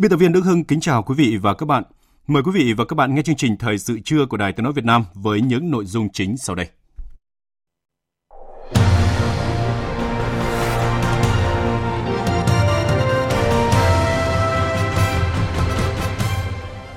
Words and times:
Biên 0.00 0.10
tập 0.10 0.16
viên 0.16 0.32
Đức 0.32 0.44
Hưng 0.44 0.64
kính 0.64 0.80
chào 0.80 1.02
quý 1.02 1.14
vị 1.14 1.36
và 1.36 1.54
các 1.54 1.66
bạn. 1.66 1.82
Mời 2.26 2.42
quý 2.42 2.50
vị 2.54 2.72
và 2.72 2.84
các 2.84 2.94
bạn 2.94 3.14
nghe 3.14 3.22
chương 3.22 3.36
trình 3.36 3.56
Thời 3.56 3.78
sự 3.78 3.98
trưa 4.04 4.26
của 4.26 4.36
Đài 4.36 4.52
Tiếng 4.52 4.64
Nói 4.64 4.72
Việt 4.72 4.84
Nam 4.84 5.04
với 5.14 5.40
những 5.40 5.70
nội 5.70 5.84
dung 5.84 6.08
chính 6.12 6.36
sau 6.36 6.56
đây. 6.56 6.66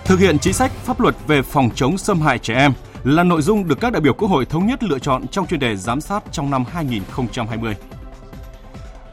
Thực 0.06 0.20
hiện 0.20 0.40
chính 0.40 0.54
sách 0.54 0.72
pháp 0.72 1.00
luật 1.00 1.16
về 1.28 1.42
phòng 1.42 1.70
chống 1.76 1.98
xâm 1.98 2.22
hại 2.22 2.40
trẻ 2.40 2.54
em 2.54 2.72
là 3.04 3.24
nội 3.24 3.42
dung 3.42 3.68
được 3.68 3.80
các 3.80 3.94
đại 3.94 4.02
biểu 4.02 4.14
Quốc 4.14 4.28
hội 4.28 4.46
thống 4.46 4.66
nhất 4.66 4.84
lựa 4.84 5.00
chọn 5.00 5.28
trong 5.28 5.48
chuyên 5.48 5.60
đề 5.60 5.76
giám 5.76 6.02
sát 6.02 6.24
trong 6.32 6.52
năm 6.52 6.64
2020. 6.72 7.76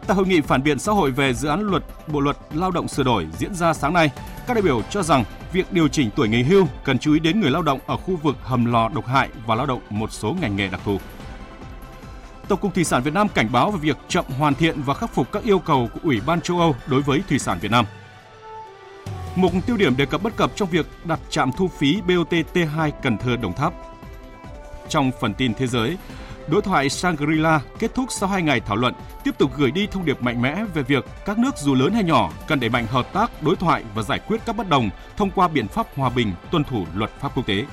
Tại 0.06 0.16
hội 0.16 0.26
nghị 0.26 0.40
phản 0.40 0.62
biện 0.62 0.78
xã 0.78 0.92
hội 0.92 1.10
về 1.10 1.34
dự 1.34 1.48
án 1.48 1.60
luật 1.60 1.82
Bộ 2.06 2.20
luật 2.20 2.36
Lao 2.54 2.70
động 2.70 2.88
sửa 2.88 3.02
đổi 3.02 3.26
diễn 3.38 3.54
ra 3.54 3.72
sáng 3.72 3.94
nay, 3.94 4.10
các 4.46 4.54
đại 4.54 4.62
biểu 4.62 4.82
cho 4.82 5.02
rằng 5.02 5.24
việc 5.52 5.72
điều 5.72 5.88
chỉnh 5.88 6.10
tuổi 6.16 6.28
nghỉ 6.28 6.42
hưu 6.42 6.66
cần 6.84 6.98
chú 6.98 7.12
ý 7.12 7.20
đến 7.20 7.40
người 7.40 7.50
lao 7.50 7.62
động 7.62 7.78
ở 7.86 7.96
khu 7.96 8.16
vực 8.16 8.36
hầm 8.42 8.64
lò 8.64 8.88
độc 8.88 9.06
hại 9.06 9.28
và 9.46 9.54
lao 9.54 9.66
động 9.66 9.80
một 9.90 10.12
số 10.12 10.36
ngành 10.40 10.56
nghề 10.56 10.68
đặc 10.68 10.80
thù. 10.84 10.98
Tổng 12.48 12.58
cục 12.58 12.74
Thủy 12.74 12.84
sản 12.84 13.02
Việt 13.02 13.14
Nam 13.14 13.28
cảnh 13.28 13.48
báo 13.52 13.70
về 13.70 13.78
việc 13.78 13.96
chậm 14.08 14.24
hoàn 14.38 14.54
thiện 14.54 14.82
và 14.82 14.94
khắc 14.94 15.14
phục 15.14 15.32
các 15.32 15.42
yêu 15.42 15.58
cầu 15.58 15.88
của 15.94 16.00
Ủy 16.02 16.20
ban 16.26 16.40
châu 16.40 16.60
Âu 16.60 16.76
đối 16.86 17.02
với 17.02 17.22
thủy 17.28 17.38
sản 17.38 17.58
Việt 17.60 17.70
Nam. 17.70 17.84
Mục 19.36 19.52
tiêu 19.66 19.76
điểm 19.76 19.96
đề 19.96 20.06
cập 20.06 20.22
bất 20.22 20.36
cập 20.36 20.50
trong 20.56 20.68
việc 20.68 20.86
đặt 21.04 21.20
trạm 21.30 21.50
thu 21.52 21.68
phí 21.68 22.00
BOT 22.00 22.32
T2 22.54 22.90
Cần 23.02 23.18
Thơ 23.18 23.36
Đồng 23.36 23.52
Tháp. 23.52 23.72
Trong 24.88 25.10
phần 25.20 25.34
tin 25.34 25.54
thế 25.54 25.66
giới, 25.66 25.96
Đối 26.48 26.62
thoại 26.62 26.88
Shangri-La 26.88 27.60
kết 27.78 27.94
thúc 27.94 28.06
sau 28.10 28.28
2 28.28 28.42
ngày 28.42 28.60
thảo 28.60 28.76
luận, 28.76 28.94
tiếp 29.24 29.38
tục 29.38 29.50
gửi 29.56 29.70
đi 29.70 29.86
thông 29.86 30.04
điệp 30.04 30.22
mạnh 30.22 30.42
mẽ 30.42 30.64
về 30.74 30.82
việc 30.82 31.04
các 31.24 31.38
nước 31.38 31.58
dù 31.58 31.74
lớn 31.74 31.92
hay 31.92 32.04
nhỏ 32.04 32.30
cần 32.46 32.60
đẩy 32.60 32.70
mạnh 32.70 32.86
hợp 32.86 33.12
tác, 33.12 33.42
đối 33.42 33.56
thoại 33.56 33.84
và 33.94 34.02
giải 34.02 34.18
quyết 34.18 34.40
các 34.46 34.56
bất 34.56 34.68
đồng 34.68 34.90
thông 35.16 35.30
qua 35.30 35.48
biện 35.48 35.68
pháp 35.68 35.86
hòa 35.96 36.10
bình, 36.10 36.32
tuân 36.50 36.64
thủ 36.64 36.86
luật 36.94 37.10
pháp 37.20 37.32
quốc 37.34 37.46
tế. 37.46 37.64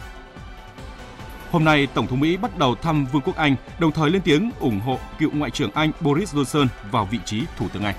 Hôm 1.51 1.63
nay, 1.63 1.87
Tổng 1.93 2.07
thống 2.07 2.19
Mỹ 2.19 2.37
bắt 2.37 2.57
đầu 2.57 2.75
thăm 2.75 3.05
Vương 3.05 3.21
quốc 3.21 3.35
Anh, 3.35 3.55
đồng 3.79 3.91
thời 3.91 4.09
lên 4.09 4.21
tiếng 4.21 4.51
ủng 4.59 4.79
hộ 4.79 4.99
cựu 5.19 5.31
Ngoại 5.31 5.51
trưởng 5.51 5.71
Anh 5.73 5.91
Boris 5.99 6.35
Johnson 6.35 6.67
vào 6.91 7.05
vị 7.05 7.19
trí 7.25 7.43
Thủ 7.57 7.67
tướng 7.73 7.83
Anh. 7.83 7.95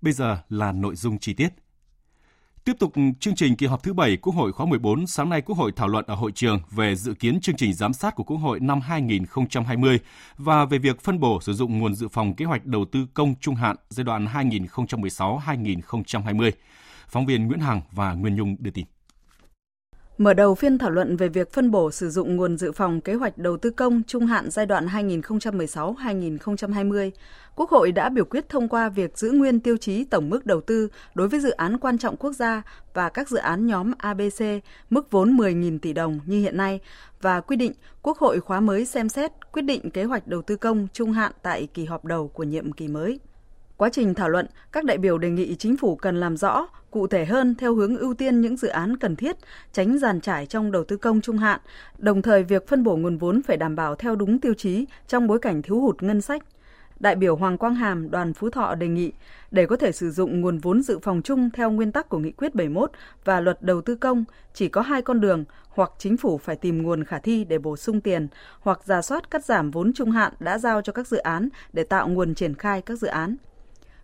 Bây 0.00 0.12
giờ 0.12 0.38
là 0.48 0.72
nội 0.72 0.96
dung 0.96 1.18
chi 1.18 1.34
tiết. 1.34 1.48
Tiếp 2.64 2.72
tục 2.78 2.92
chương 3.20 3.34
trình 3.34 3.56
kỳ 3.56 3.66
họp 3.66 3.82
thứ 3.82 3.92
7 3.92 4.16
Quốc 4.16 4.34
hội 4.34 4.52
khóa 4.52 4.66
14, 4.66 5.06
sáng 5.06 5.28
nay 5.28 5.40
Quốc 5.40 5.58
hội 5.58 5.72
thảo 5.76 5.88
luận 5.88 6.04
ở 6.08 6.14
hội 6.14 6.32
trường 6.34 6.60
về 6.70 6.96
dự 6.96 7.14
kiến 7.14 7.40
chương 7.40 7.56
trình 7.56 7.72
giám 7.72 7.92
sát 7.92 8.14
của 8.14 8.24
Quốc 8.24 8.36
hội 8.36 8.60
năm 8.60 8.80
2020 8.80 9.98
và 10.38 10.64
về 10.64 10.78
việc 10.78 11.00
phân 11.00 11.20
bổ 11.20 11.40
sử 11.40 11.52
dụng 11.52 11.78
nguồn 11.78 11.94
dự 11.94 12.08
phòng 12.08 12.34
kế 12.34 12.44
hoạch 12.44 12.66
đầu 12.66 12.84
tư 12.92 13.06
công 13.14 13.34
trung 13.40 13.54
hạn 13.54 13.76
giai 13.88 14.04
đoạn 14.04 14.26
2016-2020. 14.26 16.50
Phóng 17.08 17.26
viên 17.26 17.46
Nguyễn 17.46 17.60
Hằng 17.60 17.80
và 17.92 18.12
Nguyên 18.12 18.36
Nhung 18.36 18.56
đưa 18.58 18.70
tin. 18.70 18.86
Mở 20.20 20.34
đầu 20.34 20.54
phiên 20.54 20.78
thảo 20.78 20.90
luận 20.90 21.16
về 21.16 21.28
việc 21.28 21.52
phân 21.52 21.70
bổ 21.70 21.90
sử 21.90 22.10
dụng 22.10 22.36
nguồn 22.36 22.58
dự 22.58 22.72
phòng 22.72 23.00
kế 23.00 23.14
hoạch 23.14 23.38
đầu 23.38 23.56
tư 23.56 23.70
công 23.70 24.02
trung 24.06 24.26
hạn 24.26 24.50
giai 24.50 24.66
đoạn 24.66 24.86
2016-2020, 24.86 27.10
Quốc 27.56 27.70
hội 27.70 27.92
đã 27.92 28.08
biểu 28.08 28.24
quyết 28.24 28.48
thông 28.48 28.68
qua 28.68 28.88
việc 28.88 29.18
giữ 29.18 29.30
nguyên 29.30 29.60
tiêu 29.60 29.76
chí 29.76 30.04
tổng 30.04 30.30
mức 30.30 30.46
đầu 30.46 30.60
tư 30.60 30.88
đối 31.14 31.28
với 31.28 31.40
dự 31.40 31.50
án 31.50 31.78
quan 31.78 31.98
trọng 31.98 32.16
quốc 32.16 32.32
gia 32.32 32.62
và 32.94 33.08
các 33.08 33.28
dự 33.28 33.38
án 33.38 33.66
nhóm 33.66 33.92
ABC 33.98 34.42
mức 34.90 35.10
vốn 35.10 35.36
10.000 35.36 35.78
tỷ 35.78 35.92
đồng 35.92 36.20
như 36.26 36.40
hiện 36.40 36.56
nay 36.56 36.80
và 37.22 37.40
quy 37.40 37.56
định 37.56 37.72
Quốc 38.02 38.18
hội 38.18 38.40
khóa 38.40 38.60
mới 38.60 38.84
xem 38.84 39.08
xét 39.08 39.32
quyết 39.52 39.62
định 39.62 39.90
kế 39.90 40.04
hoạch 40.04 40.26
đầu 40.26 40.42
tư 40.42 40.56
công 40.56 40.88
trung 40.92 41.12
hạn 41.12 41.32
tại 41.42 41.68
kỳ 41.74 41.84
họp 41.84 42.04
đầu 42.04 42.28
của 42.28 42.44
nhiệm 42.44 42.72
kỳ 42.72 42.88
mới. 42.88 43.20
Quá 43.80 43.88
trình 43.92 44.14
thảo 44.14 44.28
luận, 44.28 44.46
các 44.72 44.84
đại 44.84 44.98
biểu 44.98 45.18
đề 45.18 45.30
nghị 45.30 45.54
chính 45.54 45.76
phủ 45.76 45.96
cần 45.96 46.20
làm 46.20 46.36
rõ, 46.36 46.66
cụ 46.90 47.06
thể 47.06 47.24
hơn 47.24 47.54
theo 47.54 47.74
hướng 47.74 47.96
ưu 47.96 48.14
tiên 48.14 48.40
những 48.40 48.56
dự 48.56 48.68
án 48.68 48.96
cần 48.96 49.16
thiết, 49.16 49.36
tránh 49.72 49.98
giàn 49.98 50.20
trải 50.20 50.46
trong 50.46 50.72
đầu 50.72 50.84
tư 50.84 50.96
công 50.96 51.20
trung 51.20 51.38
hạn, 51.38 51.60
đồng 51.98 52.22
thời 52.22 52.42
việc 52.42 52.68
phân 52.68 52.84
bổ 52.84 52.96
nguồn 52.96 53.18
vốn 53.18 53.42
phải 53.42 53.56
đảm 53.56 53.76
bảo 53.76 53.94
theo 53.94 54.16
đúng 54.16 54.40
tiêu 54.40 54.54
chí 54.54 54.84
trong 55.08 55.26
bối 55.26 55.38
cảnh 55.38 55.62
thiếu 55.62 55.80
hụt 55.80 56.02
ngân 56.02 56.20
sách. 56.20 56.42
Đại 57.00 57.16
biểu 57.16 57.36
Hoàng 57.36 57.58
Quang 57.58 57.74
Hàm, 57.74 58.10
đoàn 58.10 58.34
Phú 58.34 58.50
Thọ 58.50 58.74
đề 58.74 58.88
nghị 58.88 59.12
để 59.50 59.66
có 59.66 59.76
thể 59.76 59.92
sử 59.92 60.10
dụng 60.10 60.40
nguồn 60.40 60.58
vốn 60.58 60.82
dự 60.82 60.98
phòng 60.98 61.22
chung 61.24 61.50
theo 61.50 61.70
nguyên 61.70 61.92
tắc 61.92 62.08
của 62.08 62.18
Nghị 62.18 62.30
quyết 62.30 62.54
71 62.54 62.90
và 63.24 63.40
luật 63.40 63.62
đầu 63.62 63.80
tư 63.80 63.94
công, 63.94 64.24
chỉ 64.54 64.68
có 64.68 64.80
hai 64.80 65.02
con 65.02 65.20
đường, 65.20 65.44
hoặc 65.68 65.90
chính 65.98 66.16
phủ 66.16 66.38
phải 66.38 66.56
tìm 66.56 66.82
nguồn 66.82 67.04
khả 67.04 67.18
thi 67.18 67.44
để 67.44 67.58
bổ 67.58 67.76
sung 67.76 68.00
tiền, 68.00 68.28
hoặc 68.60 68.80
giả 68.84 69.02
soát 69.02 69.30
cắt 69.30 69.44
giảm 69.44 69.70
vốn 69.70 69.92
trung 69.92 70.10
hạn 70.10 70.32
đã 70.40 70.58
giao 70.58 70.82
cho 70.82 70.92
các 70.92 71.06
dự 71.06 71.16
án 71.16 71.48
để 71.72 71.84
tạo 71.84 72.08
nguồn 72.08 72.34
triển 72.34 72.54
khai 72.54 72.82
các 72.82 72.98
dự 72.98 73.08
án. 73.08 73.36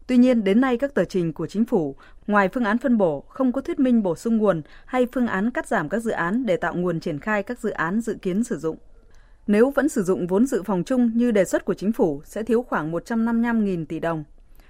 Tuy 0.06 0.16
nhiên, 0.16 0.44
đến 0.44 0.60
nay 0.60 0.76
các 0.76 0.94
tờ 0.94 1.04
trình 1.04 1.32
của 1.32 1.46
chính 1.46 1.64
phủ, 1.64 1.96
ngoài 2.26 2.48
phương 2.48 2.64
án 2.64 2.78
phân 2.78 2.98
bổ, 2.98 3.24
không 3.28 3.52
có 3.52 3.60
thuyết 3.60 3.78
minh 3.78 4.02
bổ 4.02 4.16
sung 4.16 4.36
nguồn 4.36 4.62
hay 4.84 5.06
phương 5.12 5.26
án 5.26 5.50
cắt 5.50 5.66
giảm 5.66 5.88
các 5.88 5.98
dự 5.98 6.10
án 6.10 6.46
để 6.46 6.56
tạo 6.56 6.74
nguồn 6.74 7.00
triển 7.00 7.18
khai 7.18 7.42
các 7.42 7.58
dự 7.58 7.70
án 7.70 8.00
dự 8.00 8.14
kiến 8.22 8.44
sử 8.44 8.58
dụng. 8.58 8.76
Nếu 9.46 9.70
vẫn 9.70 9.88
sử 9.88 10.02
dụng 10.02 10.26
vốn 10.26 10.46
dự 10.46 10.62
phòng 10.62 10.82
chung 10.86 11.10
như 11.14 11.30
đề 11.30 11.44
xuất 11.44 11.64
của 11.64 11.74
chính 11.74 11.92
phủ 11.92 12.22
sẽ 12.24 12.42
thiếu 12.42 12.62
khoảng 12.62 12.92
155.000 12.92 13.86
tỷ 13.86 14.00
đồng. 14.00 14.24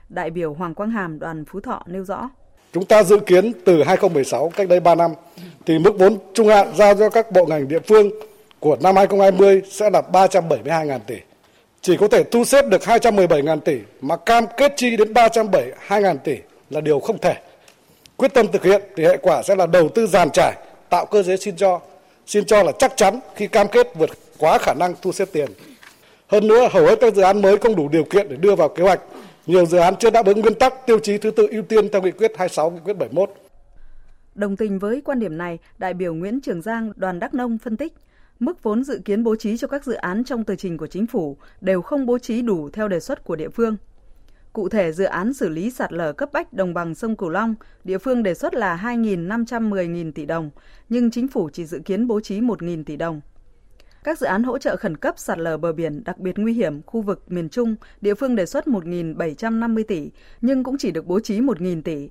Đại 0.08 0.30
biểu 0.30 0.54
Hoàng 0.54 0.74
Quang 0.74 0.90
Hàm 0.90 1.18
đoàn 1.18 1.44
Phú 1.44 1.60
Thọ 1.60 1.82
nêu 1.86 2.04
rõ. 2.04 2.30
Chúng 2.72 2.84
ta 2.84 3.02
dự 3.02 3.18
kiến 3.18 3.52
từ 3.64 3.82
2016 3.82 4.52
cách 4.56 4.68
đây 4.68 4.80
3 4.80 4.94
năm 4.94 5.10
thì 5.66 5.78
mức 5.78 5.92
vốn 5.98 6.18
trung 6.34 6.48
hạn 6.48 6.68
giao 6.76 6.94
cho 6.94 7.10
các 7.10 7.32
bộ 7.32 7.46
ngành 7.46 7.68
địa 7.68 7.80
phương 7.88 8.10
của 8.60 8.76
năm 8.82 8.96
2020 8.96 9.62
sẽ 9.70 9.90
là 9.90 10.02
372.000 10.12 10.98
tỷ 11.06 11.16
chỉ 11.86 11.96
có 11.96 12.08
thể 12.08 12.24
thu 12.24 12.44
xếp 12.44 12.66
được 12.68 12.82
217.000 12.82 13.60
tỷ 13.60 13.78
mà 14.00 14.16
cam 14.16 14.44
kết 14.56 14.72
chi 14.76 14.96
đến 14.96 15.12
372.000 15.12 16.18
tỷ 16.18 16.36
là 16.70 16.80
điều 16.80 17.00
không 17.00 17.18
thể. 17.18 17.34
Quyết 18.16 18.34
tâm 18.34 18.46
thực 18.52 18.64
hiện 18.64 18.82
thì 18.96 19.04
hệ 19.04 19.16
quả 19.16 19.42
sẽ 19.42 19.54
là 19.56 19.66
đầu 19.66 19.88
tư 19.88 20.06
giàn 20.06 20.28
trải, 20.32 20.52
tạo 20.90 21.06
cơ 21.06 21.22
chế 21.22 21.36
xin 21.36 21.56
cho. 21.56 21.80
Xin 22.26 22.44
cho 22.44 22.62
là 22.62 22.72
chắc 22.78 22.96
chắn 22.96 23.20
khi 23.34 23.46
cam 23.46 23.68
kết 23.68 23.92
vượt 23.94 24.10
quá 24.38 24.58
khả 24.58 24.74
năng 24.74 24.94
thu 25.02 25.12
xếp 25.12 25.28
tiền. 25.32 25.50
Hơn 26.26 26.46
nữa, 26.46 26.68
hầu 26.70 26.86
hết 26.86 26.98
các 27.00 27.14
dự 27.14 27.22
án 27.22 27.42
mới 27.42 27.56
không 27.56 27.76
đủ 27.76 27.88
điều 27.88 28.04
kiện 28.04 28.28
để 28.28 28.36
đưa 28.36 28.54
vào 28.54 28.68
kế 28.68 28.82
hoạch. 28.82 29.00
Nhiều 29.46 29.66
dự 29.66 29.78
án 29.78 29.96
chưa 29.96 30.10
đáp 30.10 30.26
ứng 30.26 30.40
nguyên 30.40 30.54
tắc 30.54 30.86
tiêu 30.86 30.98
chí 30.98 31.18
thứ 31.18 31.30
tự 31.30 31.48
ưu 31.50 31.62
tiên 31.62 31.88
theo 31.88 32.02
nghị 32.02 32.10
quyết 32.10 32.32
26, 32.36 32.70
nghị 32.70 32.80
quyết 32.84 32.94
71. 32.94 33.30
Đồng 34.34 34.56
tình 34.56 34.78
với 34.78 35.02
quan 35.04 35.20
điểm 35.20 35.38
này, 35.38 35.58
đại 35.78 35.94
biểu 35.94 36.14
Nguyễn 36.14 36.40
Trường 36.40 36.62
Giang, 36.62 36.92
đoàn 36.96 37.20
Đắk 37.20 37.34
Nông 37.34 37.58
phân 37.58 37.76
tích, 37.76 37.92
Mức 38.40 38.62
vốn 38.62 38.84
dự 38.84 39.00
kiến 39.04 39.24
bố 39.24 39.36
trí 39.36 39.56
cho 39.56 39.68
các 39.68 39.84
dự 39.84 39.94
án 39.94 40.24
trong 40.24 40.44
tờ 40.44 40.56
trình 40.56 40.78
của 40.78 40.86
chính 40.86 41.06
phủ 41.06 41.36
đều 41.60 41.82
không 41.82 42.06
bố 42.06 42.18
trí 42.18 42.42
đủ 42.42 42.70
theo 42.70 42.88
đề 42.88 43.00
xuất 43.00 43.24
của 43.24 43.36
địa 43.36 43.48
phương. 43.48 43.76
Cụ 44.52 44.68
thể, 44.68 44.92
dự 44.92 45.04
án 45.04 45.32
xử 45.32 45.48
lý 45.48 45.70
sạt 45.70 45.92
lở 45.92 46.12
cấp 46.12 46.28
bách 46.32 46.52
đồng 46.52 46.74
bằng 46.74 46.94
sông 46.94 47.16
Cửu 47.16 47.28
Long, 47.28 47.54
địa 47.84 47.98
phương 47.98 48.22
đề 48.22 48.34
xuất 48.34 48.54
là 48.54 48.80
2.510.000 48.82 50.12
tỷ 50.12 50.26
đồng, 50.26 50.50
nhưng 50.88 51.10
chính 51.10 51.28
phủ 51.28 51.50
chỉ 51.52 51.66
dự 51.66 51.78
kiến 51.78 52.06
bố 52.06 52.20
trí 52.20 52.40
1.000 52.40 52.84
tỷ 52.84 52.96
đồng. 52.96 53.20
Các 54.04 54.18
dự 54.18 54.26
án 54.26 54.42
hỗ 54.42 54.58
trợ 54.58 54.76
khẩn 54.76 54.96
cấp 54.96 55.18
sạt 55.18 55.38
lở 55.38 55.56
bờ 55.56 55.72
biển 55.72 56.04
đặc 56.04 56.18
biệt 56.18 56.38
nguy 56.38 56.52
hiểm 56.52 56.82
khu 56.82 57.00
vực 57.00 57.22
miền 57.28 57.48
Trung, 57.48 57.76
địa 58.00 58.14
phương 58.14 58.36
đề 58.36 58.46
xuất 58.46 58.66
1.750 58.66 59.84
tỷ, 59.88 60.10
nhưng 60.40 60.64
cũng 60.64 60.78
chỉ 60.78 60.90
được 60.90 61.06
bố 61.06 61.20
trí 61.20 61.40
1.000 61.40 61.82
tỷ, 61.82 62.10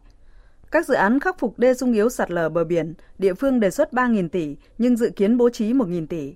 các 0.76 0.88
dự 0.88 0.94
án 0.94 1.20
khắc 1.20 1.40
phục 1.40 1.60
đê 1.60 1.74
sung 1.74 1.94
yếu 1.94 2.10
sạt 2.10 2.32
lở 2.32 2.50
bờ 2.50 2.64
biển, 2.64 2.94
địa 3.18 3.34
phương 3.34 3.60
đề 3.60 3.72
xuất 3.72 3.94
3.000 3.94 4.30
tỷ 4.30 4.56
nhưng 4.78 4.98
dự 4.98 5.10
kiến 5.16 5.38
bố 5.38 5.50
trí 5.50 5.74
1.000 5.74 6.08
tỷ. 6.08 6.36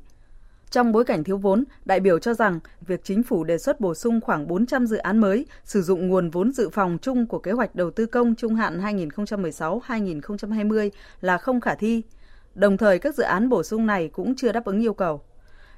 Trong 0.70 0.92
bối 0.92 1.06
cảnh 1.06 1.24
thiếu 1.24 1.38
vốn, 1.38 1.64
đại 1.86 2.00
biểu 2.00 2.20
cho 2.20 2.34
rằng 2.34 2.60
việc 2.82 3.04
chính 3.04 3.24
phủ 3.24 3.44
đề 3.44 3.58
xuất 3.58 3.80
bổ 3.80 3.96
sung 3.96 4.22
khoảng 4.22 4.48
400 4.48 4.88
dự 4.88 4.98
án 4.98 5.18
mới 5.18 5.46
sử 5.64 5.82
dụng 5.82 6.08
nguồn 6.08 6.30
vốn 6.30 6.52
dự 6.52 6.70
phòng 6.70 6.98
chung 7.02 7.28
của 7.28 7.40
kế 7.40 7.52
hoạch 7.52 7.76
đầu 7.76 7.92
tư 7.92 8.06
công 8.06 8.36
trung 8.36 8.56
hạn 8.56 8.82
2016-2020 8.82 10.90
là 11.22 11.38
không 11.38 11.62
khả 11.62 11.76
thi. 11.76 12.02
Đồng 12.56 12.78
thời 12.78 13.00
các 13.00 13.16
dự 13.16 13.24
án 13.24 13.50
bổ 13.50 13.64
sung 13.64 13.86
này 13.86 14.08
cũng 14.08 14.36
chưa 14.36 14.52
đáp 14.52 14.66
ứng 14.66 14.80
yêu 14.80 14.94
cầu. 14.94 15.22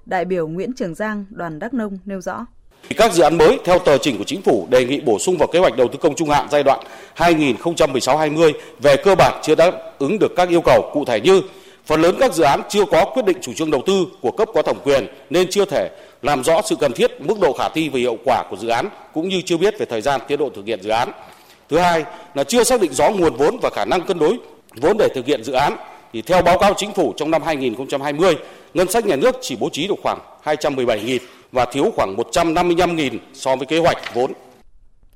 Đại 0.05 0.25
biểu 0.25 0.47
Nguyễn 0.47 0.73
Trường 0.73 0.95
Giang, 0.95 1.25
đoàn 1.29 1.59
Đắk 1.59 1.73
Nông 1.73 1.97
nêu 2.05 2.21
rõ. 2.21 2.45
Các 2.97 3.13
dự 3.13 3.23
án 3.23 3.37
mới 3.37 3.59
theo 3.65 3.79
tờ 3.79 3.97
trình 3.97 4.17
của 4.17 4.23
chính 4.23 4.41
phủ 4.41 4.67
đề 4.69 4.85
nghị 4.85 4.99
bổ 4.99 5.19
sung 5.19 5.37
vào 5.37 5.47
kế 5.47 5.59
hoạch 5.59 5.77
đầu 5.77 5.87
tư 5.87 5.97
công 6.01 6.15
trung 6.15 6.29
hạn 6.29 6.47
giai 6.51 6.63
đoạn 6.63 6.79
2016-2020 7.17 8.53
về 8.79 8.95
cơ 8.95 9.15
bản 9.15 9.39
chưa 9.43 9.55
đáp 9.55 9.71
ứng 9.99 10.19
được 10.19 10.35
các 10.35 10.49
yêu 10.49 10.61
cầu 10.61 10.89
cụ 10.93 11.05
thể 11.05 11.21
như 11.21 11.41
phần 11.85 12.01
lớn 12.01 12.15
các 12.19 12.33
dự 12.33 12.43
án 12.43 12.61
chưa 12.69 12.85
có 12.85 13.05
quyết 13.05 13.25
định 13.25 13.37
chủ 13.41 13.53
trương 13.53 13.71
đầu 13.71 13.81
tư 13.85 14.05
của 14.21 14.31
cấp 14.31 14.49
có 14.53 14.61
thẩm 14.61 14.77
quyền 14.83 15.07
nên 15.29 15.47
chưa 15.49 15.65
thể 15.65 15.89
làm 16.21 16.43
rõ 16.43 16.61
sự 16.65 16.75
cần 16.75 16.93
thiết, 16.93 17.21
mức 17.21 17.39
độ 17.39 17.53
khả 17.53 17.69
thi 17.69 17.89
và 17.89 17.99
hiệu 17.99 18.17
quả 18.25 18.43
của 18.49 18.57
dự 18.57 18.67
án 18.67 18.89
cũng 19.13 19.29
như 19.29 19.41
chưa 19.45 19.57
biết 19.57 19.79
về 19.79 19.85
thời 19.85 20.01
gian 20.01 20.21
tiến 20.27 20.39
độ 20.39 20.49
thực 20.55 20.65
hiện 20.65 20.83
dự 20.83 20.89
án. 20.89 21.11
Thứ 21.69 21.77
hai 21.77 22.03
là 22.33 22.43
chưa 22.43 22.63
xác 22.63 22.81
định 22.81 22.93
rõ 22.93 23.09
nguồn 23.09 23.35
vốn 23.35 23.57
và 23.61 23.69
khả 23.69 23.85
năng 23.85 24.01
cân 24.01 24.19
đối 24.19 24.37
vốn 24.75 24.97
để 24.99 25.07
thực 25.15 25.25
hiện 25.25 25.43
dự 25.43 25.53
án. 25.53 25.75
Thì 26.13 26.21
theo 26.21 26.41
báo 26.41 26.57
cáo 26.57 26.73
chính 26.77 26.93
phủ 26.93 27.13
trong 27.17 27.31
năm 27.31 27.43
2020, 27.43 28.35
ngân 28.73 28.91
sách 28.91 29.05
nhà 29.05 29.15
nước 29.15 29.35
chỉ 29.41 29.55
bố 29.59 29.69
trí 29.69 29.87
được 29.87 29.95
khoảng 30.03 30.19
217.000 30.43 31.19
và 31.51 31.65
thiếu 31.71 31.92
khoảng 31.95 32.15
155.000 32.15 33.19
so 33.33 33.56
với 33.56 33.65
kế 33.68 33.80
hoạch 33.80 33.98
vốn. 34.13 34.31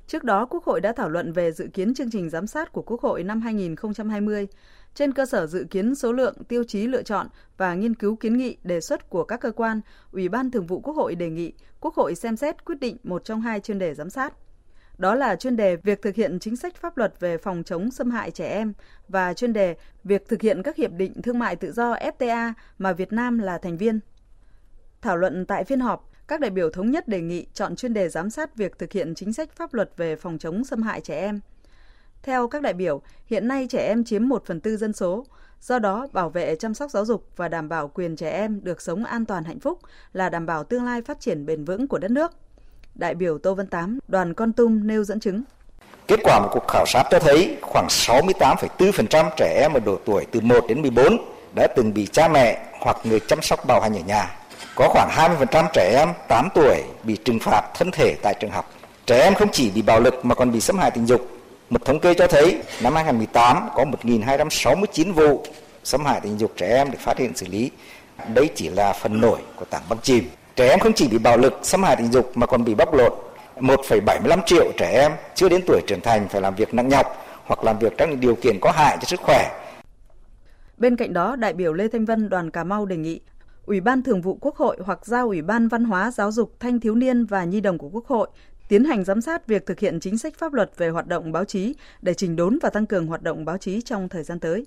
Trước 0.08 0.24
đó, 0.24 0.46
Quốc 0.46 0.64
hội 0.64 0.82
đã 0.82 0.94
thảo 0.94 1.10
luận 1.10 1.34
về 1.34 1.52
dự 1.52 1.68
kiến 1.74 1.94
chương 1.94 2.12
trình 2.12 2.30
giám 2.30 2.48
sát 2.48 2.72
của 2.72 2.82
Quốc 2.82 3.02
hội 3.02 3.24
năm 3.24 3.42
2020. 3.42 4.48
Trên 4.96 5.14
cơ 5.14 5.26
sở 5.26 5.48
dự 5.48 5.66
kiến 5.72 5.96
số 5.96 6.12
lượng, 6.12 6.36
tiêu 6.48 6.64
chí 6.64 6.88
lựa 6.88 7.04
chọn 7.04 7.28
và 7.58 7.76
nghiên 7.76 7.96
cứu 7.96 8.16
kiến 8.16 8.38
nghị 8.38 8.58
đề 8.64 8.82
xuất 8.82 9.10
của 9.10 9.24
các 9.24 9.40
cơ 9.40 9.52
quan, 9.52 9.82
Ủy 10.12 10.30
ban 10.30 10.52
Thường 10.52 10.68
vụ 10.68 10.80
Quốc 10.80 10.96
hội 10.96 11.16
đề 11.16 11.30
nghị 11.30 11.54
Quốc 11.80 11.96
hội 11.96 12.16
xem 12.16 12.38
xét 12.38 12.66
quyết 12.66 12.80
định 12.80 12.98
một 13.04 13.26
trong 13.26 13.42
hai 13.42 13.60
chuyên 13.60 13.80
đề 13.80 13.94
giám 13.94 14.10
sát. 14.10 14.34
Đó 14.98 15.16
là 15.16 15.36
chuyên 15.36 15.56
đề 15.56 15.76
việc 15.76 16.02
thực 16.02 16.16
hiện 16.16 16.40
chính 16.40 16.56
sách 16.56 16.76
pháp 16.76 16.98
luật 16.98 17.14
về 17.20 17.38
phòng 17.38 17.64
chống 17.64 17.92
xâm 17.92 18.12
hại 18.12 18.32
trẻ 18.32 18.50
em 18.50 18.74
và 19.08 19.34
chuyên 19.34 19.54
đề 19.54 19.76
việc 20.04 20.28
thực 20.28 20.42
hiện 20.42 20.64
các 20.64 20.76
hiệp 20.76 20.92
định 20.92 21.22
thương 21.22 21.40
mại 21.40 21.56
tự 21.56 21.72
do 21.72 21.96
FTA 21.96 22.54
mà 22.78 22.94
Việt 22.94 23.14
Nam 23.14 23.40
là 23.40 23.58
thành 23.58 23.78
viên. 23.78 24.00
Thảo 25.02 25.18
luận 25.18 25.46
tại 25.46 25.64
phiên 25.64 25.80
họp, 25.80 26.12
các 26.28 26.40
đại 26.40 26.52
biểu 26.52 26.70
thống 26.70 26.92
nhất 26.92 27.08
đề 27.08 27.22
nghị 27.22 27.46
chọn 27.54 27.76
chuyên 27.76 27.94
đề 27.94 28.10
giám 28.10 28.30
sát 28.30 28.56
việc 28.56 28.80
thực 28.80 28.92
hiện 28.92 29.16
chính 29.16 29.34
sách 29.34 29.50
pháp 29.56 29.74
luật 29.74 29.90
về 29.98 30.16
phòng 30.16 30.38
chống 30.38 30.64
xâm 30.64 30.82
hại 30.82 31.02
trẻ 31.02 31.22
em. 31.22 31.40
Theo 32.24 32.48
các 32.48 32.62
đại 32.62 32.74
biểu, 32.74 33.02
hiện 33.26 33.48
nay 33.48 33.68
trẻ 33.70 33.88
em 33.88 34.04
chiếm 34.04 34.28
1 34.28 34.46
phần 34.46 34.62
tư 34.62 34.78
dân 34.78 34.94
số, 34.94 35.26
do 35.62 35.80
đó 35.80 36.08
bảo 36.14 36.30
vệ 36.30 36.56
chăm 36.56 36.74
sóc 36.74 36.92
giáo 36.92 37.06
dục 37.06 37.28
và 37.36 37.48
đảm 37.48 37.70
bảo 37.70 37.88
quyền 37.88 38.16
trẻ 38.16 38.30
em 38.30 38.64
được 38.64 38.82
sống 38.82 39.06
an 39.06 39.26
toàn 39.26 39.44
hạnh 39.44 39.60
phúc 39.60 39.80
là 40.14 40.30
đảm 40.30 40.46
bảo 40.46 40.64
tương 40.64 40.86
lai 40.86 41.02
phát 41.02 41.20
triển 41.20 41.46
bền 41.46 41.66
vững 41.66 41.88
của 41.88 41.98
đất 41.98 42.12
nước. 42.12 42.32
Đại 42.96 43.16
biểu 43.16 43.38
Tô 43.38 43.54
Văn 43.54 43.68
Tám, 43.68 44.00
đoàn 44.08 44.34
Con 44.34 44.54
Tum 44.54 44.88
nêu 44.88 45.04
dẫn 45.04 45.20
chứng. 45.20 45.44
Kết 46.08 46.20
quả 46.24 46.40
một 46.40 46.50
cuộc 46.52 46.68
khảo 46.68 46.86
sát 46.88 47.04
cho 47.12 47.20
thấy 47.20 47.58
khoảng 47.62 47.88
68,4% 47.88 49.30
trẻ 49.38 49.60
em 49.62 49.74
ở 49.74 49.80
độ 49.80 50.00
tuổi 50.06 50.26
từ 50.32 50.40
1 50.42 50.66
đến 50.70 50.82
14 50.82 51.18
đã 51.56 51.68
từng 51.76 51.94
bị 51.94 52.08
cha 52.12 52.28
mẹ 52.28 52.74
hoặc 52.80 52.98
người 53.04 53.20
chăm 53.20 53.42
sóc 53.42 53.60
bạo 53.68 53.82
hành 53.82 53.94
ở 53.98 54.02
nhà. 54.08 54.36
Có 54.76 54.90
khoảng 54.90 55.10
20% 55.10 55.66
trẻ 55.74 55.96
em 55.98 56.10
8 56.28 56.48
tuổi 56.56 56.84
bị 57.04 57.18
trừng 57.26 57.40
phạt 57.40 57.62
thân 57.76 57.92
thể 57.92 58.16
tại 58.22 58.36
trường 58.40 58.52
học. 58.52 58.72
Trẻ 59.06 59.24
em 59.24 59.34
không 59.34 59.50
chỉ 59.52 59.72
bị 59.72 59.82
bạo 59.82 60.00
lực 60.00 60.26
mà 60.26 60.36
còn 60.36 60.52
bị 60.52 60.60
xâm 60.62 60.78
hại 60.78 60.92
tình 60.92 61.06
dục. 61.06 61.28
Một 61.70 61.86
thống 61.86 62.00
kê 62.00 62.14
cho 62.14 62.28
thấy 62.28 62.62
năm 62.82 62.96
2018 62.96 63.70
có 63.76 63.86
1.269 64.04 65.14
vụ 65.14 65.44
xâm 65.84 66.06
hại 66.06 66.20
tình 66.24 66.38
dục 66.38 66.52
trẻ 66.58 66.76
em 66.76 66.92
được 66.92 66.98
phát 67.00 67.18
hiện 67.18 67.36
xử 67.36 67.48
lý. 67.48 67.72
Đây 68.34 68.50
chỉ 68.56 68.70
là 68.70 68.94
phần 68.94 69.22
nổi 69.22 69.40
của 69.56 69.66
tảng 69.66 69.82
băng 69.90 70.00
chìm. 70.00 70.30
Trẻ 70.56 70.70
em 70.70 70.80
không 70.80 70.94
chỉ 70.94 71.08
bị 71.08 71.18
bạo 71.18 71.38
lực, 71.38 71.60
xâm 71.64 71.84
hại 71.84 71.96
tình 71.96 72.12
dục 72.12 72.32
mà 72.36 72.46
còn 72.46 72.64
bị 72.64 72.76
bóc 72.76 72.94
lột. 72.94 73.14
1,75 73.60 74.40
triệu 74.46 74.72
trẻ 74.78 74.92
em 75.02 75.12
chưa 75.36 75.50
đến 75.50 75.62
tuổi 75.68 75.82
trưởng 75.88 76.02
thành 76.02 76.28
phải 76.28 76.42
làm 76.42 76.56
việc 76.56 76.74
nặng 76.74 76.90
nhọc 76.90 77.26
hoặc 77.46 77.64
làm 77.64 77.80
việc 77.80 77.98
trong 77.98 78.10
những 78.10 78.20
điều 78.20 78.36
kiện 78.36 78.60
có 78.62 78.72
hại 78.72 78.98
cho 79.02 79.06
sức 79.06 79.20
khỏe. 79.20 79.52
Bên 80.78 80.96
cạnh 80.96 81.14
đó, 81.14 81.36
đại 81.36 81.54
biểu 81.54 81.74
Lê 81.74 81.88
Thanh 81.88 82.06
Vân 82.06 82.30
đoàn 82.30 82.52
Cà 82.52 82.64
Mau 82.64 82.86
đề 82.86 82.96
nghị 82.96 83.20
Ủy 83.66 83.82
ban 83.82 84.04
Thường 84.04 84.22
vụ 84.22 84.38
Quốc 84.42 84.56
hội 84.56 84.78
hoặc 84.86 85.06
giao 85.06 85.28
Ủy 85.28 85.42
ban 85.42 85.68
Văn 85.68 85.84
hóa, 85.84 86.12
Giáo 86.12 86.32
dục, 86.32 86.52
Thanh 86.60 86.80
thiếu 86.80 86.96
niên 86.96 87.26
và 87.26 87.44
Nhi 87.44 87.62
đồng 87.62 87.78
của 87.78 87.90
Quốc 87.90 88.08
hội 88.08 88.28
tiến 88.68 88.84
hành 88.84 89.04
giám 89.04 89.22
sát 89.22 89.48
việc 89.48 89.66
thực 89.66 89.80
hiện 89.80 90.00
chính 90.00 90.18
sách 90.18 90.34
pháp 90.38 90.54
luật 90.54 90.72
về 90.78 90.90
hoạt 90.90 91.08
động 91.08 91.32
báo 91.32 91.46
chí 91.46 91.74
để 92.02 92.14
chỉnh 92.14 92.36
đốn 92.36 92.60
và 92.62 92.70
tăng 92.70 92.86
cường 92.86 93.08
hoạt 93.08 93.22
động 93.22 93.46
báo 93.46 93.58
chí 93.58 93.82
trong 93.82 94.10
thời 94.10 94.24
gian 94.24 94.40
tới. 94.40 94.66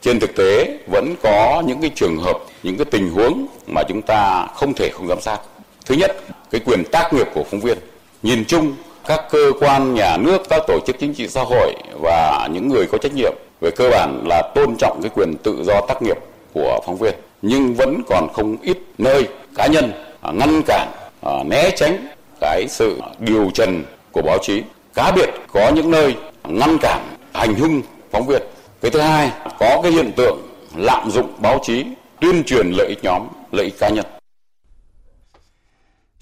Trên 0.00 0.20
thực 0.20 0.30
tế 0.36 0.78
vẫn 0.92 1.14
có 1.22 1.62
những 1.66 1.80
cái 1.80 1.90
trường 1.94 2.16
hợp, 2.18 2.36
những 2.62 2.76
cái 2.76 2.84
tình 2.84 3.10
huống 3.10 3.46
mà 3.66 3.82
chúng 3.88 4.02
ta 4.06 4.46
không 4.54 4.74
thể 4.74 4.90
không 4.94 5.08
giám 5.08 5.20
sát. 5.20 5.38
Thứ 5.86 5.94
nhất, 5.94 6.16
cái 6.50 6.60
quyền 6.64 6.82
tác 6.92 7.14
nghiệp 7.14 7.26
của 7.34 7.44
phóng 7.50 7.60
viên. 7.60 7.78
Nhìn 8.22 8.44
chung, 8.44 8.74
các 9.06 9.20
cơ 9.30 9.52
quan 9.60 9.94
nhà 9.94 10.16
nước, 10.16 10.38
các 10.50 10.62
tổ 10.68 10.80
chức 10.86 10.96
chính 10.98 11.14
trị 11.14 11.28
xã 11.28 11.42
hội 11.42 11.74
và 12.02 12.48
những 12.52 12.68
người 12.68 12.86
có 12.92 12.98
trách 12.98 13.14
nhiệm 13.14 13.32
về 13.60 13.70
cơ 13.70 13.90
bản 13.90 14.24
là 14.28 14.52
tôn 14.54 14.76
trọng 14.78 15.00
cái 15.02 15.10
quyền 15.14 15.34
tự 15.42 15.64
do 15.64 15.80
tác 15.88 16.02
nghiệp 16.02 16.16
của 16.52 16.80
phóng 16.86 16.96
viên 16.96 17.14
nhưng 17.42 17.74
vẫn 17.74 18.02
còn 18.08 18.28
không 18.32 18.56
ít 18.62 18.78
nơi 18.98 19.28
cá 19.54 19.66
nhân 19.66 19.92
à, 20.20 20.32
ngăn 20.32 20.62
cản 20.66 20.88
à, 21.22 21.32
né 21.46 21.70
tránh 21.76 22.06
cái 22.40 22.66
sự 22.68 23.00
điều 23.18 23.50
trần 23.50 23.84
của 24.12 24.22
báo 24.22 24.38
chí. 24.42 24.62
Cá 24.94 25.12
biệt 25.12 25.28
có 25.52 25.72
những 25.74 25.90
nơi 25.90 26.16
ngăn 26.48 26.78
cản 26.80 27.16
hành 27.34 27.54
hung 27.54 27.82
phóng 28.12 28.26
viên. 28.26 28.42
Cái 28.80 28.90
thứ 28.90 29.00
hai 29.00 29.32
có 29.58 29.80
cái 29.82 29.92
hiện 29.92 30.12
tượng 30.16 30.38
lạm 30.76 31.10
dụng 31.10 31.32
báo 31.42 31.58
chí 31.62 31.84
tuyên 32.20 32.42
truyền 32.46 32.70
lợi 32.70 32.88
ích 32.88 33.04
nhóm 33.04 33.22
lợi 33.52 33.64
ích 33.64 33.78
cá 33.78 33.88
nhân. 33.88 34.06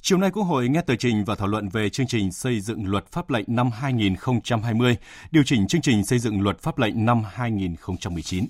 Chiều 0.02 0.18
nay 0.18 0.30
Quốc 0.30 0.42
hội 0.42 0.68
nghe 0.68 0.80
tờ 0.82 0.96
trình 0.96 1.24
và 1.24 1.34
thảo 1.34 1.48
luận 1.48 1.68
về 1.68 1.88
chương 1.88 2.06
trình 2.06 2.32
xây 2.32 2.60
dựng 2.60 2.86
luật 2.86 3.06
pháp 3.12 3.30
lệnh 3.30 3.44
năm 3.48 3.70
2020, 3.70 4.96
điều 5.30 5.42
chỉnh 5.46 5.66
chương 5.66 5.80
trình 5.80 6.04
xây 6.04 6.18
dựng 6.18 6.40
luật 6.40 6.58
pháp 6.58 6.78
lệnh 6.78 7.04
năm 7.04 7.22
2019. 7.32 8.46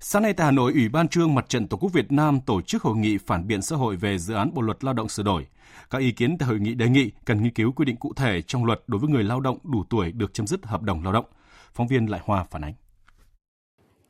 Sáng 0.00 0.22
nay 0.22 0.32
tại 0.32 0.44
Hà 0.44 0.50
Nội, 0.50 0.72
Ủy 0.72 0.88
ban 0.88 1.08
Trương 1.08 1.34
Mặt 1.34 1.48
trận 1.48 1.68
Tổ 1.68 1.76
quốc 1.76 1.92
Việt 1.92 2.12
Nam 2.12 2.40
tổ 2.40 2.62
chức 2.62 2.82
hội 2.82 2.96
nghị 2.96 3.18
phản 3.18 3.46
biện 3.46 3.62
xã 3.62 3.76
hội 3.76 3.96
về 3.96 4.18
dự 4.18 4.34
án 4.34 4.50
Bộ 4.54 4.62
luật 4.62 4.84
Lao 4.84 4.94
động 4.94 5.08
sửa 5.08 5.22
đổi. 5.22 5.46
Các 5.90 5.98
ý 5.98 6.12
kiến 6.12 6.38
tại 6.38 6.48
hội 6.48 6.58
nghị 6.58 6.74
đề 6.74 6.88
nghị 6.88 7.10
cần 7.24 7.42
nghiên 7.42 7.52
cứu 7.52 7.72
quy 7.72 7.84
định 7.84 7.96
cụ 7.96 8.12
thể 8.16 8.42
trong 8.42 8.64
luật 8.64 8.80
đối 8.86 8.98
với 8.98 9.10
người 9.10 9.24
lao 9.24 9.40
động 9.40 9.58
đủ 9.64 9.84
tuổi 9.90 10.12
được 10.12 10.34
chấm 10.34 10.46
dứt 10.46 10.66
hợp 10.66 10.82
đồng 10.82 11.04
lao 11.04 11.12
động. 11.12 11.24
Phóng 11.72 11.86
viên 11.86 12.06
Lại 12.06 12.20
Hoa 12.24 12.44
phản 12.50 12.64
ánh. 12.64 12.72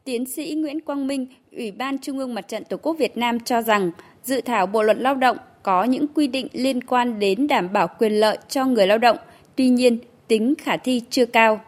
Tiến 0.04 0.26
sĩ 0.26 0.54
Nguyễn 0.54 0.80
Quang 0.80 1.06
Minh, 1.06 1.26
Ủy 1.52 1.70
ban 1.70 1.98
Trung 1.98 2.18
ương 2.18 2.34
Mặt 2.34 2.48
trận 2.48 2.64
Tổ 2.64 2.76
quốc 2.76 2.96
Việt 2.98 3.16
Nam 3.16 3.40
cho 3.40 3.62
rằng 3.62 3.90
dự 4.22 4.40
thảo 4.40 4.66
Bộ 4.66 4.82
luật 4.82 4.98
Lao 4.98 5.14
động 5.14 5.36
có 5.62 5.84
những 5.84 6.06
quy 6.14 6.26
định 6.26 6.48
liên 6.52 6.82
quan 6.82 7.18
đến 7.18 7.46
đảm 7.46 7.72
bảo 7.72 7.88
quyền 7.98 8.12
lợi 8.12 8.38
cho 8.48 8.64
người 8.64 8.86
lao 8.86 8.98
động, 8.98 9.16
tuy 9.56 9.68
nhiên 9.68 9.98
tính 10.28 10.54
khả 10.62 10.76
thi 10.76 11.02
chưa 11.10 11.26
cao 11.26 11.60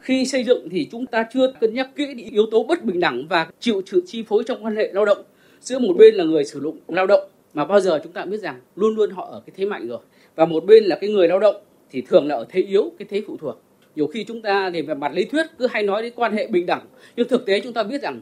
khi 0.00 0.26
xây 0.26 0.44
dựng 0.44 0.68
thì 0.70 0.88
chúng 0.92 1.06
ta 1.06 1.26
chưa 1.32 1.52
cân 1.60 1.74
nhắc 1.74 1.90
kỹ 1.96 2.06
những 2.16 2.30
yếu 2.30 2.46
tố 2.50 2.62
bất 2.62 2.84
bình 2.84 3.00
đẳng 3.00 3.26
và 3.28 3.46
chịu 3.60 3.82
sự 3.86 4.02
chi 4.06 4.22
phối 4.22 4.42
trong 4.46 4.64
quan 4.64 4.76
hệ 4.76 4.90
lao 4.92 5.04
động. 5.04 5.18
Giữa 5.60 5.78
một 5.78 5.94
bên 5.98 6.14
là 6.14 6.24
người 6.24 6.44
sử 6.44 6.60
dụng 6.60 6.78
lao 6.88 7.06
động, 7.06 7.28
mà 7.54 7.64
bao 7.64 7.80
giờ 7.80 8.00
chúng 8.02 8.12
ta 8.12 8.24
biết 8.24 8.40
rằng 8.40 8.60
luôn 8.76 8.96
luôn 8.96 9.10
họ 9.10 9.28
ở 9.30 9.42
cái 9.46 9.54
thế 9.56 9.66
mạnh 9.66 9.88
rồi. 9.88 9.98
Và 10.34 10.44
một 10.44 10.64
bên 10.64 10.84
là 10.84 10.98
cái 11.00 11.10
người 11.10 11.28
lao 11.28 11.38
động 11.38 11.56
thì 11.90 12.00
thường 12.00 12.26
là 12.26 12.34
ở 12.34 12.46
thế 12.48 12.62
yếu, 12.62 12.92
cái 12.98 13.06
thế 13.10 13.22
phụ 13.26 13.36
thuộc. 13.36 13.62
Nhiều 13.96 14.06
khi 14.06 14.24
chúng 14.24 14.42
ta 14.42 14.70
thì 14.74 14.82
về 14.82 14.94
mặt 14.94 15.12
lý 15.14 15.24
thuyết 15.24 15.46
cứ 15.58 15.66
hay 15.70 15.82
nói 15.82 16.02
đến 16.02 16.12
quan 16.16 16.32
hệ 16.32 16.46
bình 16.46 16.66
đẳng, 16.66 16.86
nhưng 17.16 17.28
thực 17.28 17.46
tế 17.46 17.60
chúng 17.60 17.72
ta 17.72 17.82
biết 17.82 18.02
rằng 18.02 18.20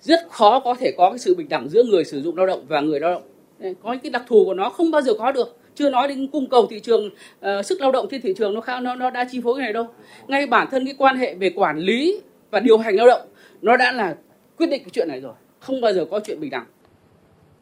rất 0.00 0.20
khó 0.30 0.60
có 0.60 0.74
thể 0.74 0.92
có 0.96 1.10
cái 1.10 1.18
sự 1.18 1.34
bình 1.34 1.48
đẳng 1.48 1.68
giữa 1.68 1.82
người 1.82 2.04
sử 2.04 2.22
dụng 2.22 2.36
lao 2.36 2.46
động 2.46 2.64
và 2.68 2.80
người 2.80 3.00
lao 3.00 3.10
động. 3.10 3.22
Có 3.82 3.96
cái 4.02 4.10
đặc 4.10 4.22
thù 4.28 4.44
của 4.44 4.54
nó 4.54 4.70
không 4.70 4.90
bao 4.90 5.02
giờ 5.02 5.12
có 5.18 5.32
được 5.32 5.56
chưa 5.76 5.90
nói 5.90 6.08
đến 6.08 6.26
cung 6.32 6.48
cầu 6.48 6.66
thị 6.70 6.80
trường 6.80 7.06
uh, 7.06 7.66
sức 7.66 7.80
lao 7.80 7.92
động 7.92 8.06
trên 8.10 8.20
thị 8.20 8.34
trường 8.36 8.54
nó 8.54 8.60
khá 8.60 8.80
nó 8.80 8.94
nó 8.94 9.10
đã 9.10 9.24
chi 9.30 9.40
phối 9.44 9.54
cái 9.54 9.62
này 9.62 9.72
đâu 9.72 9.86
ngay 10.28 10.46
bản 10.46 10.68
thân 10.70 10.84
cái 10.84 10.94
quan 10.98 11.16
hệ 11.16 11.34
về 11.34 11.50
quản 11.50 11.78
lý 11.78 12.20
và 12.50 12.60
điều 12.60 12.78
hành 12.78 12.96
lao 12.96 13.06
động 13.06 13.20
nó 13.62 13.76
đã 13.76 13.92
là 13.92 14.14
quyết 14.56 14.66
định 14.66 14.82
cái 14.82 14.90
chuyện 14.92 15.08
này 15.08 15.20
rồi 15.20 15.34
không 15.60 15.80
bao 15.80 15.92
giờ 15.92 16.04
có 16.10 16.20
chuyện 16.24 16.40
bình 16.40 16.50
đẳng 16.50 16.64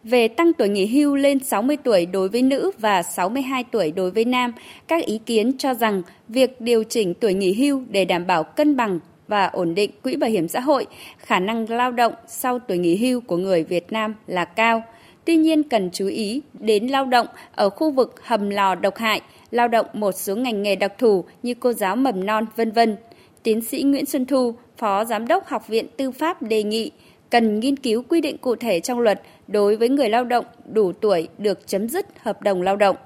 về 0.05 0.29
tăng 0.29 0.53
tuổi 0.53 0.69
nghỉ 0.69 0.87
hưu 0.87 1.17
lên 1.17 1.39
60 1.39 1.77
tuổi 1.85 2.07
đối 2.07 2.29
với 2.29 2.43
nữ 2.43 2.71
và 2.79 3.03
62 3.03 3.65
tuổi 3.65 3.93
đối 3.93 4.11
với 4.11 4.25
nam, 4.25 4.53
các 4.89 5.05
ý 5.05 5.21
kiến 5.27 5.59
cho 5.59 5.75
rằng 5.75 6.03
việc 6.29 6.61
điều 6.61 6.85
chỉnh 6.85 7.15
tuổi 7.15 7.35
nghỉ 7.35 7.55
hưu 7.55 7.83
để 7.91 8.05
đảm 8.05 8.27
bảo 8.27 8.45
cân 8.45 8.77
bằng 8.77 8.99
và 9.29 9.47
ổn 9.47 9.75
định 9.75 9.91
quỹ 10.03 10.17
bảo 10.17 10.31
hiểm 10.31 10.49
xã 10.49 10.61
hội, 10.61 10.87
khả 11.19 11.39
năng 11.39 11.71
lao 11.71 11.93
động 11.93 12.13
sau 12.27 12.59
tuổi 12.59 12.79
nghỉ 12.79 12.97
hưu 12.97 13.21
của 13.21 13.37
người 13.37 13.65
Việt 13.65 13.93
Nam 13.93 14.15
là 14.27 14.45
cao. 14.45 14.83
Tuy 15.25 15.37
nhiên 15.37 15.63
cần 15.63 15.91
chú 15.93 16.07
ý 16.07 16.43
đến 16.61 16.87
lao 16.87 17.05
động 17.05 17.27
ở 17.55 17.71
khu 17.71 17.91
vực 17.91 18.15
hầm 18.23 18.51
lò 18.51 18.75
độc 18.75 18.97
hại, 18.97 19.21
lao 19.51 19.69
động 19.69 19.87
một 19.93 20.13
số 20.13 20.37
ngành 20.37 20.63
nghề 20.63 20.77
đặc 20.77 20.93
thù 20.99 21.25
như 21.43 21.55
cô 21.61 21.73
giáo 21.73 21.97
mầm 21.97 22.27
non, 22.27 22.47
vân 22.57 22.73
vân. 22.73 22.97
Tiến 23.43 23.63
sĩ 23.63 23.83
Nguyễn 23.83 24.07
Xuân 24.07 24.27
Thu, 24.27 24.55
Phó 24.77 25.05
Giám 25.05 25.27
đốc 25.27 25.47
Học 25.47 25.69
viện 25.69 25.87
Tư 25.97 26.11
pháp 26.11 26.43
đề 26.43 26.63
nghị 26.63 26.91
cần 27.31 27.61
nghiên 27.61 27.77
cứu 27.77 28.03
quy 28.09 28.21
định 28.21 28.39
cụ 28.39 28.57
thể 28.57 28.81
trong 28.81 29.01
luật 29.01 29.21
đối 29.49 29.77
với 29.77 29.89
người 29.89 30.09
lao 30.09 30.25
động 30.25 30.45
đủ 30.73 30.93
tuổi 30.93 31.29
được 31.39 31.67
chấm 31.67 31.89
dứt 31.89 32.07
hợp 32.19 32.43
đồng 32.43 32.63
lao 32.63 32.77
động. 32.77 32.97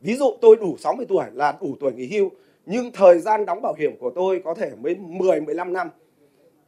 Ví 0.00 0.16
dụ 0.16 0.36
tôi 0.40 0.56
đủ 0.56 0.76
60 0.78 1.06
tuổi 1.08 1.24
là 1.32 1.56
đủ 1.60 1.76
tuổi 1.80 1.92
nghỉ 1.92 2.06
hưu, 2.06 2.30
nhưng 2.66 2.92
thời 2.92 3.18
gian 3.18 3.46
đóng 3.46 3.62
bảo 3.62 3.74
hiểm 3.78 3.96
của 4.00 4.10
tôi 4.14 4.42
có 4.44 4.54
thể 4.54 4.70
mới 4.82 4.94
10 4.94 5.40
15 5.40 5.72
năm. 5.72 5.88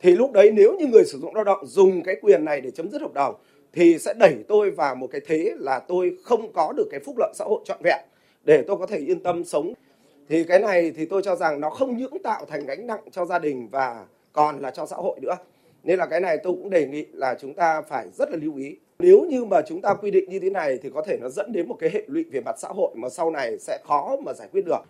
Thì 0.00 0.11
lúc 0.11 0.33
đấy 0.33 0.50
nếu 0.55 0.76
như 0.79 0.87
người 0.87 1.05
sử 1.05 1.19
dụng 1.19 1.35
lao 1.35 1.45
động 1.45 1.67
dùng 1.67 2.02
cái 2.02 2.17
quyền 2.23 2.45
này 2.45 2.61
để 2.61 2.71
chấm 2.71 2.90
dứt 2.90 3.02
hợp 3.02 3.14
đồng 3.14 3.35
thì 3.73 3.99
sẽ 3.99 4.15
đẩy 4.19 4.35
tôi 4.49 4.71
vào 4.71 4.95
một 4.95 5.07
cái 5.12 5.21
thế 5.27 5.53
là 5.59 5.79
tôi 5.79 6.17
không 6.25 6.53
có 6.53 6.73
được 6.77 6.89
cái 6.91 7.00
phúc 7.00 7.15
lợi 7.19 7.33
xã 7.35 7.45
hội 7.45 7.61
trọn 7.65 7.79
vẹn 7.85 8.00
để 8.45 8.65
tôi 8.67 8.77
có 8.77 8.87
thể 8.87 8.99
yên 8.99 9.23
tâm 9.23 9.45
sống. 9.45 9.73
Thì 10.29 10.45
cái 10.45 10.59
này 10.59 10.93
thì 10.97 11.07
tôi 11.07 11.23
cho 11.23 11.37
rằng 11.37 11.61
nó 11.61 11.71
không 11.71 11.97
những 11.97 12.19
tạo 12.23 12.45
thành 12.49 12.67
gánh 12.67 12.87
nặng 12.87 13.00
cho 13.11 13.25
gia 13.25 13.39
đình 13.39 13.69
và 13.69 14.07
còn 14.33 14.61
là 14.61 14.71
cho 14.71 14.87
xã 14.87 14.97
hội 14.97 15.21
nữa. 15.21 15.37
Nên 15.83 15.99
là 15.99 16.07
cái 16.07 16.21
này 16.21 16.39
tôi 16.43 16.53
cũng 16.53 16.71
đề 16.71 16.87
nghị 16.87 17.07
là 17.12 17.35
chúng 17.41 17.55
ta 17.55 17.83
phải 17.83 18.07
rất 18.12 18.31
là 18.31 18.37
lưu 18.43 18.57
ý. 18.57 18.77
Nếu 18.99 19.21
như 19.29 19.45
mà 19.45 19.62
chúng 19.67 19.81
ta 19.81 19.95
quy 19.95 20.11
định 20.11 20.31
như 20.31 20.39
thế 20.39 20.50
này 20.50 20.79
thì 20.83 20.91
có 20.95 21.03
thể 21.03 21.19
nó 21.21 21.29
dẫn 21.29 21.53
đến 21.53 21.69
một 21.69 21.77
cái 21.81 21.91
hệ 21.93 22.03
lụy 22.07 22.25
về 22.25 22.41
mặt 22.41 22.57
xã 22.59 22.69
hội 22.69 22.91
mà 22.95 23.09
sau 23.09 23.31
này 23.31 23.59
sẽ 23.59 23.79
khó 23.85 24.17
mà 24.25 24.33
giải 24.33 24.49
quyết 24.53 24.65
được 24.67 24.81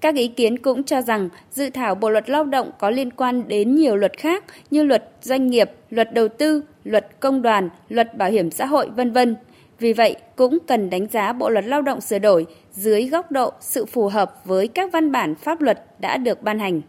các 0.00 0.14
ý 0.14 0.28
kiến 0.28 0.58
cũng 0.58 0.84
cho 0.84 1.02
rằng 1.02 1.28
dự 1.50 1.70
thảo 1.70 1.94
Bộ 1.94 2.10
luật 2.10 2.30
Lao 2.30 2.44
động 2.44 2.70
có 2.78 2.90
liên 2.90 3.10
quan 3.10 3.48
đến 3.48 3.74
nhiều 3.74 3.96
luật 3.96 4.18
khác 4.18 4.44
như 4.70 4.82
luật 4.82 5.10
doanh 5.22 5.46
nghiệp, 5.46 5.70
luật 5.90 6.14
đầu 6.14 6.28
tư, 6.28 6.62
luật 6.84 7.20
công 7.20 7.42
đoàn, 7.42 7.68
luật 7.88 8.16
bảo 8.16 8.30
hiểm 8.30 8.50
xã 8.50 8.66
hội 8.66 8.90
vân 8.96 9.12
vân. 9.12 9.36
Vì 9.78 9.92
vậy, 9.92 10.16
cũng 10.36 10.58
cần 10.66 10.90
đánh 10.90 11.06
giá 11.06 11.32
Bộ 11.32 11.50
luật 11.50 11.64
Lao 11.64 11.82
động 11.82 12.00
sửa 12.00 12.18
đổi 12.18 12.46
dưới 12.72 13.06
góc 13.06 13.32
độ 13.32 13.52
sự 13.60 13.84
phù 13.84 14.08
hợp 14.08 14.40
với 14.44 14.68
các 14.68 14.92
văn 14.92 15.12
bản 15.12 15.34
pháp 15.34 15.60
luật 15.60 15.84
đã 15.98 16.16
được 16.16 16.42
ban 16.42 16.58
hành. 16.58 16.80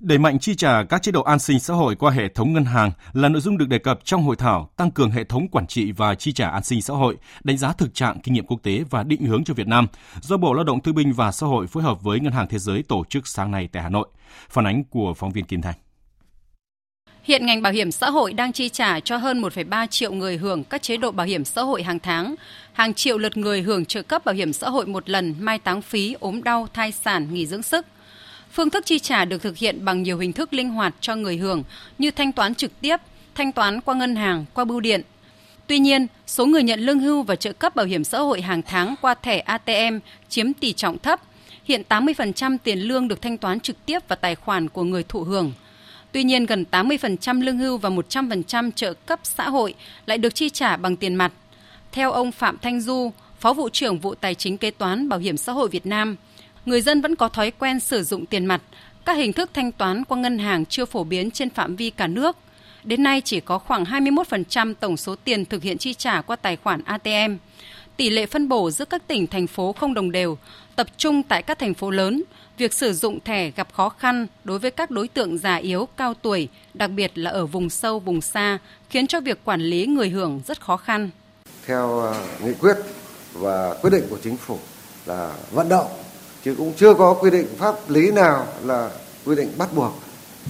Đẩy 0.00 0.18
mạnh 0.18 0.38
chi 0.38 0.54
trả 0.54 0.82
các 0.82 1.02
chế 1.02 1.12
độ 1.12 1.22
an 1.22 1.38
sinh 1.38 1.60
xã 1.60 1.74
hội 1.74 1.94
qua 1.96 2.10
hệ 2.10 2.28
thống 2.28 2.52
ngân 2.52 2.64
hàng 2.64 2.90
là 3.12 3.28
nội 3.28 3.40
dung 3.40 3.58
được 3.58 3.68
đề 3.68 3.78
cập 3.78 4.04
trong 4.04 4.22
hội 4.22 4.36
thảo 4.36 4.70
tăng 4.76 4.90
cường 4.90 5.10
hệ 5.10 5.24
thống 5.24 5.48
quản 5.48 5.66
trị 5.66 5.92
và 5.92 6.14
chi 6.14 6.32
trả 6.32 6.48
an 6.48 6.64
sinh 6.64 6.82
xã 6.82 6.94
hội, 6.94 7.16
đánh 7.44 7.58
giá 7.58 7.72
thực 7.72 7.94
trạng 7.94 8.20
kinh 8.20 8.34
nghiệm 8.34 8.46
quốc 8.46 8.62
tế 8.62 8.84
và 8.90 9.02
định 9.02 9.22
hướng 9.22 9.44
cho 9.44 9.54
Việt 9.54 9.66
Nam 9.66 9.86
do 10.20 10.36
Bộ 10.36 10.52
Lao 10.52 10.64
động 10.64 10.80
Thương 10.80 10.94
binh 10.94 11.12
và 11.12 11.32
Xã 11.32 11.46
hội 11.46 11.66
phối 11.66 11.82
hợp 11.82 12.02
với 12.02 12.20
Ngân 12.20 12.32
hàng 12.32 12.46
Thế 12.48 12.58
giới 12.58 12.82
tổ 12.82 13.04
chức 13.08 13.26
sáng 13.26 13.50
nay 13.50 13.68
tại 13.72 13.82
Hà 13.82 13.88
Nội. 13.88 14.08
Phản 14.48 14.66
ánh 14.66 14.84
của 14.84 15.14
phóng 15.14 15.32
viên 15.32 15.44
Kim 15.44 15.62
Thành. 15.62 15.74
Hiện 17.22 17.46
ngành 17.46 17.62
bảo 17.62 17.72
hiểm 17.72 17.90
xã 17.90 18.10
hội 18.10 18.32
đang 18.32 18.52
chi 18.52 18.68
trả 18.68 19.00
cho 19.00 19.16
hơn 19.16 19.42
1,3 19.42 19.86
triệu 19.86 20.12
người 20.12 20.36
hưởng 20.36 20.64
các 20.64 20.82
chế 20.82 20.96
độ 20.96 21.10
bảo 21.10 21.26
hiểm 21.26 21.44
xã 21.44 21.62
hội 21.62 21.82
hàng 21.82 21.98
tháng, 21.98 22.34
hàng 22.72 22.94
triệu 22.94 23.18
lượt 23.18 23.36
người 23.36 23.62
hưởng 23.62 23.84
trợ 23.84 24.02
cấp 24.02 24.24
bảo 24.24 24.34
hiểm 24.34 24.52
xã 24.52 24.70
hội 24.70 24.86
một 24.86 25.10
lần, 25.10 25.34
mai 25.38 25.58
táng 25.58 25.82
phí, 25.82 26.16
ốm 26.20 26.42
đau, 26.42 26.68
thai 26.74 26.92
sản, 26.92 27.34
nghỉ 27.34 27.46
dưỡng 27.46 27.62
sức. 27.62 27.86
Phương 28.56 28.70
thức 28.70 28.86
chi 28.86 28.98
trả 28.98 29.24
được 29.24 29.42
thực 29.42 29.56
hiện 29.56 29.84
bằng 29.84 30.02
nhiều 30.02 30.18
hình 30.18 30.32
thức 30.32 30.52
linh 30.52 30.70
hoạt 30.70 30.94
cho 31.00 31.16
người 31.16 31.36
hưởng 31.36 31.64
như 31.98 32.10
thanh 32.10 32.32
toán 32.32 32.54
trực 32.54 32.80
tiếp, 32.80 32.96
thanh 33.34 33.52
toán 33.52 33.80
qua 33.80 33.94
ngân 33.94 34.16
hàng, 34.16 34.44
qua 34.54 34.64
bưu 34.64 34.80
điện. 34.80 35.02
Tuy 35.66 35.78
nhiên, 35.78 36.06
số 36.26 36.46
người 36.46 36.62
nhận 36.62 36.80
lương 36.80 36.98
hưu 36.98 37.22
và 37.22 37.36
trợ 37.36 37.52
cấp 37.52 37.76
bảo 37.76 37.86
hiểm 37.86 38.04
xã 38.04 38.18
hội 38.18 38.40
hàng 38.40 38.62
tháng 38.62 38.94
qua 39.00 39.14
thẻ 39.14 39.38
ATM 39.38 39.98
chiếm 40.28 40.52
tỷ 40.52 40.72
trọng 40.72 40.98
thấp. 40.98 41.20
Hiện 41.64 41.82
80% 41.88 42.56
tiền 42.64 42.78
lương 42.78 43.08
được 43.08 43.22
thanh 43.22 43.38
toán 43.38 43.60
trực 43.60 43.86
tiếp 43.86 44.08
vào 44.08 44.16
tài 44.16 44.34
khoản 44.34 44.68
của 44.68 44.84
người 44.84 45.04
thụ 45.08 45.24
hưởng. 45.24 45.52
Tuy 46.12 46.24
nhiên, 46.24 46.46
gần 46.46 46.64
80% 46.70 47.42
lương 47.42 47.58
hưu 47.58 47.78
và 47.78 47.90
100% 47.90 48.70
trợ 48.76 48.94
cấp 48.94 49.20
xã 49.22 49.48
hội 49.48 49.74
lại 50.06 50.18
được 50.18 50.34
chi 50.34 50.50
trả 50.50 50.76
bằng 50.76 50.96
tiền 50.96 51.14
mặt. 51.14 51.32
Theo 51.92 52.12
ông 52.12 52.32
Phạm 52.32 52.58
Thanh 52.58 52.80
Du, 52.80 53.12
Phó 53.40 53.52
vụ 53.52 53.68
trưởng 53.68 53.98
vụ 53.98 54.14
Tài 54.14 54.34
chính 54.34 54.58
Kế 54.58 54.70
toán 54.70 55.08
Bảo 55.08 55.18
hiểm 55.18 55.36
xã 55.36 55.52
hội 55.52 55.68
Việt 55.68 55.86
Nam, 55.86 56.16
người 56.66 56.80
dân 56.80 57.00
vẫn 57.00 57.16
có 57.16 57.28
thói 57.28 57.50
quen 57.50 57.80
sử 57.80 58.02
dụng 58.02 58.26
tiền 58.26 58.46
mặt. 58.46 58.62
Các 59.04 59.16
hình 59.16 59.32
thức 59.32 59.50
thanh 59.54 59.72
toán 59.72 60.04
qua 60.04 60.18
ngân 60.18 60.38
hàng 60.38 60.66
chưa 60.66 60.84
phổ 60.84 61.04
biến 61.04 61.30
trên 61.30 61.50
phạm 61.50 61.76
vi 61.76 61.90
cả 61.90 62.06
nước. 62.06 62.36
Đến 62.84 63.02
nay 63.02 63.22
chỉ 63.24 63.40
có 63.40 63.58
khoảng 63.58 63.84
21% 63.84 64.74
tổng 64.80 64.96
số 64.96 65.16
tiền 65.24 65.44
thực 65.44 65.62
hiện 65.62 65.78
chi 65.78 65.94
trả 65.94 66.20
qua 66.20 66.36
tài 66.36 66.56
khoản 66.56 66.82
ATM. 66.84 67.36
Tỷ 67.96 68.10
lệ 68.10 68.26
phân 68.26 68.48
bổ 68.48 68.70
giữa 68.70 68.84
các 68.84 69.06
tỉnh, 69.06 69.26
thành 69.26 69.46
phố 69.46 69.72
không 69.72 69.94
đồng 69.94 70.12
đều, 70.12 70.38
tập 70.76 70.86
trung 70.96 71.22
tại 71.22 71.42
các 71.42 71.58
thành 71.58 71.74
phố 71.74 71.90
lớn. 71.90 72.22
Việc 72.58 72.72
sử 72.72 72.92
dụng 72.92 73.20
thẻ 73.20 73.50
gặp 73.50 73.68
khó 73.72 73.88
khăn 73.88 74.26
đối 74.44 74.58
với 74.58 74.70
các 74.70 74.90
đối 74.90 75.08
tượng 75.08 75.38
già 75.38 75.54
yếu, 75.54 75.88
cao 75.96 76.14
tuổi, 76.14 76.48
đặc 76.74 76.90
biệt 76.90 77.18
là 77.18 77.30
ở 77.30 77.46
vùng 77.46 77.70
sâu, 77.70 77.98
vùng 78.00 78.20
xa, 78.20 78.58
khiến 78.90 79.06
cho 79.06 79.20
việc 79.20 79.38
quản 79.44 79.60
lý 79.60 79.86
người 79.86 80.08
hưởng 80.08 80.40
rất 80.46 80.60
khó 80.60 80.76
khăn. 80.76 81.10
Theo 81.66 82.00
ờ, 82.00 82.14
nghị 82.44 82.52
quyết 82.60 82.76
và 83.32 83.74
quyết 83.82 83.90
định 83.90 84.04
của 84.10 84.18
chính 84.22 84.36
phủ 84.36 84.58
là 85.06 85.32
vận 85.50 85.68
động 85.68 85.86
chứ 86.46 86.54
cũng 86.58 86.72
chưa 86.76 86.94
có 86.94 87.14
quy 87.14 87.30
định 87.30 87.46
pháp 87.58 87.74
lý 87.88 88.10
nào 88.10 88.46
là 88.64 88.90
quy 89.24 89.36
định 89.36 89.52
bắt 89.58 89.68
buộc. 89.74 89.92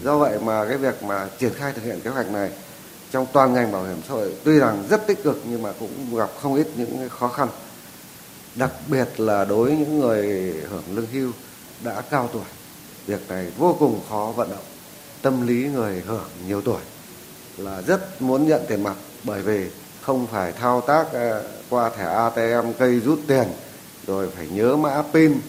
Do 0.02 0.18
vậy 0.18 0.38
mà 0.44 0.64
cái 0.68 0.76
việc 0.76 1.02
mà 1.02 1.28
triển 1.38 1.54
khai 1.54 1.72
thực 1.72 1.84
hiện 1.84 2.00
kế 2.00 2.10
hoạch 2.10 2.30
này 2.32 2.50
trong 3.10 3.26
toàn 3.32 3.54
ngành 3.54 3.72
bảo 3.72 3.84
hiểm 3.84 3.96
xã 4.08 4.14
hội 4.14 4.32
tuy 4.44 4.58
rằng 4.58 4.84
rất 4.90 5.06
tích 5.06 5.22
cực 5.22 5.42
nhưng 5.44 5.62
mà 5.62 5.72
cũng 5.80 6.16
gặp 6.16 6.30
không 6.40 6.54
ít 6.54 6.66
những 6.76 7.08
khó 7.08 7.28
khăn. 7.28 7.48
Đặc 8.54 8.70
biệt 8.86 9.20
là 9.20 9.44
đối 9.44 9.68
với 9.68 9.76
những 9.76 10.00
người 10.00 10.54
hưởng 10.70 10.82
lương 10.94 11.06
hưu 11.06 11.32
đã 11.84 12.00
cao 12.10 12.28
tuổi, 12.32 12.42
việc 13.06 13.28
này 13.28 13.52
vô 13.58 13.76
cùng 13.78 14.00
khó 14.10 14.32
vận 14.36 14.50
động. 14.50 14.64
Tâm 15.22 15.46
lý 15.46 15.68
người 15.68 16.02
hưởng 16.06 16.28
nhiều 16.46 16.62
tuổi 16.62 16.80
là 17.56 17.82
rất 17.82 18.22
muốn 18.22 18.48
nhận 18.48 18.62
tiền 18.68 18.82
mặt 18.82 18.96
bởi 19.24 19.42
vì 19.42 19.66
không 20.02 20.26
phải 20.26 20.52
thao 20.52 20.80
tác 20.80 21.12
à, 21.12 21.40
qua 21.70 21.90
thẻ 21.90 22.04
ATM 22.04 22.72
cây 22.78 23.00
rút 23.00 23.18
tiền, 23.26 23.48
rồi 24.06 24.28
phải 24.36 24.48
nhớ 24.48 24.76
mã 24.76 25.02
pin 25.12 25.40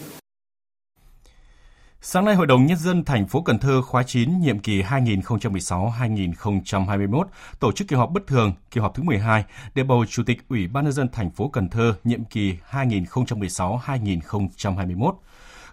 Sáng 2.00 2.24
nay, 2.24 2.34
Hội 2.34 2.46
đồng 2.46 2.66
Nhân 2.66 2.78
dân 2.78 3.04
thành 3.04 3.26
phố 3.26 3.42
Cần 3.42 3.58
Thơ 3.58 3.82
khóa 3.82 4.02
9 4.02 4.40
nhiệm 4.40 4.58
kỳ 4.58 4.82
2016-2021 4.82 7.24
tổ 7.60 7.72
chức 7.72 7.88
kỳ 7.88 7.96
họp 7.96 8.10
bất 8.10 8.26
thường, 8.26 8.52
kỳ 8.70 8.80
họp 8.80 8.94
thứ 8.94 9.02
12 9.02 9.44
để 9.74 9.82
bầu 9.82 10.04
Chủ 10.08 10.22
tịch 10.26 10.48
Ủy 10.48 10.68
ban 10.68 10.84
Nhân 10.84 10.92
dân 10.92 11.08
thành 11.12 11.30
phố 11.30 11.48
Cần 11.48 11.68
Thơ 11.68 11.94
nhiệm 12.04 12.24
kỳ 12.24 12.54
2016-2021. 12.70 15.12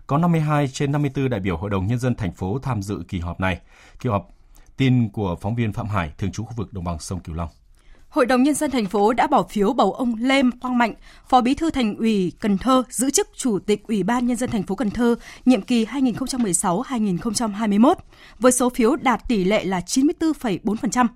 Có 0.08 0.18
52 0.18 0.68
trên 0.68 0.92
54 0.92 1.30
đại 1.30 1.40
biểu 1.40 1.58
Hội 1.58 1.70
đồng 1.70 1.88
Nhân 1.88 2.00
dân 2.00 2.16
thành 2.16 2.32
phố 2.32 2.60
tham 2.60 2.82
dự 2.82 3.04
kỳ 3.08 3.20
họp 3.20 3.40
này. 3.40 3.60
Kỳ 4.00 4.10
họp 4.10 4.30
tin 4.78 5.10
của 5.10 5.36
phóng 5.42 5.56
viên 5.56 5.74
Phạm 5.74 5.88
Hải, 5.88 6.12
thường 6.18 6.32
trú 6.32 6.44
khu 6.44 6.54
vực 6.56 6.74
đồng 6.74 6.84
bằng 6.84 7.00
sông 7.00 7.20
Cửu 7.20 7.36
Long. 7.36 7.50
Hội 8.16 8.26
đồng 8.26 8.44
nhân 8.44 8.54
dân 8.54 8.72
thành 8.72 8.86
phố 8.86 9.14
đã 9.14 9.28
bỏ 9.28 9.44
phiếu 9.44 9.74
bầu 9.74 9.94
ông 9.94 10.16
Lê 10.20 10.42
Quang 10.62 10.78
Mạnh, 10.78 10.94
Phó 11.30 11.42
Bí 11.42 11.54
thư 11.54 11.70
Thành 11.70 11.96
ủy 11.96 12.32
Cần 12.40 12.58
Thơ 12.58 12.84
giữ 12.90 13.10
chức 13.10 13.30
Chủ 13.38 13.60
tịch 13.60 13.84
Ủy 13.88 14.04
ban 14.04 14.28
nhân 14.28 14.38
dân 14.38 14.50
thành 14.50 14.64
phố 14.64 14.76
Cần 14.76 14.92
Thơ 14.92 15.16
nhiệm 15.46 15.62
kỳ 15.62 15.86
2016-2021 15.86 17.96
với 18.40 18.52
số 18.52 18.70
phiếu 18.70 18.96
đạt 18.96 19.22
tỷ 19.28 19.44
lệ 19.44 19.66
là 19.66 19.80
94,4%. 19.80 21.08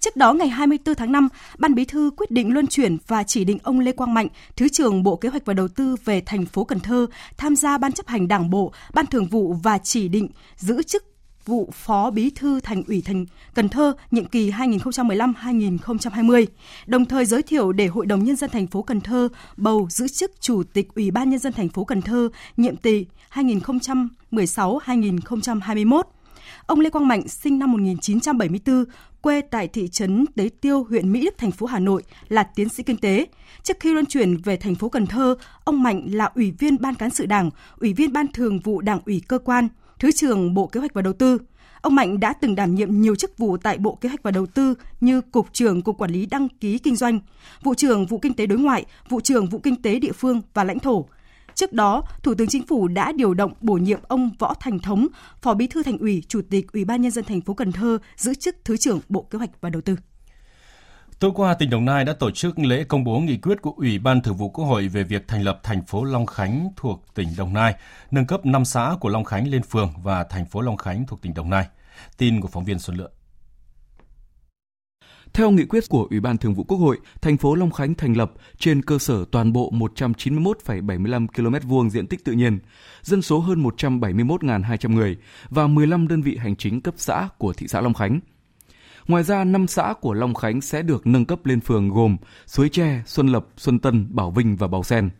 Trước 0.00 0.16
đó 0.16 0.32
ngày 0.32 0.48
24 0.48 0.94
tháng 0.94 1.12
5, 1.12 1.28
Ban 1.58 1.74
Bí 1.74 1.84
thư 1.84 2.10
quyết 2.16 2.30
định 2.30 2.52
luân 2.52 2.66
chuyển 2.66 2.96
và 3.06 3.22
chỉ 3.22 3.44
định 3.44 3.58
ông 3.62 3.80
Lê 3.80 3.92
Quang 3.92 4.14
Mạnh, 4.14 4.28
Thứ 4.56 4.68
trưởng 4.68 5.02
Bộ 5.02 5.16
Kế 5.16 5.28
hoạch 5.28 5.44
và 5.44 5.54
Đầu 5.54 5.68
tư 5.68 5.96
về 6.04 6.20
thành 6.20 6.46
phố 6.46 6.64
Cần 6.64 6.80
Thơ 6.80 7.06
tham 7.36 7.56
gia 7.56 7.78
Ban 7.78 7.92
chấp 7.92 8.06
hành 8.06 8.28
Đảng 8.28 8.50
bộ, 8.50 8.72
Ban 8.94 9.06
Thường 9.06 9.26
vụ 9.26 9.54
và 9.62 9.78
chỉ 9.78 10.08
định 10.08 10.28
giữ 10.56 10.82
chức 10.82 11.15
vụ 11.46 11.70
Phó 11.72 12.10
Bí 12.10 12.30
thư 12.30 12.60
Thành 12.60 12.82
ủy 12.88 13.02
Thành 13.02 13.26
Cần 13.54 13.68
Thơ 13.68 13.92
nhiệm 14.10 14.24
kỳ 14.24 14.50
2015-2020, 14.50 16.46
đồng 16.86 17.04
thời 17.04 17.24
giới 17.24 17.42
thiệu 17.42 17.72
để 17.72 17.86
Hội 17.86 18.06
đồng 18.06 18.24
nhân 18.24 18.36
dân 18.36 18.50
thành 18.50 18.66
phố 18.66 18.82
Cần 18.82 19.00
Thơ 19.00 19.28
bầu 19.56 19.86
giữ 19.90 20.08
chức 20.08 20.40
Chủ 20.40 20.62
tịch 20.72 20.88
Ủy 20.94 21.10
ban 21.10 21.30
nhân 21.30 21.38
dân 21.38 21.52
thành 21.52 21.68
phố 21.68 21.84
Cần 21.84 22.02
Thơ 22.02 22.28
nhiệm 22.56 22.76
kỳ 22.76 23.06
2016-2021. 23.32 26.02
Ông 26.66 26.80
Lê 26.80 26.90
Quang 26.90 27.08
Mạnh 27.08 27.28
sinh 27.28 27.58
năm 27.58 27.72
1974, 27.72 28.84
quê 29.20 29.40
tại 29.40 29.68
thị 29.68 29.88
trấn 29.88 30.24
Tế 30.36 30.48
Tiêu, 30.60 30.84
huyện 30.84 31.12
Mỹ 31.12 31.24
Đức, 31.24 31.38
thành 31.38 31.50
phố 31.50 31.66
Hà 31.66 31.78
Nội, 31.78 32.02
là 32.28 32.42
tiến 32.42 32.68
sĩ 32.68 32.82
kinh 32.82 32.96
tế. 32.96 33.26
Trước 33.62 33.76
khi 33.80 33.92
luân 33.92 34.06
chuyển 34.06 34.36
về 34.36 34.56
thành 34.56 34.74
phố 34.74 34.88
Cần 34.88 35.06
Thơ, 35.06 35.36
ông 35.64 35.82
Mạnh 35.82 36.06
là 36.10 36.30
ủy 36.34 36.50
viên 36.50 36.80
ban 36.80 36.94
cán 36.94 37.10
sự 37.10 37.26
Đảng, 37.26 37.50
ủy 37.80 37.92
viên 37.92 38.12
ban 38.12 38.26
thường 38.32 38.60
vụ 38.60 38.80
Đảng 38.80 39.00
ủy 39.06 39.22
cơ 39.28 39.38
quan, 39.38 39.68
Thứ 39.98 40.12
trưởng 40.12 40.54
Bộ 40.54 40.66
Kế 40.66 40.80
hoạch 40.80 40.94
và 40.94 41.02
Đầu 41.02 41.12
tư. 41.12 41.38
Ông 41.80 41.94
Mạnh 41.94 42.20
đã 42.20 42.32
từng 42.32 42.54
đảm 42.54 42.74
nhiệm 42.74 43.00
nhiều 43.00 43.14
chức 43.14 43.38
vụ 43.38 43.56
tại 43.56 43.78
Bộ 43.78 43.94
Kế 43.94 44.08
hoạch 44.08 44.22
và 44.22 44.30
Đầu 44.30 44.46
tư 44.46 44.74
như 45.00 45.20
Cục 45.20 45.52
trưởng 45.52 45.82
Cục 45.82 45.98
Quản 45.98 46.10
lý 46.10 46.26
Đăng 46.26 46.48
ký 46.48 46.78
Kinh 46.78 46.96
doanh, 46.96 47.20
Vụ 47.62 47.74
trưởng 47.74 48.06
Vụ 48.06 48.18
Kinh 48.18 48.34
tế 48.34 48.46
Đối 48.46 48.58
ngoại, 48.58 48.84
Vụ 49.08 49.20
trưởng 49.20 49.46
Vụ 49.46 49.58
Kinh 49.58 49.82
tế 49.82 49.98
Địa 49.98 50.12
phương 50.12 50.42
và 50.54 50.64
Lãnh 50.64 50.78
thổ. 50.78 51.06
Trước 51.54 51.72
đó, 51.72 52.02
Thủ 52.22 52.34
tướng 52.34 52.48
Chính 52.48 52.66
phủ 52.66 52.88
đã 52.88 53.12
điều 53.12 53.34
động 53.34 53.52
bổ 53.60 53.74
nhiệm 53.74 54.00
ông 54.08 54.30
Võ 54.38 54.54
Thành 54.54 54.78
Thống, 54.78 55.06
Phó 55.42 55.54
Bí 55.54 55.66
thư 55.66 55.82
Thành 55.82 55.98
ủy, 55.98 56.22
Chủ 56.28 56.40
tịch 56.50 56.72
Ủy 56.72 56.84
ban 56.84 57.02
nhân 57.02 57.10
dân 57.10 57.24
thành 57.24 57.40
phố 57.40 57.54
Cần 57.54 57.72
Thơ 57.72 57.98
giữ 58.16 58.34
chức 58.34 58.56
Thứ 58.64 58.76
trưởng 58.76 59.00
Bộ 59.08 59.22
Kế 59.22 59.38
hoạch 59.38 59.60
và 59.60 59.70
Đầu 59.70 59.82
tư. 59.82 59.96
Tối 61.18 61.30
qua, 61.34 61.54
tỉnh 61.54 61.70
Đồng 61.70 61.84
Nai 61.84 62.04
đã 62.04 62.12
tổ 62.12 62.30
chức 62.30 62.58
lễ 62.58 62.84
công 62.84 63.04
bố 63.04 63.20
nghị 63.20 63.36
quyết 63.36 63.62
của 63.62 63.72
Ủy 63.76 63.98
ban 63.98 64.22
Thường 64.22 64.36
vụ 64.36 64.48
Quốc 64.48 64.64
hội 64.64 64.88
về 64.88 65.02
việc 65.02 65.28
thành 65.28 65.42
lập 65.42 65.60
thành 65.62 65.84
phố 65.84 66.04
Long 66.04 66.26
Khánh 66.26 66.68
thuộc 66.76 67.04
tỉnh 67.14 67.28
Đồng 67.38 67.52
Nai, 67.52 67.74
nâng 68.10 68.26
cấp 68.26 68.46
5 68.46 68.64
xã 68.64 68.96
của 69.00 69.08
Long 69.08 69.24
Khánh 69.24 69.48
lên 69.48 69.62
phường 69.62 69.92
và 70.02 70.24
thành 70.24 70.46
phố 70.46 70.60
Long 70.60 70.76
Khánh 70.76 71.06
thuộc 71.06 71.22
tỉnh 71.22 71.34
Đồng 71.34 71.50
Nai. 71.50 71.66
Tin 72.18 72.40
của 72.40 72.48
phóng 72.48 72.64
viên 72.64 72.78
Xuân 72.78 72.96
Lượng. 72.96 73.12
Theo 75.32 75.50
nghị 75.50 75.64
quyết 75.64 75.84
của 75.88 76.06
Ủy 76.10 76.20
ban 76.20 76.38
Thường 76.38 76.54
vụ 76.54 76.64
Quốc 76.64 76.78
hội, 76.78 76.98
thành 77.20 77.36
phố 77.36 77.54
Long 77.54 77.70
Khánh 77.70 77.94
thành 77.94 78.16
lập 78.16 78.32
trên 78.58 78.82
cơ 78.82 78.98
sở 78.98 79.24
toàn 79.32 79.52
bộ 79.52 79.72
191,75 79.72 81.26
km 81.26 81.68
vuông 81.68 81.90
diện 81.90 82.06
tích 82.06 82.24
tự 82.24 82.32
nhiên, 82.32 82.58
dân 83.02 83.22
số 83.22 83.38
hơn 83.38 83.62
171.200 83.62 84.94
người 84.94 85.16
và 85.48 85.66
15 85.66 86.08
đơn 86.08 86.22
vị 86.22 86.36
hành 86.36 86.56
chính 86.56 86.80
cấp 86.80 86.94
xã 86.96 87.28
của 87.38 87.52
thị 87.52 87.68
xã 87.68 87.80
Long 87.80 87.94
Khánh– 87.94 88.20
Ngoài 89.08 89.22
ra, 89.22 89.44
5 89.44 89.66
xã 89.66 89.94
của 90.00 90.12
Long 90.12 90.34
Khánh 90.34 90.60
sẽ 90.60 90.82
được 90.82 91.06
nâng 91.06 91.24
cấp 91.24 91.46
lên 91.46 91.60
phường 91.60 91.88
gồm 91.88 92.16
Suối 92.46 92.68
Tre, 92.68 93.02
Xuân 93.06 93.26
Lập, 93.26 93.46
Xuân 93.56 93.78
Tân, 93.78 94.08
Bảo 94.10 94.30
Vinh 94.30 94.56
và 94.56 94.68
Bảo 94.68 94.82
Sen. 94.82 95.10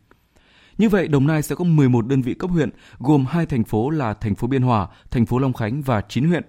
Như 0.79 0.89
vậy, 0.89 1.09
Đồng 1.09 1.27
Nai 1.27 1.43
sẽ 1.43 1.55
có 1.55 1.65
11 1.65 2.07
đơn 2.07 2.23
vị 2.23 2.35
cấp 2.35 2.51
huyện, 2.51 2.71
gồm 2.99 3.27
hai 3.27 3.47
thành 3.47 3.65
phố 3.65 3.91
là 3.91 4.15
thành 4.15 4.35
phố 4.35 4.49
Biên 4.49 4.63
Hòa, 4.63 4.89
thành 5.11 5.27
phố 5.27 5.39
Long 5.39 5.53
Khánh 5.53 5.83
và 5.83 6.01
9 6.09 6.29
huyện. 6.29 6.45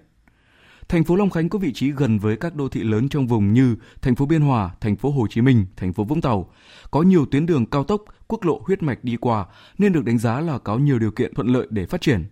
Thành 0.88 1.04
phố 1.04 1.16
Long 1.16 1.30
Khánh 1.30 1.48
có 1.48 1.58
vị 1.58 1.72
trí 1.72 1.90
gần 1.92 2.18
với 2.18 2.36
các 2.36 2.54
đô 2.54 2.68
thị 2.68 2.82
lớn 2.82 3.08
trong 3.08 3.26
vùng 3.26 3.52
như 3.52 3.76
thành 4.02 4.14
phố 4.14 4.26
Biên 4.26 4.40
Hòa, 4.40 4.70
thành 4.80 4.96
phố 4.96 5.10
Hồ 5.10 5.26
Chí 5.30 5.40
Minh, 5.40 5.66
thành 5.76 5.92
phố 5.92 6.04
Vũng 6.04 6.20
Tàu. 6.20 6.50
Có 6.90 7.02
nhiều 7.02 7.26
tuyến 7.26 7.46
đường 7.46 7.66
cao 7.66 7.84
tốc, 7.84 8.02
quốc 8.28 8.44
lộ 8.44 8.62
huyết 8.66 8.82
mạch 8.82 9.04
đi 9.04 9.16
qua 9.16 9.46
nên 9.78 9.92
được 9.92 10.04
đánh 10.04 10.18
giá 10.18 10.40
là 10.40 10.58
có 10.58 10.78
nhiều 10.78 10.98
điều 10.98 11.10
kiện 11.10 11.34
thuận 11.34 11.48
lợi 11.48 11.66
để 11.70 11.86
phát 11.86 12.00
triển. 12.00 12.24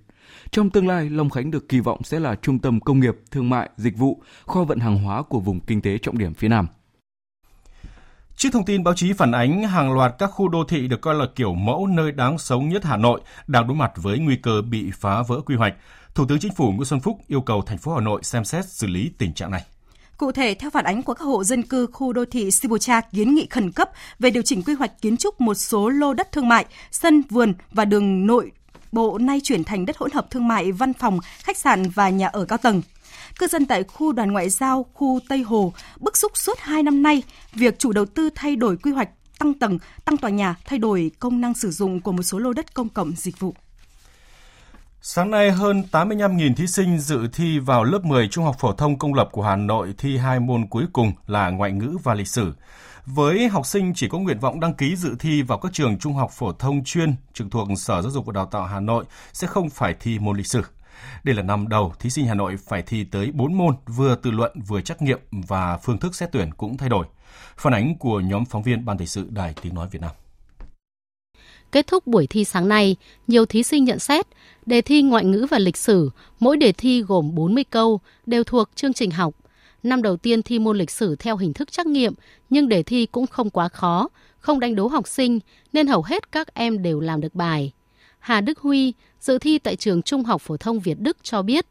Trong 0.50 0.70
tương 0.70 0.88
lai, 0.88 1.10
Long 1.10 1.30
Khánh 1.30 1.50
được 1.50 1.68
kỳ 1.68 1.80
vọng 1.80 2.00
sẽ 2.04 2.20
là 2.20 2.34
trung 2.34 2.58
tâm 2.58 2.80
công 2.80 3.00
nghiệp, 3.00 3.16
thương 3.30 3.50
mại, 3.50 3.70
dịch 3.76 3.96
vụ, 3.96 4.22
kho 4.46 4.64
vận 4.64 4.78
hàng 4.78 4.98
hóa 4.98 5.22
của 5.22 5.40
vùng 5.40 5.60
kinh 5.60 5.80
tế 5.80 5.98
trọng 5.98 6.18
điểm 6.18 6.34
phía 6.34 6.48
Nam. 6.48 6.66
Trước 8.36 8.48
thông 8.52 8.64
tin 8.64 8.84
báo 8.84 8.94
chí 8.94 9.12
phản 9.12 9.32
ánh 9.32 9.62
hàng 9.62 9.92
loạt 9.92 10.14
các 10.18 10.26
khu 10.26 10.48
đô 10.48 10.64
thị 10.64 10.88
được 10.88 11.00
coi 11.00 11.14
là 11.14 11.26
kiểu 11.34 11.54
mẫu 11.54 11.86
nơi 11.86 12.12
đáng 12.12 12.38
sống 12.38 12.68
nhất 12.68 12.84
Hà 12.84 12.96
Nội 12.96 13.20
đang 13.46 13.66
đối 13.66 13.76
mặt 13.76 13.92
với 13.96 14.18
nguy 14.18 14.36
cơ 14.36 14.62
bị 14.62 14.90
phá 14.90 15.22
vỡ 15.22 15.40
quy 15.40 15.54
hoạch, 15.54 15.74
Thủ 16.14 16.26
tướng 16.28 16.38
Chính 16.38 16.54
phủ 16.54 16.72
Nguyễn 16.72 16.84
Xuân 16.84 17.00
Phúc 17.00 17.18
yêu 17.26 17.40
cầu 17.40 17.62
thành 17.62 17.78
phố 17.78 17.94
Hà 17.94 18.00
Nội 18.00 18.20
xem 18.22 18.44
xét 18.44 18.64
xử 18.68 18.86
lý 18.86 19.10
tình 19.18 19.34
trạng 19.34 19.50
này. 19.50 19.64
Cụ 20.16 20.32
thể, 20.32 20.54
theo 20.54 20.70
phản 20.70 20.84
ánh 20.84 21.02
của 21.02 21.14
các 21.14 21.24
hộ 21.24 21.44
dân 21.44 21.62
cư 21.62 21.86
khu 21.92 22.12
đô 22.12 22.24
thị 22.24 22.50
Sibucha 22.50 23.00
kiến 23.00 23.34
nghị 23.34 23.46
khẩn 23.50 23.72
cấp 23.72 23.90
về 24.18 24.30
điều 24.30 24.42
chỉnh 24.42 24.62
quy 24.62 24.74
hoạch 24.74 25.02
kiến 25.02 25.16
trúc 25.16 25.40
một 25.40 25.54
số 25.54 25.88
lô 25.88 26.14
đất 26.14 26.32
thương 26.32 26.48
mại, 26.48 26.64
sân 26.90 27.22
vườn 27.30 27.54
và 27.72 27.84
đường 27.84 28.26
nội 28.26 28.52
bộ 28.92 29.18
nay 29.18 29.40
chuyển 29.42 29.64
thành 29.64 29.86
đất 29.86 29.96
hỗn 29.96 30.10
hợp 30.10 30.30
thương 30.30 30.48
mại, 30.48 30.72
văn 30.72 30.92
phòng, 30.92 31.18
khách 31.42 31.56
sạn 31.56 31.90
và 31.90 32.08
nhà 32.08 32.26
ở 32.26 32.44
cao 32.44 32.58
tầng. 32.58 32.82
Cư 33.38 33.46
dân 33.46 33.66
tại 33.66 33.84
khu 33.84 34.12
đoàn 34.12 34.32
ngoại 34.32 34.50
giao 34.50 34.86
khu 34.94 35.20
Tây 35.28 35.42
Hồ 35.42 35.72
bức 36.00 36.16
xúc 36.16 36.32
suốt 36.34 36.58
2 36.58 36.82
năm 36.82 37.02
nay 37.02 37.22
việc 37.52 37.78
chủ 37.78 37.92
đầu 37.92 38.04
tư 38.06 38.30
thay 38.34 38.56
đổi 38.56 38.76
quy 38.76 38.92
hoạch 38.92 39.08
tăng 39.38 39.54
tầng, 39.54 39.78
tăng 40.04 40.16
tòa 40.16 40.30
nhà, 40.30 40.54
thay 40.64 40.78
đổi 40.78 41.10
công 41.18 41.40
năng 41.40 41.54
sử 41.54 41.70
dụng 41.70 42.00
của 42.00 42.12
một 42.12 42.22
số 42.22 42.38
lô 42.38 42.52
đất 42.52 42.74
công 42.74 42.88
cộng 42.88 43.12
dịch 43.16 43.40
vụ. 43.40 43.54
Sáng 45.02 45.30
nay, 45.30 45.50
hơn 45.50 45.82
85.000 45.92 46.54
thí 46.54 46.66
sinh 46.66 46.98
dự 46.98 47.28
thi 47.32 47.58
vào 47.58 47.84
lớp 47.84 48.04
10 48.04 48.28
Trung 48.28 48.44
học 48.44 48.56
phổ 48.58 48.72
thông 48.72 48.98
công 48.98 49.14
lập 49.14 49.28
của 49.32 49.42
Hà 49.42 49.56
Nội 49.56 49.94
thi 49.98 50.16
hai 50.16 50.40
môn 50.40 50.66
cuối 50.66 50.84
cùng 50.92 51.12
là 51.26 51.50
ngoại 51.50 51.72
ngữ 51.72 51.96
và 52.02 52.14
lịch 52.14 52.28
sử. 52.28 52.52
Với 53.06 53.48
học 53.48 53.66
sinh 53.66 53.92
chỉ 53.94 54.08
có 54.08 54.18
nguyện 54.18 54.38
vọng 54.38 54.60
đăng 54.60 54.75
ký 54.75 54.96
dự 54.96 55.16
thi 55.18 55.42
vào 55.42 55.58
các 55.58 55.72
trường 55.72 55.98
trung 55.98 56.14
học 56.14 56.30
phổ 56.32 56.52
thông 56.52 56.84
chuyên 56.84 57.14
trực 57.32 57.46
thuộc 57.50 57.68
Sở 57.76 58.02
Giáo 58.02 58.10
dục 58.10 58.26
và 58.26 58.32
Đào 58.32 58.46
tạo 58.46 58.64
Hà 58.64 58.80
Nội 58.80 59.04
sẽ 59.32 59.46
không 59.46 59.70
phải 59.70 59.94
thi 60.00 60.18
môn 60.18 60.36
lịch 60.36 60.46
sử. 60.46 60.62
Đây 61.25 61.34
là 61.34 61.42
năm 61.42 61.68
đầu 61.68 61.92
thí 61.98 62.10
sinh 62.10 62.26
Hà 62.26 62.34
Nội 62.34 62.56
phải 62.68 62.82
thi 62.82 63.04
tới 63.04 63.30
4 63.34 63.58
môn, 63.58 63.75
vừa 63.86 64.14
tự 64.14 64.30
luận 64.30 64.52
vừa 64.66 64.80
trắc 64.80 65.02
nghiệm 65.02 65.18
và 65.30 65.76
phương 65.76 65.98
thức 65.98 66.14
xét 66.14 66.32
tuyển 66.32 66.50
cũng 66.54 66.76
thay 66.76 66.88
đổi. 66.88 67.06
Phản 67.56 67.75
ánh 67.75 67.98
của 67.98 68.20
nhóm 68.20 68.44
phóng 68.44 68.62
viên 68.62 68.84
Ban 68.84 68.98
Thời 68.98 69.06
sự 69.06 69.26
Đài 69.30 69.54
Tiếng 69.62 69.75
Nói 69.75 69.88
Việt 69.90 70.00
Nam. 70.02 70.10
Kết 71.72 71.86
thúc 71.86 72.06
buổi 72.06 72.26
thi 72.26 72.44
sáng 72.44 72.68
nay, 72.68 72.96
nhiều 73.26 73.46
thí 73.46 73.62
sinh 73.62 73.84
nhận 73.84 73.98
xét 73.98 74.26
đề 74.66 74.82
thi 74.82 75.02
ngoại 75.02 75.25
ngữ 75.25 75.46
và 75.50 75.58
lịch 75.58 75.76
sử, 75.76 76.10
mỗi 76.40 76.56
đề 76.56 76.72
thi 76.72 77.02
gồm 77.02 77.34
40 77.34 77.64
câu, 77.70 78.00
đều 78.26 78.44
thuộc 78.44 78.70
chương 78.75 78.92
trình 78.92 79.10
học. 79.10 79.34
Năm 79.83 80.02
đầu 80.02 80.16
tiên 80.16 80.42
thi 80.42 80.59
môn 80.59 80.78
lịch 80.78 80.90
sử 80.90 81.16
theo 81.16 81.37
hình 81.37 81.52
thức 81.52 81.73
trắc 81.73 81.87
nghiệm, 81.87 82.14
nhưng 82.50 82.68
đề 82.68 82.83
thi 82.83 83.06
cũng 83.06 83.26
không 83.26 83.50
quá 83.50 83.68
khó, 83.68 84.09
không 84.38 84.61
đánh 84.61 84.75
đố 84.75 84.87
học 84.87 85.09
sinh, 85.09 85.40
nên 85.73 85.87
hầu 85.87 86.02
hết 86.02 86.33
các 86.33 86.54
em 86.54 86.83
đều 86.83 87.00
làm 87.00 87.21
được 87.21 87.35
bài. 87.35 87.73
Hà 88.18 88.40
Đức 88.40 88.59
Huy, 88.59 88.95
dự 89.21 89.38
thi 89.38 89.59
tại 89.59 89.76
trường 89.76 90.02
Trung 90.02 90.25
học 90.25 90.42
phổ 90.42 90.56
thông 90.56 90.80
Việt 90.80 91.00
Đức 91.00 91.16
cho 91.23 91.42
biết. 91.42 91.66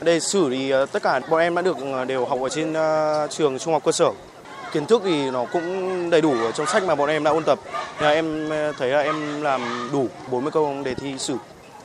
Đề 0.00 0.20
sử 0.20 0.50
thì 0.50 0.70
ờ, 0.70 0.86
tất 0.86 1.02
cả 1.02 1.20
bọn 1.30 1.40
em 1.40 1.54
đã 1.54 1.62
được 1.62 1.76
ờ, 1.92 2.04
đều 2.04 2.24
học 2.24 2.38
ở 2.42 2.48
trên 2.48 2.72
ờ, 2.72 3.26
trường 3.30 3.58
trung 3.58 3.72
học 3.72 3.84
cơ 3.84 3.92
sở. 3.92 4.10
Kiến 4.72 4.86
thức 4.86 5.02
thì 5.04 5.30
nó 5.30 5.44
cũng 5.44 6.10
đầy 6.10 6.20
đủ 6.20 6.32
ở 6.32 6.52
trong 6.52 6.66
sách 6.66 6.84
mà 6.84 6.94
bọn 6.94 7.08
em 7.08 7.24
đã 7.24 7.30
ôn 7.30 7.44
tập. 7.44 7.60
Nên 8.00 8.10
em 8.10 8.48
thấy 8.78 8.90
là 8.90 9.00
em 9.00 9.42
làm 9.42 9.88
đủ 9.92 10.08
40 10.30 10.50
câu 10.50 10.74
đề 10.84 10.94
thi 10.94 11.18
sử. 11.18 11.36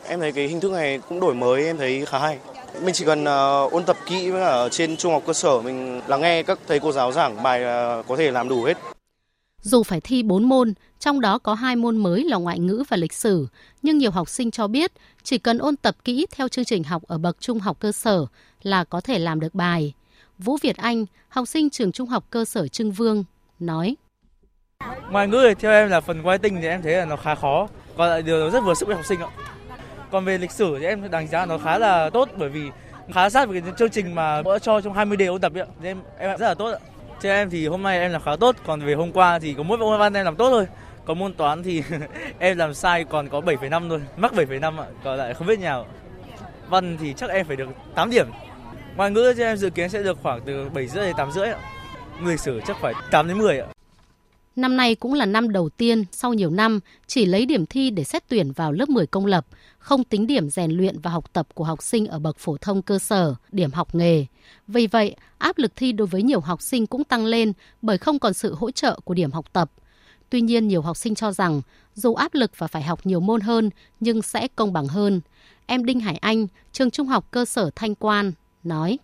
Em 0.07 0.19
thấy 0.19 0.31
cái 0.31 0.47
hình 0.47 0.59
thức 0.59 0.71
này 0.71 0.99
cũng 1.09 1.19
đổi 1.19 1.33
mới, 1.33 1.65
em 1.65 1.77
thấy 1.77 2.05
khá 2.05 2.19
hay. 2.19 2.37
Mình 2.83 2.93
chỉ 2.93 3.05
cần 3.05 3.21
uh, 3.21 3.71
ôn 3.71 3.83
tập 3.85 3.97
kỹ 4.05 4.31
với 4.31 4.41
ở 4.41 4.69
trên 4.69 4.97
trung 4.97 5.13
học 5.13 5.23
cơ 5.25 5.33
sở 5.33 5.61
mình 5.61 6.01
lắng 6.07 6.21
nghe 6.21 6.43
các 6.43 6.59
thầy 6.67 6.79
cô 6.79 6.91
giáo 6.91 7.11
giảng 7.11 7.43
bài 7.43 7.61
uh, 7.61 8.07
có 8.07 8.15
thể 8.15 8.31
làm 8.31 8.49
đủ 8.49 8.63
hết. 8.63 8.77
Dù 9.61 9.83
phải 9.83 10.01
thi 10.01 10.23
4 10.23 10.43
môn, 10.43 10.73
trong 10.99 11.21
đó 11.21 11.37
có 11.37 11.53
hai 11.53 11.75
môn 11.75 11.97
mới 11.97 12.23
là 12.23 12.37
ngoại 12.37 12.59
ngữ 12.59 12.83
và 12.89 12.97
lịch 12.97 13.13
sử, 13.13 13.47
nhưng 13.81 13.97
nhiều 13.97 14.11
học 14.11 14.29
sinh 14.29 14.51
cho 14.51 14.67
biết 14.67 14.91
chỉ 15.23 15.37
cần 15.37 15.57
ôn 15.57 15.75
tập 15.75 15.95
kỹ 16.03 16.25
theo 16.31 16.47
chương 16.47 16.65
trình 16.65 16.83
học 16.83 17.03
ở 17.07 17.17
bậc 17.17 17.37
trung 17.39 17.59
học 17.59 17.77
cơ 17.79 17.91
sở 17.91 18.25
là 18.63 18.83
có 18.83 19.01
thể 19.01 19.19
làm 19.19 19.39
được 19.39 19.55
bài. 19.55 19.93
Vũ 20.37 20.57
Việt 20.61 20.77
Anh, 20.77 21.05
học 21.29 21.47
sinh 21.47 21.69
trường 21.69 21.91
trung 21.91 22.09
học 22.09 22.23
cơ 22.29 22.45
sở 22.45 22.67
Trưng 22.67 22.91
Vương, 22.91 23.23
nói. 23.59 23.95
Ngoại 25.11 25.27
ngữ 25.27 25.45
thì 25.47 25.53
theo 25.59 25.71
em 25.71 25.89
là 25.89 26.01
phần 26.01 26.21
quay 26.21 26.37
tinh 26.37 26.57
thì 26.61 26.67
em 26.67 26.81
thấy 26.81 26.93
là 26.93 27.05
nó 27.05 27.15
khá 27.15 27.35
khó, 27.35 27.67
còn 27.97 28.09
lại 28.09 28.21
điều 28.21 28.49
rất 28.49 28.63
vừa 28.63 28.73
sức 28.73 28.87
với 28.87 28.95
học 28.95 29.05
sinh 29.05 29.19
ạ. 29.19 29.29
Còn 30.11 30.25
về 30.25 30.37
lịch 30.37 30.51
sử 30.51 30.77
thì 30.79 30.85
em 30.85 31.11
đánh 31.11 31.27
giá 31.27 31.45
nó 31.45 31.57
khá 31.57 31.77
là 31.77 32.09
tốt 32.09 32.29
bởi 32.37 32.49
vì 32.49 32.69
khá 33.13 33.29
sát 33.29 33.49
với 33.49 33.61
cái 33.61 33.71
chương 33.77 33.89
trình 33.89 34.15
mà 34.15 34.41
bữa 34.41 34.59
cho 34.59 34.81
trong 34.81 34.93
20 34.93 35.17
đề 35.17 35.25
ôn 35.25 35.41
tập 35.41 35.53
ấy, 35.53 35.65
em 35.83 36.01
em 36.17 36.37
rất 36.37 36.47
là 36.47 36.53
tốt 36.53 36.71
ạ. 36.71 36.79
Theo 37.21 37.33
em 37.33 37.49
thì 37.49 37.67
hôm 37.67 37.83
nay 37.83 37.99
em 37.99 38.11
làm 38.11 38.21
khá 38.21 38.35
tốt, 38.35 38.55
còn 38.65 38.81
về 38.81 38.93
hôm 38.93 39.11
qua 39.11 39.39
thì 39.39 39.53
có 39.53 39.63
mỗi 39.63 39.77
môn 39.77 39.99
văn 39.99 40.13
em 40.13 40.25
làm 40.25 40.35
tốt 40.35 40.49
thôi. 40.49 40.67
Có 41.05 41.13
môn 41.13 41.33
toán 41.33 41.63
thì 41.63 41.83
em 42.39 42.57
làm 42.57 42.73
sai 42.73 43.03
còn 43.03 43.29
có 43.29 43.39
7,5 43.39 43.89
thôi, 43.89 44.01
mắc 44.17 44.33
7,5 44.33 44.79
ạ, 44.79 44.85
còn 45.03 45.17
lại 45.17 45.33
không 45.33 45.47
biết 45.47 45.59
nào. 45.59 45.85
Văn 46.69 46.97
thì 46.99 47.13
chắc 47.13 47.29
em 47.29 47.45
phải 47.45 47.55
được 47.55 47.69
8 47.95 48.09
điểm. 48.09 48.27
Ngoại 48.95 49.11
ngữ 49.11 49.33
cho 49.37 49.43
em 49.43 49.57
dự 49.57 49.69
kiến 49.69 49.89
sẽ 49.89 50.03
được 50.03 50.17
khoảng 50.23 50.41
từ 50.45 50.69
7 50.69 50.87
rưỡi 50.87 51.05
đến 51.05 51.15
8 51.17 51.31
rưỡi 51.31 51.47
ạ. 51.47 51.59
Lịch 52.25 52.39
sử 52.39 52.61
chắc 52.67 52.77
phải 52.81 52.93
8 53.11 53.27
đến 53.27 53.37
10 53.37 53.59
ạ. 53.59 53.67
Năm 54.55 54.77
nay 54.77 54.95
cũng 54.95 55.13
là 55.13 55.25
năm 55.25 55.51
đầu 55.51 55.69
tiên 55.69 56.03
sau 56.11 56.33
nhiều 56.33 56.49
năm 56.49 56.79
chỉ 57.07 57.25
lấy 57.25 57.45
điểm 57.45 57.65
thi 57.65 57.89
để 57.89 58.03
xét 58.03 58.23
tuyển 58.27 58.51
vào 58.51 58.71
lớp 58.71 58.89
10 58.89 59.07
công 59.07 59.25
lập, 59.25 59.45
không 59.81 60.03
tính 60.03 60.27
điểm 60.27 60.49
rèn 60.49 60.71
luyện 60.71 60.99
và 60.99 61.11
học 61.11 61.33
tập 61.33 61.47
của 61.53 61.63
học 61.63 61.83
sinh 61.83 62.07
ở 62.07 62.19
bậc 62.19 62.39
phổ 62.39 62.57
thông 62.57 62.81
cơ 62.81 62.99
sở, 62.99 63.35
điểm 63.51 63.71
học 63.71 63.95
nghề. 63.95 64.25
Vì 64.67 64.87
vậy, 64.87 65.15
áp 65.37 65.57
lực 65.57 65.71
thi 65.75 65.91
đối 65.91 66.07
với 66.07 66.23
nhiều 66.23 66.39
học 66.39 66.61
sinh 66.61 66.87
cũng 66.87 67.03
tăng 67.03 67.25
lên 67.25 67.53
bởi 67.81 67.97
không 67.97 68.19
còn 68.19 68.33
sự 68.33 68.55
hỗ 68.55 68.71
trợ 68.71 68.99
của 69.03 69.13
điểm 69.13 69.31
học 69.31 69.45
tập. 69.53 69.71
Tuy 70.29 70.41
nhiên, 70.41 70.67
nhiều 70.67 70.81
học 70.81 70.97
sinh 70.97 71.15
cho 71.15 71.31
rằng 71.31 71.61
dù 71.95 72.13
áp 72.13 72.33
lực 72.33 72.51
và 72.57 72.67
phải 72.67 72.83
học 72.83 72.99
nhiều 73.03 73.19
môn 73.19 73.41
hơn 73.41 73.69
nhưng 73.99 74.21
sẽ 74.21 74.47
công 74.55 74.73
bằng 74.73 74.87
hơn. 74.87 75.21
Em 75.65 75.85
Đinh 75.85 75.99
Hải 75.99 76.15
Anh, 76.15 76.47
trường 76.71 76.91
trung 76.91 77.07
học 77.07 77.25
cơ 77.31 77.45
sở 77.45 77.69
Thanh 77.75 77.95
Quan, 77.95 78.31
nói. 78.63 78.97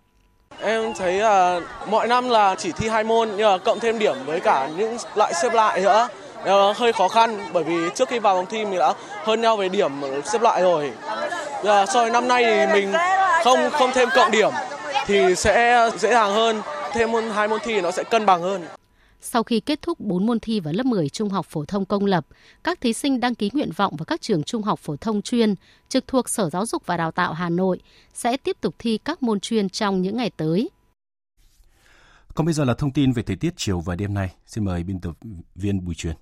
Em 0.60 0.94
thấy 0.98 1.14
là 1.14 1.60
mọi 1.90 2.08
năm 2.08 2.28
là 2.28 2.54
chỉ 2.58 2.72
thi 2.72 2.88
hai 2.88 3.04
môn 3.04 3.28
nhưng 3.36 3.50
mà 3.50 3.58
cộng 3.58 3.80
thêm 3.80 3.98
điểm 3.98 4.16
với 4.26 4.40
cả 4.40 4.70
những 4.76 4.96
loại 5.14 5.32
xếp 5.42 5.52
lại 5.52 5.80
nữa 5.80 6.08
hơi 6.74 6.92
khó 6.92 7.08
khăn 7.08 7.38
bởi 7.52 7.64
vì 7.64 7.74
trước 7.94 8.08
khi 8.08 8.18
vào 8.18 8.34
vòng 8.34 8.46
thi 8.50 8.64
mình 8.64 8.78
đã 8.78 8.94
hơn 9.24 9.40
nhau 9.40 9.56
về 9.56 9.68
điểm 9.68 9.92
xếp 10.24 10.42
loại 10.42 10.62
rồi. 10.62 10.92
Uh, 11.60 11.64
so 11.66 12.02
với 12.02 12.10
năm 12.10 12.28
nay 12.28 12.44
thì 12.44 12.72
mình 12.72 12.92
không 13.44 13.70
không 13.70 13.90
thêm 13.94 14.08
cộng 14.14 14.30
điểm 14.30 14.50
thì 15.06 15.34
sẽ 15.34 15.90
dễ 15.98 16.10
dàng 16.10 16.32
hơn. 16.32 16.62
Thêm 16.92 17.12
môn 17.12 17.30
hai 17.30 17.48
môn 17.48 17.60
thi 17.64 17.80
nó 17.80 17.90
sẽ 17.90 18.02
cân 18.02 18.26
bằng 18.26 18.42
hơn. 18.42 18.64
Sau 19.20 19.42
khi 19.42 19.60
kết 19.60 19.82
thúc 19.82 20.00
4 20.00 20.26
môn 20.26 20.40
thi 20.40 20.60
vào 20.60 20.74
lớp 20.74 20.86
10 20.86 21.08
trung 21.08 21.28
học 21.28 21.46
phổ 21.46 21.64
thông 21.64 21.84
công 21.84 22.04
lập, 22.04 22.26
các 22.64 22.80
thí 22.80 22.92
sinh 22.92 23.20
đăng 23.20 23.34
ký 23.34 23.50
nguyện 23.52 23.70
vọng 23.76 23.96
vào 23.96 24.04
các 24.04 24.20
trường 24.20 24.42
trung 24.42 24.62
học 24.62 24.78
phổ 24.78 24.96
thông 24.96 25.22
chuyên 25.22 25.54
trực 25.88 26.06
thuộc 26.06 26.28
Sở 26.28 26.50
Giáo 26.50 26.66
dục 26.66 26.82
và 26.86 26.96
Đào 26.96 27.10
tạo 27.10 27.32
Hà 27.32 27.48
Nội 27.48 27.80
sẽ 28.14 28.36
tiếp 28.36 28.56
tục 28.60 28.74
thi 28.78 28.98
các 29.04 29.22
môn 29.22 29.40
chuyên 29.40 29.68
trong 29.68 30.02
những 30.02 30.16
ngày 30.16 30.30
tới. 30.30 30.70
Còn 32.34 32.44
bây 32.44 32.54
giờ 32.54 32.64
là 32.64 32.74
thông 32.74 32.92
tin 32.92 33.12
về 33.12 33.22
thời 33.22 33.36
tiết 33.36 33.54
chiều 33.56 33.80
và 33.80 33.96
đêm 33.96 34.14
nay. 34.14 34.34
Xin 34.46 34.64
mời 34.64 34.84
biên 34.84 35.00
tập 35.00 35.16
viên 35.54 35.84
Bùi 35.84 35.94
Truyền. 35.94 36.14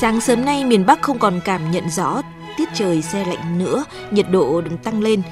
Sáng 0.00 0.20
sớm 0.20 0.44
nay 0.44 0.64
miền 0.64 0.86
Bắc 0.86 1.02
không 1.02 1.18
còn 1.18 1.40
cảm 1.44 1.70
nhận 1.70 1.90
rõ 1.90 2.22
tiết 2.56 2.68
trời 2.74 3.02
xe 3.02 3.24
lạnh 3.24 3.58
nữa, 3.58 3.84
nhiệt 4.10 4.26
độ 4.30 4.60
đang 4.60 4.78
tăng 4.78 5.00
lên. 5.00 5.22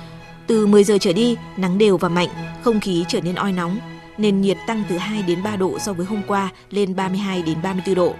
Từ 0.46 0.66
10 0.66 0.84
giờ 0.84 0.98
trở 1.00 1.12
đi, 1.12 1.36
nắng 1.56 1.78
đều 1.78 1.96
và 1.96 2.08
mạnh, 2.08 2.28
không 2.62 2.80
khí 2.80 3.04
trở 3.08 3.20
nên 3.20 3.34
oi 3.34 3.52
nóng. 3.52 3.78
Nền 4.18 4.40
nhiệt 4.40 4.56
tăng 4.66 4.84
từ 4.88 4.98
2 4.98 5.22
đến 5.22 5.42
3 5.42 5.56
độ 5.56 5.78
so 5.78 5.92
với 5.92 6.06
hôm 6.06 6.22
qua 6.26 6.48
lên 6.70 6.96
32 6.96 7.42
đến 7.42 7.58
34 7.62 7.94
độ. 7.94 8.14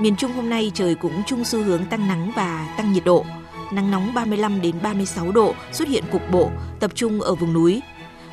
Miền 0.00 0.16
Trung 0.16 0.32
hôm 0.32 0.50
nay 0.50 0.70
trời 0.74 0.94
cũng 0.94 1.22
chung 1.26 1.44
xu 1.44 1.62
hướng 1.62 1.84
tăng 1.84 2.08
nắng 2.08 2.32
và 2.36 2.74
tăng 2.76 2.92
nhiệt 2.92 3.04
độ. 3.04 3.24
Nắng 3.72 3.90
nóng 3.90 4.14
35 4.14 4.60
đến 4.60 4.74
36 4.82 5.32
độ 5.32 5.54
xuất 5.72 5.88
hiện 5.88 6.04
cục 6.12 6.30
bộ, 6.30 6.50
tập 6.80 6.90
trung 6.94 7.20
ở 7.20 7.34
vùng 7.34 7.52
núi. 7.52 7.82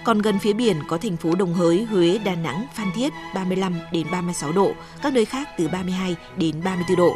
Còn 0.04 0.20
gần 0.20 0.40
phía 0.40 0.54
biển 0.54 0.78
có 0.88 0.98
thành 0.98 1.18
phố 1.18 1.36
Đồng 1.36 1.54
Hới, 1.54 1.84
Huế, 1.84 2.18
Đà 2.18 2.36
Nẵng, 2.36 2.68
Phan 2.74 2.88
Thiết 2.96 3.14
35 3.36 3.76
đến 3.92 4.08
36 4.12 4.52
độ, 4.52 4.72
các 5.02 5.14
nơi 5.14 5.26
khác 5.26 5.50
từ 5.58 5.68
32 5.68 6.16
đến 6.38 6.56
34 6.64 6.98
độ. 6.98 7.16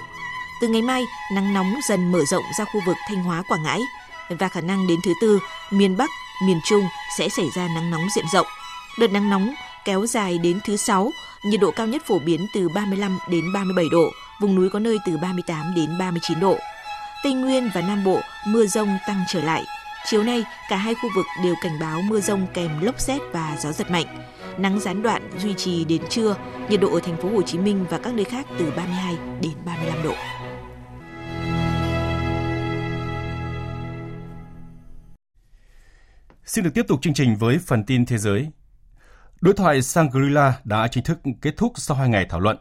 Từ 0.62 0.68
ngày 0.68 0.82
mai, 0.82 1.06
nắng 1.32 1.54
nóng 1.54 1.76
dần 1.90 2.12
mở 2.12 2.26
rộng 2.26 2.44
ra 2.58 2.66
khu 2.66 2.82
vực 2.86 2.98
Thanh 3.08 3.24
Hóa, 3.24 3.44
Quảng 3.48 3.64
Ngãi 3.64 3.82
và 4.30 4.48
khả 4.48 4.62
năng 4.62 4.88
đến 4.88 5.00
thứ 5.06 5.14
tư, 5.22 5.40
miền 5.72 5.98
Bắc, 5.98 6.10
miền 6.44 6.60
Trung 6.64 6.84
sẽ 7.18 7.30
xảy 7.30 7.50
ra 7.56 7.68
nắng 7.68 7.92
nóng 7.92 8.08
diện 8.16 8.26
rộng. 8.34 8.48
Đợt 9.00 9.12
nắng 9.12 9.30
nóng 9.30 9.54
kéo 9.86 10.06
dài 10.06 10.38
đến 10.38 10.60
thứ 10.66 10.78
sáu, 10.78 11.12
nhiệt 11.44 11.62
độ 11.62 11.72
cao 11.72 11.88
nhất 11.88 12.02
phổ 12.06 12.20
biến 12.20 12.48
từ 12.54 12.70
35 12.70 13.18
đến 13.30 13.54
37 13.54 13.86
độ, 13.92 14.12
vùng 14.42 14.56
núi 14.56 14.70
có 14.70 14.80
nơi 14.80 14.98
từ 15.06 15.18
38 15.18 15.74
đến 15.76 15.98
39 16.00 16.40
độ. 16.40 16.58
Tây 17.24 17.34
Nguyên 17.34 17.70
và 17.74 17.82
Nam 17.82 18.04
Bộ 18.04 18.20
mưa 18.48 18.66
rông 18.66 18.98
tăng 19.08 19.24
trở 19.28 19.42
lại. 19.42 19.64
Chiều 20.06 20.24
nay, 20.24 20.44
cả 20.70 20.78
hai 20.78 20.96
khu 20.96 21.10
vực 21.16 21.26
đều 21.44 21.56
cảnh 21.62 21.80
báo 21.80 22.02
mưa 22.02 22.20
rông 22.20 22.48
kèm 22.54 22.80
lốc 22.82 23.00
xét 23.00 23.22
và 23.32 23.58
gió 23.60 23.72
giật 23.72 23.92
mạnh. 23.92 24.06
Nắng 24.58 24.80
gián 24.80 25.02
đoạn 25.02 25.30
duy 25.40 25.54
trì 25.54 25.86
đến 25.86 26.02
trưa, 26.10 26.36
nhiệt 26.70 26.80
độ 26.80 26.94
ở 26.94 27.00
thành 27.00 27.18
phố 27.22 27.30
Hồ 27.30 27.42
Chí 27.42 27.58
Minh 27.58 27.86
và 27.90 27.98
các 27.98 28.14
nơi 28.14 28.26
khác 28.26 28.46
từ 28.60 28.72
32 28.78 29.18
đến 29.42 29.54
35 29.66 30.04
độ. 30.04 30.14
Xin 36.46 36.64
được 36.64 36.74
tiếp 36.74 36.86
tục 36.88 37.02
chương 37.02 37.14
trình 37.14 37.36
với 37.36 37.58
phần 37.58 37.84
tin 37.84 38.06
thế 38.06 38.18
giới. 38.18 38.48
Đối 39.42 39.54
thoại 39.54 39.82
Shangri-La 39.82 40.54
đã 40.64 40.88
chính 40.88 41.04
thức 41.04 41.20
kết 41.42 41.58
thúc 41.58 41.74
sau 41.76 41.98
hai 41.98 42.10
ngày 42.10 42.26
thảo 42.30 42.40
luận. 42.40 42.58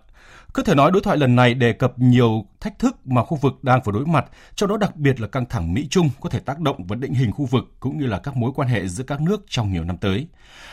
Có 0.52 0.62
thể 0.62 0.74
nói 0.74 0.90
đối 0.90 1.02
thoại 1.02 1.16
lần 1.16 1.36
này 1.36 1.54
đề 1.54 1.72
cập 1.72 1.98
nhiều 1.98 2.46
thách 2.60 2.78
thức 2.78 3.06
mà 3.06 3.24
khu 3.24 3.36
vực 3.36 3.64
đang 3.64 3.84
phải 3.84 3.92
đối 3.92 4.06
mặt, 4.06 4.24
trong 4.54 4.68
đó 4.68 4.76
đặc 4.76 4.96
biệt 4.96 5.20
là 5.20 5.28
căng 5.28 5.46
thẳng 5.46 5.74
Mỹ-Trung 5.74 6.10
có 6.20 6.30
thể 6.30 6.40
tác 6.40 6.58
động 6.58 6.86
và 6.86 6.96
định 6.96 7.14
hình 7.14 7.32
khu 7.32 7.44
vực 7.44 7.64
cũng 7.80 7.98
như 7.98 8.06
là 8.06 8.18
các 8.18 8.36
mối 8.36 8.52
quan 8.54 8.68
hệ 8.68 8.88
giữa 8.88 9.04
các 9.04 9.20
nước 9.20 9.44
trong 9.48 9.72
nhiều 9.72 9.84
năm 9.84 9.96
tới. 9.96 10.26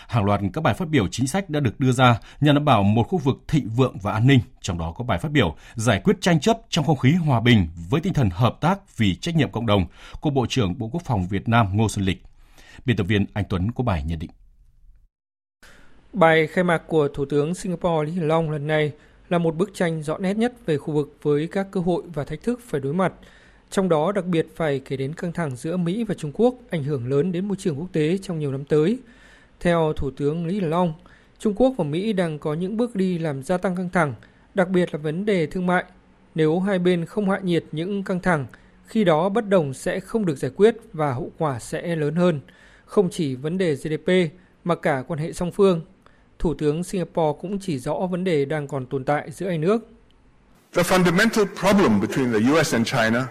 Hàng 0.07 0.25
loạt 0.25 0.41
các 0.53 0.61
bài 0.61 0.73
phát 0.73 0.87
biểu 0.87 1.07
chính 1.07 1.27
sách 1.27 1.49
đã 1.49 1.59
được 1.59 1.79
đưa 1.79 1.91
ra 1.91 2.19
nhằm 2.41 2.55
đảm 2.55 2.65
bảo 2.65 2.83
một 2.83 3.03
khu 3.03 3.17
vực 3.17 3.35
thịnh 3.47 3.69
vượng 3.69 3.97
và 4.01 4.13
an 4.13 4.27
ninh, 4.27 4.39
trong 4.61 4.77
đó 4.77 4.93
có 4.97 5.03
bài 5.03 5.17
phát 5.17 5.31
biểu 5.31 5.55
giải 5.75 6.01
quyết 6.03 6.21
tranh 6.21 6.39
chấp 6.39 6.57
trong 6.69 6.85
không 6.85 6.97
khí 6.97 7.11
hòa 7.11 7.41
bình 7.41 7.67
với 7.89 8.01
tinh 8.01 8.13
thần 8.13 8.29
hợp 8.29 8.57
tác 8.61 8.97
vì 8.97 9.15
trách 9.15 9.35
nhiệm 9.35 9.51
cộng 9.51 9.65
đồng 9.65 9.85
của 10.19 10.29
Bộ 10.29 10.45
trưởng 10.49 10.77
Bộ 10.77 10.87
Quốc 10.87 11.01
phòng 11.05 11.27
Việt 11.27 11.49
Nam 11.49 11.77
Ngô 11.77 11.89
Xuân 11.89 12.05
Lịch. 12.05 12.23
Biên 12.85 12.97
tập 12.97 13.03
viên 13.03 13.25
Anh 13.33 13.45
Tuấn 13.49 13.71
có 13.71 13.83
bài 13.83 14.03
nhận 14.07 14.19
định. 14.19 14.29
Bài 16.13 16.47
khai 16.47 16.63
mạc 16.63 16.77
của 16.87 17.07
Thủ 17.07 17.25
tướng 17.25 17.55
Singapore 17.55 18.05
Lý 18.05 18.11
Hiển 18.11 18.27
Long 18.27 18.51
lần 18.51 18.67
này 18.67 18.91
là 19.29 19.37
một 19.37 19.55
bức 19.55 19.71
tranh 19.73 20.03
rõ 20.03 20.17
nét 20.17 20.37
nhất 20.37 20.53
về 20.65 20.77
khu 20.77 20.93
vực 20.93 21.17
với 21.21 21.47
các 21.47 21.67
cơ 21.71 21.79
hội 21.79 22.03
và 22.13 22.23
thách 22.23 22.43
thức 22.43 22.59
phải 22.67 22.81
đối 22.81 22.93
mặt. 22.93 23.13
Trong 23.69 23.89
đó 23.89 24.11
đặc 24.11 24.25
biệt 24.25 24.47
phải 24.55 24.79
kể 24.79 24.97
đến 24.97 25.13
căng 25.13 25.31
thẳng 25.31 25.55
giữa 25.55 25.77
Mỹ 25.77 26.03
và 26.03 26.15
Trung 26.15 26.31
Quốc 26.33 26.55
ảnh 26.69 26.83
hưởng 26.83 27.09
lớn 27.09 27.31
đến 27.31 27.47
môi 27.47 27.57
trường 27.57 27.79
quốc 27.79 27.87
tế 27.93 28.17
trong 28.17 28.39
nhiều 28.39 28.51
năm 28.51 28.65
tới. 28.65 28.99
Theo 29.59 29.93
Thủ 29.95 30.11
tướng 30.11 30.45
Lý 30.45 30.53
Hiển 30.53 30.69
Long, 30.69 30.93
Trung 31.39 31.53
Quốc 31.55 31.73
và 31.77 31.83
Mỹ 31.83 32.13
đang 32.13 32.39
có 32.39 32.53
những 32.53 32.77
bước 32.77 32.95
đi 32.95 33.17
làm 33.17 33.43
gia 33.43 33.57
tăng 33.57 33.75
căng 33.75 33.89
thẳng, 33.89 34.13
đặc 34.53 34.69
biệt 34.69 34.93
là 34.93 34.99
vấn 34.99 35.25
đề 35.25 35.47
thương 35.47 35.67
mại. 35.67 35.83
Nếu 36.35 36.59
hai 36.59 36.79
bên 36.79 37.05
không 37.05 37.29
hạ 37.29 37.39
nhiệt 37.43 37.63
những 37.71 38.03
căng 38.03 38.19
thẳng, 38.19 38.45
khi 38.85 39.03
đó 39.03 39.29
bất 39.29 39.49
đồng 39.49 39.73
sẽ 39.73 39.99
không 39.99 40.25
được 40.25 40.37
giải 40.37 40.51
quyết 40.55 40.75
và 40.93 41.13
hậu 41.13 41.31
quả 41.37 41.59
sẽ 41.59 41.95
lớn 41.95 42.15
hơn. 42.15 42.39
Không 42.91 43.09
chỉ 43.09 43.35
vấn 43.35 43.57
đề 43.57 43.75
GDP 43.75 44.09
mà 44.63 44.75
cả 44.75 45.03
quan 45.07 45.19
hệ 45.19 45.33
song 45.33 45.51
phương 45.51 45.81
Thủ 46.39 46.53
tướng 46.53 46.83
Singapore 46.83 47.39
cũng 47.41 47.59
chỉ 47.59 47.79
rõ 47.79 47.93
vấn 48.11 48.23
đề 48.23 48.45
đang 48.45 48.67
còn 48.67 48.85
tồn 48.85 49.05
tại 49.05 49.31
giữa 49.31 49.47
hai 49.47 49.57
nước. 49.57 49.87
The 50.73 50.81
fundamental 50.83 51.45
problem 51.59 52.01
between 52.01 52.33
the 52.33 52.51
US 52.53 52.73
and 52.73 52.87
China 52.87 53.27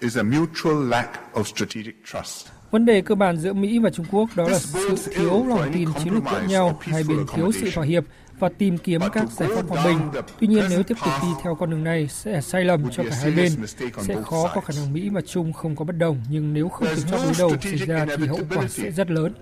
is 0.00 0.18
a 0.18 0.22
mutual 0.22 0.88
lack 0.88 1.34
of 1.34 1.42
strategic 1.42 1.94
trust. 2.04 2.46
Vấn 2.70 2.84
đề 2.84 3.00
cơ 3.00 3.14
bản 3.14 3.36
giữa 3.36 3.52
Mỹ 3.52 3.78
và 3.78 3.90
Trung 3.90 4.06
Quốc 4.10 4.28
đó 4.36 4.48
là 4.48 4.58
sự 4.58 4.96
thiếu 5.14 5.46
lòng 5.48 5.70
tin 5.72 5.88
chiến 6.04 6.14
lược 6.14 6.24
lẫn 6.32 6.46
nhau, 6.46 6.78
hai 6.80 7.02
bên 7.08 7.18
thiếu 7.34 7.52
sự 7.52 7.70
thỏa 7.74 7.84
hiệp 7.84 8.04
và 8.42 8.48
tìm 8.48 8.78
kiếm 8.78 9.00
các 9.12 9.30
giải 9.30 9.48
pháp 9.54 9.68
hòa 9.68 9.84
bình. 9.84 9.98
Tuy 10.40 10.46
nhiên 10.46 10.64
nếu 10.70 10.82
tiếp 10.82 10.94
tục 11.04 11.14
đi 11.22 11.28
theo 11.42 11.54
con 11.54 11.70
đường 11.70 11.84
này 11.84 12.08
sẽ 12.08 12.40
sai 12.40 12.64
lầm 12.64 12.90
cho 12.90 13.02
cả 13.02 13.16
hai 13.22 13.30
bên. 13.30 13.52
Sẽ 14.00 14.16
khó 14.22 14.50
có 14.54 14.60
khả 14.60 14.74
năng 14.76 14.92
Mỹ 14.92 15.08
và 15.08 15.20
Trung 15.20 15.52
không 15.52 15.76
có 15.76 15.84
bất 15.84 15.98
đồng, 15.98 16.20
nhưng 16.30 16.54
nếu 16.54 16.68
không 16.68 16.88
kiểm 16.88 16.98
soát 16.98 17.20
đối 17.24 17.32
đầu 17.38 17.50
xảy 17.60 17.76
ra 17.76 18.06
thì 18.18 18.26
hậu 18.26 18.38
quả 18.54 18.68
sẽ 18.68 18.90
rất 18.90 19.10
lớn. 19.10 19.32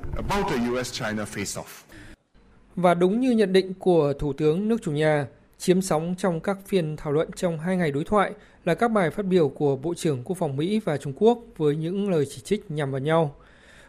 Và 2.76 2.94
đúng 2.94 3.20
như 3.20 3.30
nhận 3.30 3.52
định 3.52 3.74
của 3.74 4.12
Thủ 4.18 4.32
tướng 4.32 4.68
nước 4.68 4.82
chủ 4.82 4.92
nhà, 4.92 5.26
chiếm 5.58 5.82
sóng 5.82 6.14
trong 6.18 6.40
các 6.40 6.58
phiên 6.66 6.96
thảo 6.96 7.12
luận 7.12 7.28
trong 7.36 7.58
hai 7.58 7.76
ngày 7.76 7.90
đối 7.90 8.04
thoại 8.04 8.32
là 8.64 8.74
các 8.74 8.90
bài 8.90 9.10
phát 9.10 9.26
biểu 9.26 9.48
của 9.48 9.76
Bộ 9.76 9.94
trưởng 9.94 10.24
Quốc 10.24 10.36
phòng 10.38 10.56
Mỹ 10.56 10.80
và 10.84 10.96
Trung 10.96 11.12
Quốc 11.16 11.38
với 11.56 11.76
những 11.76 12.10
lời 12.10 12.26
chỉ 12.30 12.40
trích 12.44 12.70
nhằm 12.70 12.90
vào 12.90 13.00
nhau. 13.00 13.34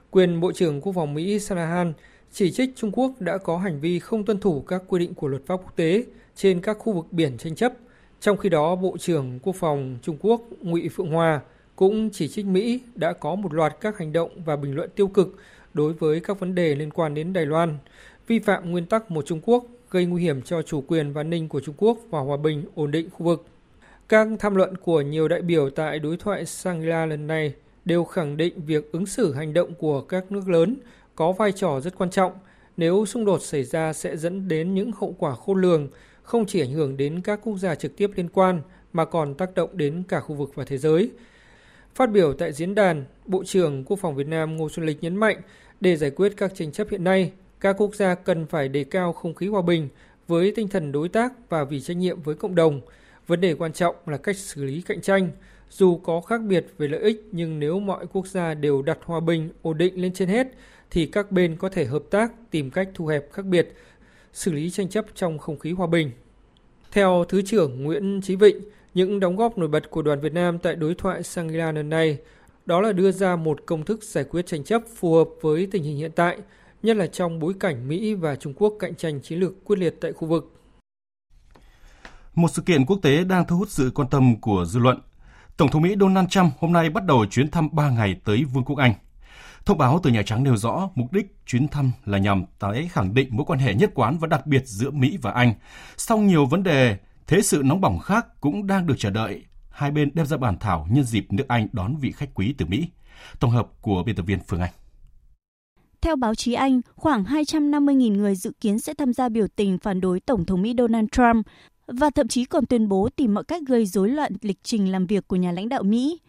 Quyền 0.10 0.40
Bộ 0.40 0.52
trưởng 0.52 0.82
Quốc 0.82 0.94
phòng 0.94 1.14
Mỹ 1.14 1.40
Sanahan 1.40 1.94
chỉ 2.34 2.52
trích 2.52 2.76
Trung 2.76 2.92
Quốc 2.94 3.12
đã 3.20 3.38
có 3.38 3.58
hành 3.58 3.80
vi 3.80 4.00
không 4.00 4.26
tuân 4.26 4.40
thủ 4.40 4.62
các 4.62 4.82
quy 4.88 5.00
định 5.00 5.14
của 5.14 5.28
luật 5.28 5.46
pháp 5.46 5.56
quốc 5.56 5.76
tế 5.76 6.06
trên 6.36 6.62
các 6.62 6.78
khu 6.80 6.94
vực 6.94 7.06
biển 7.12 7.38
tranh 7.38 7.56
chấp. 7.56 7.74
Trong 8.20 8.38
khi 8.38 8.50
đó, 8.50 8.76
Bộ 8.76 8.98
trưởng 8.98 9.40
Quốc 9.44 9.56
phòng 9.56 9.98
Trung 10.02 10.18
Quốc 10.22 10.42
Ngụy 10.62 10.90
Phượng 10.90 11.12
Hòa 11.12 11.42
cũng 11.76 12.10
chỉ 12.10 12.28
trích 12.28 12.46
Mỹ 12.46 12.82
đã 12.96 13.14
có 13.14 13.36
một 13.36 13.54
loạt 13.54 13.78
các 13.82 13.98
hành 13.98 14.14
động 14.14 14.32
và 14.46 14.56
bình 14.56 14.76
luận 14.76 14.90
tiêu 14.96 15.08
cực 15.08 15.36
đối 15.74 15.94
với 15.94 16.20
các 16.20 16.40
vấn 16.40 16.56
đề 16.56 16.76
liên 16.76 16.92
quan 16.92 17.14
đến 17.14 17.34
Đài 17.34 17.46
Loan, 17.46 17.78
vi 18.28 18.40
phạm 18.40 18.72
nguyên 18.72 18.86
tắc 18.86 19.12
một 19.12 19.26
Trung 19.26 19.42
Quốc, 19.44 19.66
gây 19.90 20.06
nguy 20.06 20.22
hiểm 20.22 20.42
cho 20.42 20.62
chủ 20.62 20.82
quyền 20.88 21.14
và 21.14 21.22
an 21.22 21.30
ninh 21.30 21.50
của 21.50 21.60
Trung 21.60 21.76
Quốc 21.78 21.98
và 22.10 22.20
hòa 22.20 22.38
bình, 22.38 22.64
ổn 22.76 22.92
định 22.92 23.10
khu 23.10 23.26
vực. 23.26 23.46
Các 24.10 24.28
tham 24.40 24.56
luận 24.56 24.78
của 24.78 25.02
nhiều 25.02 25.28
đại 25.28 25.42
biểu 25.42 25.70
tại 25.70 26.00
đối 26.00 26.18
thoại 26.18 26.46
Shangri-La 26.46 27.06
lần 27.06 27.28
này 27.28 27.54
đều 27.86 28.04
khẳng 28.04 28.38
định 28.38 28.62
việc 28.66 28.92
ứng 28.92 29.06
xử 29.06 29.34
hành 29.34 29.54
động 29.54 29.74
của 29.74 30.02
các 30.02 30.32
nước 30.32 30.50
lớn 30.50 30.76
có 31.22 31.32
vai 31.32 31.52
trò 31.52 31.80
rất 31.80 31.98
quan 31.98 32.10
trọng. 32.10 32.32
Nếu 32.78 33.06
xung 33.06 33.26
đột 33.26 33.42
xảy 33.42 33.64
ra 33.64 33.94
sẽ 33.94 34.18
dẫn 34.18 34.48
đến 34.48 34.74
những 34.74 34.92
hậu 35.00 35.16
quả 35.20 35.36
khôn 35.36 35.62
lường, 35.62 35.90
không 36.24 36.46
chỉ 36.46 36.62
ảnh 36.62 36.72
hưởng 36.72 36.98
đến 36.98 37.22
các 37.22 37.40
quốc 37.44 37.58
gia 37.58 37.76
trực 37.76 37.98
tiếp 37.98 38.12
liên 38.16 38.30
quan 38.30 38.62
mà 38.94 39.06
còn 39.06 39.34
tác 39.34 39.56
động 39.56 39.70
đến 39.78 40.04
cả 40.08 40.20
khu 40.20 40.36
vực 40.36 40.52
và 40.56 40.64
thế 40.66 40.78
giới. 40.78 41.12
Phát 41.96 42.12
biểu 42.12 42.34
tại 42.34 42.54
diễn 42.54 42.76
đàn, 42.76 43.06
Bộ 43.26 43.44
trưởng 43.44 43.84
Quốc 43.84 44.00
phòng 44.00 44.16
Việt 44.16 44.28
Nam 44.28 44.58
Ngô 44.58 44.70
Xuân 44.70 44.86
Lịch 44.86 45.04
nhấn 45.04 45.16
mạnh 45.16 45.42
để 45.82 45.96
giải 45.96 46.12
quyết 46.12 46.34
các 46.38 46.56
tranh 46.56 46.72
chấp 46.72 46.88
hiện 46.90 47.04
nay, 47.04 47.32
các 47.60 47.76
quốc 47.80 47.96
gia 47.96 48.16
cần 48.16 48.46
phải 48.46 48.68
đề 48.68 48.84
cao 48.84 49.14
không 49.14 49.34
khí 49.34 49.48
hòa 49.48 49.62
bình 49.62 49.90
với 50.28 50.54
tinh 50.56 50.68
thần 50.68 50.92
đối 50.92 51.10
tác 51.10 51.34
và 51.50 51.64
vì 51.64 51.82
trách 51.82 51.98
nhiệm 51.98 52.22
với 52.22 52.36
cộng 52.36 52.56
đồng. 52.56 52.82
Vấn 53.28 53.42
đề 53.42 53.56
quan 53.56 53.74
trọng 53.74 53.96
là 54.06 54.18
cách 54.18 54.38
xử 54.38 54.64
lý 54.64 54.82
cạnh 54.82 55.02
tranh. 55.02 55.30
Dù 55.70 55.98
có 55.98 56.22
khác 56.22 56.42
biệt 56.42 56.66
về 56.78 56.88
lợi 56.88 57.02
ích 57.02 57.24
nhưng 57.32 57.60
nếu 57.60 57.80
mọi 57.80 58.06
quốc 58.14 58.28
gia 58.28 58.54
đều 58.54 58.82
đặt 58.82 58.98
hòa 59.06 59.20
bình, 59.20 59.50
ổn 59.62 59.78
định 59.78 60.02
lên 60.02 60.14
trên 60.14 60.30
hết 60.30 60.48
thì 60.92 61.06
các 61.06 61.32
bên 61.32 61.56
có 61.56 61.70
thể 61.70 61.86
hợp 61.86 62.04
tác 62.10 62.32
tìm 62.52 62.72
cách 62.72 62.90
thu 62.94 63.08
hẹp 63.08 63.32
khác 63.32 63.46
biệt, 63.46 63.74
xử 64.34 64.52
lý 64.52 64.70
tranh 64.70 64.90
chấp 64.90 65.06
trong 65.16 65.38
không 65.38 65.60
khí 65.60 65.72
hòa 65.72 65.88
bình. 65.88 66.12
Theo 66.92 67.26
Thứ 67.30 67.42
trưởng 67.42 67.84
Nguyễn 67.84 68.22
Chí 68.22 68.36
Vịnh, 68.36 68.58
những 68.94 69.20
đóng 69.20 69.36
góp 69.36 69.58
nổi 69.58 69.68
bật 69.68 69.90
của 69.90 70.02
đoàn 70.02 70.22
Việt 70.22 70.34
Nam 70.34 70.60
tại 70.60 70.76
đối 70.76 70.96
thoại 70.96 71.22
Shangri-La 71.22 71.72
lần 71.72 71.90
này 71.90 72.18
đó 72.66 72.82
là 72.82 72.92
đưa 72.92 73.12
ra 73.12 73.36
một 73.36 73.66
công 73.66 73.86
thức 73.86 74.04
giải 74.04 74.24
quyết 74.24 74.46
tranh 74.46 74.64
chấp 74.64 74.82
phù 74.96 75.16
hợp 75.16 75.30
với 75.42 75.68
tình 75.72 75.84
hình 75.84 75.98
hiện 75.98 76.12
tại– 76.16 76.38
nhất 76.84 76.98
là 76.98 77.08
trong 77.08 77.40
bối 77.40 77.54
cảnh 77.60 77.88
Mỹ 77.88 78.14
và 78.14 78.36
Trung 78.36 78.54
Quốc 78.54 78.74
cạnh 78.80 78.96
tranh 78.96 79.22
chiến 79.22 79.40
lược 79.40 79.66
quyết 79.66 79.80
liệt 79.80 79.96
tại 80.02 80.14
khu 80.14 80.28
vực. 80.28 80.58
Một 82.36 82.48
sự 82.52 82.62
kiện 82.62 82.86
quốc 82.86 83.00
tế 83.02 83.24
đang 83.24 83.48
thu 83.48 83.58
hút 83.58 83.70
sự 83.70 83.92
quan 83.96 84.10
tâm 84.10 84.42
của 84.42 84.66
dư 84.66 84.80
luận. 84.80 85.00
Tổng 85.58 85.70
thống 85.70 85.82
Mỹ 85.82 85.96
Donald 86.00 86.30
Trump 86.30 86.54
hôm 86.60 86.74
nay 86.74 86.90
bắt 86.90 87.06
đầu 87.06 87.26
chuyến 87.26 87.52
thăm 87.52 87.70
3 87.72 87.90
ngày 87.90 88.16
tới 88.24 88.44
Vương 88.44 88.64
quốc 88.64 88.78
Anh. 88.78 88.94
Thông 89.66 89.78
báo 89.78 90.00
từ 90.04 90.10
Nhà 90.10 90.24
Trắng 90.24 90.44
nêu 90.44 90.58
rõ 90.58 90.90
mục 90.96 91.14
đích 91.14 91.36
chuyến 91.46 91.68
thăm 91.68 91.92
là 92.06 92.18
nhằm 92.18 92.46
tái 92.60 92.90
khẳng 92.92 93.14
định 93.14 93.28
mối 93.32 93.46
quan 93.46 93.60
hệ 93.60 93.74
nhất 93.74 93.92
quán 93.94 94.18
và 94.18 94.28
đặc 94.28 94.48
biệt 94.48 94.64
giữa 94.66 94.92
Mỹ 94.92 95.18
và 95.22 95.32
Anh. 95.32 95.54
Song 95.98 96.28
nhiều 96.28 96.46
vấn 96.46 96.64
đề 96.64 96.98
thế 97.28 97.42
sự 97.42 97.62
nóng 97.66 97.82
bỏng 97.82 98.00
khác 98.00 98.42
cũng 98.42 98.68
đang 98.68 98.88
được 98.88 98.96
chờ 98.98 99.10
đợi 99.10 99.46
hai 99.70 99.92
bên 99.92 100.10
đem 100.14 100.26
ra 100.26 100.38
bàn 100.38 100.58
thảo 100.60 100.88
nhân 100.92 101.04
dịp 101.04 101.34
nước 101.34 101.48
Anh 101.48 101.68
đón 101.72 101.96
vị 101.96 102.12
khách 102.12 102.30
quý 102.34 102.56
từ 102.58 102.66
Mỹ. 102.66 102.90
Tổng 103.40 103.52
hợp 103.52 103.68
của 103.82 104.04
biên 104.04 104.16
tập 104.16 104.24
viên 104.24 104.40
Phương 104.48 104.62
Anh. 104.62 104.72
Theo 106.02 106.16
báo 106.16 106.36
chí 106.36 106.54
Anh, 106.54 106.82
khoảng 106.96 107.24
250.000 107.24 108.18
người 108.18 108.36
dự 108.36 108.52
kiến 108.62 108.80
sẽ 108.80 108.94
tham 108.94 109.14
gia 109.14 109.30
biểu 109.30 109.48
tình 109.56 109.78
phản 109.78 110.02
đối 110.02 110.20
Tổng 110.20 110.46
thống 110.46 110.62
Mỹ 110.62 110.76
Donald 110.78 111.08
Trump 111.12 111.46
và 111.88 112.10
thậm 112.10 112.28
chí 112.28 112.46
còn 112.46 112.66
tuyên 112.66 112.90
bố 112.90 113.10
tìm 113.16 113.34
mọi 113.34 113.44
cách 113.44 113.62
gây 113.68 113.86
rối 113.86 114.10
loạn 114.10 114.34
lịch 114.42 114.60
trình 114.64 114.92
làm 114.92 115.08
việc 115.08 115.28
của 115.28 115.36
nhà 115.36 115.52
lãnh 115.52 115.70
đạo 115.70 115.84
Mỹ. 115.84 116.20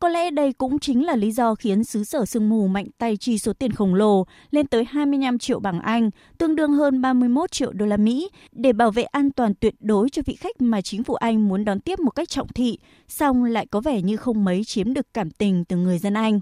Có 0.00 0.08
lẽ 0.08 0.30
đây 0.30 0.52
cũng 0.52 0.78
chính 0.78 1.06
là 1.06 1.16
lý 1.16 1.32
do 1.32 1.54
khiến 1.54 1.84
xứ 1.84 2.04
sở 2.04 2.24
sương 2.26 2.48
mù 2.48 2.66
mạnh 2.66 2.86
tay 2.98 3.16
chi 3.16 3.38
số 3.38 3.52
tiền 3.52 3.72
khổng 3.72 3.94
lồ 3.94 4.26
lên 4.50 4.66
tới 4.66 4.84
25 4.84 5.38
triệu 5.38 5.60
bảng 5.60 5.80
Anh, 5.80 6.10
tương 6.38 6.56
đương 6.56 6.72
hơn 6.72 7.00
31 7.00 7.50
triệu 7.50 7.72
đô 7.72 7.86
la 7.86 7.96
Mỹ, 7.96 8.28
để 8.52 8.72
bảo 8.72 8.90
vệ 8.90 9.02
an 9.02 9.30
toàn 9.30 9.54
tuyệt 9.54 9.74
đối 9.80 10.10
cho 10.10 10.22
vị 10.26 10.34
khách 10.34 10.60
mà 10.60 10.80
chính 10.80 11.04
phủ 11.04 11.14
Anh 11.14 11.48
muốn 11.48 11.64
đón 11.64 11.80
tiếp 11.80 11.98
một 12.00 12.10
cách 12.10 12.28
trọng 12.28 12.48
thị, 12.48 12.78
song 13.08 13.44
lại 13.44 13.66
có 13.66 13.80
vẻ 13.80 14.02
như 14.02 14.16
không 14.16 14.44
mấy 14.44 14.64
chiếm 14.64 14.94
được 14.94 15.06
cảm 15.14 15.30
tình 15.30 15.64
từ 15.64 15.76
người 15.76 15.98
dân 15.98 16.14
Anh. 16.14 16.40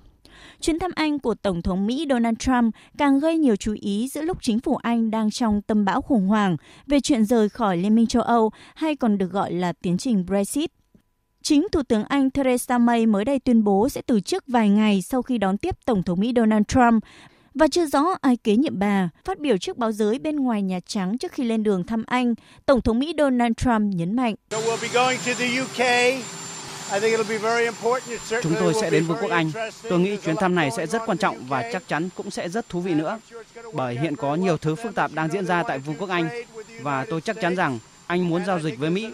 Chuyến 0.60 0.78
thăm 0.78 0.90
Anh 0.94 1.18
của 1.18 1.34
Tổng 1.34 1.62
thống 1.62 1.86
Mỹ 1.86 2.06
Donald 2.10 2.38
Trump 2.38 2.74
càng 2.98 3.20
gây 3.20 3.38
nhiều 3.38 3.56
chú 3.56 3.74
ý 3.80 4.08
giữa 4.08 4.22
lúc 4.22 4.38
chính 4.40 4.60
phủ 4.60 4.76
Anh 4.76 5.10
đang 5.10 5.30
trong 5.30 5.62
tâm 5.62 5.84
bão 5.84 6.00
khủng 6.00 6.26
hoảng 6.26 6.56
về 6.86 7.00
chuyện 7.00 7.24
rời 7.24 7.48
khỏi 7.48 7.76
Liên 7.76 7.94
minh 7.94 8.06
châu 8.06 8.22
Âu 8.22 8.50
hay 8.74 8.96
còn 8.96 9.18
được 9.18 9.32
gọi 9.32 9.52
là 9.52 9.72
tiến 9.72 9.98
trình 9.98 10.24
Brexit. 10.26 10.77
Chính 11.48 11.66
Thủ 11.72 11.82
tướng 11.82 12.04
Anh 12.04 12.30
Theresa 12.30 12.78
May 12.78 13.06
mới 13.06 13.24
đây 13.24 13.38
tuyên 13.38 13.64
bố 13.64 13.88
sẽ 13.88 14.02
từ 14.06 14.20
chức 14.20 14.44
vài 14.46 14.68
ngày 14.68 15.02
sau 15.02 15.22
khi 15.22 15.38
đón 15.38 15.58
tiếp 15.58 15.74
Tổng 15.84 16.02
thống 16.02 16.20
Mỹ 16.20 16.32
Donald 16.36 16.62
Trump 16.68 17.04
và 17.54 17.66
chưa 17.68 17.86
rõ 17.86 18.04
ai 18.20 18.36
kế 18.36 18.56
nhiệm 18.56 18.78
bà. 18.78 19.08
Phát 19.24 19.38
biểu 19.38 19.58
trước 19.58 19.76
báo 19.76 19.92
giới 19.92 20.18
bên 20.18 20.36
ngoài 20.36 20.62
Nhà 20.62 20.80
Trắng 20.86 21.18
trước 21.18 21.32
khi 21.32 21.44
lên 21.44 21.62
đường 21.62 21.84
thăm 21.84 22.04
Anh, 22.06 22.34
Tổng 22.66 22.80
thống 22.80 22.98
Mỹ 22.98 23.14
Donald 23.18 23.52
Trump 23.56 23.94
nhấn 23.94 24.16
mạnh. 24.16 24.34
Chúng 28.42 28.54
tôi 28.60 28.74
sẽ 28.80 28.90
đến 28.90 29.04
Vương 29.04 29.18
quốc 29.20 29.30
Anh. 29.30 29.50
Tôi 29.88 29.98
nghĩ 29.98 30.16
chuyến 30.16 30.36
thăm 30.36 30.54
này 30.54 30.70
sẽ 30.76 30.86
rất 30.86 31.02
quan 31.06 31.18
trọng 31.18 31.36
và 31.48 31.70
chắc 31.72 31.88
chắn 31.88 32.08
cũng 32.14 32.30
sẽ 32.30 32.48
rất 32.48 32.68
thú 32.68 32.80
vị 32.80 32.94
nữa. 32.94 33.18
Bởi 33.72 33.98
hiện 33.98 34.16
có 34.16 34.34
nhiều 34.34 34.56
thứ 34.56 34.74
phức 34.74 34.94
tạp 34.94 35.12
đang 35.14 35.28
diễn 35.32 35.46
ra 35.46 35.62
tại 35.62 35.78
Vương 35.78 35.96
quốc 35.98 36.10
Anh 36.10 36.28
và 36.82 37.06
tôi 37.10 37.20
chắc 37.20 37.40
chắn 37.40 37.56
rằng 37.56 37.78
anh 38.08 38.28
muốn 38.28 38.44
giao 38.44 38.60
dịch 38.60 38.78
với 38.78 38.90
Mỹ. 38.90 39.06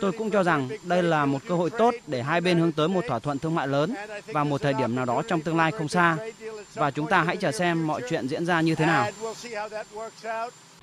Tôi 0.00 0.12
cũng 0.12 0.30
cho 0.30 0.42
rằng 0.42 0.68
đây 0.84 1.02
là 1.02 1.26
một 1.26 1.38
cơ 1.48 1.54
hội 1.54 1.70
tốt 1.70 1.94
để 2.06 2.22
hai 2.22 2.40
bên 2.40 2.58
hướng 2.58 2.72
tới 2.72 2.88
một 2.88 3.04
thỏa 3.08 3.18
thuận 3.18 3.38
thương 3.38 3.54
mại 3.54 3.68
lớn 3.68 3.94
vào 4.26 4.44
một 4.44 4.62
thời 4.62 4.74
điểm 4.74 4.94
nào 4.94 5.04
đó 5.04 5.22
trong 5.28 5.40
tương 5.40 5.56
lai 5.56 5.72
không 5.72 5.88
xa. 5.88 6.16
Và 6.74 6.90
chúng 6.90 7.06
ta 7.06 7.22
hãy 7.22 7.36
chờ 7.36 7.52
xem 7.52 7.86
mọi 7.86 8.02
chuyện 8.10 8.28
diễn 8.28 8.46
ra 8.46 8.60
như 8.60 8.74
thế 8.74 8.86
nào. 8.86 9.10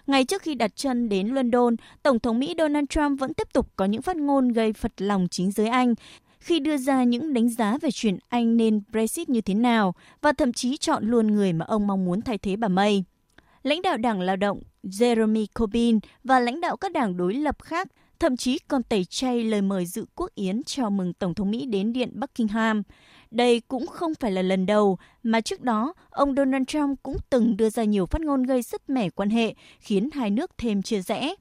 Ngay 0.07 0.25
trước 0.25 0.41
khi 0.41 0.55
đặt 0.55 0.71
chân 0.75 1.09
đến 1.09 1.27
London, 1.27 1.75
Tổng 2.03 2.19
thống 2.19 2.39
Mỹ 2.39 2.55
Donald 2.57 2.85
Trump 2.89 3.19
vẫn 3.19 3.33
tiếp 3.33 3.47
tục 3.53 3.67
có 3.75 3.85
những 3.85 4.01
phát 4.01 4.15
ngôn 4.15 4.47
gây 4.47 4.73
phật 4.73 4.91
lòng 4.97 5.27
chính 5.31 5.51
giới 5.51 5.67
Anh 5.67 5.93
khi 6.39 6.59
đưa 6.59 6.77
ra 6.77 7.03
những 7.03 7.33
đánh 7.33 7.49
giá 7.49 7.77
về 7.81 7.89
chuyện 7.93 8.17
Anh 8.29 8.57
nên 8.57 8.81
Brexit 8.91 9.29
như 9.29 9.41
thế 9.41 9.53
nào 9.53 9.95
và 10.21 10.31
thậm 10.31 10.53
chí 10.53 10.77
chọn 10.77 11.03
luôn 11.05 11.27
người 11.27 11.53
mà 11.53 11.65
ông 11.65 11.87
mong 11.87 12.05
muốn 12.05 12.21
thay 12.21 12.37
thế 12.37 12.55
bà 12.55 12.67
May. 12.67 13.03
Lãnh 13.63 13.81
đạo 13.81 13.97
Đảng 13.97 14.21
Lao 14.21 14.35
động 14.35 14.61
Jeremy 14.83 15.45
Corbyn 15.53 15.99
và 16.23 16.39
lãnh 16.39 16.61
đạo 16.61 16.77
các 16.77 16.91
đảng 16.91 17.17
đối 17.17 17.33
lập 17.33 17.63
khác 17.63 17.87
thậm 18.21 18.37
chí 18.37 18.59
còn 18.67 18.83
tẩy 18.83 19.05
chay 19.05 19.43
lời 19.43 19.61
mời 19.61 19.85
dự 19.85 20.05
quốc 20.15 20.29
yến 20.35 20.61
chào 20.65 20.89
mừng 20.89 21.13
Tổng 21.13 21.33
thống 21.33 21.51
Mỹ 21.51 21.65
đến 21.65 21.93
Điện 21.93 22.19
Buckingham. 22.19 22.83
Đây 23.31 23.61
cũng 23.67 23.87
không 23.87 24.13
phải 24.19 24.31
là 24.31 24.41
lần 24.41 24.65
đầu 24.65 24.97
mà 25.23 25.41
trước 25.41 25.61
đó 25.61 25.93
ông 26.09 26.35
Donald 26.35 26.63
Trump 26.67 26.99
cũng 27.03 27.17
từng 27.29 27.57
đưa 27.57 27.69
ra 27.69 27.83
nhiều 27.83 28.05
phát 28.05 28.21
ngôn 28.21 28.43
gây 28.43 28.63
sức 28.63 28.89
mẻ 28.89 29.09
quan 29.09 29.29
hệ, 29.29 29.55
khiến 29.79 30.09
hai 30.13 30.29
nước 30.29 30.51
thêm 30.57 30.81
chia 30.81 31.01
rẽ. 31.01 31.33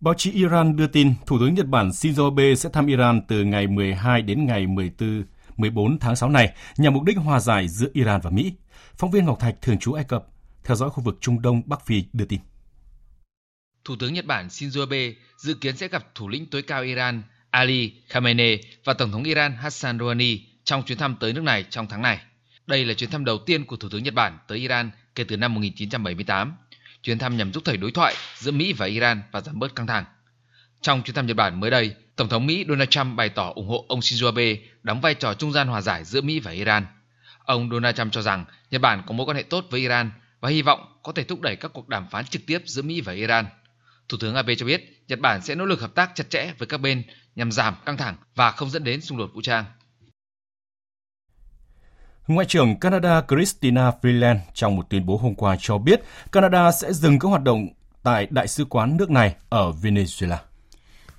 Báo 0.00 0.14
chí 0.14 0.32
Iran 0.32 0.76
đưa 0.76 0.86
tin 0.86 1.14
Thủ 1.26 1.38
tướng 1.40 1.54
Nhật 1.54 1.66
Bản 1.66 1.88
Shinzo 1.88 2.24
Abe 2.24 2.54
sẽ 2.54 2.68
thăm 2.72 2.86
Iran 2.86 3.20
từ 3.28 3.44
ngày 3.44 3.66
12 3.66 4.22
đến 4.22 4.46
ngày 4.46 4.66
14, 4.66 5.24
14 5.56 5.98
tháng 5.98 6.16
6 6.16 6.28
này 6.28 6.54
nhằm 6.76 6.94
mục 6.94 7.02
đích 7.02 7.16
hòa 7.18 7.40
giải 7.40 7.68
giữa 7.68 7.88
Iran 7.92 8.20
và 8.20 8.30
Mỹ. 8.30 8.52
Phóng 8.96 9.10
viên 9.10 9.24
Ngọc 9.24 9.40
Thạch 9.40 9.62
thường 9.62 9.78
trú 9.78 9.92
Ai 9.92 10.04
Cập 10.04 10.26
theo 10.64 10.76
dõi 10.76 10.90
khu 10.90 11.02
vực 11.02 11.18
Trung 11.20 11.42
Đông 11.42 11.62
Bắc 11.66 11.86
Phi 11.86 12.04
đưa 12.12 12.24
tin. 12.24 12.40
Thủ 13.84 13.96
tướng 13.96 14.14
Nhật 14.14 14.26
Bản 14.26 14.48
Shinzo 14.48 14.80
Abe 14.80 15.12
dự 15.36 15.54
kiến 15.54 15.76
sẽ 15.76 15.88
gặp 15.88 16.14
thủ 16.14 16.28
lĩnh 16.28 16.46
tối 16.46 16.62
cao 16.62 16.82
Iran 16.82 17.22
Ali 17.50 17.92
Khamenei 18.08 18.60
và 18.84 18.94
Tổng 18.94 19.12
thống 19.12 19.24
Iran 19.24 19.56
Hassan 19.56 19.98
Rouhani 19.98 20.40
trong 20.64 20.82
chuyến 20.82 20.98
thăm 20.98 21.16
tới 21.20 21.32
nước 21.32 21.42
này 21.42 21.64
trong 21.70 21.86
tháng 21.86 22.02
này. 22.02 22.20
Đây 22.66 22.84
là 22.84 22.94
chuyến 22.94 23.10
thăm 23.10 23.24
đầu 23.24 23.38
tiên 23.38 23.64
của 23.64 23.76
Thủ 23.76 23.88
tướng 23.88 24.02
Nhật 24.02 24.14
Bản 24.14 24.38
tới 24.48 24.58
Iran 24.58 24.90
kể 25.14 25.24
từ 25.24 25.36
năm 25.36 25.54
1978. 25.54 26.56
Chuyến 27.02 27.18
thăm 27.18 27.36
nhằm 27.36 27.52
thúc 27.52 27.62
đẩy 27.66 27.76
đối 27.76 27.90
thoại 27.92 28.14
giữa 28.36 28.50
Mỹ 28.50 28.72
và 28.72 28.86
Iran 28.86 29.22
và 29.32 29.40
giảm 29.40 29.58
bớt 29.58 29.74
căng 29.76 29.86
thẳng. 29.86 30.04
Trong 30.80 31.02
chuyến 31.02 31.14
thăm 31.14 31.26
Nhật 31.26 31.36
Bản 31.36 31.60
mới 31.60 31.70
đây, 31.70 31.94
Tổng 32.16 32.28
thống 32.28 32.46
Mỹ 32.46 32.64
Donald 32.68 32.88
Trump 32.88 33.16
bày 33.16 33.28
tỏ 33.28 33.52
ủng 33.54 33.68
hộ 33.68 33.84
ông 33.88 34.00
Shinzo 34.00 34.26
Abe 34.26 34.56
đóng 34.82 35.00
vai 35.00 35.14
trò 35.14 35.34
trung 35.34 35.52
gian 35.52 35.68
hòa 35.68 35.80
giải 35.80 36.04
giữa 36.04 36.20
Mỹ 36.20 36.40
và 36.40 36.50
Iran. 36.50 36.86
Ông 37.44 37.70
Donald 37.70 37.96
Trump 37.96 38.12
cho 38.12 38.22
rằng 38.22 38.44
Nhật 38.70 38.80
Bản 38.80 39.02
có 39.06 39.12
mối 39.12 39.26
quan 39.26 39.36
hệ 39.36 39.42
tốt 39.42 39.64
với 39.70 39.80
Iran 39.80 40.10
và 40.40 40.48
hy 40.48 40.62
vọng 40.62 40.80
có 41.02 41.12
thể 41.12 41.24
thúc 41.24 41.40
đẩy 41.40 41.56
các 41.56 41.70
cuộc 41.74 41.88
đàm 41.88 42.06
phán 42.10 42.26
trực 42.26 42.46
tiếp 42.46 42.62
giữa 42.66 42.82
Mỹ 42.82 43.00
và 43.00 43.12
Iran. 43.12 43.46
Thủ 44.08 44.18
tướng 44.20 44.34
Abe 44.34 44.54
cho 44.54 44.66
biết 44.66 45.04
Nhật 45.08 45.20
Bản 45.20 45.40
sẽ 45.42 45.54
nỗ 45.54 45.64
lực 45.64 45.80
hợp 45.80 45.94
tác 45.94 46.10
chặt 46.14 46.30
chẽ 46.30 46.52
với 46.58 46.66
các 46.66 46.78
bên 46.78 47.02
nhằm 47.34 47.52
giảm 47.52 47.74
căng 47.86 47.96
thẳng 47.96 48.16
và 48.34 48.50
không 48.50 48.70
dẫn 48.70 48.84
đến 48.84 49.00
xung 49.00 49.18
đột 49.18 49.30
vũ 49.34 49.40
trang. 49.42 49.64
Ngoại 52.26 52.46
trưởng 52.46 52.80
Canada 52.80 53.22
Christina 53.28 53.90
Freeland 54.02 54.38
trong 54.54 54.76
một 54.76 54.90
tuyên 54.90 55.06
bố 55.06 55.16
hôm 55.16 55.34
qua 55.34 55.56
cho 55.60 55.78
biết 55.78 56.00
Canada 56.32 56.72
sẽ 56.72 56.92
dừng 56.92 57.18
các 57.18 57.28
hoạt 57.28 57.42
động 57.42 57.68
tại 58.02 58.26
đại 58.30 58.48
sứ 58.48 58.64
quán 58.64 58.96
nước 58.96 59.10
này 59.10 59.34
ở 59.48 59.72
Venezuela. 59.82 60.36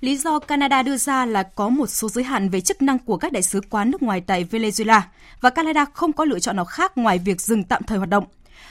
Lý 0.00 0.16
do 0.16 0.38
Canada 0.38 0.82
đưa 0.82 0.96
ra 0.96 1.26
là 1.26 1.42
có 1.42 1.68
một 1.68 1.86
số 1.86 2.08
giới 2.08 2.24
hạn 2.24 2.48
về 2.48 2.60
chức 2.60 2.82
năng 2.82 2.98
của 2.98 3.16
các 3.16 3.32
đại 3.32 3.42
sứ 3.42 3.60
quán 3.70 3.90
nước 3.90 4.02
ngoài 4.02 4.20
tại 4.20 4.44
Venezuela 4.50 5.00
và 5.40 5.50
Canada 5.50 5.84
không 5.84 6.12
có 6.12 6.24
lựa 6.24 6.38
chọn 6.38 6.56
nào 6.56 6.64
khác 6.64 6.98
ngoài 6.98 7.18
việc 7.18 7.40
dừng 7.40 7.64
tạm 7.64 7.82
thời 7.82 7.98
hoạt 7.98 8.10
động. 8.10 8.24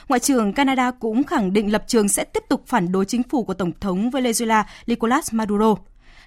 Ngoại 0.09 0.19
trưởng 0.19 0.53
Canada 0.53 0.91
cũng 0.91 1.23
khẳng 1.23 1.53
định 1.53 1.71
lập 1.71 1.83
trường 1.87 2.07
sẽ 2.07 2.23
tiếp 2.23 2.43
tục 2.49 2.63
phản 2.67 2.91
đối 2.91 3.05
chính 3.05 3.23
phủ 3.23 3.43
của 3.43 3.53
Tổng 3.53 3.71
thống 3.79 4.09
Venezuela 4.09 4.63
Nicolas 4.87 5.33
Maduro. 5.33 5.75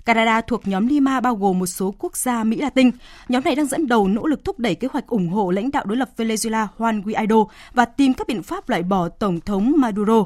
Canada 0.05 0.40
thuộc 0.40 0.68
nhóm 0.68 0.87
Lima 0.87 1.20
bao 1.20 1.35
gồm 1.35 1.59
một 1.59 1.66
số 1.66 1.94
quốc 1.98 2.16
gia 2.16 2.44
Mỹ 2.44 2.57
Latin. 2.57 2.90
Nhóm 3.29 3.44
này 3.44 3.55
đang 3.55 3.66
dẫn 3.66 3.87
đầu 3.87 4.09
nỗ 4.09 4.27
lực 4.27 4.44
thúc 4.44 4.59
đẩy 4.59 4.74
kế 4.74 4.88
hoạch 4.92 5.07
ủng 5.07 5.29
hộ 5.29 5.50
lãnh 5.50 5.70
đạo 5.70 5.85
đối 5.85 5.96
lập 5.96 6.09
Venezuela 6.16 6.66
Juan 6.79 7.03
Guaido 7.03 7.37
và 7.72 7.85
tìm 7.85 8.14
các 8.14 8.27
biện 8.27 8.42
pháp 8.42 8.68
loại 8.68 8.83
bỏ 8.83 9.09
Tổng 9.09 9.40
thống 9.40 9.72
Maduro. 9.77 10.24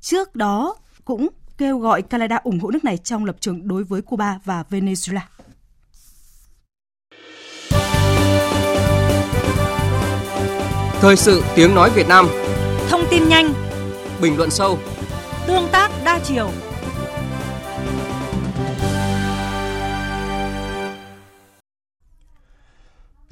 Trước 0.00 0.36
đó 0.36 0.76
cũng 1.04 1.28
kêu 1.58 1.78
gọi 1.78 2.02
Canada 2.02 2.36
ủng 2.36 2.60
hộ 2.60 2.70
nước 2.70 2.84
này 2.84 2.96
trong 2.96 3.24
lập 3.24 3.36
trường 3.40 3.68
đối 3.68 3.84
với 3.84 4.02
Cuba 4.02 4.38
và 4.44 4.64
Venezuela. 4.70 5.20
Thời 11.00 11.16
sự 11.16 11.42
tiếng 11.54 11.74
nói 11.74 11.90
Việt 11.90 12.08
Nam 12.08 12.26
Thông 12.88 13.02
tin 13.10 13.28
nhanh 13.28 13.52
Bình 14.22 14.36
luận 14.36 14.50
sâu 14.50 14.78
Tương 15.46 15.68
tác 15.72 15.90
đa 16.04 16.18
chiều 16.24 16.50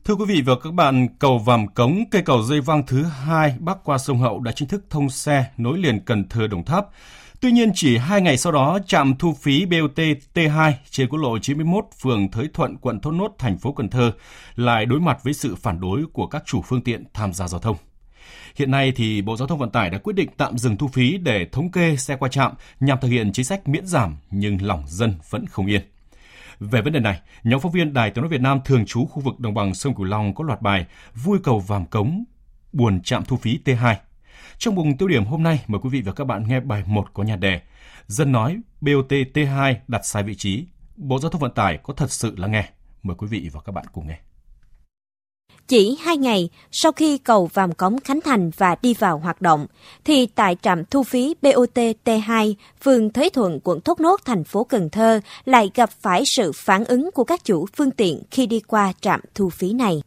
Thưa 0.05 0.15
quý 0.15 0.25
vị 0.29 0.43
và 0.47 0.55
các 0.65 0.75
bạn, 0.75 1.09
cầu 1.19 1.39
Vàm 1.39 1.69
Cống, 1.69 2.05
cây 2.11 2.23
cầu 2.23 2.43
dây 2.43 2.61
văng 2.61 2.87
thứ 2.87 3.03
hai 3.03 3.55
bắc 3.59 3.79
qua 3.85 3.99
sông 3.99 4.19
Hậu 4.19 4.41
đã 4.41 4.53
chính 4.53 4.69
thức 4.69 4.85
thông 4.91 5.11
xe 5.11 5.45
nối 5.57 5.79
liền 5.79 6.01
Cần 6.05 6.29
Thơ 6.29 6.47
Đồng 6.47 6.65
Tháp. 6.65 6.87
Tuy 7.41 7.53
nhiên, 7.53 7.73
chỉ 7.75 7.97
hai 7.97 8.21
ngày 8.21 8.37
sau 8.37 8.53
đó, 8.53 8.79
trạm 8.87 9.15
thu 9.19 9.35
phí 9.41 9.67
BOT 9.67 10.01
T2 10.35 10.73
trên 10.91 11.09
quốc 11.09 11.19
lộ 11.19 11.39
91, 11.39 11.85
phường 12.03 12.31
Thới 12.31 12.49
Thuận, 12.55 12.77
quận 12.77 13.01
Thốt 13.01 13.11
Nốt, 13.11 13.35
thành 13.39 13.59
phố 13.59 13.73
Cần 13.73 13.89
Thơ 13.89 14.13
lại 14.57 14.87
đối 14.87 15.01
mặt 15.01 15.19
với 15.23 15.35
sự 15.35 15.55
phản 15.55 15.81
đối 15.81 16.05
của 16.13 16.27
các 16.27 16.43
chủ 16.47 16.63
phương 16.63 16.83
tiện 16.83 17.05
tham 17.15 17.33
gia 17.33 17.49
giao 17.49 17.61
thông. 17.61 17.77
Hiện 18.55 18.71
nay 18.71 18.93
thì 18.97 19.23
Bộ 19.23 19.37
Giao 19.37 19.49
thông 19.49 19.59
Vận 19.59 19.71
tải 19.71 19.91
đã 19.91 19.99
quyết 19.99 20.13
định 20.13 20.29
tạm 20.37 20.59
dừng 20.59 20.77
thu 20.77 20.89
phí 20.89 21.19
để 21.19 21.47
thống 21.53 21.71
kê 21.71 21.97
xe 21.97 22.17
qua 22.17 22.29
trạm 22.29 22.53
nhằm 22.81 22.99
thực 23.01 23.09
hiện 23.09 23.33
chính 23.33 23.45
sách 23.45 23.69
miễn 23.69 23.87
giảm 23.87 24.17
nhưng 24.31 24.63
lòng 24.63 24.85
dân 24.87 25.15
vẫn 25.31 25.47
không 25.47 25.67
yên. 25.67 25.83
Về 26.61 26.83
vấn 26.83 26.93
đề 26.93 27.01
này, 27.01 27.21
nhóm 27.45 27.61
phóng 27.61 27.73
viên 27.73 27.93
Đài 27.93 28.11
Tiếng 28.11 28.23
nói 28.23 28.29
Việt 28.29 28.41
Nam 28.41 28.61
thường 28.65 28.87
trú 28.87 29.07
khu 29.07 29.23
vực 29.23 29.41
đồng 29.41 29.55
bằng 29.55 29.75
sông 29.75 29.95
Cửu 29.95 30.05
Long 30.05 30.35
có 30.35 30.45
loạt 30.45 30.63
bài 30.63 30.87
Vui 31.15 31.39
cầu 31.43 31.59
vàm 31.59 31.87
cống, 31.87 32.25
buồn 32.73 33.01
trạm 33.01 33.25
thu 33.25 33.37
phí 33.37 33.59
T2. 33.65 33.95
Trong 34.59 34.75
vùng 34.75 34.97
tiêu 34.97 35.09
điểm 35.09 35.25
hôm 35.25 35.43
nay, 35.43 35.65
mời 35.67 35.81
quý 35.83 35.89
vị 35.89 36.01
và 36.01 36.13
các 36.13 36.25
bạn 36.25 36.49
nghe 36.49 36.61
bài 36.61 36.83
1 36.87 37.15
có 37.15 37.23
nhà 37.23 37.37
đề 37.37 37.61
Dân 38.07 38.33
nói 38.33 38.61
BOT 38.81 39.11
T2 39.11 39.75
đặt 39.89 40.07
sai 40.07 40.23
vị 40.23 40.35
trí. 40.35 40.67
Bộ 40.97 41.19
Giao 41.19 41.31
thông 41.31 41.41
Vận 41.41 41.55
tải 41.55 41.79
có 41.83 41.95
thật 41.95 42.11
sự 42.11 42.35
là 42.37 42.49
nghe? 42.49 42.69
Mời 43.03 43.17
quý 43.19 43.27
vị 43.27 43.51
và 43.53 43.61
các 43.61 43.73
bạn 43.73 43.85
cùng 43.93 44.07
nghe. 44.07 44.19
Chỉ 45.69 45.97
hai 46.01 46.17
ngày 46.17 46.49
sau 46.73 46.93
khi 46.93 47.19
cầu 47.19 47.51
Vàm 47.55 47.73
Cống 47.73 48.01
khánh 48.01 48.21
thành 48.21 48.51
và 48.57 48.77
đi 48.83 48.95
vào 48.95 49.19
hoạt 49.19 49.43
động, 49.43 49.67
thì 50.05 50.27
tại 50.27 50.57
trạm 50.63 50.85
thu 50.85 51.03
phí 51.03 51.35
BOT 51.43 51.79
T2, 52.05 52.55
phường 52.83 53.13
Thới 53.13 53.31
Thuận, 53.31 53.61
quận 53.65 53.81
Thốt 53.81 54.01
Nốt, 54.01 54.21
thành 54.25 54.45
phố 54.45 54.65
Cần 54.65 54.91
Thơ 54.91 55.21
lại 55.45 55.71
gặp 55.75 55.91
phải 56.03 56.23
sự 56.37 56.53
phản 56.55 56.85
ứng 56.85 57.11
của 57.15 57.25
các 57.25 57.45
chủ 57.45 57.67
phương 57.77 57.91
tiện 57.91 58.23
khi 58.31 58.47
đi 58.47 58.61
qua 58.61 58.93
trạm 59.01 59.21
thu 59.35 59.51
phí 59.51 59.73
này. 59.73 60.03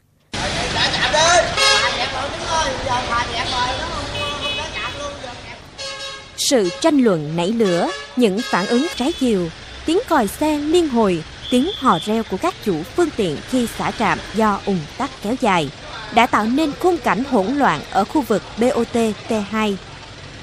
Sự 6.37 6.69
tranh 6.81 6.97
luận 6.97 7.35
nảy 7.35 7.47
lửa, 7.47 7.89
những 8.15 8.39
phản 8.43 8.67
ứng 8.67 8.87
trái 8.95 9.11
chiều, 9.19 9.49
tiếng 9.85 9.99
còi 10.09 10.27
xe 10.27 10.57
liên 10.57 10.89
hồi 10.89 11.23
tiếng 11.51 11.69
hò 11.77 11.99
reo 12.05 12.23
của 12.31 12.37
các 12.37 12.53
chủ 12.63 12.83
phương 12.83 13.09
tiện 13.17 13.37
khi 13.49 13.67
xả 13.67 13.91
trạm 13.91 14.17
do 14.35 14.61
ủng 14.65 14.79
tắc 14.97 15.09
kéo 15.23 15.35
dài 15.41 15.69
đã 16.15 16.27
tạo 16.27 16.45
nên 16.45 16.71
khung 16.79 16.97
cảnh 16.97 17.23
hỗn 17.23 17.45
loạn 17.45 17.81
ở 17.91 18.03
khu 18.05 18.21
vực 18.21 18.43
BOT 18.59 18.97
T2. 19.29 19.75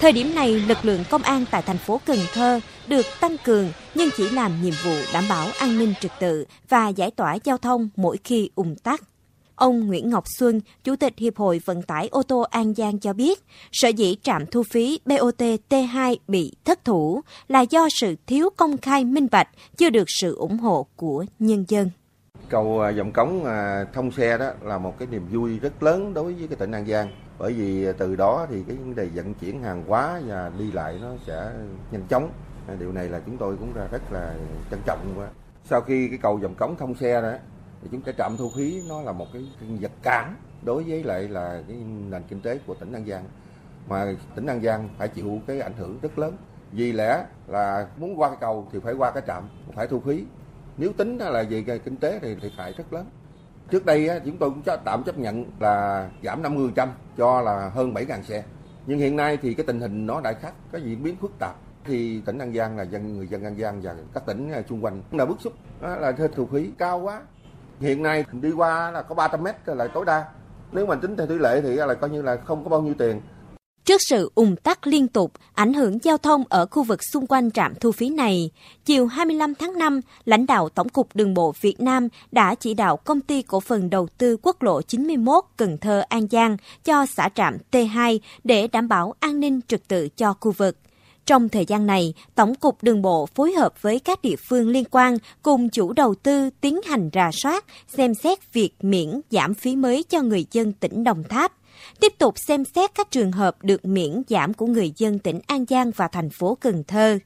Thời 0.00 0.12
điểm 0.12 0.34
này, 0.34 0.60
lực 0.60 0.78
lượng 0.82 1.04
công 1.10 1.22
an 1.22 1.44
tại 1.50 1.62
thành 1.62 1.78
phố 1.78 2.00
Cần 2.06 2.18
Thơ 2.34 2.60
được 2.86 3.06
tăng 3.20 3.38
cường 3.38 3.72
nhưng 3.94 4.08
chỉ 4.16 4.28
làm 4.28 4.62
nhiệm 4.62 4.74
vụ 4.84 4.94
đảm 5.12 5.24
bảo 5.28 5.48
an 5.58 5.78
ninh 5.78 5.94
trật 6.00 6.12
tự 6.20 6.44
và 6.68 6.88
giải 6.88 7.10
tỏa 7.10 7.36
giao 7.44 7.58
thông 7.58 7.88
mỗi 7.96 8.16
khi 8.24 8.50
ủng 8.54 8.76
tắc. 8.76 9.02
Ông 9.56 9.86
Nguyễn 9.86 10.10
Ngọc 10.10 10.24
Xuân, 10.26 10.60
Chủ 10.84 10.96
tịch 10.96 11.14
Hiệp 11.16 11.36
hội 11.36 11.60
Vận 11.64 11.82
tải 11.82 12.08
ô 12.08 12.22
tô 12.22 12.40
An 12.40 12.74
Giang 12.74 12.98
cho 12.98 13.12
biết, 13.12 13.44
sở 13.72 13.88
dĩ 13.88 14.16
trạm 14.22 14.46
thu 14.46 14.62
phí 14.62 15.00
BOT 15.06 15.42
T2 15.68 16.16
bị 16.28 16.52
thất 16.64 16.84
thủ 16.84 17.20
là 17.48 17.60
do 17.60 17.88
sự 18.00 18.16
thiếu 18.26 18.50
công 18.56 18.76
khai 18.76 19.04
minh 19.04 19.28
bạch, 19.30 19.48
chưa 19.76 19.90
được 19.90 20.04
sự 20.06 20.36
ủng 20.36 20.58
hộ 20.58 20.86
của 20.96 21.24
nhân 21.38 21.64
dân. 21.68 21.90
Cầu 22.48 22.80
à, 22.80 22.90
dòng 22.90 23.12
cống 23.12 23.44
à, 23.44 23.84
thông 23.92 24.10
xe 24.10 24.38
đó 24.38 24.50
là 24.62 24.78
một 24.78 24.98
cái 24.98 25.08
niềm 25.10 25.26
vui 25.30 25.58
rất 25.58 25.82
lớn 25.82 26.14
đối 26.14 26.34
với 26.34 26.48
cái 26.48 26.56
tỉnh 26.56 26.72
An 26.72 26.86
Giang. 26.86 27.08
Bởi 27.38 27.52
vì 27.52 27.86
à, 27.86 27.92
từ 27.98 28.16
đó 28.16 28.46
thì 28.50 28.62
cái 28.68 28.76
vấn 28.76 28.94
đề 28.94 29.08
vận 29.14 29.34
chuyển 29.34 29.62
hàng 29.62 29.84
hóa 29.86 30.20
và 30.26 30.50
đi 30.58 30.72
lại 30.72 30.98
nó 31.02 31.08
sẽ 31.26 31.50
nhanh 31.90 32.06
chóng. 32.08 32.30
Điều 32.78 32.92
này 32.92 33.08
là 33.08 33.20
chúng 33.26 33.36
tôi 33.36 33.56
cũng 33.56 33.72
rất 33.90 34.12
là 34.12 34.34
trân 34.70 34.80
trọng. 34.86 35.26
Sau 35.64 35.80
khi 35.80 36.08
cái 36.08 36.18
cầu 36.22 36.38
dòng 36.42 36.54
cống 36.54 36.76
thông 36.76 36.94
xe 36.94 37.22
đó 37.22 37.32
thì 37.84 37.90
chúng 37.92 38.00
ta 38.00 38.12
trạm 38.18 38.36
thu 38.36 38.50
phí 38.56 38.82
nó 38.88 39.02
là 39.02 39.12
một 39.12 39.26
cái 39.32 39.42
vật 39.80 39.92
cản 40.02 40.34
đối 40.62 40.82
với 40.82 41.02
lại 41.02 41.28
là 41.28 41.62
cái 41.68 41.76
nền 42.10 42.22
kinh 42.28 42.40
tế 42.40 42.58
của 42.66 42.74
tỉnh 42.74 42.92
An 42.92 43.06
Giang. 43.06 43.24
Mà 43.88 44.14
tỉnh 44.34 44.46
An 44.46 44.62
Giang 44.62 44.88
phải 44.98 45.08
chịu 45.08 45.40
cái 45.46 45.60
ảnh 45.60 45.74
hưởng 45.76 45.98
rất 46.02 46.18
lớn. 46.18 46.36
Vì 46.72 46.92
lẽ 46.92 47.24
là 47.46 47.88
muốn 47.96 48.20
qua 48.20 48.28
cái 48.28 48.38
cầu 48.40 48.68
thì 48.72 48.78
phải 48.80 48.94
qua 48.94 49.10
cái 49.10 49.22
trạm, 49.26 49.48
phải 49.74 49.86
thu 49.86 50.00
phí. 50.00 50.24
Nếu 50.76 50.92
tính 50.92 51.18
là 51.18 51.44
về 51.50 51.78
kinh 51.84 51.96
tế 51.96 52.18
thì 52.22 52.34
thiệt 52.34 52.52
hại 52.56 52.72
rất 52.72 52.92
lớn. 52.92 53.06
Trước 53.70 53.86
đây 53.86 54.20
chúng 54.24 54.36
tôi 54.36 54.50
cũng 54.50 54.62
tạm 54.84 55.02
chấp 55.06 55.18
nhận 55.18 55.44
là 55.60 56.10
giảm 56.22 56.42
50% 56.42 56.88
cho 57.16 57.40
là 57.40 57.68
hơn 57.74 57.94
7.000 57.94 58.22
xe. 58.22 58.44
Nhưng 58.86 58.98
hiện 58.98 59.16
nay 59.16 59.36
thì 59.42 59.54
cái 59.54 59.66
tình 59.66 59.80
hình 59.80 60.06
nó 60.06 60.20
đại 60.20 60.34
khác, 60.34 60.54
có 60.72 60.78
diễn 60.78 61.02
biến 61.02 61.16
phức 61.16 61.32
tạp. 61.38 61.54
Thì 61.84 62.20
tỉnh 62.20 62.38
An 62.38 62.54
Giang 62.54 62.76
là 62.76 62.82
dân, 62.82 63.16
người 63.16 63.28
dân 63.28 63.44
An 63.44 63.56
Giang 63.56 63.80
và 63.82 63.94
các 64.14 64.26
tỉnh 64.26 64.52
xung 64.68 64.84
quanh 64.84 65.02
là 65.12 65.26
bức 65.26 65.40
xúc 65.40 65.52
là 65.80 66.12
thuế 66.12 66.28
thu 66.28 66.46
phí 66.46 66.70
cao 66.78 66.98
quá. 66.98 67.22
Hiện 67.80 68.02
nay 68.02 68.24
đi 68.32 68.52
qua 68.52 68.90
là 68.90 69.02
có 69.02 69.14
300 69.14 69.42
mét 69.42 69.56
là 69.66 69.86
tối 69.86 70.04
đa. 70.04 70.24
Nếu 70.72 70.86
mà 70.86 70.94
tính 70.94 71.16
theo 71.16 71.26
tỷ 71.26 71.34
lệ 71.38 71.60
thì 71.60 71.76
là 71.76 71.94
coi 71.94 72.10
như 72.10 72.22
là 72.22 72.36
không 72.36 72.64
có 72.64 72.70
bao 72.70 72.82
nhiêu 72.82 72.94
tiền. 72.98 73.20
Trước 73.84 74.00
sự 74.08 74.30
ùn 74.34 74.56
tắc 74.56 74.86
liên 74.86 75.08
tục, 75.08 75.32
ảnh 75.54 75.72
hưởng 75.72 75.98
giao 76.02 76.18
thông 76.18 76.44
ở 76.48 76.66
khu 76.66 76.82
vực 76.82 77.04
xung 77.04 77.26
quanh 77.26 77.50
trạm 77.50 77.74
thu 77.74 77.92
phí 77.92 78.08
này, 78.08 78.50
chiều 78.84 79.06
25 79.06 79.54
tháng 79.54 79.78
5, 79.78 80.00
lãnh 80.24 80.46
đạo 80.46 80.68
Tổng 80.68 80.88
cục 80.88 81.08
Đường 81.14 81.34
bộ 81.34 81.54
Việt 81.60 81.80
Nam 81.80 82.08
đã 82.32 82.54
chỉ 82.54 82.74
đạo 82.74 82.96
công 82.96 83.20
ty 83.20 83.42
cổ 83.42 83.60
phần 83.60 83.90
đầu 83.90 84.08
tư 84.18 84.36
quốc 84.42 84.62
lộ 84.62 84.82
91 84.82 85.44
Cần 85.56 85.78
Thơ 85.78 86.04
An 86.08 86.26
Giang 86.30 86.56
cho 86.84 87.06
xã 87.06 87.28
trạm 87.34 87.56
T2 87.72 88.18
để 88.44 88.66
đảm 88.66 88.88
bảo 88.88 89.14
an 89.20 89.40
ninh 89.40 89.60
trật 89.68 89.88
tự 89.88 90.08
cho 90.08 90.34
khu 90.40 90.52
vực. 90.52 90.76
Trong 91.26 91.48
thời 91.48 91.64
gian 91.66 91.86
này, 91.86 92.14
Tổng 92.34 92.54
cục 92.54 92.82
Đường 92.82 93.02
bộ 93.02 93.26
phối 93.26 93.52
hợp 93.52 93.82
với 93.82 94.00
các 94.00 94.22
địa 94.22 94.36
phương 94.36 94.68
liên 94.68 94.84
quan 94.90 95.16
cùng 95.42 95.68
chủ 95.68 95.92
đầu 95.92 96.14
tư 96.14 96.50
tiến 96.60 96.80
hành 96.86 97.10
rà 97.12 97.30
soát, 97.32 97.64
xem 97.88 98.14
xét 98.14 98.52
việc 98.52 98.74
miễn 98.80 99.20
giảm 99.30 99.54
phí 99.54 99.76
mới 99.76 100.02
cho 100.02 100.22
người 100.22 100.46
dân 100.50 100.72
tỉnh 100.72 101.04
Đồng 101.04 101.22
Tháp 101.28 101.52
tiếp 102.00 102.12
tục 102.18 102.34
xem 102.38 102.64
xét 102.64 102.94
các 102.94 103.10
trường 103.10 103.32
hợp 103.32 103.56
được 103.62 103.84
miễn 103.84 104.22
giảm 104.28 104.54
của 104.54 104.66
người 104.66 104.92
dân 104.96 105.18
tỉnh 105.18 105.40
An 105.46 105.64
Giang 105.68 105.90
và 105.96 106.08
thành 106.08 106.30
phố 106.30 106.54
Cần 106.60 106.84
Thơ. 106.84 107.18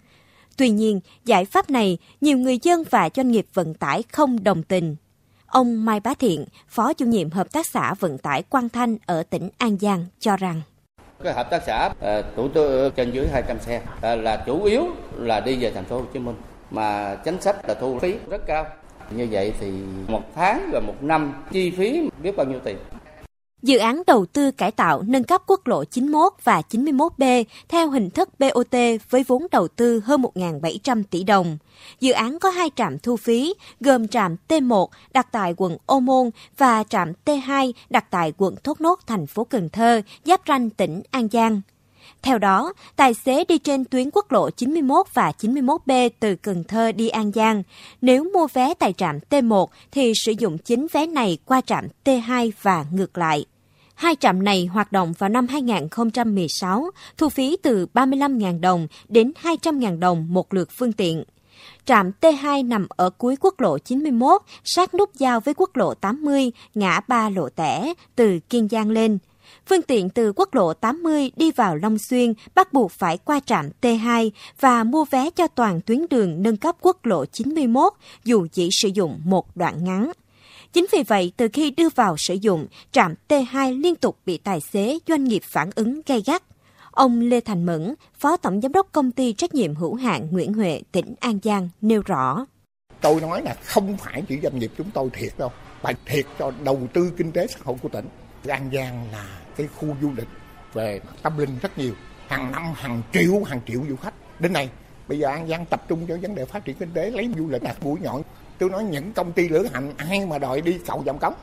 Tuy 0.56 0.70
nhiên, 0.70 1.00
giải 1.24 1.44
pháp 1.44 1.70
này 1.70 1.98
nhiều 2.20 2.38
người 2.38 2.58
dân 2.62 2.84
và 2.90 3.08
doanh 3.14 3.30
nghiệp 3.30 3.46
vận 3.54 3.74
tải 3.74 4.02
không 4.12 4.44
đồng 4.44 4.62
tình. 4.62 4.96
Ông 5.46 5.84
Mai 5.84 6.00
Bá 6.00 6.14
Thiện, 6.14 6.44
Phó 6.68 6.92
chủ 6.92 7.06
nhiệm 7.06 7.30
Hợp 7.30 7.52
tác 7.52 7.66
xã 7.66 7.94
Vận 7.94 8.18
tải 8.18 8.42
Quang 8.42 8.68
Thanh 8.68 8.96
ở 9.06 9.22
tỉnh 9.22 9.48
An 9.58 9.78
Giang 9.80 10.06
cho 10.20 10.37
rằng 10.37 10.62
cái 11.24 11.33
hợp 11.35 11.50
tác 11.50 11.62
xã 11.66 11.90
ờ, 12.00 12.18
uh, 12.18 12.37
tụ 12.37 12.48
tư 12.48 12.83
ờ, 12.83 12.90
trên 12.96 13.11
dưới 13.11 13.26
200 13.33 13.59
xe 13.61 13.81
ờ, 14.00 14.16
là 14.16 14.42
chủ 14.46 14.64
yếu 14.64 14.87
là 15.16 15.40
đi 15.40 15.57
về 15.57 15.70
thành 15.70 15.85
phố 15.85 15.96
Hồ 15.98 16.04
Chí 16.12 16.18
Minh 16.18 16.37
mà 16.70 17.14
chính 17.24 17.40
sách 17.40 17.68
là 17.68 17.74
thu 17.74 17.98
phí 17.98 18.14
rất 18.31 18.46
cao. 18.46 18.66
Như 19.11 19.28
vậy 19.31 19.52
thì 19.61 19.72
một 20.09 20.22
tháng 20.35 20.70
và 20.72 20.81
một 20.81 20.94
năm 21.00 21.33
chi 21.50 21.70
phí 21.70 22.11
biết 22.22 22.37
bao 22.37 22.46
nhiêu 22.46 22.59
tiền. 22.64 22.76
Dự 23.62 23.79
án 23.79 24.03
đầu 24.07 24.27
tư 24.27 24.51
cải 24.51 24.71
tạo 24.71 25.03
nâng 25.07 25.25
cấp 25.25 25.42
quốc 25.47 25.66
lộ 25.66 25.85
91 25.85 26.33
và 26.44 26.62
91B 26.71 27.44
theo 27.68 27.90
hình 27.90 28.11
thức 28.11 28.29
BOT 28.38 28.75
với 29.11 29.25
vốn 29.27 29.47
đầu 29.51 29.68
tư 29.68 30.01
hơn 30.05 30.23
1.700 30.23 31.03
tỷ 31.11 31.25
đồng. 31.25 31.59
Dự 32.01 32.12
án 32.12 32.38
có 32.38 32.51
hai 32.51 32.71
trạm 32.77 32.99
thu 32.99 33.16
phí, 33.16 33.55
gồm 33.81 34.09
trạm 34.09 34.37
T1 34.49 34.87
đặt 35.12 35.29
tại 35.33 35.55
quận 35.57 35.77
Ô 35.87 36.01
Môn 36.01 36.31
và 36.59 36.85
trạm 36.85 37.12
T2 37.25 37.73
đặt 37.90 38.05
tại 38.11 38.33
quận 38.38 38.55
Thốt 38.64 38.81
Nốt, 38.81 38.99
thành 39.07 39.27
phố 39.27 39.44
Cần 39.44 39.68
Thơ, 39.68 40.03
giáp 40.25 40.40
ranh 40.49 40.71
tỉnh 40.71 41.03
An 41.11 41.29
Giang. 41.33 41.61
Theo 42.22 42.38
đó, 42.38 42.72
tài 42.96 43.14
xế 43.14 43.44
đi 43.44 43.59
trên 43.59 43.85
tuyến 43.85 44.11
quốc 44.12 44.33
lộ 44.33 44.50
91 44.50 45.07
và 45.14 45.33
91B 45.38 46.11
từ 46.20 46.35
Cần 46.35 46.64
Thơ 46.64 46.92
đi 46.92 47.09
An 47.09 47.33
Giang. 47.35 47.62
Nếu 48.00 48.24
mua 48.35 48.46
vé 48.52 48.74
tại 48.74 48.92
trạm 48.92 49.18
T1 49.31 49.66
thì 49.90 50.12
sử 50.24 50.33
dụng 50.33 50.59
chính 50.59 50.87
vé 50.92 51.07
này 51.07 51.38
qua 51.44 51.61
trạm 51.61 51.85
T2 52.04 52.50
và 52.62 52.85
ngược 52.92 53.18
lại. 53.18 53.44
Hai 53.94 54.16
trạm 54.20 54.44
này 54.44 54.66
hoạt 54.66 54.92
động 54.92 55.12
vào 55.18 55.31
năm 55.31 55.46
2016, 55.46 56.90
thu 57.16 57.28
phí 57.28 57.57
từ 57.62 57.87
35.000 57.94 58.61
đồng 58.61 58.87
đến 59.09 59.33
200.000 59.42 59.98
đồng 59.98 60.26
một 60.31 60.54
lượt 60.54 60.68
phương 60.78 60.92
tiện. 60.92 61.24
Trạm 61.85 62.11
T2 62.20 62.68
nằm 62.68 62.87
ở 62.88 63.11
cuối 63.11 63.37
quốc 63.40 63.61
lộ 63.61 63.78
91, 63.78 64.42
sát 64.64 64.94
nút 64.94 65.11
giao 65.14 65.40
với 65.40 65.54
quốc 65.54 65.76
lộ 65.76 65.94
80, 65.94 66.52
ngã 66.74 67.00
ba 67.09 67.31
lộ 67.31 67.48
tẻ, 67.48 67.94
từ 68.16 68.38
Kiên 68.50 68.68
Giang 68.68 68.90
lên. 68.90 69.18
Phương 69.66 69.82
tiện 69.82 70.11
từ 70.11 70.32
quốc 70.37 70.54
lộ 70.54 70.72
80 70.72 71.30
đi 71.37 71.50
vào 71.50 71.76
Long 71.76 71.98
Xuyên 71.98 72.32
bắt 72.54 72.72
buộc 72.72 72.92
phải 72.92 73.18
qua 73.18 73.40
trạm 73.46 73.70
T2 73.80 74.30
và 74.61 74.84
mua 74.84 75.04
vé 75.04 75.30
cho 75.30 75.48
toàn 75.48 75.80
tuyến 75.80 76.06
đường 76.11 76.42
nâng 76.42 76.56
cấp 76.56 76.76
quốc 76.80 77.06
lộ 77.06 77.24
91 77.26 77.92
dù 78.24 78.46
chỉ 78.52 78.68
sử 78.72 78.88
dụng 78.88 79.20
một 79.24 79.56
đoạn 79.56 79.84
ngắn. 79.84 80.12
Chính 80.72 80.87
vì 80.92 81.02
vậy, 81.02 81.32
từ 81.37 81.48
khi 81.52 81.70
đưa 81.70 81.88
vào 81.88 82.16
sử 82.18 82.34
dụng, 82.34 82.66
trạm 82.92 83.14
T2 83.28 83.80
liên 83.80 83.94
tục 83.94 84.18
bị 84.26 84.38
tài 84.38 84.61
xế 84.61 84.98
doanh 85.08 85.24
nghiệp 85.24 85.42
phản 85.44 85.70
ứng 85.74 86.00
gay 86.06 86.22
gắt. 86.26 86.42
Ông 86.90 87.20
Lê 87.20 87.40
Thành 87.40 87.66
Mẫn, 87.66 87.94
Phó 88.18 88.37
Tổng 88.37 88.61
Giám 88.61 88.72
đốc 88.72 88.88
Công 88.92 89.12
ty 89.12 89.32
Trách 89.32 89.54
nhiệm 89.54 89.74
hữu 89.74 89.94
hạn 89.94 90.28
Nguyễn 90.30 90.52
Huệ, 90.52 90.82
tỉnh 90.92 91.14
An 91.20 91.38
Giang, 91.42 91.68
nêu 91.80 92.02
rõ. 92.06 92.46
Tôi 93.00 93.20
nói 93.20 93.42
là 93.42 93.56
không 93.64 93.96
phải 93.96 94.22
chỉ 94.28 94.38
doanh 94.42 94.58
nghiệp 94.58 94.70
chúng 94.78 94.90
tôi 94.94 95.11
thiệt 95.12 95.32
đâu, 95.38 95.52
mà 95.82 95.90
thiệt 96.06 96.26
cho 96.38 96.52
đầu 96.64 96.80
tư 96.92 97.12
kinh 97.16 97.32
tế 97.32 97.46
xã 97.46 97.58
hội 97.64 97.76
của 97.82 97.88
tỉnh. 97.88 98.08
An 98.48 98.70
Giang 98.72 99.06
là 99.12 99.38
cái 99.59 99.68
khu 99.77 99.97
du 100.03 100.11
lịch 100.16 100.29
về 100.73 101.01
tâm 101.23 101.38
linh 101.38 101.59
rất 101.62 101.79
nhiều. 101.79 101.92
Hàng 102.29 102.53
năm 102.53 102.73
hàng 102.77 103.03
triệu, 103.12 103.42
hàng 103.44 103.61
triệu 103.66 103.81
du 103.88 103.97
khách. 103.97 104.14
Đến 104.38 104.53
nay, 104.53 104.71
bây 105.09 105.18
giờ 105.18 105.29
An 105.29 105.49
Giang 105.49 105.66
tập 105.66 105.85
trung 105.88 106.07
cho 106.09 106.18
vấn 106.23 106.35
đề 106.35 106.44
phát 106.44 106.64
triển 106.64 106.77
kinh 106.77 106.92
tế, 106.94 107.11
lấy 107.11 107.31
du 107.38 107.49
lịch 107.49 107.62
là 107.62 107.75
mũi 107.81 107.99
nhọn. 108.03 108.23
Tôi 108.59 108.71
nói 108.71 108.85
những 108.85 109.12
công 109.12 109.33
ty 109.33 109.49
lữ 109.49 109.68
hành 109.73 109.92
ai 109.97 110.27
mà 110.27 110.38
đòi 110.38 110.61
đi 110.61 110.79
cầu 110.87 111.03
dòng 111.07 111.18
cống? 111.18 111.35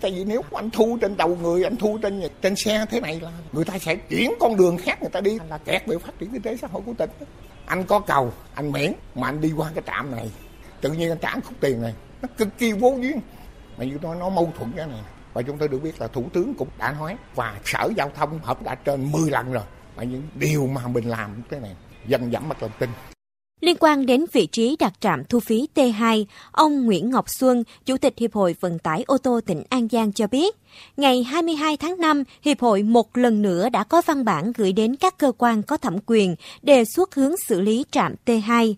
Tại 0.00 0.10
vì 0.10 0.24
nếu 0.24 0.42
anh 0.54 0.70
thu 0.70 0.98
trên 1.00 1.16
đầu 1.16 1.36
người 1.36 1.64
anh 1.64 1.76
thu 1.76 1.98
trên 2.02 2.22
trên 2.42 2.56
xe 2.56 2.86
thế 2.90 3.00
này 3.00 3.20
là 3.20 3.30
người 3.52 3.64
ta 3.64 3.78
sẽ 3.78 3.96
chuyển 3.96 4.32
con 4.40 4.56
đường 4.56 4.78
khác 4.78 5.00
người 5.00 5.10
ta 5.10 5.20
đi. 5.20 5.38
Là 5.48 5.58
kẹt 5.58 5.86
về 5.86 5.98
phát 5.98 6.18
triển 6.18 6.30
kinh 6.32 6.42
tế 6.42 6.56
xã 6.56 6.66
hội 6.66 6.82
của 6.86 6.94
tỉnh. 6.98 7.10
Anh 7.66 7.84
có 7.84 8.00
cầu 8.00 8.32
anh 8.54 8.72
miễn 8.72 8.92
mà 9.14 9.28
anh 9.28 9.40
đi 9.40 9.52
qua 9.56 9.70
cái 9.74 9.84
trạm 9.86 10.10
này. 10.10 10.30
Tự 10.80 10.92
nhiên 10.92 11.10
anh 11.10 11.18
trả 11.18 11.34
khúc 11.34 11.54
tiền 11.60 11.82
này. 11.82 11.94
Nó 12.22 12.28
cực 12.36 12.48
kỳ 12.58 12.72
vô 12.72 12.96
duyên. 13.00 13.20
Mà 13.78 13.84
như 13.84 13.98
tôi 14.02 14.16
nó 14.16 14.28
mâu 14.28 14.52
thuẫn 14.58 14.72
cái 14.76 14.86
này 14.86 15.00
và 15.32 15.42
chúng 15.42 15.58
tôi 15.58 15.68
được 15.68 15.82
biết 15.82 16.00
là 16.00 16.08
thủ 16.08 16.24
tướng 16.32 16.54
cũng 16.54 16.68
đã 16.78 16.94
nói 16.98 17.16
và 17.34 17.60
sở 17.64 17.90
giao 17.96 18.10
thông 18.14 18.38
hợp 18.42 18.62
đã 18.62 18.74
trên 18.74 19.12
10 19.12 19.30
lần 19.30 19.52
rồi 19.52 19.64
mà 19.96 20.02
những 20.02 20.22
điều 20.34 20.66
mà 20.66 20.88
mình 20.88 21.08
làm 21.08 21.42
cái 21.48 21.60
này 21.60 21.76
dần 22.06 22.32
giảm 22.32 22.48
mất 22.48 22.62
lòng 22.62 22.70
tin 22.78 22.90
Liên 23.62 23.76
quan 23.80 24.06
đến 24.06 24.24
vị 24.32 24.46
trí 24.46 24.76
đặt 24.80 24.92
trạm 25.00 25.24
thu 25.24 25.40
phí 25.40 25.68
T2, 25.74 26.24
ông 26.52 26.84
Nguyễn 26.84 27.10
Ngọc 27.10 27.24
Xuân, 27.28 27.64
Chủ 27.84 27.96
tịch 27.96 28.14
Hiệp 28.16 28.32
hội 28.32 28.56
Vận 28.60 28.78
tải 28.78 29.04
ô 29.06 29.18
tô 29.18 29.40
tỉnh 29.46 29.62
An 29.68 29.88
Giang 29.92 30.12
cho 30.12 30.26
biết, 30.26 30.56
ngày 30.96 31.22
22 31.22 31.76
tháng 31.76 32.00
5, 32.00 32.24
Hiệp 32.42 32.60
hội 32.60 32.82
một 32.82 33.16
lần 33.16 33.42
nữa 33.42 33.68
đã 33.68 33.84
có 33.84 34.02
văn 34.06 34.24
bản 34.24 34.52
gửi 34.52 34.72
đến 34.72 34.96
các 34.96 35.18
cơ 35.18 35.32
quan 35.38 35.62
có 35.62 35.76
thẩm 35.76 35.96
quyền 36.06 36.36
đề 36.62 36.84
xuất 36.84 37.14
hướng 37.14 37.34
xử 37.46 37.60
lý 37.60 37.84
trạm 37.90 38.14
T2. 38.26 38.74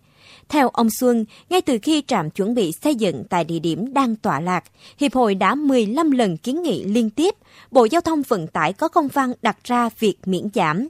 Theo 0.49 0.69
ông 0.69 0.91
Xuân, 0.91 1.25
ngay 1.51 1.61
từ 1.61 1.79
khi 1.83 2.03
trạm 2.07 2.31
chuẩn 2.31 2.55
bị 2.55 2.73
xây 2.83 2.95
dựng 2.95 3.25
tại 3.31 3.45
địa 3.45 3.59
điểm 3.59 3.95
đang 3.95 4.17
tọa 4.17 4.41
lạc, 4.41 4.65
Hiệp 4.99 5.15
hội 5.15 5.35
đã 5.35 5.55
15 5.55 6.11
lần 6.11 6.37
kiến 6.37 6.63
nghị 6.63 6.85
liên 6.85 7.11
tiếp, 7.11 7.35
Bộ 7.71 7.85
Giao 7.85 8.01
thông 8.01 8.23
Vận 8.23 8.47
tải 8.47 8.73
có 8.73 8.89
công 8.89 9.09
văn 9.09 9.33
đặt 9.43 9.57
ra 9.65 9.89
việc 9.99 10.17
miễn 10.27 10.49
giảm. 10.55 10.89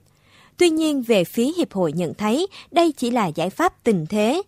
Tuy 0.56 0.70
nhiên, 0.70 1.02
về 1.02 1.24
phía 1.24 1.52
Hiệp 1.56 1.72
hội 1.72 1.92
nhận 1.92 2.14
thấy 2.14 2.46
đây 2.70 2.92
chỉ 2.96 3.10
là 3.10 3.26
giải 3.26 3.50
pháp 3.50 3.84
tình 3.84 4.06
thế. 4.06 4.42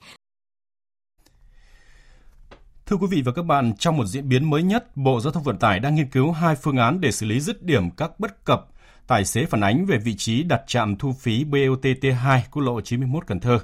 Thưa 2.87 2.97
quý 2.97 3.07
vị 3.11 3.23
và 3.25 3.33
các 3.33 3.43
bạn, 3.43 3.73
trong 3.79 3.97
một 3.97 4.07
diễn 4.07 4.29
biến 4.29 4.51
mới 4.51 4.63
nhất, 4.63 4.97
Bộ 4.97 5.21
Giao 5.21 5.33
thông 5.33 5.43
Vận 5.43 5.59
tải 5.59 5.81
đang 5.81 5.95
nghiên 5.95 6.11
cứu 6.11 6.33
hai 6.33 6.55
phương 6.57 6.77
án 6.77 7.01
để 7.01 7.13
xử 7.13 7.27
lý 7.27 7.41
dứt 7.41 7.63
điểm 7.63 7.91
các 7.91 8.21
bất 8.21 8.45
cập 8.45 8.67
tài 9.07 9.25
xế 9.25 9.47
phản 9.47 9.61
ánh 9.61 9.87
về 9.87 9.99
vị 9.99 10.15
trí 10.17 10.43
đặt 10.43 10.63
trạm 10.67 10.97
thu 10.97 11.13
phí 11.13 11.45
BOT 11.45 11.83
T2 11.83 12.41
quốc 12.51 12.63
lộ 12.63 12.81
91 12.81 13.27
Cần 13.27 13.41
Thơ. 13.41 13.59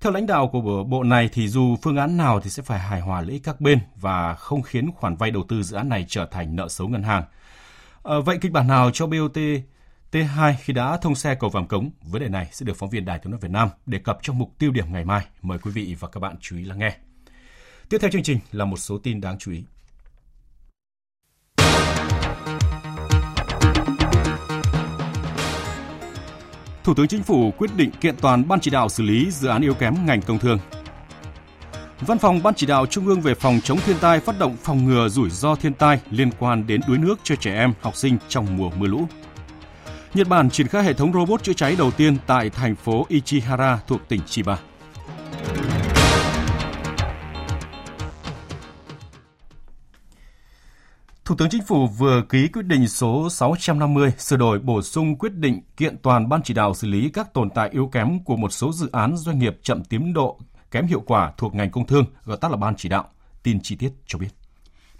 Theo 0.00 0.12
lãnh 0.12 0.26
đạo 0.26 0.48
của 0.48 0.60
bộ, 0.60 0.84
bộ 0.84 1.02
này 1.02 1.28
thì 1.32 1.48
dù 1.48 1.76
phương 1.82 1.96
án 1.96 2.16
nào 2.16 2.40
thì 2.40 2.50
sẽ 2.50 2.62
phải 2.62 2.78
hài 2.78 3.00
hòa 3.00 3.20
lợi 3.20 3.32
ích 3.32 3.42
các 3.44 3.60
bên 3.60 3.78
và 3.96 4.34
không 4.34 4.62
khiến 4.62 4.90
khoản 4.92 5.16
vay 5.16 5.30
đầu 5.30 5.42
tư 5.48 5.62
dự 5.62 5.76
án 5.76 5.88
này 5.88 6.06
trở 6.08 6.26
thành 6.30 6.56
nợ 6.56 6.68
xấu 6.68 6.88
ngân 6.88 7.02
hàng. 7.02 7.24
À, 8.04 8.14
vậy 8.24 8.38
kịch 8.40 8.52
bản 8.52 8.66
nào 8.66 8.90
cho 8.90 9.06
BOT 9.06 9.38
T2 10.12 10.54
khi 10.60 10.72
đã 10.72 10.96
thông 10.96 11.14
xe 11.14 11.34
cầu 11.34 11.50
Vàm 11.50 11.66
Cống. 11.66 11.90
Vấn 12.02 12.22
đề 12.22 12.28
này 12.28 12.48
sẽ 12.52 12.66
được 12.66 12.76
phóng 12.76 12.90
viên 12.90 13.04
Đài 13.04 13.18
Tiếng 13.18 13.30
nói 13.30 13.40
Việt 13.42 13.50
Nam 13.50 13.68
đề 13.86 13.98
cập 13.98 14.18
trong 14.22 14.38
mục 14.38 14.52
tiêu 14.58 14.70
điểm 14.70 14.92
ngày 14.92 15.04
mai. 15.04 15.26
Mời 15.42 15.58
quý 15.58 15.70
vị 15.70 15.96
và 16.00 16.08
các 16.08 16.20
bạn 16.20 16.36
chú 16.40 16.56
ý 16.56 16.64
lắng 16.64 16.78
nghe. 16.78 16.96
Tiếp 17.88 17.98
theo 18.00 18.10
chương 18.10 18.22
trình 18.22 18.38
là 18.52 18.64
một 18.64 18.76
số 18.76 18.98
tin 18.98 19.20
đáng 19.20 19.38
chú 19.38 19.52
ý. 19.52 19.64
Thủ 26.84 26.94
tướng 26.94 27.08
Chính 27.08 27.22
phủ 27.22 27.50
quyết 27.58 27.70
định 27.76 27.90
kiện 27.90 28.16
toàn 28.16 28.48
Ban 28.48 28.60
chỉ 28.60 28.70
đạo 28.70 28.88
xử 28.88 29.02
lý 29.02 29.30
dự 29.30 29.48
án 29.48 29.62
yếu 29.62 29.74
kém 29.74 30.06
ngành 30.06 30.22
công 30.22 30.38
thương. 30.38 30.58
Văn 32.00 32.18
phòng 32.18 32.42
Ban 32.42 32.54
chỉ 32.54 32.66
đạo 32.66 32.86
Trung 32.86 33.06
ương 33.06 33.20
về 33.20 33.34
phòng 33.34 33.60
chống 33.64 33.78
thiên 33.86 33.96
tai 34.00 34.20
phát 34.20 34.38
động 34.38 34.56
phòng 34.62 34.84
ngừa 34.84 35.08
rủi 35.08 35.30
ro 35.30 35.54
thiên 35.54 35.74
tai 35.74 36.00
liên 36.10 36.30
quan 36.38 36.66
đến 36.66 36.80
đuối 36.88 36.98
nước 36.98 37.20
cho 37.24 37.36
trẻ 37.36 37.54
em, 37.54 37.72
học 37.80 37.96
sinh 37.96 38.18
trong 38.28 38.56
mùa 38.56 38.70
mưa 38.70 38.86
lũ. 38.86 39.06
Nhật 40.14 40.28
Bản 40.28 40.50
triển 40.50 40.68
khai 40.68 40.84
hệ 40.84 40.92
thống 40.92 41.12
robot 41.12 41.42
chữa 41.42 41.52
cháy 41.52 41.76
đầu 41.78 41.90
tiên 41.90 42.16
tại 42.26 42.50
thành 42.50 42.76
phố 42.76 43.06
Ichihara 43.08 43.78
thuộc 43.86 44.08
tỉnh 44.08 44.20
Chiba. 44.26 44.58
Thủ 51.30 51.36
tướng 51.36 51.50
Chính 51.50 51.62
phủ 51.62 51.86
vừa 51.86 52.22
ký 52.28 52.48
quyết 52.48 52.62
định 52.62 52.88
số 52.88 53.30
650 53.30 54.12
sửa 54.18 54.36
đổi 54.36 54.58
bổ 54.58 54.82
sung 54.82 55.18
quyết 55.18 55.32
định 55.32 55.60
kiện 55.76 55.98
toàn 56.02 56.28
ban 56.28 56.42
chỉ 56.42 56.54
đạo 56.54 56.74
xử 56.74 56.88
lý 56.88 57.10
các 57.14 57.34
tồn 57.34 57.50
tại 57.50 57.70
yếu 57.72 57.86
kém 57.86 58.24
của 58.24 58.36
một 58.36 58.52
số 58.52 58.72
dự 58.72 58.88
án 58.92 59.16
doanh 59.16 59.38
nghiệp 59.38 59.58
chậm 59.62 59.84
tiến 59.84 60.12
độ, 60.12 60.38
kém 60.70 60.86
hiệu 60.86 61.00
quả 61.00 61.32
thuộc 61.36 61.54
ngành 61.54 61.70
công 61.70 61.86
thương, 61.86 62.04
gọi 62.24 62.36
tắt 62.40 62.50
là 62.50 62.56
ban 62.56 62.76
chỉ 62.76 62.88
đạo. 62.88 63.08
Tin 63.42 63.60
chi 63.60 63.76
tiết 63.76 63.90
cho 64.06 64.18
biết. 64.18 64.28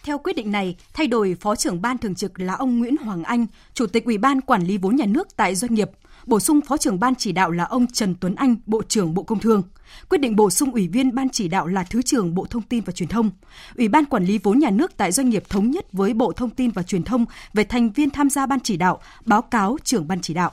Theo 0.05 0.19
quyết 0.19 0.37
định 0.37 0.51
này, 0.51 0.77
thay 0.95 1.07
đổi 1.07 1.37
Phó 1.41 1.57
trưởng 1.57 1.83
Ban 1.83 1.99
Thường 1.99 2.15
trực 2.15 2.41
là 2.41 2.55
ông 2.55 2.79
Nguyễn 2.79 2.97
Hoàng 2.97 3.25
Anh, 3.25 3.47
Chủ 3.75 3.87
tịch 3.87 4.05
Ủy 4.05 4.19
ban 4.19 4.41
Quản 4.41 4.63
lý 4.63 4.79
vốn 4.79 4.97
nhà 4.97 5.07
nước 5.07 5.37
tại 5.37 5.55
doanh 5.55 5.75
nghiệp, 5.75 5.91
bổ 6.31 6.41
sung 6.41 6.61
Phó 6.61 6.77
trưởng 6.77 7.01
Ban 7.01 7.15
chỉ 7.15 7.33
đạo 7.33 7.51
là 7.51 7.65
ông 7.65 7.87
Trần 7.87 8.15
Tuấn 8.21 8.35
Anh, 8.35 8.57
Bộ 8.67 8.83
trưởng 8.89 9.15
Bộ 9.15 9.23
Công 9.23 9.41
Thương. 9.41 9.63
Quyết 10.09 10.19
định 10.19 10.37
bổ 10.37 10.51
sung 10.51 10.73
Ủy 10.73 10.89
viên 10.89 11.15
Ban 11.15 11.29
chỉ 11.29 11.49
đạo 11.49 11.67
là 11.67 11.85
Thứ 11.85 12.03
trưởng 12.03 12.35
Bộ 12.35 12.47
Thông 12.51 12.63
tin 12.63 12.85
và 12.85 12.93
Truyền 12.93 13.09
thông. 13.09 13.31
Ủy 13.77 13.89
ban 13.89 14.05
Quản 14.05 14.25
lý 14.25 14.39
vốn 14.39 14.59
nhà 14.59 14.71
nước 14.71 14.97
tại 14.97 15.13
doanh 15.13 15.29
nghiệp 15.29 15.45
thống 15.49 15.71
nhất 15.71 15.93
với 15.93 16.15
Bộ 16.15 16.33
Thông 16.33 16.51
tin 16.51 16.71
và 16.71 16.83
Truyền 16.83 17.03
thông 17.03 17.25
về 17.55 17.65
thành 17.65 17.91
viên 17.91 18.11
tham 18.11 18.31
gia 18.31 18.47
Ban 18.47 18.61
chỉ 18.61 18.77
đạo, 18.77 19.01
báo 19.25 19.43
cáo 19.43 19.77
trưởng 19.85 20.09
Ban 20.09 20.21
chỉ 20.21 20.35
đạo. 20.35 20.53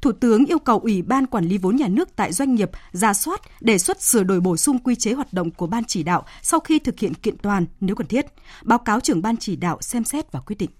Thủ 0.00 0.12
tướng 0.12 0.46
yêu 0.46 0.58
cầu 0.58 0.78
Ủy 0.78 1.02
ban 1.02 1.26
Quản 1.26 1.44
lý 1.44 1.58
vốn 1.58 1.76
nhà 1.76 1.88
nước 1.88 2.16
tại 2.16 2.32
doanh 2.32 2.54
nghiệp 2.54 2.70
ra 2.92 3.14
soát, 3.14 3.40
đề 3.60 3.78
xuất 3.78 4.02
sửa 4.02 4.22
đổi 4.22 4.40
bổ 4.40 4.56
sung 4.56 4.78
quy 4.78 4.94
chế 4.94 5.12
hoạt 5.12 5.32
động 5.32 5.50
của 5.50 5.66
ban 5.66 5.84
chỉ 5.84 6.02
đạo 6.02 6.24
sau 6.42 6.60
khi 6.60 6.78
thực 6.78 6.98
hiện 6.98 7.14
kiện 7.14 7.38
toàn 7.38 7.66
nếu 7.80 7.96
cần 7.96 8.06
thiết. 8.06 8.26
Báo 8.62 8.78
cáo 8.78 9.00
trưởng 9.00 9.22
ban 9.22 9.36
chỉ 9.36 9.56
đạo 9.56 9.78
xem 9.80 10.04
xét 10.04 10.32
và 10.32 10.40
quyết 10.40 10.56
định. 10.58 10.70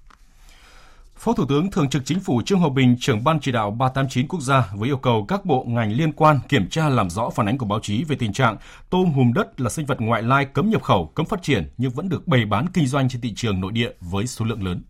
Phó 1.19 1.33
Thủ 1.33 1.45
tướng 1.49 1.71
Thường 1.71 1.89
trực 1.89 2.03
Chính 2.05 2.21
phủ 2.21 2.43
Trương 2.43 2.59
Hòa 2.59 2.71
Bình, 2.71 2.97
trưởng 3.01 3.25
ban 3.25 3.41
chỉ 3.41 3.53
đạo 3.53 3.71
389 3.71 4.29
quốc 4.29 4.41
gia 4.41 4.69
với 4.75 4.89
yêu 4.89 4.97
cầu 4.97 5.25
các 5.29 5.45
bộ 5.45 5.65
ngành 5.69 5.93
liên 5.93 6.13
quan 6.13 6.39
kiểm 6.49 6.69
tra 6.69 6.89
làm 6.89 7.11
rõ 7.11 7.31
phản 7.31 7.47
ánh 7.47 7.59
của 7.59 7.67
báo 7.67 7.81
chí 7.83 8.05
về 8.05 8.17
tình 8.19 8.33
trạng 8.33 8.57
tôm 8.91 9.13
hùm 9.13 9.33
đất 9.33 9.61
là 9.61 9.71
sinh 9.71 9.87
vật 9.87 10.01
ngoại 10.01 10.23
lai 10.23 10.45
cấm 10.45 10.71
nhập 10.71 10.83
khẩu, 10.83 11.13
cấm 11.15 11.27
phát 11.27 11.43
triển 11.43 11.71
nhưng 11.79 11.91
vẫn 11.91 12.09
được 12.09 12.29
bày 12.29 12.45
bán 12.45 12.67
kinh 12.73 12.87
doanh 12.87 13.09
trên 13.09 13.21
thị 13.21 13.33
trường 13.37 13.61
nội 13.61 13.73
địa 13.73 13.91
với 14.01 14.27
số 14.27 14.45
lượng 14.45 14.65
lớn. 14.65 14.83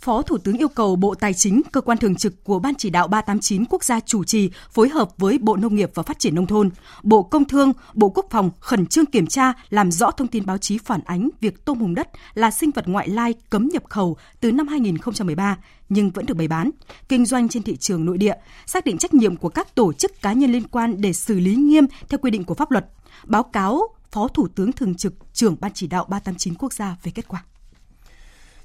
Phó 0.00 0.22
Thủ 0.22 0.38
tướng 0.38 0.56
yêu 0.56 0.68
cầu 0.68 0.96
Bộ 0.96 1.14
Tài 1.14 1.34
chính, 1.34 1.62
cơ 1.72 1.80
quan 1.80 1.98
thường 1.98 2.14
trực 2.14 2.44
của 2.44 2.58
Ban 2.58 2.74
chỉ 2.74 2.90
đạo 2.90 3.08
389 3.08 3.64
quốc 3.64 3.84
gia 3.84 4.00
chủ 4.00 4.24
trì 4.24 4.50
phối 4.70 4.88
hợp 4.88 5.10
với 5.18 5.38
Bộ 5.38 5.56
Nông 5.56 5.74
nghiệp 5.74 5.90
và 5.94 6.02
Phát 6.02 6.18
triển 6.18 6.34
Nông 6.34 6.46
thôn, 6.46 6.70
Bộ 7.02 7.22
Công 7.22 7.44
Thương, 7.44 7.72
Bộ 7.94 8.08
Quốc 8.08 8.26
phòng 8.30 8.50
khẩn 8.60 8.86
trương 8.86 9.06
kiểm 9.06 9.26
tra, 9.26 9.52
làm 9.70 9.90
rõ 9.90 10.10
thông 10.10 10.28
tin 10.28 10.46
báo 10.46 10.58
chí 10.58 10.78
phản 10.78 11.00
ánh 11.04 11.28
việc 11.40 11.64
tôm 11.64 11.80
hùm 11.80 11.94
đất 11.94 12.08
là 12.34 12.50
sinh 12.50 12.70
vật 12.70 12.88
ngoại 12.88 13.08
lai 13.08 13.34
cấm 13.50 13.68
nhập 13.72 13.82
khẩu 13.88 14.16
từ 14.40 14.52
năm 14.52 14.68
2013 14.68 15.58
nhưng 15.88 16.10
vẫn 16.10 16.26
được 16.26 16.36
bày 16.36 16.48
bán, 16.48 16.70
kinh 17.08 17.26
doanh 17.26 17.48
trên 17.48 17.62
thị 17.62 17.76
trường 17.76 18.04
nội 18.04 18.18
địa, 18.18 18.34
xác 18.66 18.84
định 18.84 18.98
trách 18.98 19.14
nhiệm 19.14 19.36
của 19.36 19.48
các 19.48 19.74
tổ 19.74 19.92
chức 19.92 20.22
cá 20.22 20.32
nhân 20.32 20.52
liên 20.52 20.68
quan 20.68 21.00
để 21.00 21.12
xử 21.12 21.40
lý 21.40 21.54
nghiêm 21.54 21.86
theo 22.08 22.18
quy 22.18 22.30
định 22.30 22.44
của 22.44 22.54
pháp 22.54 22.70
luật. 22.70 22.86
Báo 23.24 23.42
cáo 23.42 23.82
Phó 24.12 24.28
Thủ 24.28 24.48
tướng 24.48 24.72
Thường 24.72 24.94
trực, 24.94 25.14
trưởng 25.32 25.56
Ban 25.60 25.72
chỉ 25.74 25.86
đạo 25.86 26.06
389 26.08 26.54
quốc 26.54 26.72
gia 26.72 26.96
về 27.02 27.12
kết 27.14 27.28
quả. 27.28 27.44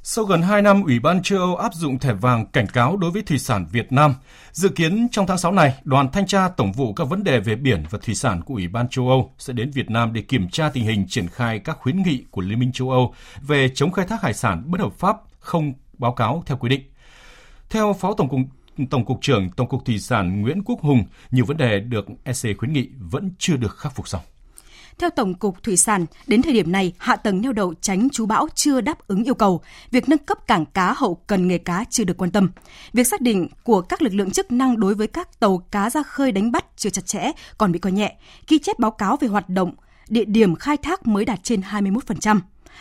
Sau 0.08 0.26
gần 0.26 0.42
2 0.42 0.62
năm, 0.62 0.84
Ủy 0.84 1.00
ban 1.00 1.24
châu 1.24 1.40
Âu 1.40 1.56
áp 1.56 1.74
dụng 1.74 2.00
thẻ 2.00 2.14
vàng 2.14 2.46
cảnh 2.46 2.68
cáo 2.68 2.98
đối 2.98 3.12
với 3.12 3.22
thủy 3.22 3.38
sản 3.38 3.66
Việt 3.72 3.92
Nam. 3.92 4.16
Dự 4.52 4.70
kiến 4.70 5.08
trong 5.12 5.28
tháng 5.28 5.38
6 5.38 5.52
này, 5.52 5.76
đoàn 5.84 6.12
thanh 6.12 6.28
tra 6.28 6.50
tổng 6.50 6.72
vụ 6.72 6.94
các 6.94 7.04
vấn 7.04 7.24
đề 7.24 7.40
về 7.40 7.56
biển 7.56 7.84
và 7.90 8.00
thủy 8.02 8.16
sản 8.16 8.42
của 8.42 8.54
Ủy 8.54 8.68
ban 8.68 8.90
châu 8.90 9.10
Âu 9.10 9.34
sẽ 9.38 9.54
đến 9.54 9.72
Việt 9.72 9.90
Nam 9.90 10.14
để 10.14 10.22
kiểm 10.22 10.50
tra 10.50 10.70
tình 10.70 10.84
hình 10.84 11.06
triển 11.08 11.28
khai 11.28 11.60
các 11.60 11.78
khuyến 11.78 12.02
nghị 12.02 12.24
của 12.32 12.42
Liên 12.42 12.60
minh 12.60 12.72
châu 12.72 12.92
Âu 12.92 13.14
về 13.42 13.70
chống 13.76 13.92
khai 13.92 14.06
thác 14.06 14.22
hải 14.22 14.34
sản 14.34 14.64
bất 14.66 14.82
hợp 14.82 14.94
pháp 14.94 15.18
không 15.40 15.74
báo 15.98 16.14
cáo 16.14 16.44
theo 16.46 16.58
quy 16.58 16.70
định. 16.70 16.82
Theo 17.70 17.94
Phó 17.94 18.14
Tổng 18.14 18.30
cục 18.30 18.40
Tổng 18.90 19.06
cục 19.06 19.18
trưởng 19.22 19.50
Tổng 19.50 19.68
cục 19.68 19.86
Thủy 19.86 20.00
sản 20.00 20.42
Nguyễn 20.42 20.64
Quốc 20.64 20.82
Hùng, 20.82 21.04
nhiều 21.32 21.46
vấn 21.46 21.58
đề 21.58 21.80
được 21.80 22.06
EC 22.24 22.58
khuyến 22.58 22.74
nghị 22.74 22.90
vẫn 23.00 23.32
chưa 23.38 23.58
được 23.58 23.78
khắc 23.78 23.96
phục 23.96 24.08
xong. 24.08 24.22
Theo 25.00 25.10
Tổng 25.10 25.34
cục 25.34 25.64
Thủy 25.64 25.78
sản, 25.78 26.06
đến 26.28 26.42
thời 26.42 26.54
điểm 26.54 26.72
này, 26.72 26.94
hạ 26.98 27.16
tầng 27.16 27.42
neo 27.42 27.54
đậu 27.54 27.74
tránh 27.82 28.08
chú 28.12 28.26
bão 28.26 28.48
chưa 28.56 28.82
đáp 28.82 29.08
ứng 29.08 29.24
yêu 29.24 29.34
cầu. 29.34 29.62
Việc 29.92 30.10
nâng 30.10 30.20
cấp 30.20 30.48
cảng 30.48 30.66
cá 30.66 30.94
hậu 30.98 31.16
cần 31.16 31.48
nghề 31.48 31.58
cá 31.58 31.84
chưa 31.90 32.04
được 32.04 32.18
quan 32.18 32.32
tâm. 32.32 32.50
Việc 32.94 33.08
xác 33.08 33.22
định 33.22 33.48
của 33.64 33.82
các 33.82 34.02
lực 34.02 34.14
lượng 34.14 34.32
chức 34.32 34.52
năng 34.52 34.80
đối 34.80 34.94
với 34.94 35.08
các 35.08 35.40
tàu 35.40 35.58
cá 35.72 35.90
ra 35.90 36.04
khơi 36.04 36.32
đánh 36.32 36.52
bắt 36.52 36.66
chưa 36.76 36.90
chặt 36.90 37.06
chẽ, 37.06 37.32
còn 37.58 37.72
bị 37.72 37.80
coi 37.80 37.92
nhẹ. 37.92 38.16
Ghi 38.48 38.60
chép 38.60 38.80
báo 38.80 38.92
cáo 38.92 39.18
về 39.18 39.28
hoạt 39.28 39.50
động, 39.50 39.76
địa 40.10 40.26
điểm 40.26 40.56
khai 40.56 40.78
thác 40.78 41.08
mới 41.08 41.26
đạt 41.26 41.40
trên 41.44 41.62
21%. 41.62 42.40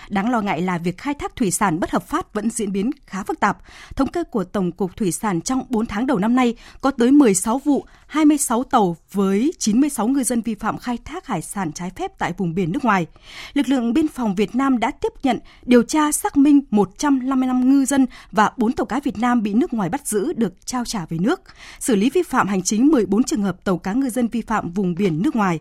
Đáng 0.09 0.31
lo 0.31 0.41
ngại 0.41 0.63
là 0.63 0.79
việc 0.79 0.99
khai 0.99 1.15
thác 1.15 1.37
thủy 1.37 1.51
sản 1.51 1.81
bất 1.81 1.91
hợp 1.91 2.09
pháp 2.09 2.35
vẫn 2.35 2.51
diễn 2.51 2.73
biến 2.73 2.91
khá 3.07 3.23
phức 3.23 3.41
tạp. 3.41 3.59
Thống 3.97 4.09
kê 4.09 4.25
của 4.25 4.45
Tổng 4.45 4.73
cục 4.73 4.97
Thủy 4.97 5.13
sản 5.13 5.41
trong 5.41 5.67
4 5.69 5.87
tháng 5.87 6.07
đầu 6.07 6.19
năm 6.19 6.35
nay 6.35 6.55
có 6.81 6.91
tới 6.91 7.13
16 7.13 7.59
vụ, 7.59 7.85
26 8.07 8.65
tàu 8.65 8.97
với 9.13 9.53
96 9.59 10.09
ngư 10.09 10.23
dân 10.23 10.41
vi 10.41 10.55
phạm 10.55 10.79
khai 10.79 10.99
thác 11.05 11.27
hải 11.27 11.43
sản 11.43 11.73
trái 11.73 11.91
phép 11.91 12.19
tại 12.19 12.33
vùng 12.37 12.55
biển 12.55 12.73
nước 12.73 12.85
ngoài. 12.85 13.07
Lực 13.55 13.69
lượng 13.69 13.93
biên 13.93 14.09
phòng 14.09 14.35
Việt 14.35 14.55
Nam 14.55 14.79
đã 14.79 14.91
tiếp 14.91 15.13
nhận, 15.23 15.39
điều 15.63 15.83
tra 15.83 16.13
xác 16.13 16.37
minh 16.37 16.61
155 16.71 17.71
ngư 17.71 17.85
dân 17.85 18.07
và 18.33 18.51
4 18.57 18.73
tàu 18.73 18.87
cá 18.87 19.01
Việt 19.01 19.19
Nam 19.19 19.43
bị 19.43 19.55
nước 19.55 19.75
ngoài 19.75 19.89
bắt 19.89 20.07
giữ 20.07 20.33
được 20.33 20.67
trao 20.67 20.85
trả 20.85 21.07
về 21.07 21.19
nước, 21.21 21.41
xử 21.79 21.97
lý 21.97 22.11
vi 22.11 22.23
phạm 22.23 22.49
hành 22.49 22.63
chính 22.63 22.87
14 22.87 23.23
trường 23.23 23.43
hợp 23.43 23.65
tàu 23.65 23.79
cá 23.79 23.93
ngư 23.93 24.11
dân 24.11 24.29
vi 24.29 24.41
phạm 24.41 24.71
vùng 24.71 24.95
biển 24.95 25.23
nước 25.23 25.37
ngoài. 25.37 25.61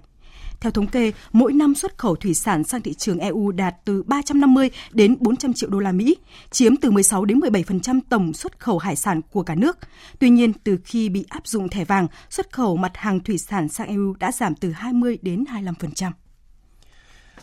Theo 0.63 0.71
thống 0.71 0.87
kê, 0.87 1.11
mỗi 1.31 1.53
năm 1.53 1.75
xuất 1.75 1.97
khẩu 1.97 2.15
thủy 2.15 2.33
sản 2.33 2.63
sang 2.63 2.81
thị 2.81 2.93
trường 2.93 3.19
EU 3.19 3.51
đạt 3.51 3.75
từ 3.85 4.03
350 4.03 4.69
đến 4.91 5.15
400 5.19 5.53
triệu 5.53 5.69
đô 5.69 5.79
la 5.79 5.91
Mỹ, 5.91 6.17
chiếm 6.51 6.75
từ 6.75 6.91
16 6.91 7.25
đến 7.25 7.39
17% 7.39 7.99
tổng 8.09 8.33
xuất 8.33 8.59
khẩu 8.59 8.77
hải 8.77 8.95
sản 8.95 9.21
của 9.31 9.43
cả 9.43 9.55
nước. 9.55 9.77
Tuy 10.19 10.29
nhiên, 10.29 10.53
từ 10.63 10.77
khi 10.85 11.09
bị 11.09 11.25
áp 11.29 11.47
dụng 11.47 11.69
thẻ 11.69 11.85
vàng, 11.85 12.07
xuất 12.29 12.51
khẩu 12.51 12.77
mặt 12.77 12.91
hàng 12.95 13.19
thủy 13.19 13.37
sản 13.37 13.69
sang 13.69 13.87
EU 13.87 14.13
đã 14.19 14.31
giảm 14.31 14.55
từ 14.55 14.71
20 14.71 15.17
đến 15.21 15.43
25%. 15.51 16.11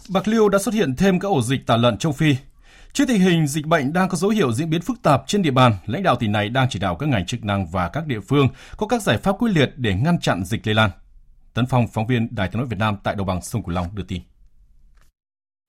Bạc 0.09 0.29
Liêu 0.29 0.49
đã 0.49 0.59
xuất 0.59 0.75
hiện 0.75 0.97
thêm 0.97 1.21
các 1.21 1.29
ổ 1.29 1.43
dịch 1.43 1.67
tả 1.67 1.77
lợn 1.77 1.99
châu 1.99 2.13
Phi. 2.13 2.37
Trước 2.93 3.05
tình 3.09 3.21
hình 3.21 3.47
dịch 3.47 3.67
bệnh 3.67 3.93
đang 3.93 4.09
có 4.09 4.17
dấu 4.17 4.31
hiệu 4.31 4.53
diễn 4.53 4.71
biến 4.71 4.81
phức 4.81 5.03
tạp 5.03 5.23
trên 5.27 5.43
địa 5.43 5.51
bàn, 5.51 5.73
lãnh 5.87 6.03
đạo 6.03 6.17
tỉnh 6.17 6.33
này 6.33 6.49
đang 6.49 6.67
chỉ 6.71 6.79
đạo 6.79 6.97
các 6.97 7.09
ngành 7.09 7.27
chức 7.27 7.45
năng 7.45 7.67
và 7.67 7.89
các 7.89 8.07
địa 8.07 8.21
phương 8.21 8.49
có 8.77 8.87
các 8.87 9.03
giải 9.03 9.19
pháp 9.19 9.33
quyết 9.39 9.51
liệt 9.55 9.73
để 9.77 9.95
ngăn 9.95 10.21
chặn 10.21 10.45
dịch 10.45 10.67
lây 10.67 10.75
lan. 10.75 10.91
Tấn 11.55 11.67
Phong, 11.67 11.89
phóng 11.89 12.07
viên 12.07 12.29
Đài 12.31 12.49
tiếng 12.49 12.59
nói 12.59 12.67
Việt 12.71 12.79
Nam 12.79 12.97
tại 13.03 13.15
đồng 13.15 13.27
bằng 13.27 13.43
sông 13.43 13.63
Cửu 13.63 13.75
Long 13.75 13.87
đưa 13.95 14.03
tin. 14.03 14.23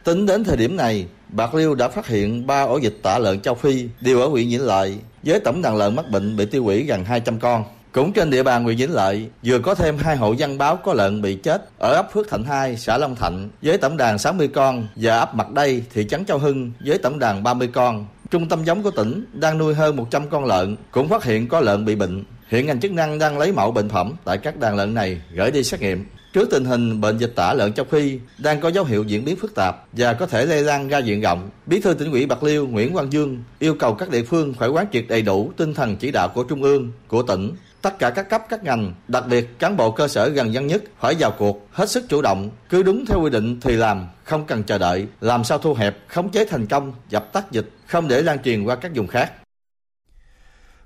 Tính 0.03 0.25
đến 0.25 0.43
thời 0.43 0.57
điểm 0.57 0.77
này, 0.77 1.07
Bạc 1.29 1.55
Liêu 1.55 1.75
đã 1.75 1.87
phát 1.87 2.07
hiện 2.07 2.47
3 2.47 2.61
ổ 2.61 2.77
dịch 2.77 2.99
tả 3.03 3.19
lợn 3.19 3.39
châu 3.39 3.55
Phi 3.55 3.87
đều 4.01 4.21
ở 4.21 4.27
huyện 4.27 4.49
Vĩnh 4.49 4.65
Lợi, 4.65 4.99
với 5.23 5.39
tổng 5.39 5.61
đàn 5.61 5.75
lợn 5.75 5.95
mắc 5.95 6.09
bệnh 6.09 6.35
bị 6.35 6.45
tiêu 6.45 6.63
hủy 6.63 6.83
gần 6.83 7.05
200 7.05 7.39
con. 7.39 7.63
Cũng 7.91 8.13
trên 8.13 8.29
địa 8.29 8.43
bàn 8.43 8.63
huyện 8.63 8.77
Vĩnh 8.77 8.91
Lợi, 8.91 9.29
vừa 9.43 9.59
có 9.59 9.75
thêm 9.75 9.97
hai 9.97 10.15
hộ 10.15 10.33
dân 10.33 10.57
báo 10.57 10.77
có 10.77 10.93
lợn 10.93 11.21
bị 11.21 11.35
chết 11.35 11.69
ở 11.77 11.93
ấp 11.93 12.07
Phước 12.13 12.29
Thạnh 12.29 12.43
2, 12.43 12.77
xã 12.77 12.97
Long 12.97 13.15
Thạnh 13.15 13.49
với 13.61 13.77
tổng 13.77 13.97
đàn 13.97 14.17
60 14.17 14.47
con 14.47 14.87
và 14.95 15.19
ấp 15.19 15.35
Mặt 15.35 15.51
Đây, 15.51 15.83
thị 15.93 16.05
trấn 16.09 16.25
Châu 16.25 16.37
Hưng 16.37 16.71
với 16.85 16.97
tổng 16.97 17.19
đàn 17.19 17.43
30 17.43 17.67
con. 17.73 18.07
Trung 18.31 18.49
tâm 18.49 18.63
giống 18.63 18.83
của 18.83 18.91
tỉnh 18.91 19.25
đang 19.33 19.57
nuôi 19.57 19.73
hơn 19.73 19.95
100 19.95 20.29
con 20.29 20.45
lợn, 20.45 20.75
cũng 20.91 21.09
phát 21.09 21.23
hiện 21.23 21.47
có 21.47 21.59
lợn 21.59 21.85
bị 21.85 21.95
bệnh. 21.95 22.23
Hiện 22.51 22.65
ngành 22.65 22.79
chức 22.79 22.91
năng 22.91 23.19
đang 23.19 23.37
lấy 23.37 23.51
mẫu 23.51 23.71
bệnh 23.71 23.89
phẩm 23.89 24.13
tại 24.25 24.37
các 24.37 24.59
đàn 24.59 24.75
lợn 24.75 24.93
này 24.93 25.21
gửi 25.33 25.51
đi 25.51 25.63
xét 25.63 25.81
nghiệm. 25.81 26.05
Trước 26.33 26.49
tình 26.51 26.65
hình 26.65 27.01
bệnh 27.01 27.17
dịch 27.17 27.33
tả 27.35 27.53
lợn 27.53 27.73
châu 27.73 27.85
Phi 27.85 28.19
đang 28.37 28.61
có 28.61 28.69
dấu 28.69 28.83
hiệu 28.83 29.03
diễn 29.03 29.25
biến 29.25 29.35
phức 29.35 29.55
tạp 29.55 29.75
và 29.91 30.13
có 30.13 30.25
thể 30.25 30.45
lây 30.45 30.63
lan 30.63 30.87
ra 30.87 30.97
diện 30.97 31.21
rộng, 31.21 31.49
Bí 31.65 31.81
thư 31.81 31.93
tỉnh 31.93 32.11
ủy 32.11 32.25
Bạc 32.25 32.43
Liêu 32.43 32.67
Nguyễn 32.67 32.93
Quang 32.93 33.13
Dương 33.13 33.43
yêu 33.59 33.75
cầu 33.79 33.93
các 33.93 34.09
địa 34.09 34.23
phương 34.23 34.53
phải 34.53 34.69
quán 34.69 34.85
triệt 34.91 35.05
đầy 35.07 35.21
đủ 35.21 35.51
tinh 35.57 35.73
thần 35.73 35.95
chỉ 35.95 36.11
đạo 36.11 36.29
của 36.29 36.43
trung 36.43 36.63
ương, 36.63 36.91
của 37.07 37.23
tỉnh, 37.23 37.51
tất 37.81 37.99
cả 37.99 38.09
các 38.09 38.29
cấp 38.29 38.41
các 38.49 38.63
ngành, 38.63 38.93
đặc 39.07 39.23
biệt 39.29 39.59
cán 39.59 39.77
bộ 39.77 39.91
cơ 39.91 40.07
sở 40.07 40.29
gần 40.29 40.53
dân 40.53 40.67
nhất 40.67 40.83
phải 40.99 41.15
vào 41.19 41.31
cuộc, 41.37 41.67
hết 41.71 41.89
sức 41.89 42.05
chủ 42.09 42.21
động, 42.21 42.49
cứ 42.69 42.83
đúng 42.83 43.05
theo 43.05 43.21
quy 43.21 43.29
định 43.29 43.59
thì 43.61 43.75
làm, 43.75 44.07
không 44.23 44.45
cần 44.45 44.63
chờ 44.63 44.77
đợi, 44.77 45.07
làm 45.21 45.43
sao 45.43 45.57
thu 45.57 45.73
hẹp, 45.73 45.97
khống 46.07 46.29
chế 46.29 46.45
thành 46.45 46.67
công, 46.67 46.93
dập 47.09 47.33
tắt 47.33 47.51
dịch, 47.51 47.69
không 47.87 48.07
để 48.07 48.21
lan 48.21 48.43
truyền 48.43 48.63
qua 48.63 48.75
các 48.75 48.91
vùng 48.95 49.07
khác. 49.07 49.31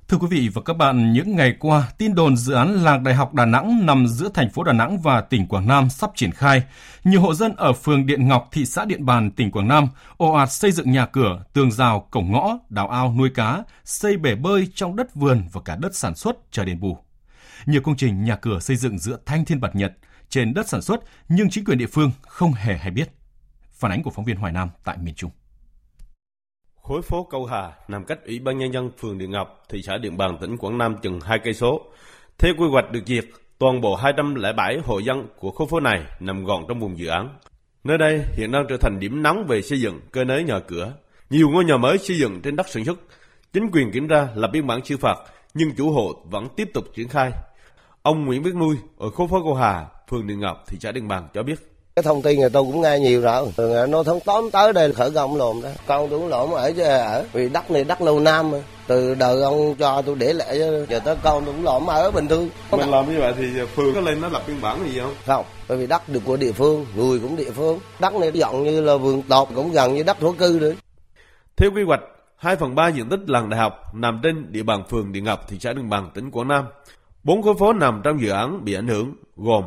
Thưa 0.07 0.17
quý 0.17 0.27
vị 0.29 0.49
và 0.53 0.61
các 0.65 0.77
bạn, 0.77 1.13
những 1.13 1.35
ngày 1.35 1.55
qua, 1.59 1.91
tin 1.97 2.15
đồn 2.15 2.37
dự 2.37 2.53
án 2.53 2.73
Làng 2.83 3.03
Đại 3.03 3.15
học 3.15 3.33
Đà 3.33 3.45
Nẵng 3.45 3.85
nằm 3.85 4.07
giữa 4.07 4.29
thành 4.33 4.49
phố 4.49 4.63
Đà 4.63 4.73
Nẵng 4.73 4.99
và 4.99 5.21
tỉnh 5.21 5.47
Quảng 5.47 5.67
Nam 5.67 5.89
sắp 5.89 6.11
triển 6.15 6.31
khai. 6.31 6.63
Nhiều 7.03 7.21
hộ 7.21 7.33
dân 7.33 7.55
ở 7.55 7.73
phường 7.73 8.05
Điện 8.05 8.27
Ngọc, 8.27 8.49
thị 8.51 8.65
xã 8.65 8.85
Điện 8.85 9.05
Bàn, 9.05 9.31
tỉnh 9.31 9.51
Quảng 9.51 9.67
Nam 9.67 9.87
ồ 10.17 10.31
ạt 10.31 10.51
xây 10.51 10.71
dựng 10.71 10.91
nhà 10.91 11.05
cửa, 11.05 11.43
tường 11.53 11.71
rào, 11.71 12.07
cổng 12.11 12.31
ngõ, 12.31 12.57
đào 12.69 12.89
ao 12.89 13.15
nuôi 13.17 13.29
cá, 13.29 13.63
xây 13.83 14.17
bể 14.17 14.35
bơi 14.35 14.67
trong 14.75 14.95
đất 14.95 15.15
vườn 15.15 15.43
và 15.51 15.61
cả 15.65 15.75
đất 15.75 15.95
sản 15.95 16.15
xuất 16.15 16.35
chờ 16.51 16.65
đền 16.65 16.79
bù. 16.79 16.97
Nhiều 17.65 17.81
công 17.81 17.95
trình 17.95 18.23
nhà 18.23 18.35
cửa 18.35 18.59
xây 18.59 18.75
dựng 18.75 18.99
giữa 18.99 19.17
thanh 19.25 19.45
thiên 19.45 19.61
bạt 19.61 19.75
nhật 19.75 19.93
trên 20.29 20.53
đất 20.53 20.69
sản 20.69 20.81
xuất 20.81 20.99
nhưng 21.29 21.49
chính 21.49 21.65
quyền 21.65 21.77
địa 21.77 21.87
phương 21.87 22.11
không 22.21 22.53
hề 22.53 22.77
hay 22.77 22.91
biết. 22.91 23.09
Phản 23.71 23.91
ánh 23.91 24.03
của 24.03 24.11
phóng 24.11 24.25
viên 24.25 24.37
Hoài 24.37 24.53
Nam 24.53 24.69
tại 24.83 24.97
miền 24.97 25.15
Trung. 25.15 25.31
Khối 26.87 27.01
phố 27.01 27.27
Câu 27.29 27.45
Hà 27.45 27.71
nằm 27.87 28.05
cách 28.05 28.19
Ủy 28.25 28.39
ban 28.39 28.57
nhân 28.57 28.73
dân 28.73 28.91
phường 28.97 29.17
Điện 29.17 29.31
Ngọc, 29.31 29.63
thị 29.69 29.81
xã 29.81 29.97
Điện 29.97 30.17
Bàn, 30.17 30.37
tỉnh 30.41 30.57
Quảng 30.57 30.77
Nam 30.77 30.95
chừng 31.01 31.19
2 31.19 31.39
cây 31.43 31.53
số. 31.53 31.81
Theo 32.37 32.53
quy 32.57 32.67
hoạch 32.71 32.91
được 32.91 32.99
duyệt, 33.05 33.25
toàn 33.59 33.81
bộ 33.81 33.95
207 33.95 34.77
hộ 34.85 34.99
dân 34.99 35.27
của 35.39 35.51
khu 35.51 35.65
phố 35.65 35.79
này 35.79 36.03
nằm 36.19 36.43
gọn 36.43 36.63
trong 36.67 36.79
vùng 36.79 36.97
dự 36.97 37.07
án. 37.07 37.29
Nơi 37.83 37.97
đây 37.97 38.21
hiện 38.33 38.51
đang 38.51 38.65
trở 38.69 38.77
thành 38.77 38.99
điểm 38.99 39.23
nóng 39.23 39.45
về 39.47 39.61
xây 39.61 39.81
dựng 39.81 39.99
cơ 40.11 40.23
nới 40.23 40.43
nhà 40.43 40.59
cửa. 40.59 40.93
Nhiều 41.29 41.49
ngôi 41.49 41.65
nhà 41.65 41.77
mới 41.77 41.97
xây 41.97 42.17
dựng 42.17 42.41
trên 42.41 42.55
đất 42.55 42.69
sản 42.69 42.85
xuất. 42.85 42.99
Chính 43.53 43.71
quyền 43.71 43.91
kiểm 43.91 44.07
tra 44.07 44.27
lập 44.35 44.49
biên 44.53 44.67
bản 44.67 44.85
xử 44.85 44.97
phạt, 44.97 45.17
nhưng 45.53 45.75
chủ 45.75 45.91
hộ 45.91 46.13
vẫn 46.25 46.47
tiếp 46.55 46.69
tục 46.73 46.85
triển 46.95 47.07
khai. 47.07 47.31
Ông 48.01 48.25
Nguyễn 48.25 48.43
Viết 48.43 48.55
Nuôi 48.55 48.75
ở 48.97 49.09
khu 49.09 49.27
phố 49.27 49.41
Cô 49.43 49.53
Hà, 49.53 49.85
phường 50.09 50.27
Điện 50.27 50.39
Ngọc, 50.39 50.63
thị 50.67 50.77
xã 50.81 50.91
Điện 50.91 51.07
Bàn 51.07 51.27
cho 51.33 51.43
biết. 51.43 51.74
Cái 51.95 52.03
thông 52.03 52.21
tin 52.21 52.39
này 52.39 52.49
tôi 52.49 52.63
cũng 52.63 52.81
nghe 52.81 52.99
nhiều 52.99 53.21
rồi. 53.21 53.51
Rồi 53.57 53.87
nó 53.87 54.03
thông 54.03 54.19
tóm 54.19 54.51
tới 54.51 54.73
đây 54.73 54.93
khởi 54.93 55.11
công 55.11 55.37
lồn 55.37 55.61
đó. 55.61 55.69
Con 55.87 56.09
tôi 56.09 56.19
cũng 56.19 56.27
lộn 56.27 56.51
ở 56.51 56.71
chứ 56.71 56.83
ở. 56.83 57.25
Vì 57.33 57.49
đất 57.49 57.71
này 57.71 57.83
đất 57.83 58.01
lâu 58.01 58.19
năm 58.19 58.51
mà. 58.51 58.57
Từ 58.87 59.15
đời 59.15 59.41
ông 59.41 59.75
cho 59.75 60.01
tôi 60.01 60.15
để 60.15 60.33
lại 60.33 60.59
giờ 60.89 60.99
tới 61.05 61.15
con 61.23 61.45
tôi 61.45 61.53
cũng 61.53 61.63
lộn 61.63 61.85
ở 61.87 62.11
bình 62.11 62.27
thường. 62.27 62.49
Mình 62.71 62.89
làm 62.89 63.13
như 63.13 63.19
vậy 63.19 63.33
thì 63.37 63.45
phường 63.75 63.93
có 63.93 64.01
lên 64.01 64.21
nó 64.21 64.29
lập 64.29 64.43
biên 64.47 64.61
bản 64.61 64.89
gì 64.89 64.99
không? 64.99 65.13
Không, 65.25 65.45
bởi 65.67 65.77
vì 65.77 65.87
đất 65.87 66.09
được 66.09 66.19
của 66.25 66.37
địa 66.37 66.51
phương, 66.51 66.85
người 66.95 67.19
cũng 67.19 67.35
địa 67.35 67.51
phương. 67.51 67.79
Đất 67.99 68.13
này 68.13 68.31
dọn 68.33 68.63
như 68.63 68.81
là 68.81 68.97
vườn 68.97 69.21
tột 69.21 69.47
cũng 69.55 69.71
gần 69.71 69.95
như 69.95 70.03
đất 70.03 70.17
thổ 70.19 70.31
cư 70.31 70.57
nữa. 70.61 70.73
Theo 71.57 71.71
quy 71.75 71.83
hoạch, 71.83 72.01
2 72.37 72.55
phần 72.55 72.75
3 72.75 72.87
diện 72.87 73.09
tích 73.09 73.19
làng 73.27 73.49
đại 73.49 73.59
học 73.59 73.73
nằm 73.93 74.19
trên 74.23 74.51
địa 74.51 74.63
bàn 74.63 74.83
phường 74.89 75.11
Điện 75.11 75.23
Ngọc, 75.23 75.39
thị 75.49 75.57
xã 75.59 75.73
Điện 75.73 75.89
Bàn, 75.89 76.09
tỉnh 76.13 76.31
Quảng 76.31 76.47
Nam. 76.47 76.65
Bốn 77.23 77.41
khối 77.41 77.53
phố 77.59 77.73
nằm 77.73 78.01
trong 78.03 78.21
dự 78.21 78.29
án 78.29 78.65
bị 78.65 78.73
ảnh 78.73 78.87
hưởng 78.87 79.13
gồm 79.37 79.63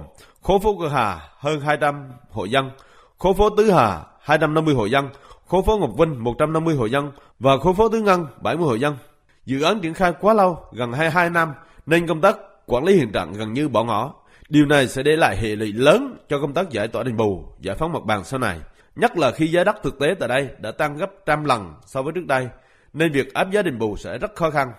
Khu 0.48 0.58
phố 0.58 0.78
Cơ 0.80 0.88
Hà 0.88 1.28
hơn 1.38 1.60
200 1.60 2.12
hộ 2.30 2.44
dân, 2.44 2.70
khu 3.18 3.34
phố 3.34 3.50
Tứ 3.50 3.70
Hà 3.70 4.04
250 4.20 4.74
hộ 4.74 4.86
dân, 4.86 5.08
khu 5.46 5.62
phố 5.62 5.78
Ngọc 5.78 5.90
Vinh 5.98 6.24
150 6.24 6.74
hộ 6.74 6.86
dân 6.86 7.12
và 7.38 7.56
khu 7.56 7.72
phố 7.72 7.88
Tứ 7.88 8.00
Ngân 8.00 8.26
70 8.42 8.66
hộ 8.68 8.74
dân. 8.74 8.96
Dự 9.44 9.62
án 9.62 9.80
triển 9.80 9.94
khai 9.94 10.12
quá 10.20 10.34
lâu, 10.34 10.58
gần 10.72 10.92
22 10.92 11.30
năm, 11.30 11.52
nên 11.86 12.06
công 12.06 12.20
tác 12.20 12.36
quản 12.66 12.84
lý 12.84 12.96
hiện 12.96 13.12
trạng 13.12 13.32
gần 13.32 13.52
như 13.52 13.68
bỏ 13.68 13.84
ngỏ. 13.84 14.14
Điều 14.48 14.66
này 14.66 14.88
sẽ 14.88 15.02
để 15.02 15.16
lại 15.16 15.36
hệ 15.36 15.56
lụy 15.56 15.72
lớn 15.72 16.16
cho 16.28 16.40
công 16.40 16.54
tác 16.54 16.70
giải 16.70 16.88
tỏa 16.88 17.02
đền 17.02 17.16
bù, 17.16 17.44
giải 17.60 17.76
phóng 17.76 17.92
mặt 17.92 18.02
bằng 18.04 18.24
sau 18.24 18.40
này. 18.40 18.60
Nhất 18.96 19.18
là 19.18 19.30
khi 19.30 19.46
giá 19.46 19.64
đất 19.64 19.76
thực 19.82 19.98
tế 19.98 20.14
tại 20.20 20.28
đây 20.28 20.48
đã 20.58 20.70
tăng 20.70 20.96
gấp 20.96 21.10
trăm 21.26 21.44
lần 21.44 21.74
so 21.86 22.02
với 22.02 22.12
trước 22.12 22.26
đây, 22.26 22.48
nên 22.92 23.12
việc 23.12 23.34
áp 23.34 23.50
giá 23.50 23.62
đền 23.62 23.78
bù 23.78 23.96
sẽ 23.96 24.18
rất 24.18 24.34
khó 24.34 24.50
khăn. 24.50 24.72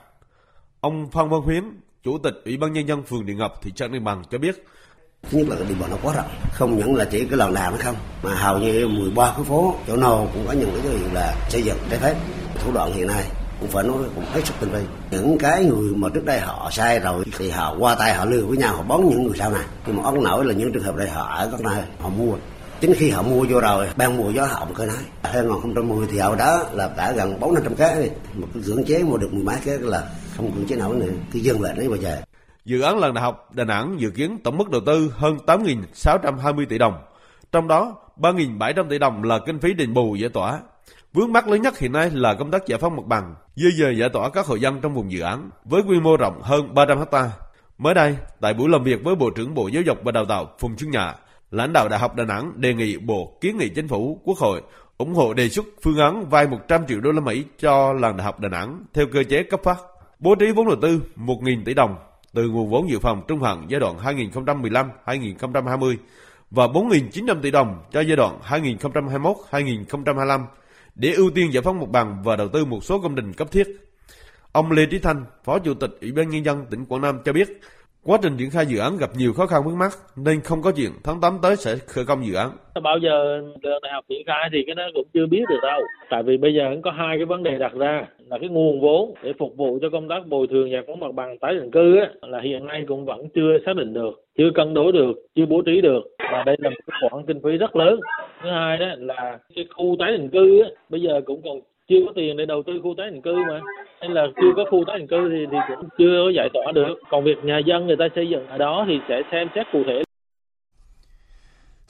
Ông 0.81 1.09
Phan 1.11 1.29
Văn 1.29 1.41
Huyến, 1.41 1.63
Chủ 2.03 2.17
tịch 2.17 2.33
Ủy 2.45 2.57
ban 2.57 2.73
Nhân 2.73 2.87
dân 2.87 3.03
phường 3.03 3.25
Điện 3.25 3.37
Ngọc, 3.37 3.61
thị 3.61 3.71
trấn 3.71 3.91
Điện 3.91 4.03
Bằng 4.03 4.23
cho 4.29 4.37
biết, 4.37 4.65
nhất 5.31 5.49
là 5.49 5.55
cái 5.55 5.65
địa 5.69 5.75
bàn 5.79 5.89
nó 5.91 5.97
quá 6.03 6.15
rộng. 6.15 6.29
Không 6.53 6.77
những 6.77 6.95
là 6.95 7.05
chỉ 7.05 7.25
cái 7.25 7.37
lò 7.37 7.49
nào 7.49 7.71
nó 7.71 7.77
không, 7.79 7.95
mà 8.23 8.33
hầu 8.33 8.57
như 8.57 8.87
13 8.87 9.33
cái 9.35 9.45
phố, 9.45 9.75
chỗ 9.87 9.95
nào 9.95 10.27
cũng 10.33 10.43
có 10.47 10.53
những 10.53 10.71
cái 10.71 10.81
dấu 10.83 11.13
là 11.13 11.35
xây 11.49 11.63
dựng 11.63 11.77
trái 11.89 11.99
phép. 11.99 12.15
Thủ 12.63 12.71
đoạn 12.73 12.93
hiện 12.93 13.07
nay 13.07 13.23
cũng 13.59 13.69
phải 13.69 13.83
nói 13.83 13.97
cũng 14.15 14.25
hết 14.33 14.41
sức 14.45 14.53
tinh 14.59 14.69
vi. 14.71 14.79
Những 15.11 15.37
cái 15.37 15.63
người 15.63 15.95
mà 15.95 16.07
trước 16.13 16.25
đây 16.25 16.39
họ 16.39 16.69
sai 16.71 16.99
rồi 16.99 17.25
thì 17.37 17.49
họ 17.49 17.75
qua 17.79 17.95
tay 17.95 18.13
họ 18.13 18.25
lừa 18.25 18.45
với 18.45 18.57
nhau, 18.57 18.75
họ 18.75 18.83
bón 18.83 19.01
những 19.09 19.23
người 19.23 19.37
sau 19.37 19.51
này. 19.51 19.63
Nhưng 19.87 19.97
mà 19.97 20.03
ông 20.03 20.23
nổi 20.23 20.45
là 20.45 20.53
những 20.53 20.73
trường 20.73 20.83
hợp 20.83 20.95
đây 20.95 21.09
họ 21.09 21.35
ở 21.35 21.49
các 21.51 21.61
nơi 21.61 21.83
họ 21.99 22.09
mua. 22.09 22.33
Chính 22.81 22.93
khi 22.93 23.09
họ 23.09 23.21
mua 23.21 23.45
vô 23.49 23.59
rồi, 23.59 23.87
ban 23.95 24.17
mùa 24.17 24.29
gió 24.29 24.45
họ 24.45 24.65
nghìn 24.65 24.75
không 24.75 24.87
trăm 24.87 24.95
2010 25.33 26.07
thì 26.11 26.17
họ 26.17 26.35
đó 26.35 26.63
là 26.73 26.89
cả 26.97 27.11
gần 27.11 27.39
bốn 27.39 27.53
năm 27.53 27.63
trăm 27.63 27.75
cái 27.75 28.09
một 28.33 28.47
cái 28.53 28.63
cưỡng 28.65 28.83
chế 28.83 29.03
mua 29.03 29.17
được 29.17 29.33
mười 29.33 29.43
mấy 29.43 29.55
cái 29.65 29.77
là 29.77 30.03
không 30.37 30.51
cưỡng 30.51 30.67
chế 30.67 30.75
nổi 30.75 30.95
nữa, 30.95 31.05
cứ 31.31 31.39
dừng 31.39 31.61
lại 31.61 31.73
đấy 31.77 31.87
bao 31.87 31.97
giờ 31.97 32.17
Dự 32.65 32.81
án 32.81 32.97
lần 32.97 33.13
đại 33.13 33.23
học 33.23 33.49
Đà 33.55 33.63
Nẵng 33.63 33.95
dự 33.99 34.09
kiến 34.09 34.37
tổng 34.43 34.57
mức 34.57 34.69
đầu 34.69 34.81
tư 34.85 35.13
hơn 35.15 35.37
8.620 35.45 36.65
tỷ 36.69 36.77
đồng, 36.77 36.93
trong 37.51 37.67
đó 37.67 37.95
3.700 38.17 38.89
tỷ 38.89 38.97
đồng 38.97 39.23
là 39.23 39.39
kinh 39.45 39.59
phí 39.59 39.73
đền 39.73 39.93
bù 39.93 40.15
giải 40.15 40.29
tỏa. 40.29 40.59
Vướng 41.13 41.33
mắt 41.33 41.47
lớn 41.47 41.61
nhất 41.61 41.79
hiện 41.79 41.91
nay 41.91 42.09
là 42.13 42.33
công 42.33 42.51
tác 42.51 42.67
giải 42.67 42.79
phóng 42.79 42.95
mặt 42.95 43.05
bằng, 43.05 43.35
di 43.55 43.67
dời 43.79 43.97
giải 43.97 44.09
tỏa 44.09 44.29
các 44.29 44.45
hộ 44.45 44.55
dân 44.55 44.81
trong 44.81 44.93
vùng 44.93 45.11
dự 45.11 45.21
án 45.21 45.49
với 45.65 45.81
quy 45.81 45.99
mô 45.99 46.17
rộng 46.17 46.41
hơn 46.41 46.73
300 46.73 46.97
ha. 47.11 47.31
Mới 47.77 47.93
đây, 47.93 48.17
tại 48.41 48.53
buổi 48.53 48.69
làm 48.69 48.83
việc 48.83 49.03
với 49.03 49.15
Bộ 49.15 49.29
trưởng 49.29 49.53
Bộ 49.53 49.67
Giáo 49.67 49.83
dục 49.83 49.97
và 50.03 50.11
Đào 50.11 50.25
tạo 50.25 50.51
Phùng 50.59 50.77
Xuân 50.77 50.91
Nhạ, 50.91 51.15
lãnh 51.51 51.73
đạo 51.73 51.87
Đại 51.89 51.99
học 51.99 52.15
Đà 52.15 52.25
Nẵng 52.25 52.51
đề 52.55 52.73
nghị 52.73 52.97
Bộ 52.97 53.37
kiến 53.41 53.57
nghị 53.57 53.69
Chính 53.69 53.87
phủ, 53.87 54.21
Quốc 54.23 54.37
hội 54.37 54.61
ủng 54.97 55.13
hộ 55.13 55.33
đề 55.33 55.49
xuất 55.49 55.65
phương 55.81 55.97
án 55.97 56.29
vay 56.29 56.47
100 56.47 56.87
triệu 56.87 56.99
đô 56.99 57.11
la 57.11 57.21
Mỹ 57.21 57.43
cho 57.59 57.93
làng 57.93 58.17
Đại 58.17 58.25
học 58.25 58.39
Đà 58.39 58.49
Nẵng 58.49 58.83
theo 58.93 59.05
cơ 59.13 59.23
chế 59.23 59.43
cấp 59.43 59.59
phát, 59.63 59.77
bố 60.19 60.35
trí 60.35 60.51
vốn 60.51 60.67
đầu 60.67 60.77
tư 60.81 61.01
1.000 61.15 61.63
tỷ 61.65 61.73
đồng 61.73 61.95
từ 62.33 62.49
nguồn 62.49 62.69
vốn 62.69 62.89
dự 62.89 62.99
phòng 62.99 63.21
trung 63.27 63.43
hạn 63.43 63.65
giai 63.69 63.79
đoạn 63.79 63.97
2015-2020 63.97 65.95
và 66.51 66.67
4.900 66.67 67.41
tỷ 67.41 67.51
đồng 67.51 67.83
cho 67.91 68.01
giai 68.01 68.15
đoạn 68.15 68.39
2021-2025 69.51 70.45
để 70.95 71.13
ưu 71.13 71.29
tiên 71.29 71.53
giải 71.53 71.63
phóng 71.63 71.79
mặt 71.79 71.89
bằng 71.89 72.23
và 72.23 72.35
đầu 72.35 72.47
tư 72.47 72.65
một 72.65 72.83
số 72.83 72.99
công 72.99 73.15
trình 73.15 73.33
cấp 73.33 73.51
thiết. 73.51 73.67
Ông 74.51 74.71
Lê 74.71 74.85
Trí 74.85 74.99
Thanh, 74.99 75.25
Phó 75.43 75.59
Chủ 75.59 75.73
tịch 75.73 75.91
Ủy 76.01 76.11
ban 76.11 76.29
Nhân 76.29 76.45
dân 76.45 76.65
tỉnh 76.69 76.85
Quảng 76.85 77.01
Nam 77.01 77.19
cho 77.25 77.33
biết, 77.33 77.61
Quá 78.03 78.17
trình 78.21 78.33
triển 78.37 78.49
khai 78.49 78.65
dự 78.65 78.79
án 78.79 78.97
gặp 78.99 79.09
nhiều 79.17 79.33
khó 79.33 79.45
khăn 79.45 79.61
vướng 79.65 79.77
mắt 79.77 79.91
nên 80.25 80.41
không 80.41 80.61
có 80.61 80.71
chuyện 80.75 80.91
tháng 81.03 81.21
8 81.21 81.33
tới 81.43 81.55
sẽ 81.55 81.75
khởi 81.75 82.05
công 82.07 82.25
dự 82.25 82.33
án. 82.33 82.49
Bao 82.83 82.97
giờ 82.97 83.41
trường 83.63 83.81
đại 83.83 83.91
học 83.93 84.05
triển 84.09 84.21
khai 84.25 84.49
thì 84.53 84.63
cái 84.65 84.75
đó 84.75 84.83
cũng 84.93 85.07
chưa 85.13 85.25
biết 85.25 85.43
được 85.49 85.59
đâu. 85.61 85.81
Tại 86.09 86.23
vì 86.23 86.37
bây 86.37 86.53
giờ 86.53 86.63
có 86.83 86.91
hai 86.91 87.17
cái 87.17 87.25
vấn 87.25 87.43
đề 87.43 87.57
đặt 87.57 87.73
ra 87.73 88.05
là 88.29 88.37
cái 88.41 88.49
nguồn 88.49 88.81
vốn 88.81 89.13
để 89.23 89.33
phục 89.39 89.57
vụ 89.57 89.79
cho 89.81 89.89
công 89.89 90.09
tác 90.09 90.27
bồi 90.27 90.47
thường 90.47 90.71
giải 90.71 90.81
phóng 90.87 90.99
mặt 90.99 91.13
bằng 91.15 91.37
tái 91.37 91.53
định 91.53 91.71
cư 91.71 91.97
ấy, 91.97 92.07
là 92.21 92.41
hiện 92.41 92.65
nay 92.65 92.85
cũng 92.87 93.05
vẫn 93.05 93.29
chưa 93.35 93.57
xác 93.65 93.75
định 93.75 93.93
được, 93.93 94.13
chưa 94.37 94.49
cân 94.55 94.73
đối 94.73 94.91
được, 94.91 95.13
chưa 95.35 95.45
bố 95.45 95.61
trí 95.65 95.81
được 95.81 96.01
và 96.31 96.43
đây 96.45 96.55
là 96.59 96.69
một 96.69 96.81
cái 96.87 97.09
khoản 97.09 97.25
kinh 97.25 97.41
phí 97.43 97.57
rất 97.57 97.75
lớn. 97.75 97.99
Thứ 98.43 98.49
hai 98.49 98.77
đó 98.77 98.85
là 98.97 99.37
cái 99.55 99.65
khu 99.75 99.95
tái 99.99 100.11
định 100.11 100.29
cư 100.29 100.61
ấy, 100.61 100.75
bây 100.89 101.01
giờ 101.01 101.21
cũng 101.25 101.41
còn 101.43 101.59
chưa 101.89 102.01
có 102.05 102.11
tiền 102.15 102.37
để 102.37 102.45
đầu 102.45 102.63
tư 102.67 102.73
khu 102.83 102.93
tái 102.97 103.09
định 103.11 103.21
cư 103.21 103.35
mà 103.49 103.59
nên 104.01 104.11
là 104.11 104.23
chưa 104.35 104.51
có 104.55 104.63
khu 104.71 104.83
tái 104.87 104.97
định 104.97 105.07
cư 105.07 105.29
thì, 105.31 105.45
thì 105.51 105.57
cũng 105.67 105.89
chưa 105.97 106.23
có 106.25 106.31
giải 106.35 106.49
tỏa 106.53 106.71
được 106.75 106.95
còn 107.09 107.23
việc 107.23 107.37
nhà 107.43 107.59
dân 107.65 107.87
người 107.87 107.95
ta 107.99 108.05
xây 108.15 108.29
dựng 108.31 108.47
ở 108.47 108.57
đó 108.57 108.85
thì 108.87 108.93
sẽ 109.09 109.21
xem 109.31 109.47
xét 109.55 109.65
cụ 109.71 109.83
thể 109.87 110.03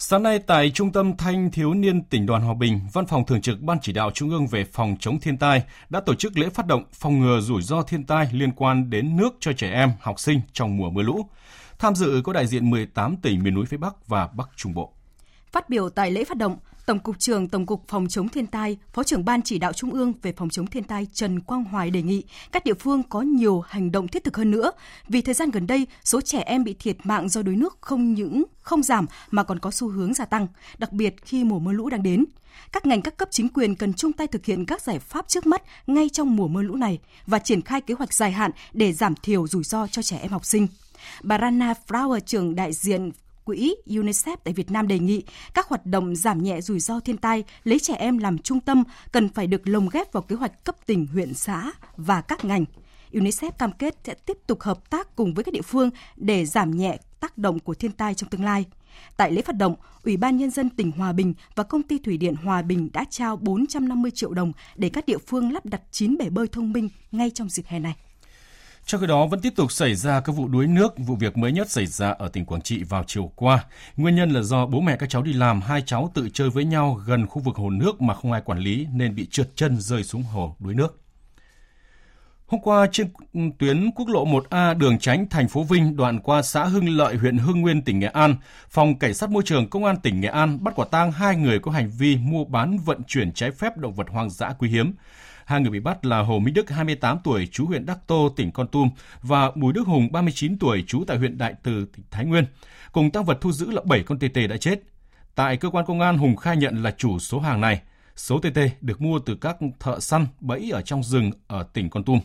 Sáng 0.02 0.24
nay 0.24 0.40
tại 0.48 0.72
Trung 0.72 0.92
tâm 0.92 1.18
Thanh 1.18 1.52
thiếu 1.52 1.74
niên 1.74 2.04
tỉnh 2.04 2.26
đoàn 2.26 2.42
Hòa 2.42 2.54
Bình, 2.60 2.80
Văn 2.94 3.06
phòng 3.06 3.26
Thường 3.26 3.42
trực 3.42 3.62
Ban 3.62 3.78
Chỉ 3.82 3.94
đạo 3.94 4.12
Trung 4.12 4.30
ương 4.30 4.48
về 4.48 4.64
phòng 4.64 4.96
chống 5.00 5.20
thiên 5.20 5.38
tai 5.38 5.64
đã 5.90 6.00
tổ 6.00 6.16
chức 6.16 6.38
lễ 6.38 6.50
phát 6.50 6.68
động 6.68 6.84
phòng 6.94 7.20
ngừa 7.20 7.40
rủi 7.40 7.62
ro 7.62 7.82
thiên 7.82 8.04
tai 8.04 8.28
liên 8.34 8.52
quan 8.52 8.90
đến 8.90 9.18
nước 9.18 9.30
cho 9.40 9.54
trẻ 9.54 9.72
em, 9.72 9.90
học 10.02 10.20
sinh 10.20 10.42
trong 10.54 10.78
mùa 10.78 10.90
mưa 10.90 11.02
lũ. 11.02 11.26
Tham 11.80 11.96
dự 11.96 12.22
có 12.24 12.34
đại 12.34 12.48
diện 12.48 12.70
18 12.70 13.18
tỉnh 13.18 13.44
miền 13.44 13.54
núi 13.54 13.66
phía 13.66 13.78
Bắc 13.78 14.08
và 14.08 14.30
Bắc 14.34 14.50
Trung 14.56 14.74
Bộ. 14.74 14.94
Phát 15.52 15.70
biểu 15.70 15.90
tại 15.90 16.12
lễ 16.12 16.24
phát 16.24 16.38
động, 16.38 16.58
Tổng 16.90 17.00
cục 17.00 17.20
trưởng 17.20 17.48
Tổng 17.48 17.66
cục 17.66 17.88
Phòng 17.88 18.08
chống 18.08 18.30
thiên 18.30 18.48
tai, 18.48 18.78
Phó 18.94 19.04
trưởng 19.04 19.26
Ban 19.26 19.42
chỉ 19.42 19.58
đạo 19.58 19.74
Trung 19.74 19.94
ương 19.94 20.14
về 20.22 20.34
phòng 20.38 20.50
chống 20.50 20.68
thiên 20.68 20.84
tai 20.84 21.08
Trần 21.14 21.40
Quang 21.40 21.64
Hoài 21.64 21.92
đề 21.92 22.02
nghị 22.02 22.24
các 22.52 22.64
địa 22.66 22.74
phương 22.74 23.04
có 23.04 23.22
nhiều 23.22 23.60
hành 23.60 23.92
động 23.92 24.08
thiết 24.08 24.24
thực 24.24 24.38
hơn 24.38 24.52
nữa, 24.52 24.72
vì 25.08 25.22
thời 25.22 25.34
gian 25.34 25.52
gần 25.52 25.68
đây 25.68 25.88
số 26.04 26.22
trẻ 26.22 26.40
em 26.40 26.64
bị 26.64 26.76
thiệt 26.80 26.98
mạng 27.04 27.30
do 27.30 27.42
đuối 27.42 27.56
nước 27.56 27.78
không 27.82 28.14
những 28.14 28.44
không 28.62 28.84
giảm 28.84 29.06
mà 29.32 29.44
còn 29.44 29.60
có 29.60 29.72
xu 29.72 29.88
hướng 29.88 30.14
gia 30.14 30.26
tăng, 30.26 30.48
đặc 30.78 30.92
biệt 30.92 31.26
khi 31.26 31.44
mùa 31.44 31.60
mưa 31.60 31.72
lũ 31.72 31.90
đang 31.90 32.04
đến. 32.04 32.26
Các 32.72 32.86
ngành 32.86 33.02
các 33.02 33.18
cấp 33.18 33.28
chính 33.32 33.50
quyền 33.50 33.76
cần 33.76 33.94
chung 33.94 34.14
tay 34.14 34.28
thực 34.28 34.46
hiện 34.46 34.66
các 34.66 34.82
giải 34.82 35.00
pháp 35.00 35.28
trước 35.28 35.48
mắt 35.48 35.62
ngay 35.88 36.10
trong 36.10 36.36
mùa 36.36 36.48
mưa 36.48 36.62
lũ 36.62 36.76
này 36.76 37.00
và 37.28 37.40
triển 37.40 37.62
khai 37.62 37.82
kế 37.82 37.94
hoạch 37.94 38.14
dài 38.14 38.32
hạn 38.32 38.52
để 38.74 38.94
giảm 38.94 39.16
thiểu 39.16 39.48
rủi 39.48 39.64
ro 39.64 39.88
cho 39.88 40.02
trẻ 40.02 40.18
em 40.18 40.32
học 40.32 40.46
sinh. 40.46 40.68
Bà 41.24 41.38
Rana 41.38 41.74
Flower, 41.88 42.20
trưởng 42.20 42.56
đại 42.56 42.74
diện 42.74 43.12
Quỹ 43.50 43.76
UNICEF 43.86 44.38
tại 44.44 44.54
Việt 44.54 44.72
Nam 44.72 44.88
đề 44.88 45.00
nghị 45.00 45.24
các 45.54 45.68
hoạt 45.68 45.86
động 45.86 46.16
giảm 46.16 46.44
nhẹ 46.44 46.62
rủi 46.62 46.80
ro 46.80 47.00
thiên 47.00 47.18
tai 47.18 47.44
lấy 47.64 47.80
trẻ 47.80 47.94
em 47.94 48.18
làm 48.18 48.38
trung 48.38 48.60
tâm 48.60 48.84
cần 49.12 49.30
phải 49.30 49.48
được 49.48 49.68
lồng 49.68 49.90
ghép 49.90 50.14
vào 50.14 50.24
kế 50.24 50.36
hoạch 50.36 50.64
cấp 50.64 50.76
tỉnh, 50.86 51.08
huyện, 51.08 51.34
xã 51.34 51.72
và 51.98 52.22
các 52.22 52.46
ngành. 52.46 52.66
UNICEF 53.12 53.52
cam 53.52 53.72
kết 53.72 53.96
sẽ 54.04 54.14
tiếp 54.14 54.38
tục 54.48 54.62
hợp 54.62 54.90
tác 54.90 55.16
cùng 55.16 55.34
với 55.34 55.44
các 55.44 55.54
địa 55.54 55.62
phương 55.62 55.90
để 56.16 56.46
giảm 56.46 56.72
nhẹ 56.72 56.98
tác 57.20 57.38
động 57.38 57.60
của 57.60 57.74
thiên 57.74 57.92
tai 57.92 58.14
trong 58.14 58.30
tương 58.30 58.44
lai. 58.44 58.66
Tại 59.18 59.32
lễ 59.32 59.42
phát 59.42 59.56
động, 59.56 59.76
Ủy 60.04 60.18
ban 60.18 60.38
Nhân 60.38 60.52
dân 60.52 60.70
tỉnh 60.70 60.92
Hòa 60.92 61.14
Bình 61.14 61.34
và 61.56 61.64
Công 61.64 61.84
ty 61.84 62.00
Thủy 62.00 62.18
điện 62.18 62.36
Hòa 62.36 62.62
Bình 62.62 62.90
đã 62.94 63.06
trao 63.10 63.38
450 63.38 64.12
triệu 64.12 64.34
đồng 64.34 64.52
để 64.76 64.90
các 64.90 65.06
địa 65.06 65.18
phương 65.28 65.52
lắp 65.52 65.66
đặt 65.66 65.82
9 65.92 66.18
bể 66.18 66.30
bơi 66.30 66.48
thông 66.48 66.72
minh 66.72 66.90
ngay 67.12 67.30
trong 67.30 67.50
dịp 67.50 67.64
hè 67.66 67.80
này. 67.80 67.96
Trong 68.90 69.02
khi 69.02 69.08
đó 69.08 69.26
vẫn 69.26 69.42
tiếp 69.42 69.54
tục 69.56 69.72
xảy 69.72 69.96
ra 69.96 70.20
các 70.20 70.36
vụ 70.36 70.48
đuối 70.48 70.68
nước, 70.68 70.94
vụ 70.98 71.16
việc 71.16 71.38
mới 71.38 71.52
nhất 71.52 71.72
xảy 71.72 71.86
ra 71.86 72.10
ở 72.10 72.28
tỉnh 72.28 72.46
Quảng 72.46 72.62
Trị 72.62 72.84
vào 72.84 73.04
chiều 73.08 73.32
qua. 73.36 73.66
Nguyên 73.98 74.16
nhân 74.16 74.32
là 74.32 74.42
do 74.42 74.66
bố 74.66 74.82
mẹ 74.82 74.96
các 74.96 75.10
cháu 75.10 75.22
đi 75.22 75.34
làm, 75.34 75.62
hai 75.62 75.84
cháu 75.86 76.12
tự 76.14 76.30
chơi 76.34 76.50
với 76.50 76.66
nhau 76.66 77.02
gần 77.06 77.28
khu 77.28 77.42
vực 77.42 77.56
hồ 77.56 77.70
nước 77.70 78.02
mà 78.02 78.14
không 78.14 78.32
ai 78.32 78.42
quản 78.46 78.60
lý 78.60 78.88
nên 78.94 79.16
bị 79.16 79.28
trượt 79.32 79.56
chân 79.56 79.78
rơi 79.80 80.04
xuống 80.04 80.24
hồ 80.24 80.56
đuối 80.60 80.74
nước. 80.74 81.02
Hôm 82.48 82.62
qua 82.62 82.88
trên 82.92 83.08
tuyến 83.60 83.92
quốc 83.96 84.08
lộ 84.08 84.26
1A 84.26 84.78
đường 84.78 85.00
tránh 85.00 85.30
thành 85.30 85.48
phố 85.48 85.64
Vinh 85.64 85.96
đoạn 85.96 86.20
qua 86.20 86.42
xã 86.42 86.64
Hưng 86.64 86.90
Lợi 86.90 87.16
huyện 87.16 87.38
Hưng 87.38 87.62
Nguyên 87.62 87.82
tỉnh 87.82 88.00
Nghệ 88.00 88.08
An, 88.08 88.36
phòng 88.70 89.00
cảnh 89.00 89.14
sát 89.14 89.30
môi 89.30 89.44
trường 89.46 89.70
công 89.70 89.86
an 89.86 89.96
tỉnh 90.04 90.22
Nghệ 90.22 90.30
An 90.30 90.64
bắt 90.64 90.74
quả 90.76 90.86
tang 90.92 91.12
hai 91.12 91.36
người 91.36 91.60
có 91.60 91.72
hành 91.72 91.92
vi 91.98 92.18
mua 92.18 92.46
bán 92.46 92.78
vận 92.86 93.04
chuyển 93.04 93.34
trái 93.34 93.52
phép 93.52 93.78
động 93.78 93.94
vật 93.94 94.08
hoang 94.10 94.30
dã 94.30 94.54
quý 94.60 94.70
hiếm. 94.70 94.94
Hai 95.50 95.62
người 95.62 95.72
bị 95.72 95.80
bắt 95.80 96.06
là 96.06 96.20
Hồ 96.20 96.40
Minh 96.40 96.54
Đức 96.54 96.70
28 96.70 97.18
tuổi 97.24 97.48
chú 97.52 97.66
huyện 97.66 97.86
Đắc 97.86 97.98
Tô, 98.08 98.34
tỉnh 98.36 98.52
Con 98.52 98.68
Tum, 98.68 98.90
và 99.22 99.52
Bùi 99.56 99.74
Đức 99.74 99.88
Hùng 99.88 100.08
39 100.12 100.60
tuổi, 100.60 100.84
trú 100.88 101.04
tại 101.08 101.18
huyện 101.18 101.38
Đại 101.38 101.54
Từ, 101.64 101.86
tỉnh 101.86 102.06
Thái 102.12 102.26
Nguyên. 102.26 102.46
Cùng 102.92 103.12
tăng 103.12 103.26
vật 103.26 103.38
thu 103.42 103.52
giữ 103.52 103.72
là 103.72 103.82
7 103.86 104.04
con 104.04 104.20
tê 104.20 104.28
tê 104.28 104.48
đã 104.48 104.58
chết. 104.58 104.80
Tại 105.36 105.58
cơ 105.58 105.70
quan 105.70 105.86
công 105.86 106.02
an, 106.02 106.18
Hùng 106.18 106.36
khai 106.36 106.58
nhận 106.58 106.84
là 106.84 106.92
chủ 106.98 107.20
số 107.20 107.40
hàng 107.40 107.62
này. 107.62 107.82
Số 108.16 108.40
tê 108.40 108.50
tê 108.50 108.70
được 108.82 109.02
mua 109.02 109.20
từ 109.20 109.36
các 109.36 109.58
thợ 109.80 110.00
săn 110.00 110.28
bẫy 110.40 110.70
ở 110.72 110.82
trong 110.82 111.04
rừng 111.04 111.32
ở 111.48 111.64
tỉnh 111.64 111.90
Con 111.90 112.04
Tum. 112.04 112.20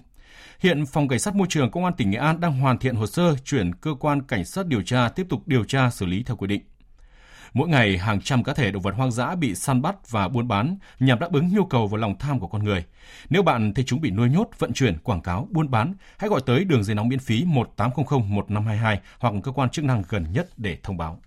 Hiện 0.60 0.86
Phòng 0.86 1.08
Cảnh 1.08 1.18
sát 1.18 1.34
Môi 1.34 1.46
trường 1.50 1.70
Công 1.70 1.84
an 1.84 1.94
tỉnh 1.96 2.10
Nghệ 2.10 2.18
An 2.18 2.40
đang 2.40 2.60
hoàn 2.60 2.78
thiện 2.78 2.94
hồ 2.94 3.06
sơ, 3.06 3.36
chuyển 3.44 3.74
cơ 3.74 3.94
quan 4.00 4.22
cảnh 4.22 4.44
sát 4.44 4.66
điều 4.66 4.82
tra 4.82 5.08
tiếp 5.08 5.26
tục 5.28 5.42
điều 5.46 5.64
tra 5.64 5.90
xử 5.90 6.06
lý 6.06 6.22
theo 6.22 6.36
quy 6.36 6.46
định. 6.46 6.62
Mỗi 7.54 7.68
ngày, 7.68 7.98
hàng 7.98 8.20
trăm 8.20 8.44
cá 8.44 8.54
thể 8.54 8.70
động 8.70 8.82
vật 8.82 8.94
hoang 8.94 9.12
dã 9.12 9.34
bị 9.34 9.54
săn 9.54 9.82
bắt 9.82 10.10
và 10.10 10.28
buôn 10.28 10.48
bán 10.48 10.76
nhằm 11.00 11.18
đáp 11.18 11.32
ứng 11.32 11.48
nhu 11.48 11.64
cầu 11.64 11.86
và 11.86 11.98
lòng 11.98 12.18
tham 12.18 12.40
của 12.40 12.46
con 12.46 12.64
người. 12.64 12.84
Nếu 13.30 13.42
bạn 13.42 13.74
thấy 13.74 13.84
chúng 13.84 14.00
bị 14.00 14.10
nuôi 14.10 14.30
nhốt, 14.30 14.50
vận 14.58 14.72
chuyển, 14.72 14.98
quảng 14.98 15.20
cáo, 15.20 15.48
buôn 15.50 15.70
bán, 15.70 15.94
hãy 16.18 16.30
gọi 16.30 16.40
tới 16.46 16.64
đường 16.64 16.84
dây 16.84 16.94
nóng 16.94 17.08
miễn 17.08 17.18
phí 17.18 17.44
1800 17.44 18.34
1522 18.34 19.00
hoặc 19.18 19.34
cơ 19.42 19.52
quan 19.52 19.70
chức 19.70 19.84
năng 19.84 20.02
gần 20.08 20.32
nhất 20.32 20.48
để 20.56 20.78
thông 20.82 20.96
báo. 20.96 21.20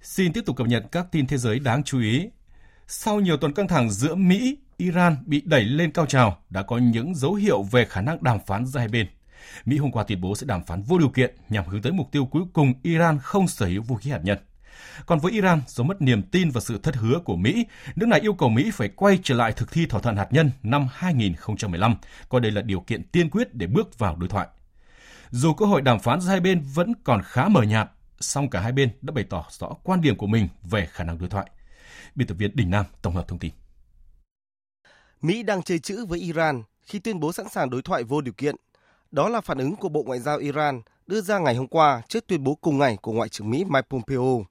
Xin 0.00 0.32
tiếp 0.32 0.42
tục 0.46 0.56
cập 0.56 0.66
nhật 0.66 0.84
các 0.92 1.06
tin 1.12 1.26
thế 1.26 1.38
giới 1.38 1.58
đáng 1.58 1.82
chú 1.82 2.00
ý. 2.00 2.28
Sau 2.86 3.20
nhiều 3.20 3.36
tuần 3.36 3.52
căng 3.52 3.68
thẳng 3.68 3.90
giữa 3.90 4.14
Mỹ, 4.14 4.58
Iran 4.76 5.16
bị 5.26 5.42
đẩy 5.44 5.64
lên 5.64 5.90
cao 5.90 6.06
trào 6.06 6.38
đã 6.50 6.62
có 6.62 6.78
những 6.78 7.14
dấu 7.14 7.34
hiệu 7.34 7.62
về 7.62 7.84
khả 7.84 8.00
năng 8.00 8.24
đàm 8.24 8.38
phán 8.46 8.66
giữa 8.66 8.78
hai 8.78 8.88
bên. 8.88 9.06
Mỹ 9.64 9.78
hôm 9.78 9.92
qua 9.92 10.04
tuyên 10.04 10.20
bố 10.20 10.34
sẽ 10.34 10.46
đàm 10.46 10.64
phán 10.64 10.82
vô 10.82 10.98
điều 10.98 11.08
kiện 11.08 11.34
nhằm 11.48 11.64
hướng 11.66 11.82
tới 11.82 11.92
mục 11.92 12.12
tiêu 12.12 12.26
cuối 12.26 12.42
cùng 12.52 12.74
Iran 12.82 13.18
không 13.18 13.48
sở 13.48 13.66
hữu 13.66 13.82
vũ 13.82 13.96
khí 13.96 14.10
hạt 14.10 14.20
nhân. 14.22 14.38
Còn 15.06 15.18
với 15.18 15.32
Iran, 15.32 15.60
do 15.66 15.84
mất 15.84 16.02
niềm 16.02 16.22
tin 16.22 16.50
và 16.50 16.60
sự 16.60 16.78
thất 16.78 16.96
hứa 16.96 17.18
của 17.24 17.36
Mỹ, 17.36 17.66
nước 17.96 18.06
này 18.06 18.20
yêu 18.20 18.34
cầu 18.34 18.48
Mỹ 18.48 18.70
phải 18.74 18.88
quay 18.88 19.18
trở 19.22 19.34
lại 19.34 19.52
thực 19.52 19.72
thi 19.72 19.86
thỏa 19.86 20.00
thuận 20.00 20.16
hạt 20.16 20.28
nhân 20.30 20.50
năm 20.62 20.88
2015, 20.92 21.96
coi 22.28 22.40
đây 22.40 22.50
là 22.52 22.62
điều 22.62 22.80
kiện 22.80 23.02
tiên 23.02 23.30
quyết 23.30 23.54
để 23.54 23.66
bước 23.66 23.98
vào 23.98 24.16
đối 24.16 24.28
thoại. 24.28 24.48
Dù 25.30 25.54
cơ 25.54 25.66
hội 25.66 25.82
đàm 25.82 26.00
phán 26.00 26.20
giữa 26.20 26.30
hai 26.30 26.40
bên 26.40 26.60
vẫn 26.74 26.92
còn 27.04 27.22
khá 27.24 27.48
mờ 27.48 27.62
nhạt, 27.62 27.90
song 28.20 28.50
cả 28.50 28.60
hai 28.60 28.72
bên 28.72 28.90
đã 29.02 29.12
bày 29.12 29.24
tỏ 29.24 29.44
rõ 29.50 29.68
quan 29.82 30.00
điểm 30.00 30.16
của 30.16 30.26
mình 30.26 30.48
về 30.62 30.86
khả 30.86 31.04
năng 31.04 31.18
đối 31.18 31.28
thoại. 31.28 31.50
Biên 32.14 32.28
tập 32.28 32.34
viên 32.34 32.56
Đình 32.56 32.70
Nam 32.70 32.84
tổng 33.02 33.14
hợp 33.14 33.28
thông 33.28 33.38
tin. 33.38 33.52
Mỹ 35.22 35.42
đang 35.42 35.62
chơi 35.62 35.78
chữ 35.78 36.06
với 36.06 36.18
Iran 36.18 36.62
khi 36.82 36.98
tuyên 36.98 37.20
bố 37.20 37.32
sẵn 37.32 37.48
sàng 37.48 37.70
đối 37.70 37.82
thoại 37.82 38.04
vô 38.04 38.20
điều 38.20 38.34
kiện. 38.34 38.56
Đó 39.10 39.28
là 39.28 39.40
phản 39.40 39.58
ứng 39.58 39.76
của 39.76 39.88
Bộ 39.88 40.02
Ngoại 40.02 40.20
giao 40.20 40.38
Iran 40.38 40.82
đưa 41.06 41.20
ra 41.20 41.38
ngày 41.38 41.54
hôm 41.54 41.66
qua 41.66 42.02
trước 42.08 42.26
tuyên 42.26 42.44
bố 42.44 42.54
cùng 42.54 42.78
ngày 42.78 42.96
của 43.02 43.12
Ngoại 43.12 43.28
trưởng 43.28 43.50
Mỹ 43.50 43.64
Mike 43.64 43.86
Pompeo. 43.90 44.46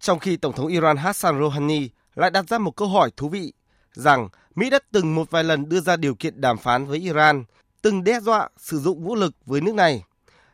Trong 0.00 0.18
khi 0.18 0.36
Tổng 0.36 0.52
thống 0.52 0.66
Iran 0.66 0.96
Hassan 0.96 1.40
Rouhani 1.40 1.88
lại 2.14 2.30
đặt 2.30 2.48
ra 2.48 2.58
một 2.58 2.76
câu 2.76 2.88
hỏi 2.88 3.10
thú 3.16 3.28
vị 3.28 3.52
rằng 3.92 4.28
Mỹ 4.54 4.70
đã 4.70 4.78
từng 4.92 5.14
một 5.14 5.30
vài 5.30 5.44
lần 5.44 5.68
đưa 5.68 5.80
ra 5.80 5.96
điều 5.96 6.14
kiện 6.14 6.40
đàm 6.40 6.58
phán 6.58 6.86
với 6.86 6.98
Iran, 6.98 7.44
từng 7.82 8.04
đe 8.04 8.20
dọa 8.20 8.48
sử 8.56 8.78
dụng 8.78 9.04
vũ 9.04 9.14
lực 9.14 9.34
với 9.46 9.60
nước 9.60 9.74
này. 9.74 10.04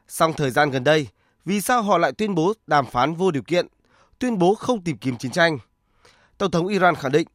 Song 0.09 0.33
thời 0.33 0.51
gian 0.51 0.71
gần 0.71 0.85
đây, 0.85 1.09
vì 1.45 1.61
sao 1.61 1.83
họ 1.83 1.99
lại 1.99 2.13
tuyên 2.13 2.35
bố 2.35 2.53
đàm 2.67 2.87
phán 2.87 3.15
vô 3.15 3.31
điều 3.31 3.43
kiện, 3.43 3.67
tuyên 4.19 4.39
bố 4.39 4.55
không 4.55 4.85
tìm 4.85 4.97
kiếm 4.99 5.17
chiến 5.17 5.33
tranh? 5.33 5.59
Tổng 6.39 6.51
thống 6.51 6.67
Iran 6.67 6.95
khẳng 6.95 7.13
định 7.13 7.29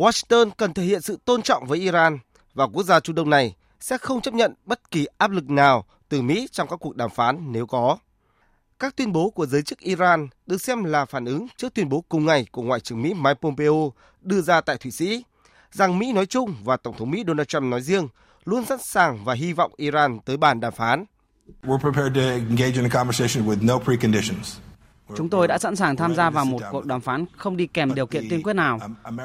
Washington 0.00 0.50
cần 0.56 0.74
thể 0.74 0.82
hiện 0.82 1.00
sự 1.00 1.18
tôn 1.24 1.42
trọng 1.42 1.66
với 1.66 1.78
Iran 1.78 2.18
và 2.54 2.66
quốc 2.66 2.82
gia 2.82 3.00
Trung 3.00 3.14
Đông 3.14 3.30
này 3.30 3.54
sẽ 3.80 3.98
không 3.98 4.20
chấp 4.20 4.34
nhận 4.34 4.54
bất 4.66 4.90
kỳ 4.90 5.06
áp 5.18 5.30
lực 5.30 5.50
nào 5.50 5.84
từ 6.08 6.22
Mỹ 6.22 6.48
trong 6.52 6.68
các 6.68 6.76
cuộc 6.76 6.96
đàm 6.96 7.10
phán 7.10 7.52
nếu 7.52 7.66
có. 7.66 7.98
Các 8.78 8.96
tuyên 8.96 9.12
bố 9.12 9.30
của 9.30 9.46
giới 9.46 9.62
chức 9.62 9.78
Iran 9.78 10.28
được 10.46 10.60
xem 10.60 10.84
là 10.84 11.04
phản 11.04 11.24
ứng 11.24 11.46
trước 11.56 11.74
tuyên 11.74 11.88
bố 11.88 12.04
cùng 12.08 12.26
ngày 12.26 12.46
của 12.52 12.62
Ngoại 12.62 12.80
trưởng 12.80 13.02
Mỹ 13.02 13.14
Mike 13.14 13.38
Pompeo 13.42 13.92
đưa 14.20 14.40
ra 14.40 14.60
tại 14.60 14.76
Thụy 14.76 14.90
Sĩ, 14.90 15.24
rằng 15.72 15.98
Mỹ 15.98 16.12
nói 16.12 16.26
chung 16.26 16.54
và 16.64 16.76
Tổng 16.76 16.96
thống 16.98 17.10
Mỹ 17.10 17.24
Donald 17.26 17.46
Trump 17.46 17.64
nói 17.64 17.80
riêng 17.80 18.08
luôn 18.44 18.64
sẵn 18.64 18.78
sàng 18.82 19.24
và 19.24 19.34
hy 19.34 19.52
vọng 19.52 19.72
Iran 19.76 20.18
tới 20.24 20.36
bàn 20.36 20.60
đàm 20.60 20.72
phán. 20.72 21.04
Chúng 25.16 25.28
tôi 25.28 25.48
đã 25.48 25.58
sẵn 25.58 25.76
sàng 25.76 25.96
tham 25.96 26.14
gia 26.14 26.30
vào 26.30 26.44
một 26.44 26.58
cuộc 26.70 26.84
đàm 26.84 27.00
phán 27.00 27.24
không 27.36 27.56
đi 27.56 27.66
kèm 27.66 27.94
điều 27.94 28.06
kiện 28.06 28.28
tiên 28.30 28.42
quyết 28.42 28.52
nào. 28.52 28.78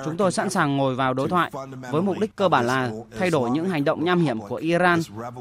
Chúng 0.06 0.18
tôi 0.18 0.32
sẵn 0.32 0.50
sàng 0.50 0.78
ngồi 0.78 0.96
vào 0.96 1.14
đối 1.14 1.30
thoại 1.30 1.52
với 1.92 2.02
mục 2.02 2.20
đích 2.20 2.36
cơ 2.36 2.50
bản 2.50 2.66
là 2.68 2.92
thay 3.20 3.30
đổi 3.30 3.50
những 3.50 3.70
hành 3.70 3.84
động 3.84 4.06
nham 4.06 4.20
hiểm 4.20 4.40
của 4.40 4.56
Iran, 4.56 5.00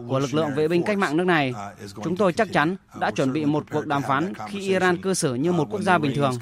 của 0.09 0.19
lực 0.19 0.35
lượng 0.35 0.55
vệ 0.57 0.69
binh 0.69 0.83
cách 0.83 0.99
mạng 0.99 1.17
nước 1.17 1.25
này. 1.25 1.55
Chúng 2.05 2.17
tôi 2.17 2.33
chắc 2.33 2.53
chắn 2.53 2.77
đã 3.01 3.11
chuẩn 3.11 3.33
bị 3.33 3.45
một 3.45 3.65
cuộc 3.71 3.87
đàm 3.87 4.03
phán 4.03 4.33
khi 4.49 4.61
Iran 4.61 5.03
cư 5.03 5.15
xử 5.15 5.35
như 5.35 5.53
một 5.53 5.69
quốc 5.71 5.83
gia 5.83 5.99
bình 5.99 6.13
thường. 6.15 6.33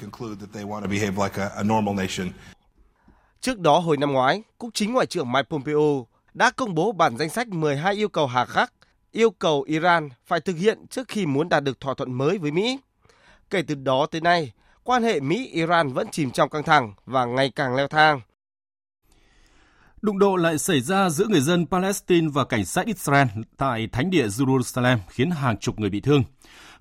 Trước 3.40 3.61
đó 3.61 3.78
hồi 3.78 3.96
năm 3.96 4.12
ngoái, 4.12 4.42
cũng 4.59 4.70
chính 4.70 4.92
Ngoại 4.92 5.07
trưởng 5.07 5.32
Mike 5.32 5.46
Pompeo 5.50 6.07
đã 6.34 6.50
công 6.50 6.74
bố 6.74 6.92
bản 6.92 7.16
danh 7.16 7.28
sách 7.28 7.48
12 7.48 7.94
yêu 7.94 8.09
cầu 8.09 8.26
hà 8.26 8.44
khắc 8.44 8.72
yêu 9.12 9.30
cầu 9.30 9.62
Iran 9.62 10.09
phải 10.26 10.40
thực 10.40 10.57
hiện 10.57 10.86
trước 10.90 11.09
khi 11.09 11.26
muốn 11.26 11.48
đạt 11.48 11.64
được 11.64 11.80
thỏa 11.80 11.94
thuận 11.94 12.12
mới 12.12 12.38
với 12.38 12.50
Mỹ. 12.50 12.78
Kể 13.53 13.62
từ 13.62 13.74
đó 13.74 14.07
tới 14.07 14.20
nay, 14.20 14.53
quan 14.84 15.03
hệ 15.03 15.20
Mỹ-Iran 15.20 15.92
vẫn 15.92 16.07
chìm 16.11 16.30
trong 16.30 16.48
căng 16.48 16.62
thẳng 16.62 16.94
và 17.07 17.24
ngày 17.24 17.50
càng 17.57 17.74
leo 17.74 17.88
thang. 17.88 18.20
Đụng 20.03 20.18
độ 20.18 20.36
lại 20.36 20.59
xảy 20.59 20.80
ra 20.80 21.11
giữa 21.11 21.26
người 21.28 21.40
dân 21.40 21.66
Palestine 21.66 22.28
và 22.32 22.44
cảnh 22.44 22.64
sát 22.64 22.86
Israel 22.86 23.26
tại 23.57 23.88
thánh 23.92 24.11
địa 24.11 24.26
Jerusalem 24.26 24.98
khiến 25.09 25.30
hàng 25.30 25.57
chục 25.59 25.78
người 25.78 25.90
bị 25.90 26.00
thương. 26.00 26.24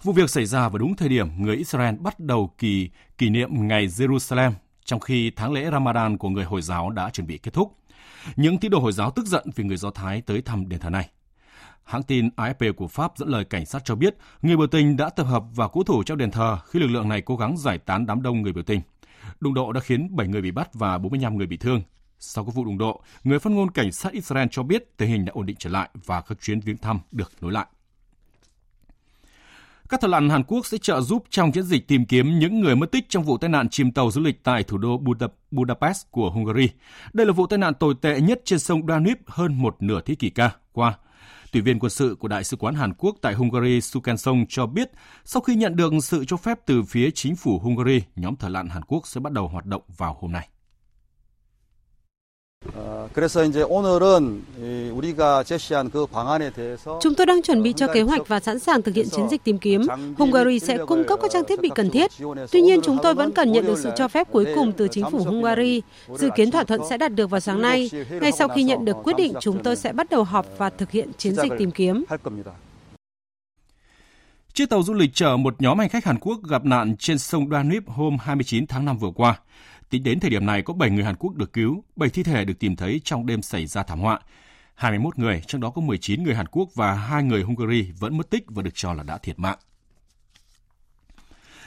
Vụ 0.04 0.14
việc 0.14 0.30
xảy 0.30 0.46
ra 0.46 0.70
vào 0.70 0.78
đúng 0.78 0.96
thời 0.96 1.10
điểm 1.10 1.28
người 1.38 1.56
Israel 1.56 1.96
bắt 1.96 2.20
đầu 2.20 2.54
kỳ 2.58 2.90
kỷ 3.18 3.30
niệm 3.30 3.68
ngày 3.68 3.88
Jerusalem, 3.88 4.52
trong 4.86 5.00
khi 5.00 5.32
tháng 5.36 5.54
lễ 5.54 5.70
Ramadan 5.72 6.18
của 6.18 6.30
người 6.30 6.46
Hồi 6.46 6.62
giáo 6.62 6.90
đã 6.90 7.10
chuẩn 7.10 7.28
bị 7.28 7.38
kết 7.38 7.54
thúc. 7.54 7.78
Những 8.36 8.58
tín 8.58 8.72
đồ 8.72 8.80
Hồi 8.80 8.92
giáo 8.92 9.12
tức 9.12 9.26
giận 9.26 9.46
vì 9.56 9.64
người 9.64 9.78
Do 9.78 9.92
Thái 9.92 10.22
tới 10.22 10.42
thăm 10.42 10.70
đền 10.70 10.80
thờ 10.80 10.90
này. 10.90 11.10
Hãng 11.84 12.04
tin 12.04 12.30
AFP 12.38 12.74
của 12.74 12.88
Pháp 12.88 13.12
dẫn 13.18 13.30
lời 13.30 13.46
cảnh 13.46 13.66
sát 13.66 13.82
cho 13.86 13.96
biết 13.96 14.16
người 14.42 14.58
biểu 14.58 14.68
tình 14.68 14.98
đã 14.98 15.10
tập 15.10 15.24
hợp 15.24 15.44
và 15.56 15.68
cố 15.68 15.84
thủ 15.84 16.04
trong 16.04 16.18
đền 16.18 16.32
thờ 16.32 16.58
khi 16.66 16.80
lực 16.80 16.88
lượng 16.88 17.10
này 17.10 17.22
cố 17.22 17.36
gắng 17.36 17.58
giải 17.58 17.78
tán 17.78 18.06
đám 18.06 18.22
đông 18.22 18.42
người 18.42 18.54
biểu 18.54 18.64
tình. 18.64 18.82
Đụng 19.40 19.54
độ 19.54 19.72
đã 19.72 19.80
khiến 19.82 20.16
7 20.16 20.28
người 20.28 20.42
bị 20.42 20.52
bắt 20.52 20.74
và 20.74 20.98
45 20.98 21.38
người 21.38 21.48
bị 21.48 21.58
thương. 21.58 21.82
Sau 22.20 22.46
các 22.46 22.56
vụ 22.56 22.66
đụng 22.66 22.78
độ, 22.78 23.02
người 23.24 23.40
phát 23.40 23.50
ngôn 23.50 23.72
cảnh 23.72 23.92
sát 23.92 24.14
Israel 24.14 24.48
cho 24.52 24.64
biết 24.64 24.98
tình 24.98 25.10
hình 25.10 25.26
đã 25.26 25.32
ổn 25.36 25.46
định 25.46 25.56
trở 25.60 25.70
lại 25.70 25.90
và 26.06 26.22
các 26.22 26.38
chuyến 26.42 26.60
viếng 26.60 26.78
thăm 26.78 27.00
được 27.12 27.32
nối 27.42 27.52
lại. 27.52 27.66
Các 29.90 30.02
thợ 30.02 30.08
lặn 30.08 30.30
Hàn 30.30 30.44
Quốc 30.44 30.66
sẽ 30.66 30.78
trợ 30.78 31.02
giúp 31.02 31.24
trong 31.30 31.52
chiến 31.52 31.64
dịch 31.64 31.88
tìm 31.88 32.06
kiếm 32.06 32.40
những 32.40 32.60
người 32.60 32.76
mất 32.76 32.92
tích 32.92 33.06
trong 33.10 33.24
vụ 33.24 33.38
tai 33.38 33.50
nạn 33.50 33.70
chìm 33.70 33.92
tàu 33.92 34.12
du 34.12 34.22
lịch 34.22 34.44
tại 34.44 34.64
thủ 34.64 34.78
đô 34.78 35.02
Budapest 35.52 36.12
của 36.12 36.30
Hungary. 36.30 36.70
Đây 37.14 37.26
là 37.26 37.34
vụ 37.34 37.48
tai 37.48 37.60
nạn 37.60 37.74
tồi 37.74 37.96
tệ 38.02 38.22
nhất 38.22 38.42
trên 38.46 38.60
sông 38.60 38.88
Danube 38.88 39.22
hơn 39.28 39.62
một 39.62 39.76
nửa 39.80 40.02
thế 40.02 40.16
kỷ 40.16 40.32
qua. 40.74 40.98
Tùy 41.52 41.62
viên 41.62 41.80
quân 41.80 41.90
sự 41.90 42.16
của 42.20 42.28
Đại 42.28 42.44
sứ 42.44 42.58
quán 42.58 42.76
Hàn 42.76 42.94
Quốc 42.94 43.16
tại 43.22 43.34
Hungary 43.34 43.82
Sukan 43.82 44.18
Song 44.18 44.46
cho 44.50 44.66
biết, 44.66 44.92
sau 45.26 45.42
khi 45.42 45.56
nhận 45.56 45.76
được 45.76 45.94
sự 46.02 46.26
cho 46.26 46.38
phép 46.38 46.60
từ 46.66 46.84
phía 46.84 47.12
chính 47.12 47.36
phủ 47.36 47.60
Hungary, 47.60 48.02
nhóm 48.16 48.36
thợ 48.36 48.50
lặn 48.50 48.70
Hàn 48.70 48.84
Quốc 48.84 49.08
sẽ 49.08 49.20
bắt 49.20 49.34
đầu 49.34 49.48
hoạt 49.48 49.66
động 49.66 49.82
vào 49.98 50.18
hôm 50.22 50.32
nay. 50.32 50.48
Chúng 57.02 57.16
tôi 57.16 57.26
đang 57.26 57.42
chuẩn 57.42 57.64
bị 57.64 57.74
cho 57.74 57.88
kế 57.94 58.02
hoạch 58.02 58.28
và 58.28 58.40
sẵn 58.40 58.60
sàng 58.60 58.82
thực 58.82 58.96
hiện 58.96 59.10
chiến 59.10 59.30
dịch 59.30 59.44
tìm 59.44 59.58
kiếm. 59.58 59.82
Hungary 60.18 60.60
sẽ 60.60 60.78
cung 60.88 61.04
cấp 61.08 61.20
các 61.22 61.32
trang 61.32 61.44
thiết 61.48 61.62
bị 61.62 61.70
cần 61.76 61.90
thiết. 61.90 62.12
Tuy 62.52 62.62
nhiên, 62.62 62.80
chúng 62.84 62.98
tôi 63.04 63.14
vẫn 63.14 63.32
cần 63.32 63.52
nhận 63.52 63.66
được 63.66 63.78
sự 63.78 63.90
cho 63.96 64.08
phép 64.08 64.28
cuối 64.32 64.46
cùng 64.56 64.72
từ 64.72 64.88
chính 64.88 65.10
phủ 65.12 65.18
Hungary. 65.18 65.82
Dự 66.16 66.30
kiến 66.36 66.52
thỏa 66.52 66.64
thuận 66.64 66.82
sẽ 66.90 66.98
đạt 66.98 67.14
được 67.16 67.30
vào 67.30 67.40
sáng 67.40 67.62
nay. 67.62 67.90
Ngay 68.22 68.32
sau 68.32 68.48
khi 68.48 68.64
nhận 68.64 68.86
được 68.86 68.98
quyết 69.04 69.14
định, 69.18 69.34
chúng 69.42 69.64
tôi 69.64 69.76
sẽ 69.76 69.94
bắt 69.94 70.10
đầu 70.10 70.24
họp 70.24 70.46
và 70.58 70.70
thực 70.70 70.92
hiện 70.92 71.12
chiến 71.18 71.36
dịch 71.36 71.52
tìm 71.58 71.72
kiếm. 71.72 72.04
Chiếc 74.54 74.70
tàu 74.70 74.84
du 74.84 74.94
lịch 74.94 75.10
chở 75.14 75.38
một 75.38 75.62
nhóm 75.62 75.80
hành 75.80 75.90
khách 75.90 76.06
Hàn 76.06 76.20
Quốc 76.20 76.40
gặp 76.50 76.66
nạn 76.66 76.96
trên 76.98 77.18
sông 77.18 77.50
Danube 77.52 77.86
hôm 77.88 78.18
29 78.22 78.68
tháng 78.68 78.86
5 78.86 78.98
vừa 78.98 79.12
qua. 79.16 79.40
Tính 79.92 80.04
đến 80.04 80.20
thời 80.20 80.30
điểm 80.30 80.46
này 80.46 80.62
có 80.62 80.74
7 80.74 80.90
người 80.90 81.04
Hàn 81.04 81.16
Quốc 81.16 81.36
được 81.36 81.54
cứu, 81.54 81.84
7 81.96 82.10
thi 82.10 82.24
thể 82.24 82.46
được 82.46 82.60
tìm 82.60 82.76
thấy 82.76 83.02
trong 83.04 83.26
đêm 83.26 83.42
xảy 83.42 83.66
ra 83.66 83.84
thảm 83.84 84.00
họa. 84.00 84.20
21 84.76 85.20
người, 85.20 85.42
trong 85.48 85.62
đó 85.62 85.70
có 85.70 85.82
19 85.82 86.24
người 86.24 86.36
Hàn 86.36 86.46
Quốc 86.48 86.70
và 86.76 86.94
2 86.94 87.24
người 87.24 87.44
Hungary 87.44 87.92
vẫn 88.00 88.18
mất 88.18 88.30
tích 88.30 88.44
và 88.48 88.62
được 88.64 88.72
cho 88.74 88.94
là 88.94 89.04
đã 89.04 89.18
thiệt 89.18 89.40
mạng. 89.40 89.58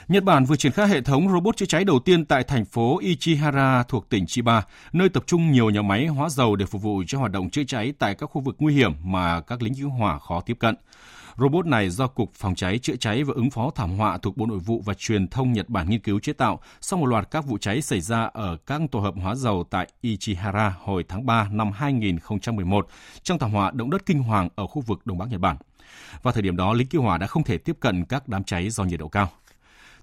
Nhật 0.07 0.23
Bản 0.23 0.45
vừa 0.45 0.55
triển 0.55 0.71
khai 0.71 0.87
hệ 0.87 1.01
thống 1.01 1.29
robot 1.29 1.57
chữa 1.57 1.65
cháy 1.65 1.83
đầu 1.83 1.99
tiên 1.99 2.25
tại 2.25 2.43
thành 2.43 2.65
phố 2.65 2.99
Ichihara 2.99 3.83
thuộc 3.83 4.09
tỉnh 4.09 4.25
Chiba, 4.27 4.63
nơi 4.93 5.09
tập 5.09 5.23
trung 5.27 5.51
nhiều 5.51 5.69
nhà 5.69 5.81
máy 5.81 6.07
hóa 6.07 6.29
dầu 6.29 6.55
để 6.55 6.65
phục 6.65 6.81
vụ 6.81 7.03
cho 7.07 7.19
hoạt 7.19 7.31
động 7.31 7.49
chữa 7.49 7.63
cháy 7.67 7.93
tại 7.99 8.15
các 8.15 8.27
khu 8.27 8.41
vực 8.41 8.55
nguy 8.59 8.73
hiểm 8.73 8.93
mà 9.03 9.41
các 9.41 9.61
lính 9.61 9.75
cứu 9.75 9.89
hỏa 9.89 10.19
khó 10.19 10.41
tiếp 10.41 10.57
cận. 10.59 10.75
Robot 11.37 11.65
này 11.65 11.89
do 11.89 12.07
Cục 12.07 12.33
Phòng 12.33 12.55
cháy, 12.55 12.79
chữa 12.79 12.95
cháy 12.95 13.23
và 13.23 13.33
ứng 13.35 13.49
phó 13.49 13.71
thảm 13.75 13.97
họa 13.97 14.17
thuộc 14.17 14.37
Bộ 14.37 14.45
Nội 14.45 14.59
vụ 14.59 14.81
và 14.85 14.93
Truyền 14.93 15.27
thông 15.27 15.53
Nhật 15.53 15.69
Bản 15.69 15.89
nghiên 15.89 15.99
cứu 15.99 16.19
chế 16.19 16.33
tạo 16.33 16.59
sau 16.81 16.99
một 16.99 17.05
loạt 17.05 17.31
các 17.31 17.45
vụ 17.45 17.57
cháy 17.57 17.81
xảy 17.81 18.01
ra 18.01 18.23
ở 18.23 18.57
các 18.65 18.81
tổ 18.91 18.99
hợp 18.99 19.13
hóa 19.21 19.35
dầu 19.35 19.63
tại 19.69 19.87
Ichihara 20.01 20.75
hồi 20.79 21.05
tháng 21.07 21.25
3 21.25 21.49
năm 21.51 21.71
2011 21.71 22.87
trong 23.23 23.39
thảm 23.39 23.51
họa 23.51 23.71
động 23.71 23.89
đất 23.89 24.05
kinh 24.05 24.23
hoàng 24.23 24.49
ở 24.55 24.67
khu 24.67 24.81
vực 24.81 25.01
Đông 25.05 25.17
Bắc 25.17 25.29
Nhật 25.29 25.41
Bản. 25.41 25.57
Vào 26.23 26.31
thời 26.31 26.43
điểm 26.43 26.55
đó, 26.55 26.73
lính 26.73 26.87
cứu 26.87 27.01
hỏa 27.01 27.17
đã 27.17 27.27
không 27.27 27.43
thể 27.43 27.57
tiếp 27.57 27.77
cận 27.79 28.05
các 28.05 28.27
đám 28.27 28.43
cháy 28.43 28.69
do 28.69 28.83
nhiệt 28.83 28.99
độ 28.99 29.07
cao. 29.07 29.29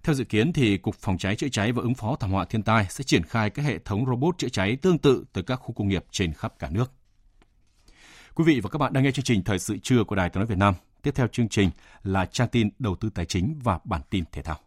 Theo 0.02 0.14
dự 0.14 0.24
kiến 0.24 0.52
thì 0.52 0.78
Cục 0.78 0.94
Phòng 0.94 1.18
cháy 1.18 1.36
chữa 1.36 1.48
cháy 1.48 1.72
và 1.72 1.82
ứng 1.82 1.94
phó 1.94 2.16
thảm 2.16 2.30
họa 2.30 2.44
thiên 2.44 2.62
tai 2.62 2.86
sẽ 2.90 3.04
triển 3.04 3.22
khai 3.22 3.50
các 3.50 3.62
hệ 3.62 3.78
thống 3.78 4.06
robot 4.06 4.38
chữa 4.38 4.48
cháy 4.48 4.76
tương 4.76 4.98
tự 4.98 5.24
tới 5.32 5.44
các 5.44 5.56
khu 5.56 5.72
công 5.72 5.88
nghiệp 5.88 6.04
trên 6.10 6.32
khắp 6.32 6.54
cả 6.58 6.68
nước. 6.70 6.92
Quý 8.34 8.44
vị 8.44 8.60
và 8.60 8.70
các 8.70 8.78
bạn 8.78 8.92
đang 8.92 9.04
nghe 9.04 9.12
chương 9.12 9.24
trình 9.24 9.44
Thời 9.44 9.58
sự 9.58 9.78
trưa 9.82 10.04
của 10.04 10.16
Đài 10.16 10.30
Tiếng 10.30 10.40
nói 10.40 10.46
Việt 10.46 10.58
Nam. 10.58 10.74
Tiếp 11.02 11.10
theo 11.14 11.26
chương 11.26 11.48
trình 11.48 11.70
là 12.02 12.26
trang 12.26 12.48
tin 12.48 12.68
đầu 12.78 12.96
tư 12.96 13.10
tài 13.14 13.26
chính 13.26 13.58
và 13.62 13.78
bản 13.84 14.00
tin 14.10 14.24
thể 14.32 14.42
thao. 14.42 14.58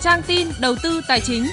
Trang 0.00 0.22
tin 0.26 0.48
đầu 0.60 0.74
tư 0.82 1.00
tài 1.08 1.20
chính. 1.20 1.44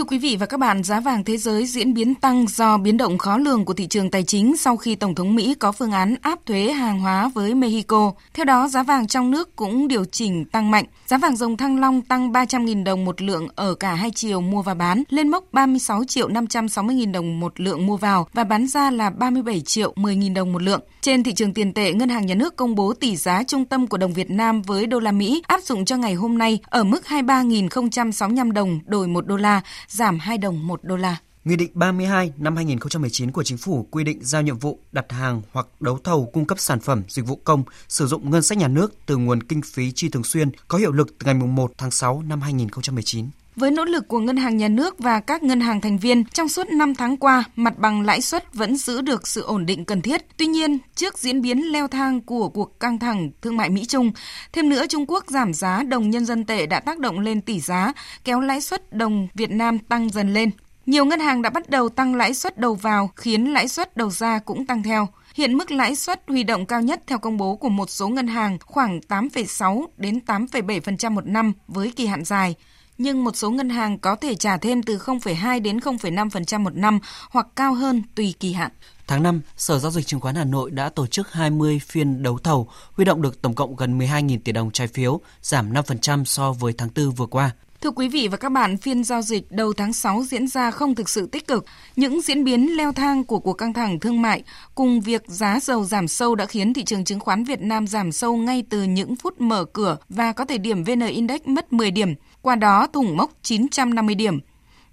Thưa 0.00 0.04
quý 0.04 0.18
vị 0.18 0.36
và 0.36 0.46
các 0.46 0.60
bạn, 0.60 0.82
giá 0.82 1.00
vàng 1.00 1.24
thế 1.24 1.36
giới 1.36 1.66
diễn 1.66 1.94
biến 1.94 2.14
tăng 2.14 2.46
do 2.48 2.78
biến 2.78 2.96
động 2.96 3.18
khó 3.18 3.36
lường 3.38 3.64
của 3.64 3.74
thị 3.74 3.86
trường 3.86 4.10
tài 4.10 4.22
chính 4.22 4.56
sau 4.56 4.76
khi 4.76 4.94
Tổng 4.94 5.14
thống 5.14 5.34
Mỹ 5.34 5.54
có 5.54 5.72
phương 5.72 5.92
án 5.92 6.14
áp 6.22 6.38
thuế 6.46 6.72
hàng 6.72 7.00
hóa 7.00 7.30
với 7.34 7.54
Mexico. 7.54 8.12
Theo 8.34 8.44
đó, 8.44 8.68
giá 8.68 8.82
vàng 8.82 9.06
trong 9.06 9.30
nước 9.30 9.56
cũng 9.56 9.88
điều 9.88 10.04
chỉnh 10.04 10.44
tăng 10.44 10.70
mạnh. 10.70 10.84
Giá 11.06 11.18
vàng 11.18 11.36
dòng 11.36 11.56
thăng 11.56 11.80
long 11.80 12.02
tăng 12.02 12.32
300.000 12.32 12.84
đồng 12.84 13.04
một 13.04 13.22
lượng 13.22 13.48
ở 13.54 13.74
cả 13.74 13.94
hai 13.94 14.10
chiều 14.14 14.40
mua 14.40 14.62
và 14.62 14.74
bán, 14.74 15.02
lên 15.08 15.28
mốc 15.28 15.44
36 15.52 16.04
triệu 16.04 16.28
560.000 16.28 17.12
đồng 17.12 17.40
một 17.40 17.60
lượng 17.60 17.86
mua 17.86 17.96
vào 17.96 18.26
và 18.34 18.44
bán 18.44 18.66
ra 18.66 18.90
là 18.90 19.10
37 19.10 19.60
triệu 19.60 19.92
10.000 19.96 20.34
đồng 20.34 20.52
một 20.52 20.62
lượng. 20.62 20.80
Trên 21.00 21.22
thị 21.22 21.32
trường 21.32 21.54
tiền 21.54 21.72
tệ, 21.72 21.92
Ngân 21.92 22.08
hàng 22.08 22.26
Nhà 22.26 22.34
nước 22.34 22.56
công 22.56 22.74
bố 22.74 22.92
tỷ 22.92 23.16
giá 23.16 23.42
trung 23.42 23.64
tâm 23.64 23.86
của 23.86 23.96
đồng 23.96 24.12
Việt 24.12 24.30
Nam 24.30 24.62
với 24.62 24.86
đô 24.86 25.00
la 25.00 25.12
Mỹ 25.12 25.42
áp 25.46 25.62
dụng 25.62 25.84
cho 25.84 25.96
ngày 25.96 26.14
hôm 26.14 26.38
nay 26.38 26.58
ở 26.64 26.84
mức 26.84 27.02
23.065 27.08 28.52
đồng 28.52 28.80
đổi 28.86 29.08
1 29.08 29.26
đô 29.26 29.36
la, 29.36 29.60
giảm 29.90 30.18
2 30.18 30.38
đồng 30.38 30.66
1 30.66 30.84
đô 30.84 30.96
la. 30.96 31.16
Nghị 31.44 31.56
định 31.56 31.70
32 31.74 32.32
năm 32.36 32.56
2019 32.56 33.30
của 33.30 33.42
Chính 33.42 33.58
phủ 33.58 33.86
quy 33.90 34.04
định 34.04 34.18
giao 34.22 34.42
nhiệm 34.42 34.58
vụ 34.58 34.78
đặt 34.92 35.12
hàng 35.12 35.42
hoặc 35.52 35.66
đấu 35.80 35.98
thầu 36.04 36.30
cung 36.32 36.44
cấp 36.44 36.58
sản 36.60 36.80
phẩm, 36.80 37.02
dịch 37.08 37.26
vụ 37.26 37.36
công 37.44 37.64
sử 37.88 38.06
dụng 38.06 38.30
ngân 38.30 38.42
sách 38.42 38.58
nhà 38.58 38.68
nước 38.68 38.94
từ 39.06 39.16
nguồn 39.16 39.42
kinh 39.42 39.62
phí 39.62 39.92
chi 39.92 40.08
thường 40.08 40.24
xuyên 40.24 40.50
có 40.68 40.78
hiệu 40.78 40.92
lực 40.92 41.18
từ 41.18 41.26
ngày 41.26 41.34
1 41.34 41.72
tháng 41.78 41.90
6 41.90 42.22
năm 42.22 42.40
2019. 42.40 43.26
Với 43.56 43.70
nỗ 43.70 43.84
lực 43.84 44.08
của 44.08 44.18
Ngân 44.18 44.36
hàng 44.36 44.56
Nhà 44.56 44.68
nước 44.68 44.98
và 44.98 45.20
các 45.20 45.42
ngân 45.42 45.60
hàng 45.60 45.80
thành 45.80 45.98
viên, 45.98 46.24
trong 46.24 46.48
suốt 46.48 46.68
5 46.68 46.94
tháng 46.94 47.16
qua, 47.16 47.44
mặt 47.56 47.78
bằng 47.78 48.02
lãi 48.02 48.20
suất 48.20 48.54
vẫn 48.54 48.76
giữ 48.76 49.00
được 49.00 49.28
sự 49.28 49.42
ổn 49.42 49.66
định 49.66 49.84
cần 49.84 50.02
thiết. 50.02 50.26
Tuy 50.36 50.46
nhiên, 50.46 50.78
trước 50.94 51.18
diễn 51.18 51.42
biến 51.42 51.72
leo 51.72 51.88
thang 51.88 52.20
của 52.20 52.48
cuộc 52.48 52.80
căng 52.80 52.98
thẳng 52.98 53.30
thương 53.42 53.56
mại 53.56 53.70
Mỹ-Trung, 53.70 54.12
thêm 54.52 54.68
nữa 54.68 54.86
Trung 54.86 55.04
Quốc 55.08 55.24
giảm 55.28 55.54
giá 55.54 55.82
đồng 55.82 56.10
nhân 56.10 56.26
dân 56.26 56.44
tệ 56.44 56.66
đã 56.66 56.80
tác 56.80 56.98
động 56.98 57.18
lên 57.18 57.40
tỷ 57.40 57.60
giá, 57.60 57.92
kéo 58.24 58.40
lãi 58.40 58.60
suất 58.60 58.92
đồng 58.92 59.28
Việt 59.34 59.50
Nam 59.50 59.78
tăng 59.78 60.10
dần 60.10 60.34
lên. 60.34 60.50
Nhiều 60.86 61.04
ngân 61.04 61.20
hàng 61.20 61.42
đã 61.42 61.50
bắt 61.50 61.70
đầu 61.70 61.88
tăng 61.88 62.14
lãi 62.14 62.34
suất 62.34 62.58
đầu 62.58 62.74
vào, 62.74 63.10
khiến 63.16 63.52
lãi 63.52 63.68
suất 63.68 63.96
đầu 63.96 64.10
ra 64.10 64.38
cũng 64.38 64.66
tăng 64.66 64.82
theo. 64.82 65.08
Hiện 65.34 65.58
mức 65.58 65.70
lãi 65.70 65.96
suất 65.96 66.22
huy 66.28 66.42
động 66.42 66.66
cao 66.66 66.82
nhất 66.82 67.02
theo 67.06 67.18
công 67.18 67.36
bố 67.36 67.56
của 67.56 67.68
một 67.68 67.90
số 67.90 68.08
ngân 68.08 68.26
hàng 68.26 68.58
khoảng 68.64 69.00
8,6 69.08 69.86
đến 69.96 70.20
8,7% 70.26 71.10
một 71.10 71.26
năm 71.26 71.52
với 71.68 71.92
kỳ 71.96 72.06
hạn 72.06 72.24
dài 72.24 72.54
nhưng 73.00 73.24
một 73.24 73.36
số 73.36 73.50
ngân 73.50 73.70
hàng 73.70 73.98
có 73.98 74.16
thể 74.16 74.34
trả 74.34 74.56
thêm 74.56 74.82
từ 74.82 74.98
0,2 74.98 75.62
đến 75.62 75.78
0,5% 75.78 76.60
một 76.60 76.74
năm 76.74 76.98
hoặc 77.30 77.46
cao 77.56 77.74
hơn 77.74 78.02
tùy 78.14 78.34
kỳ 78.40 78.52
hạn. 78.52 78.70
Tháng 79.06 79.22
5, 79.22 79.40
Sở 79.56 79.78
Giao 79.78 79.90
dịch 79.90 80.06
Chứng 80.06 80.20
khoán 80.20 80.34
Hà 80.34 80.44
Nội 80.44 80.70
đã 80.70 80.88
tổ 80.88 81.06
chức 81.06 81.32
20 81.32 81.80
phiên 81.86 82.22
đấu 82.22 82.38
thầu, 82.38 82.68
huy 82.92 83.04
động 83.04 83.22
được 83.22 83.42
tổng 83.42 83.54
cộng 83.54 83.76
gần 83.76 83.98
12.000 83.98 84.38
tỷ 84.44 84.52
đồng 84.52 84.70
trái 84.70 84.86
phiếu, 84.86 85.20
giảm 85.42 85.72
5% 85.72 86.24
so 86.24 86.52
với 86.52 86.72
tháng 86.78 86.88
4 86.96 87.10
vừa 87.10 87.26
qua. 87.26 87.50
Thưa 87.80 87.90
quý 87.90 88.08
vị 88.08 88.28
và 88.28 88.36
các 88.36 88.48
bạn, 88.48 88.76
phiên 88.76 89.04
giao 89.04 89.22
dịch 89.22 89.50
đầu 89.50 89.72
tháng 89.72 89.92
6 89.92 90.22
diễn 90.22 90.46
ra 90.46 90.70
không 90.70 90.94
thực 90.94 91.08
sự 91.08 91.26
tích 91.26 91.46
cực. 91.46 91.64
Những 91.96 92.20
diễn 92.20 92.44
biến 92.44 92.76
leo 92.76 92.92
thang 92.92 93.24
của 93.24 93.38
cuộc 93.38 93.52
căng 93.52 93.72
thẳng 93.72 94.00
thương 94.00 94.22
mại 94.22 94.42
cùng 94.74 95.00
việc 95.00 95.22
giá 95.26 95.58
dầu 95.62 95.84
giảm 95.84 96.08
sâu 96.08 96.34
đã 96.34 96.46
khiến 96.46 96.74
thị 96.74 96.84
trường 96.84 97.04
chứng 97.04 97.20
khoán 97.20 97.44
Việt 97.44 97.60
Nam 97.60 97.86
giảm 97.86 98.12
sâu 98.12 98.36
ngay 98.36 98.64
từ 98.70 98.82
những 98.82 99.16
phút 99.16 99.40
mở 99.40 99.64
cửa 99.64 99.96
và 100.08 100.32
có 100.32 100.44
thể 100.44 100.58
điểm 100.58 100.84
VN 100.84 101.00
Index 101.00 101.40
mất 101.44 101.72
10 101.72 101.90
điểm, 101.90 102.14
qua 102.42 102.56
đó 102.56 102.86
thủng 102.92 103.16
mốc 103.16 103.30
950 103.42 104.14
điểm. 104.14 104.38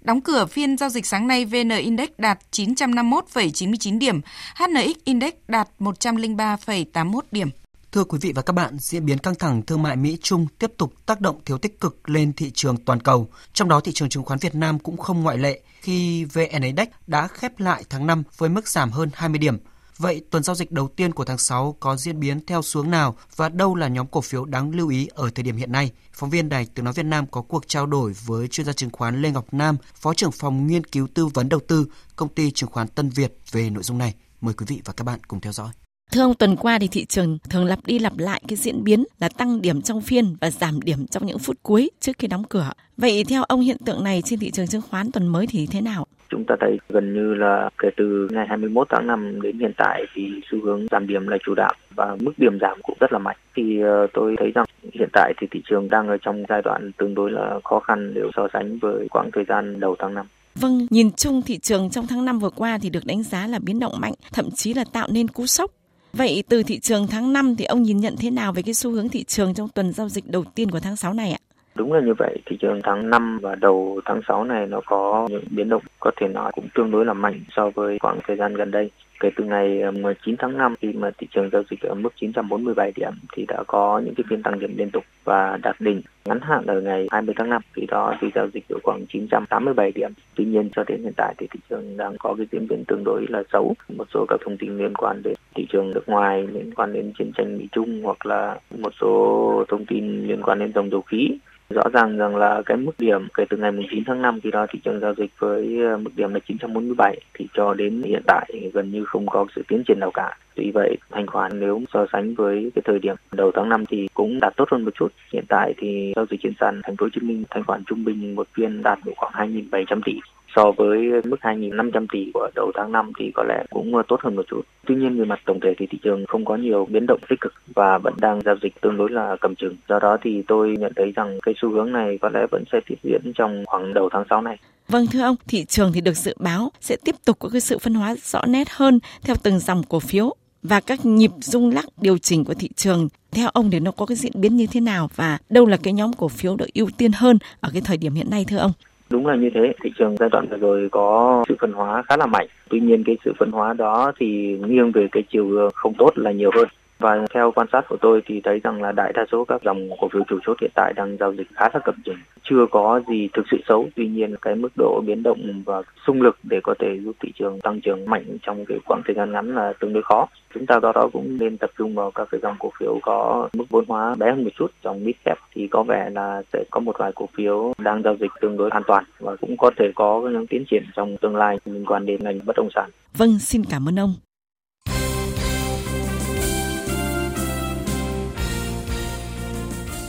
Đóng 0.00 0.20
cửa 0.20 0.46
phiên 0.46 0.76
giao 0.78 0.88
dịch 0.88 1.06
sáng 1.06 1.26
nay, 1.26 1.44
VN 1.44 1.68
Index 1.68 2.08
đạt 2.18 2.38
951,99 2.52 3.98
điểm, 3.98 4.20
HNX 4.56 4.96
Index 5.04 5.32
đạt 5.48 5.68
103,81 5.78 7.20
điểm. 7.30 7.50
Thưa 7.92 8.04
quý 8.04 8.18
vị 8.22 8.32
và 8.34 8.42
các 8.42 8.52
bạn, 8.52 8.76
diễn 8.78 9.06
biến 9.06 9.18
căng 9.18 9.34
thẳng 9.34 9.62
thương 9.62 9.82
mại 9.82 9.96
Mỹ-Trung 9.96 10.46
tiếp 10.58 10.72
tục 10.76 10.92
tác 11.06 11.20
động 11.20 11.40
thiếu 11.44 11.58
tích 11.58 11.80
cực 11.80 12.08
lên 12.08 12.32
thị 12.32 12.50
trường 12.54 12.76
toàn 12.84 13.00
cầu. 13.00 13.28
Trong 13.52 13.68
đó 13.68 13.80
thị 13.80 13.92
trường 13.94 14.08
chứng 14.08 14.24
khoán 14.24 14.38
Việt 14.38 14.54
Nam 14.54 14.78
cũng 14.78 14.96
không 14.96 15.22
ngoại 15.22 15.38
lệ 15.38 15.60
khi 15.80 16.24
VN 16.24 16.62
Index 16.62 16.88
đã 17.06 17.28
khép 17.28 17.60
lại 17.60 17.84
tháng 17.90 18.06
5 18.06 18.22
với 18.36 18.48
mức 18.48 18.68
giảm 18.68 18.90
hơn 18.90 19.10
20 19.14 19.38
điểm. 19.38 19.58
Vậy 19.96 20.24
tuần 20.30 20.42
giao 20.42 20.56
dịch 20.56 20.72
đầu 20.72 20.88
tiên 20.88 21.12
của 21.12 21.24
tháng 21.24 21.38
6 21.38 21.76
có 21.80 21.96
diễn 21.96 22.20
biến 22.20 22.46
theo 22.46 22.62
xuống 22.62 22.90
nào 22.90 23.16
và 23.36 23.48
đâu 23.48 23.74
là 23.74 23.88
nhóm 23.88 24.06
cổ 24.06 24.20
phiếu 24.20 24.44
đáng 24.44 24.70
lưu 24.70 24.88
ý 24.88 25.08
ở 25.14 25.30
thời 25.34 25.42
điểm 25.42 25.56
hiện 25.56 25.72
nay? 25.72 25.90
Phóng 26.12 26.30
viên 26.30 26.48
Đài 26.48 26.66
Tiếng 26.74 26.84
Nói 26.84 26.94
Việt 26.94 27.06
Nam 27.06 27.26
có 27.26 27.42
cuộc 27.42 27.68
trao 27.68 27.86
đổi 27.86 28.12
với 28.26 28.48
chuyên 28.48 28.66
gia 28.66 28.72
chứng 28.72 28.90
khoán 28.90 29.22
Lê 29.22 29.30
Ngọc 29.30 29.54
Nam, 29.54 29.76
Phó 29.94 30.14
trưởng 30.14 30.32
phòng 30.32 30.66
nghiên 30.66 30.84
cứu 30.84 31.08
tư 31.14 31.26
vấn 31.26 31.48
đầu 31.48 31.60
tư, 31.68 31.86
công 32.16 32.28
ty 32.28 32.50
chứng 32.50 32.70
khoán 32.70 32.88
Tân 32.88 33.08
Việt 33.08 33.34
về 33.52 33.70
nội 33.70 33.82
dung 33.82 33.98
này. 33.98 34.14
Mời 34.40 34.54
quý 34.54 34.66
vị 34.68 34.82
và 34.84 34.92
các 34.92 35.04
bạn 35.04 35.20
cùng 35.28 35.40
theo 35.40 35.52
dõi. 35.52 35.70
Thưa 36.12 36.22
ông, 36.22 36.34
tuần 36.34 36.56
qua 36.56 36.78
thì 36.80 36.88
thị 36.88 37.04
trường 37.04 37.38
thường 37.50 37.64
lặp 37.64 37.78
đi 37.86 37.98
lặp 37.98 38.12
lại 38.18 38.42
cái 38.48 38.56
diễn 38.56 38.84
biến 38.84 39.04
là 39.20 39.28
tăng 39.38 39.62
điểm 39.62 39.82
trong 39.82 40.00
phiên 40.00 40.36
và 40.40 40.50
giảm 40.50 40.80
điểm 40.84 41.06
trong 41.10 41.26
những 41.26 41.38
phút 41.38 41.56
cuối 41.62 41.90
trước 42.00 42.12
khi 42.18 42.28
đóng 42.28 42.42
cửa. 42.48 42.70
Vậy 42.96 43.24
theo 43.28 43.42
ông 43.42 43.60
hiện 43.60 43.76
tượng 43.86 44.04
này 44.04 44.22
trên 44.24 44.38
thị 44.38 44.50
trường 44.50 44.66
chứng 44.66 44.82
khoán 44.90 45.12
tuần 45.12 45.26
mới 45.26 45.46
thì 45.46 45.66
thế 45.70 45.80
nào? 45.80 46.06
Chúng 46.28 46.44
ta 46.48 46.54
thấy 46.60 46.78
gần 46.88 47.14
như 47.14 47.34
là 47.34 47.70
kể 47.78 47.88
từ 47.96 48.28
ngày 48.30 48.46
21 48.48 48.86
tháng 48.90 49.06
5 49.06 49.42
đến 49.42 49.58
hiện 49.58 49.72
tại 49.76 50.04
thì 50.14 50.22
xu 50.50 50.58
hướng 50.64 50.86
giảm 50.90 51.06
điểm 51.06 51.28
là 51.28 51.36
chủ 51.46 51.54
đạo 51.54 51.72
và 51.94 52.16
mức 52.20 52.32
điểm 52.36 52.58
giảm 52.60 52.78
cũng 52.82 52.96
rất 53.00 53.12
là 53.12 53.18
mạnh. 53.18 53.36
Thì 53.56 53.80
uh, 53.84 54.10
tôi 54.14 54.34
thấy 54.38 54.52
rằng 54.54 54.66
hiện 54.92 55.08
tại 55.12 55.32
thì 55.40 55.46
thị 55.50 55.62
trường 55.68 55.88
đang 55.88 56.08
ở 56.08 56.16
trong 56.22 56.44
giai 56.48 56.62
đoạn 56.64 56.90
tương 56.98 57.14
đối 57.14 57.30
là 57.30 57.60
khó 57.64 57.80
khăn 57.80 58.12
nếu 58.14 58.30
so 58.36 58.48
sánh 58.52 58.78
với 58.78 59.08
quãng 59.10 59.30
thời 59.32 59.44
gian 59.48 59.80
đầu 59.80 59.96
tháng 59.98 60.14
5. 60.14 60.26
Vâng, 60.54 60.86
nhìn 60.90 61.10
chung 61.12 61.42
thị 61.42 61.58
trường 61.58 61.90
trong 61.90 62.06
tháng 62.06 62.24
5 62.24 62.38
vừa 62.38 62.50
qua 62.50 62.78
thì 62.82 62.90
được 62.90 63.06
đánh 63.06 63.22
giá 63.22 63.46
là 63.46 63.58
biến 63.62 63.80
động 63.80 63.92
mạnh, 64.00 64.14
thậm 64.32 64.48
chí 64.54 64.74
là 64.74 64.84
tạo 64.92 65.08
nên 65.10 65.28
cú 65.28 65.46
sốc 65.46 65.70
Vậy 66.12 66.44
từ 66.48 66.62
thị 66.62 66.78
trường 66.78 67.06
tháng 67.06 67.32
5 67.32 67.54
thì 67.58 67.64
ông 67.64 67.82
nhìn 67.82 67.96
nhận 67.96 68.14
thế 68.20 68.30
nào 68.30 68.52
về 68.52 68.62
cái 68.62 68.74
xu 68.74 68.90
hướng 68.90 69.08
thị 69.08 69.24
trường 69.24 69.54
trong 69.54 69.68
tuần 69.68 69.92
giao 69.92 70.08
dịch 70.08 70.24
đầu 70.30 70.44
tiên 70.54 70.70
của 70.70 70.80
tháng 70.80 70.96
6 70.96 71.14
này 71.14 71.32
ạ? 71.32 71.38
Đúng 71.74 71.92
là 71.92 72.00
như 72.00 72.14
vậy, 72.18 72.38
thị 72.46 72.56
trường 72.60 72.80
tháng 72.84 73.10
5 73.10 73.38
và 73.42 73.54
đầu 73.54 74.00
tháng 74.04 74.20
6 74.28 74.44
này 74.44 74.66
nó 74.66 74.80
có 74.86 75.26
những 75.30 75.44
biến 75.50 75.68
động 75.68 75.82
có 76.00 76.10
thể 76.20 76.28
nói 76.28 76.52
cũng 76.54 76.68
tương 76.74 76.90
đối 76.90 77.04
là 77.04 77.12
mạnh 77.12 77.40
so 77.56 77.70
với 77.74 77.98
khoảng 77.98 78.18
thời 78.26 78.36
gian 78.36 78.54
gần 78.54 78.70
đây. 78.70 78.90
Kể 79.20 79.30
từ 79.36 79.44
ngày 79.44 79.80
ờ, 79.80 79.90
19 79.90 80.36
tháng 80.38 80.58
5 80.58 80.74
khi 80.80 80.92
mà 80.92 81.10
thị 81.18 81.26
trường 81.30 81.50
giao 81.52 81.62
dịch 81.70 81.80
ở 81.80 81.94
mức 81.94 82.12
947 82.16 82.92
điểm, 82.96 83.12
thì 83.36 83.44
đã 83.48 83.62
có 83.66 84.02
những 84.04 84.14
cái 84.14 84.24
phiên 84.30 84.42
tăng 84.42 84.58
điểm 84.58 84.74
liên 84.76 84.90
tục 84.90 85.04
và 85.24 85.58
đạt 85.62 85.80
đỉnh 85.80 86.02
ngắn 86.24 86.40
hạn 86.42 86.66
ở 86.66 86.80
ngày 86.80 87.06
20 87.10 87.34
tháng 87.38 87.48
5 87.48 87.62
thì 87.76 87.86
đó 87.86 88.14
thì 88.20 88.28
giao 88.34 88.48
dịch 88.54 88.64
ở 88.68 88.78
khoảng 88.82 89.06
987 89.06 89.92
điểm. 89.92 90.10
Tuy 90.34 90.44
nhiên, 90.44 90.70
cho 90.76 90.84
đến 90.86 91.02
hiện 91.02 91.12
tại 91.16 91.34
thì 91.38 91.46
thị 91.50 91.60
trường 91.70 91.96
đang 91.96 92.16
có 92.18 92.34
cái 92.38 92.46
diễn 92.52 92.68
biến 92.68 92.84
tương 92.84 93.04
đối 93.04 93.26
là 93.28 93.42
xấu. 93.52 93.74
Một 93.96 94.04
số 94.14 94.26
các 94.28 94.40
thông 94.44 94.56
tin 94.56 94.78
liên 94.78 94.94
quan 94.94 95.22
đến 95.24 95.34
thị 95.54 95.66
trường 95.72 95.90
nước 95.90 96.08
ngoài, 96.08 96.46
liên 96.52 96.74
quan 96.74 96.92
đến 96.92 97.12
chiến 97.18 97.32
tranh 97.36 97.58
Mỹ 97.58 97.68
Trung 97.72 98.00
hoặc 98.02 98.26
là 98.26 98.58
một 98.78 98.92
số 99.00 99.64
thông 99.68 99.86
tin 99.86 100.26
liên 100.28 100.42
quan 100.42 100.58
đến 100.58 100.72
dòng 100.74 100.90
dầu 100.90 101.02
khí 101.02 101.38
Rõ 101.74 101.82
ràng 101.92 102.18
rằng 102.18 102.36
là 102.36 102.62
cái 102.66 102.76
mức 102.76 102.92
điểm 102.98 103.28
kể 103.34 103.44
từ 103.50 103.56
ngày 103.56 103.72
9 103.90 104.04
tháng 104.06 104.22
5 104.22 104.40
thì 104.42 104.50
đó 104.50 104.66
thị 104.70 104.80
trường 104.84 105.00
giao 105.00 105.14
dịch 105.14 105.30
với 105.38 105.78
ờ, 105.90 105.96
mức 105.96 106.10
điểm 106.16 106.34
là 106.34 106.40
947 106.48 107.20
thì 107.34 107.48
cho 107.54 107.74
đến 107.74 108.02
hiện 108.02 108.22
tại 108.26 108.70
gần 108.74 108.90
như 108.90 109.04
không 109.04 109.26
có 109.26 109.46
sự 109.56 109.62
tiến 109.68 109.82
triển 109.88 110.00
nào 110.00 110.10
cả. 110.14 110.36
Tuy 110.54 110.70
vậy, 110.74 110.96
thanh 111.10 111.26
khoản 111.26 111.60
nếu 111.60 111.82
so 111.94 112.06
sánh 112.12 112.34
với 112.34 112.70
cái 112.74 112.82
thời 112.84 112.98
điểm 112.98 113.16
đầu 113.32 113.50
tháng 113.54 113.68
5 113.68 113.86
thì 113.86 114.08
cũng 114.14 114.40
đạt 114.40 114.56
tốt 114.56 114.68
hơn 114.70 114.84
một 114.84 114.94
chút. 114.94 115.08
Hiện 115.32 115.44
tại 115.48 115.74
thì 115.76 116.12
giao 116.16 116.26
dịch 116.30 116.40
trên 116.42 116.52
sàn 116.60 116.80
Thành 116.84 116.96
phố 116.96 117.04
Hồ 117.04 117.10
Chí 117.14 117.20
Minh 117.20 117.44
thanh 117.50 117.64
khoản 117.64 117.84
trung 117.86 118.04
bình 118.04 118.34
một 118.34 118.48
phiên 118.56 118.82
đạt 118.82 118.98
được 119.04 119.12
khoảng 119.16 119.52
2.700 119.52 120.00
tỷ 120.04 120.12
so 120.56 120.72
với 120.76 120.98
mức 121.24 121.36
2.500 121.40 122.06
tỷ 122.12 122.30
của 122.34 122.50
đầu 122.54 122.72
tháng 122.74 122.92
5 122.92 123.12
thì 123.18 123.30
có 123.34 123.44
lẽ 123.48 123.64
cũng 123.70 123.96
ờ, 123.96 124.02
tốt 124.08 124.20
hơn 124.20 124.36
một 124.36 124.46
chút. 124.50 124.60
Tuy 124.86 124.94
nhiên 124.94 125.18
về 125.18 125.24
mặt 125.24 125.40
tổng 125.46 125.60
thể 125.60 125.74
thì 125.78 125.86
thị 125.90 125.98
trường 126.04 126.26
không 126.26 126.44
có 126.44 126.56
nhiều 126.56 126.86
biến 126.90 127.06
động 127.06 127.20
tích 127.28 127.40
cực 127.40 127.54
và 127.74 127.98
vẫn 127.98 128.14
đang 128.20 128.40
giao 128.44 128.56
dịch 128.62 128.80
tương 128.80 128.96
đối 128.96 129.10
là 129.10 129.36
cầm 129.40 129.54
chừng. 129.54 129.76
Do 129.88 129.98
đó 129.98 130.16
thì 130.22 130.42
tôi 130.48 130.76
nhận 130.78 130.92
thấy 130.96 131.12
rằng 131.16 131.38
cái 131.42 131.54
xu 131.62 131.70
hướng 131.70 131.92
này 131.92 132.18
có 132.20 132.28
lẽ 132.28 132.46
vẫn 132.50 132.64
sẽ 132.72 132.80
tiếp 132.86 132.94
diễn 133.02 133.32
trong 133.34 133.64
khoảng 133.66 133.94
đầu 133.94 134.08
tháng 134.12 134.24
6 134.30 134.42
này. 134.42 134.58
Vâng 134.88 135.06
thưa 135.06 135.22
ông, 135.22 135.36
thị 135.48 135.64
trường 135.64 135.92
thì 135.92 136.00
được 136.00 136.16
dự 136.16 136.34
báo 136.38 136.72
sẽ 136.80 136.96
tiếp 137.04 137.14
tục 137.24 137.38
có 137.38 137.48
cái 137.48 137.60
sự 137.60 137.78
phân 137.78 137.94
hóa 137.94 138.14
rõ 138.22 138.42
nét 138.46 138.68
hơn 138.70 138.98
theo 139.22 139.36
từng 139.42 139.58
dòng 139.58 139.82
cổ 139.88 140.00
phiếu 140.00 140.34
và 140.62 140.80
các 140.80 141.06
nhịp 141.06 141.30
rung 141.40 141.70
lắc 141.74 141.84
điều 142.00 142.18
chỉnh 142.18 142.44
của 142.44 142.54
thị 142.54 142.68
trường 142.76 143.08
theo 143.30 143.48
ông 143.48 143.70
thì 143.70 143.80
nó 143.80 143.90
có 143.90 144.06
cái 144.06 144.16
diễn 144.16 144.32
biến 144.34 144.56
như 144.56 144.66
thế 144.72 144.80
nào 144.80 145.10
và 145.16 145.38
đâu 145.48 145.66
là 145.66 145.76
cái 145.76 145.92
nhóm 145.92 146.12
cổ 146.12 146.28
phiếu 146.28 146.56
được 146.56 146.66
ưu 146.74 146.88
tiên 146.96 147.12
hơn 147.14 147.38
ở 147.60 147.70
cái 147.72 147.82
thời 147.84 147.96
điểm 147.96 148.14
hiện 148.14 148.30
nay 148.30 148.44
thưa 148.48 148.56
ông? 148.56 148.72
Đúng 149.10 149.26
là 149.26 149.36
như 149.36 149.50
thế, 149.54 149.72
thị 149.82 149.92
trường 149.98 150.16
giai 150.16 150.28
đoạn 150.28 150.46
vừa 150.50 150.56
rồi 150.56 150.88
có 150.90 151.44
sự 151.48 151.56
phân 151.60 151.72
hóa 151.72 152.02
khá 152.02 152.16
là 152.16 152.26
mạnh. 152.26 152.46
Tuy 152.70 152.80
nhiên 152.80 153.04
cái 153.04 153.16
sự 153.24 153.32
phân 153.38 153.50
hóa 153.50 153.72
đó 153.72 154.12
thì 154.18 154.58
nghiêng 154.66 154.92
về 154.92 155.08
cái 155.12 155.22
chiều 155.32 155.70
không 155.74 155.94
tốt 155.98 156.10
là 156.14 156.32
nhiều 156.32 156.50
hơn. 156.54 156.68
Và 156.98 157.26
theo 157.34 157.52
quan 157.54 157.66
sát 157.72 157.84
của 157.88 157.96
tôi 158.00 158.22
thì 158.26 158.40
thấy 158.44 158.60
rằng 158.64 158.82
là 158.82 158.92
đại 158.92 159.12
đa 159.12 159.26
số 159.32 159.44
các 159.44 159.62
dòng 159.64 159.88
cổ 160.00 160.08
phiếu 160.08 160.22
chủ 160.28 160.38
chốt 160.46 160.56
hiện 160.60 160.70
tại 160.74 160.92
đang 160.96 161.16
giao 161.20 161.34
dịch 161.34 161.46
khá 161.54 161.68
là 161.74 161.80
cập 161.84 161.94
trình. 162.04 162.18
Chưa 162.42 162.66
có 162.70 163.00
gì 163.08 163.28
thực 163.32 163.46
sự 163.50 163.56
xấu, 163.68 163.88
tuy 163.96 164.08
nhiên 164.08 164.34
cái 164.42 164.54
mức 164.54 164.68
độ 164.76 165.02
biến 165.06 165.22
động 165.22 165.62
và 165.64 165.82
xung 166.06 166.22
lực 166.22 166.38
để 166.42 166.60
có 166.62 166.74
thể 166.78 166.98
giúp 167.04 167.16
thị 167.20 167.32
trường 167.38 167.60
tăng 167.60 167.80
trưởng 167.80 168.10
mạnh 168.10 168.38
trong 168.42 168.64
cái 168.64 168.78
khoảng 168.86 169.02
thời 169.06 169.14
gian 169.14 169.32
ngắn 169.32 169.54
là 169.54 169.72
tương 169.80 169.92
đối 169.92 170.02
khó. 170.02 170.26
Chúng 170.54 170.66
ta 170.66 170.80
do 170.82 170.92
đó 170.92 171.08
cũng 171.12 171.38
nên 171.38 171.58
tập 171.58 171.70
trung 171.78 171.94
vào 171.94 172.10
các 172.10 172.28
cái 172.30 172.40
dòng 172.42 172.56
cổ 172.58 172.70
phiếu 172.80 172.98
có 173.02 173.48
mức 173.52 173.64
vốn 173.70 173.84
hóa 173.88 174.14
bé 174.14 174.30
hơn 174.30 174.44
một 174.44 174.50
chút 174.58 174.70
trong 174.82 175.04
mid 175.04 175.14
cap 175.24 175.38
thì 175.54 175.68
có 175.70 175.82
vẻ 175.82 176.10
là 176.10 176.42
sẽ 176.52 176.64
có 176.70 176.80
một 176.80 176.96
vài 176.98 177.12
cổ 177.14 177.28
phiếu 177.36 177.72
đang 177.78 178.02
giao 178.02 178.16
dịch 178.20 178.30
tương 178.40 178.56
đối 178.56 178.70
an 178.70 178.82
toàn 178.86 179.04
và 179.20 179.36
cũng 179.36 179.56
có 179.56 179.70
thể 179.76 179.92
có 179.94 180.28
những 180.32 180.46
tiến 180.46 180.64
triển 180.70 180.84
trong 180.96 181.16
tương 181.16 181.36
lai 181.36 181.58
liên 181.64 181.84
quan 181.86 182.06
đến 182.06 182.24
ngành 182.24 182.38
bất 182.44 182.56
động 182.56 182.68
sản. 182.74 182.90
Vâng, 183.16 183.38
xin 183.38 183.62
cảm 183.70 183.88
ơn 183.88 183.98
ông. 183.98 184.14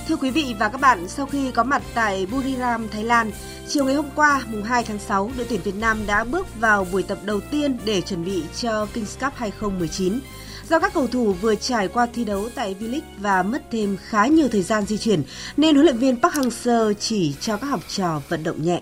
Thưa 0.09 0.15
quý 0.15 0.31
vị 0.31 0.55
và 0.59 0.69
các 0.69 0.81
bạn, 0.81 1.07
sau 1.07 1.25
khi 1.25 1.51
có 1.51 1.63
mặt 1.63 1.81
tại 1.93 2.25
Buriram, 2.31 2.89
Thái 2.89 3.03
Lan, 3.03 3.31
chiều 3.67 3.85
ngày 3.85 3.95
hôm 3.95 4.09
qua, 4.15 4.41
mùng 4.47 4.63
2 4.63 4.83
tháng 4.83 4.99
6, 4.99 5.31
đội 5.37 5.45
tuyển 5.49 5.61
Việt 5.63 5.75
Nam 5.75 6.07
đã 6.07 6.23
bước 6.23 6.59
vào 6.59 6.87
buổi 6.91 7.03
tập 7.03 7.17
đầu 7.23 7.39
tiên 7.51 7.77
để 7.85 8.01
chuẩn 8.01 8.25
bị 8.25 8.43
cho 8.55 8.85
Kings 8.93 9.19
Cup 9.19 9.33
2019. 9.35 10.19
Do 10.69 10.79
các 10.79 10.93
cầu 10.93 11.07
thủ 11.07 11.33
vừa 11.33 11.55
trải 11.55 11.87
qua 11.87 12.07
thi 12.13 12.25
đấu 12.25 12.49
tại 12.55 12.75
V-League 12.79 13.01
và 13.17 13.43
mất 13.43 13.63
thêm 13.71 13.97
khá 13.97 14.27
nhiều 14.27 14.47
thời 14.51 14.61
gian 14.61 14.85
di 14.85 14.97
chuyển, 14.97 15.23
nên 15.57 15.75
huấn 15.75 15.85
luyện 15.85 15.97
viên 15.97 16.21
Park 16.21 16.33
Hang-seo 16.33 16.93
chỉ 16.93 17.35
cho 17.39 17.57
các 17.57 17.67
học 17.67 17.81
trò 17.87 18.21
vận 18.29 18.43
động 18.43 18.63
nhẹ. 18.63 18.81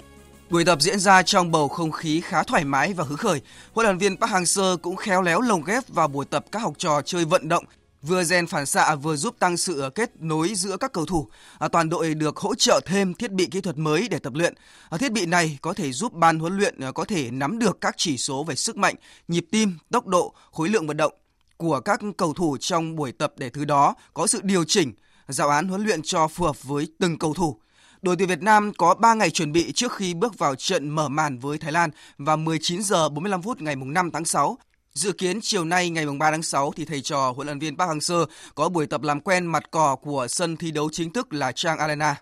Buổi 0.49 0.65
tập 0.65 0.82
diễn 0.82 0.99
ra 0.99 1.23
trong 1.23 1.51
bầu 1.51 1.67
không 1.67 1.91
khí 1.91 2.21
khá 2.21 2.43
thoải 2.43 2.63
mái 2.63 2.93
và 2.93 3.03
hứng 3.03 3.17
khởi. 3.17 3.41
Huấn 3.73 3.86
luyện 3.86 3.97
viên 3.97 4.17
Park 4.17 4.32
Hang-seo 4.32 4.78
cũng 4.78 4.95
khéo 4.95 5.21
léo 5.21 5.41
lồng 5.41 5.63
ghép 5.63 5.84
vào 5.88 6.07
buổi 6.07 6.25
tập 6.25 6.45
các 6.51 6.61
học 6.61 6.73
trò 6.78 7.01
chơi 7.01 7.25
vận 7.25 7.49
động 7.49 7.65
vừa 8.07 8.23
rèn 8.23 8.47
phản 8.47 8.65
xạ 8.65 8.95
vừa 8.95 9.15
giúp 9.15 9.35
tăng 9.39 9.57
sự 9.57 9.89
kết 9.95 10.11
nối 10.19 10.55
giữa 10.55 10.77
các 10.77 10.93
cầu 10.93 11.05
thủ. 11.05 11.27
À, 11.59 11.67
toàn 11.67 11.89
đội 11.89 12.13
được 12.13 12.37
hỗ 12.37 12.55
trợ 12.55 12.79
thêm 12.85 13.13
thiết 13.13 13.31
bị 13.31 13.47
kỹ 13.51 13.61
thuật 13.61 13.77
mới 13.77 14.07
để 14.11 14.19
tập 14.19 14.33
luyện. 14.35 14.53
À, 14.89 14.97
thiết 14.97 15.11
bị 15.11 15.25
này 15.25 15.57
có 15.61 15.73
thể 15.73 15.91
giúp 15.91 16.13
ban 16.13 16.39
huấn 16.39 16.57
luyện 16.57 16.79
à, 16.79 16.91
có 16.91 17.05
thể 17.05 17.31
nắm 17.31 17.59
được 17.59 17.81
các 17.81 17.95
chỉ 17.97 18.17
số 18.17 18.43
về 18.43 18.55
sức 18.55 18.77
mạnh, 18.77 18.95
nhịp 19.27 19.45
tim, 19.51 19.77
tốc 19.91 20.07
độ, 20.07 20.33
khối 20.51 20.69
lượng 20.69 20.87
vận 20.87 20.97
động 20.97 21.13
của 21.57 21.79
các 21.79 21.99
cầu 22.17 22.33
thủ 22.33 22.57
trong 22.57 22.95
buổi 22.95 23.11
tập 23.11 23.33
để 23.37 23.49
thứ 23.49 23.65
đó 23.65 23.95
có 24.13 24.27
sự 24.27 24.41
điều 24.43 24.63
chỉnh, 24.63 24.93
giáo 25.27 25.49
án 25.49 25.67
huấn 25.67 25.83
luyện 25.85 26.01
cho 26.01 26.27
phù 26.27 26.45
hợp 26.45 26.63
với 26.63 26.87
từng 26.99 27.17
cầu 27.17 27.33
thủ. 27.33 27.57
Đội 28.01 28.15
tuyển 28.15 28.29
Việt 28.29 28.41
Nam 28.41 28.71
có 28.77 28.93
3 28.93 29.13
ngày 29.13 29.29
chuẩn 29.29 29.51
bị 29.51 29.71
trước 29.71 29.93
khi 29.93 30.13
bước 30.13 30.37
vào 30.37 30.55
trận 30.55 30.89
mở 30.89 31.09
màn 31.09 31.39
với 31.39 31.57
Thái 31.57 31.71
Lan 31.71 31.89
vào 32.17 32.37
19 32.37 32.83
giờ 32.83 33.09
45 33.09 33.41
phút 33.41 33.61
ngày 33.61 33.75
5 33.75 34.11
tháng 34.11 34.25
6. 34.25 34.57
Dự 34.97 35.11
kiến 35.11 35.39
chiều 35.41 35.65
nay 35.65 35.89
ngày 35.89 36.05
3 36.05 36.31
tháng 36.31 36.43
6 36.43 36.71
thì 36.75 36.85
thầy 36.85 37.01
trò 37.01 37.31
huấn 37.35 37.47
luyện 37.47 37.59
viên 37.59 37.77
Park 37.77 37.89
Hang-seo 37.89 38.25
có 38.55 38.69
buổi 38.69 38.87
tập 38.87 39.03
làm 39.03 39.19
quen 39.19 39.45
mặt 39.45 39.71
cỏ 39.71 39.95
của 39.95 40.27
sân 40.29 40.57
thi 40.57 40.71
đấu 40.71 40.89
chính 40.91 41.13
thức 41.13 41.33
là 41.33 41.51
Chang 41.51 41.77
Arena. 41.77 42.15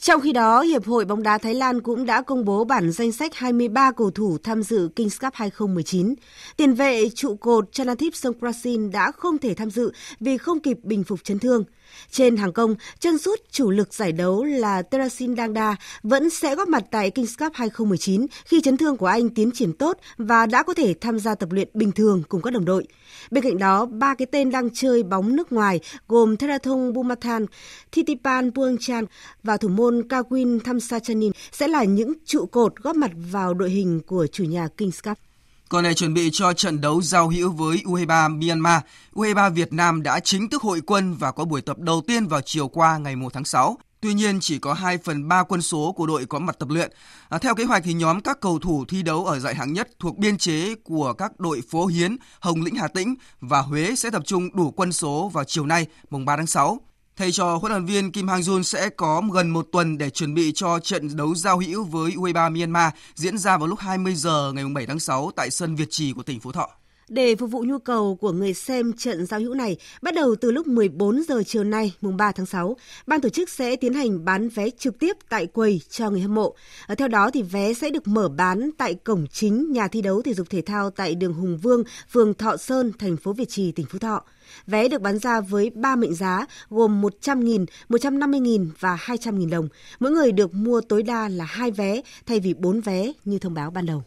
Trong 0.00 0.20
khi 0.20 0.32
đó, 0.32 0.60
Hiệp 0.60 0.86
hội 0.86 1.04
bóng 1.04 1.22
đá 1.22 1.38
Thái 1.38 1.54
Lan 1.54 1.80
cũng 1.80 2.06
đã 2.06 2.22
công 2.22 2.44
bố 2.44 2.64
bản 2.64 2.92
danh 2.92 3.12
sách 3.12 3.34
23 3.34 3.92
cầu 3.92 4.10
thủ 4.10 4.38
tham 4.44 4.62
dự 4.62 4.90
Kings 4.96 5.20
Cup 5.20 5.34
2019. 5.34 6.14
Tiền 6.56 6.74
vệ 6.74 7.08
trụ 7.08 7.36
cột 7.36 7.72
Chanathip 7.72 8.14
Songkrasin 8.14 8.90
đã 8.90 9.12
không 9.12 9.38
thể 9.38 9.54
tham 9.54 9.70
dự 9.70 9.92
vì 10.20 10.38
không 10.38 10.60
kịp 10.60 10.78
bình 10.82 11.04
phục 11.04 11.24
chấn 11.24 11.38
thương. 11.38 11.64
Trên 12.10 12.36
hàng 12.36 12.52
công, 12.52 12.74
chân 12.98 13.18
sút 13.18 13.40
chủ 13.50 13.70
lực 13.70 13.94
giải 13.94 14.12
đấu 14.12 14.44
là 14.44 14.82
Terasin 14.82 15.36
Dangda 15.36 15.76
vẫn 16.02 16.30
sẽ 16.30 16.56
góp 16.56 16.68
mặt 16.68 16.84
tại 16.90 17.10
Kings 17.10 17.38
Cup 17.38 17.54
2019 17.54 18.26
khi 18.44 18.60
chấn 18.60 18.76
thương 18.76 18.96
của 18.96 19.06
anh 19.06 19.28
tiến 19.28 19.50
triển 19.52 19.72
tốt 19.72 19.98
và 20.18 20.46
đã 20.46 20.62
có 20.62 20.74
thể 20.74 20.94
tham 21.00 21.18
gia 21.18 21.34
tập 21.34 21.52
luyện 21.52 21.68
bình 21.74 21.92
thường 21.92 22.22
cùng 22.28 22.42
các 22.42 22.50
đồng 22.50 22.64
đội. 22.64 22.86
Bên 23.30 23.44
cạnh 23.44 23.58
đó, 23.58 23.86
ba 23.86 24.14
cái 24.14 24.26
tên 24.26 24.50
đang 24.50 24.68
chơi 24.74 25.02
bóng 25.02 25.36
nước 25.36 25.52
ngoài 25.52 25.80
gồm 26.08 26.36
Therathong 26.36 26.92
Bumathan, 26.92 27.46
Thitipan 27.92 28.50
Puangchan 28.54 29.04
và 29.42 29.56
thủ 29.56 29.68
môn 29.68 30.02
Kawin 30.08 30.60
Thamsachanin 30.60 31.32
sẽ 31.52 31.68
là 31.68 31.84
những 31.84 32.12
trụ 32.24 32.46
cột 32.46 32.76
góp 32.76 32.96
mặt 32.96 33.10
vào 33.30 33.54
đội 33.54 33.70
hình 33.70 34.00
của 34.06 34.26
chủ 34.26 34.44
nhà 34.44 34.68
Kings 34.76 35.02
Cup. 35.02 35.29
Còn 35.70 35.84
để 35.84 35.94
chuẩn 35.94 36.14
bị 36.14 36.30
cho 36.32 36.52
trận 36.52 36.80
đấu 36.80 37.02
giao 37.02 37.28
hữu 37.28 37.50
với 37.50 37.82
U23 37.84 38.38
Myanmar, 38.38 38.80
U23 39.14 39.50
Việt 39.50 39.72
Nam 39.72 40.02
đã 40.02 40.20
chính 40.20 40.48
thức 40.48 40.62
hội 40.62 40.80
quân 40.86 41.14
và 41.14 41.32
có 41.32 41.44
buổi 41.44 41.60
tập 41.60 41.78
đầu 41.78 42.02
tiên 42.06 42.26
vào 42.26 42.40
chiều 42.40 42.68
qua 42.68 42.98
ngày 42.98 43.16
1 43.16 43.32
tháng 43.32 43.44
6. 43.44 43.78
Tuy 44.00 44.14
nhiên 44.14 44.40
chỉ 44.40 44.58
có 44.58 44.72
2 44.74 44.98
phần 44.98 45.28
3 45.28 45.42
quân 45.42 45.62
số 45.62 45.92
của 45.96 46.06
đội 46.06 46.26
có 46.26 46.38
mặt 46.38 46.56
tập 46.58 46.68
luyện. 46.68 46.90
À, 47.28 47.38
theo 47.38 47.54
kế 47.54 47.64
hoạch 47.64 47.82
thì 47.84 47.92
nhóm 47.92 48.20
các 48.20 48.40
cầu 48.40 48.58
thủ 48.58 48.84
thi 48.88 49.02
đấu 49.02 49.26
ở 49.26 49.38
giải 49.38 49.54
hạng 49.54 49.72
nhất 49.72 49.88
thuộc 49.98 50.18
biên 50.18 50.38
chế 50.38 50.74
của 50.74 51.12
các 51.12 51.40
đội 51.40 51.60
Phố 51.70 51.86
Hiến, 51.86 52.16
Hồng 52.40 52.62
Lĩnh 52.62 52.74
Hà 52.74 52.88
Tĩnh 52.88 53.14
và 53.40 53.60
Huế 53.60 53.94
sẽ 53.96 54.10
tập 54.10 54.22
trung 54.26 54.56
đủ 54.56 54.70
quân 54.70 54.92
số 54.92 55.30
vào 55.32 55.44
chiều 55.44 55.66
nay, 55.66 55.86
mùng 56.10 56.24
3 56.24 56.36
tháng 56.36 56.46
6. 56.46 56.80
Thầy 57.16 57.32
trò 57.32 57.56
huấn 57.56 57.72
luyện 57.72 57.84
viên 57.84 58.12
Kim 58.12 58.28
Hang 58.28 58.40
Jun 58.40 58.62
sẽ 58.62 58.88
có 58.88 59.22
gần 59.32 59.50
một 59.50 59.66
tuần 59.72 59.98
để 59.98 60.10
chuẩn 60.10 60.34
bị 60.34 60.52
cho 60.54 60.78
trận 60.78 61.16
đấu 61.16 61.34
giao 61.34 61.58
hữu 61.58 61.84
với 61.84 62.12
U23 62.12 62.58
Myanmar 62.58 62.92
diễn 63.14 63.38
ra 63.38 63.58
vào 63.58 63.68
lúc 63.68 63.78
20 63.78 64.14
giờ 64.14 64.52
ngày 64.54 64.64
7 64.74 64.86
tháng 64.86 65.00
6 65.00 65.30
tại 65.36 65.50
sân 65.50 65.76
Việt 65.76 65.88
Trì 65.90 66.12
của 66.12 66.22
tỉnh 66.22 66.40
Phú 66.40 66.52
Thọ. 66.52 66.79
Để 67.10 67.36
phục 67.36 67.50
vụ 67.50 67.64
nhu 67.64 67.78
cầu 67.78 68.18
của 68.20 68.32
người 68.32 68.54
xem 68.54 68.92
trận 68.92 69.26
giao 69.26 69.40
hữu 69.40 69.54
này, 69.54 69.76
bắt 70.02 70.14
đầu 70.14 70.34
từ 70.34 70.50
lúc 70.50 70.66
14 70.66 71.22
giờ 71.22 71.42
chiều 71.46 71.64
nay, 71.64 71.94
mùng 72.00 72.16
3 72.16 72.32
tháng 72.32 72.46
6, 72.46 72.76
ban 73.06 73.20
tổ 73.20 73.28
chức 73.28 73.48
sẽ 73.48 73.76
tiến 73.76 73.94
hành 73.94 74.24
bán 74.24 74.48
vé 74.48 74.70
trực 74.70 74.98
tiếp 74.98 75.16
tại 75.28 75.46
quầy 75.46 75.80
cho 75.90 76.10
người 76.10 76.20
hâm 76.20 76.34
mộ. 76.34 76.54
Ờ, 76.86 76.94
theo 76.94 77.08
đó 77.08 77.30
thì 77.30 77.42
vé 77.42 77.74
sẽ 77.74 77.90
được 77.90 78.08
mở 78.08 78.28
bán 78.28 78.70
tại 78.78 78.94
cổng 78.94 79.26
chính 79.32 79.72
nhà 79.72 79.88
thi 79.88 80.02
đấu 80.02 80.22
thể 80.22 80.34
dục 80.34 80.50
thể 80.50 80.62
thao 80.62 80.90
tại 80.90 81.14
đường 81.14 81.34
Hùng 81.34 81.58
Vương, 81.58 81.84
phường 82.10 82.34
Thọ 82.34 82.56
Sơn, 82.56 82.92
thành 82.98 83.16
phố 83.16 83.32
Việt 83.32 83.48
Trì, 83.48 83.72
tỉnh 83.72 83.86
Phú 83.86 83.98
Thọ. 83.98 84.22
Vé 84.66 84.88
được 84.88 85.02
bán 85.02 85.18
ra 85.18 85.40
với 85.40 85.70
3 85.70 85.96
mệnh 85.96 86.14
giá 86.14 86.46
gồm 86.70 87.02
100.000, 87.02 87.66
150.000 87.88 88.68
và 88.80 88.96
200.000 88.96 89.50
đồng. 89.50 89.68
Mỗi 90.00 90.10
người 90.10 90.32
được 90.32 90.54
mua 90.54 90.80
tối 90.80 91.02
đa 91.02 91.28
là 91.28 91.44
2 91.44 91.70
vé 91.70 92.00
thay 92.26 92.40
vì 92.40 92.54
4 92.54 92.80
vé 92.80 93.12
như 93.24 93.38
thông 93.38 93.54
báo 93.54 93.70
ban 93.70 93.86
đầu. 93.86 94.04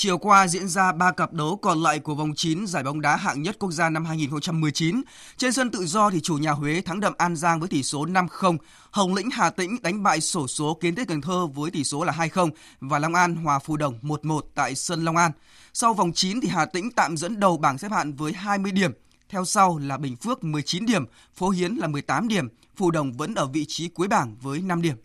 Chiều 0.00 0.18
qua 0.18 0.48
diễn 0.48 0.68
ra 0.68 0.92
3 0.92 1.12
cặp 1.12 1.32
đấu 1.32 1.56
còn 1.62 1.82
lại 1.82 1.98
của 1.98 2.14
vòng 2.14 2.34
9 2.34 2.66
giải 2.66 2.82
bóng 2.82 3.00
đá 3.00 3.16
hạng 3.16 3.42
nhất 3.42 3.56
quốc 3.58 3.70
gia 3.70 3.90
năm 3.90 4.04
2019. 4.04 5.02
Trên 5.36 5.52
sân 5.52 5.70
tự 5.70 5.86
do 5.86 6.10
thì 6.10 6.20
chủ 6.20 6.34
nhà 6.34 6.52
Huế 6.52 6.80
thắng 6.80 7.00
đậm 7.00 7.12
An 7.18 7.36
Giang 7.36 7.60
với 7.60 7.68
tỷ 7.68 7.82
số 7.82 8.06
5-0, 8.06 8.56
Hồng 8.90 9.14
Lĩnh 9.14 9.30
Hà 9.30 9.50
Tĩnh 9.50 9.76
đánh 9.82 10.02
bại 10.02 10.20
sổ 10.20 10.48
số 10.48 10.78
Kiến 10.80 10.94
Thiết 10.94 11.08
Cần 11.08 11.20
Thơ 11.20 11.46
với 11.46 11.70
tỷ 11.70 11.84
số 11.84 12.04
là 12.04 12.12
2-0 12.12 12.50
và 12.80 12.98
Long 12.98 13.14
An 13.14 13.36
hòa 13.36 13.58
Phù 13.58 13.76
Đồng 13.76 13.98
1-1 14.02 14.40
tại 14.54 14.74
sân 14.74 15.04
Long 15.04 15.16
An. 15.16 15.32
Sau 15.72 15.94
vòng 15.94 16.12
9 16.12 16.40
thì 16.40 16.48
Hà 16.48 16.64
Tĩnh 16.64 16.90
tạm 16.90 17.16
dẫn 17.16 17.40
đầu 17.40 17.56
bảng 17.56 17.78
xếp 17.78 17.92
hạng 17.92 18.14
với 18.14 18.32
20 18.32 18.72
điểm, 18.72 18.92
theo 19.28 19.44
sau 19.44 19.78
là 19.78 19.96
Bình 19.96 20.16
Phước 20.16 20.44
19 20.44 20.86
điểm, 20.86 21.04
Phố 21.34 21.48
Hiến 21.48 21.74
là 21.74 21.86
18 21.86 22.28
điểm, 22.28 22.48
Phù 22.76 22.90
Đồng 22.90 23.12
vẫn 23.12 23.34
ở 23.34 23.46
vị 23.46 23.64
trí 23.68 23.88
cuối 23.88 24.08
bảng 24.08 24.36
với 24.40 24.60
5 24.60 24.82
điểm. 24.82 24.96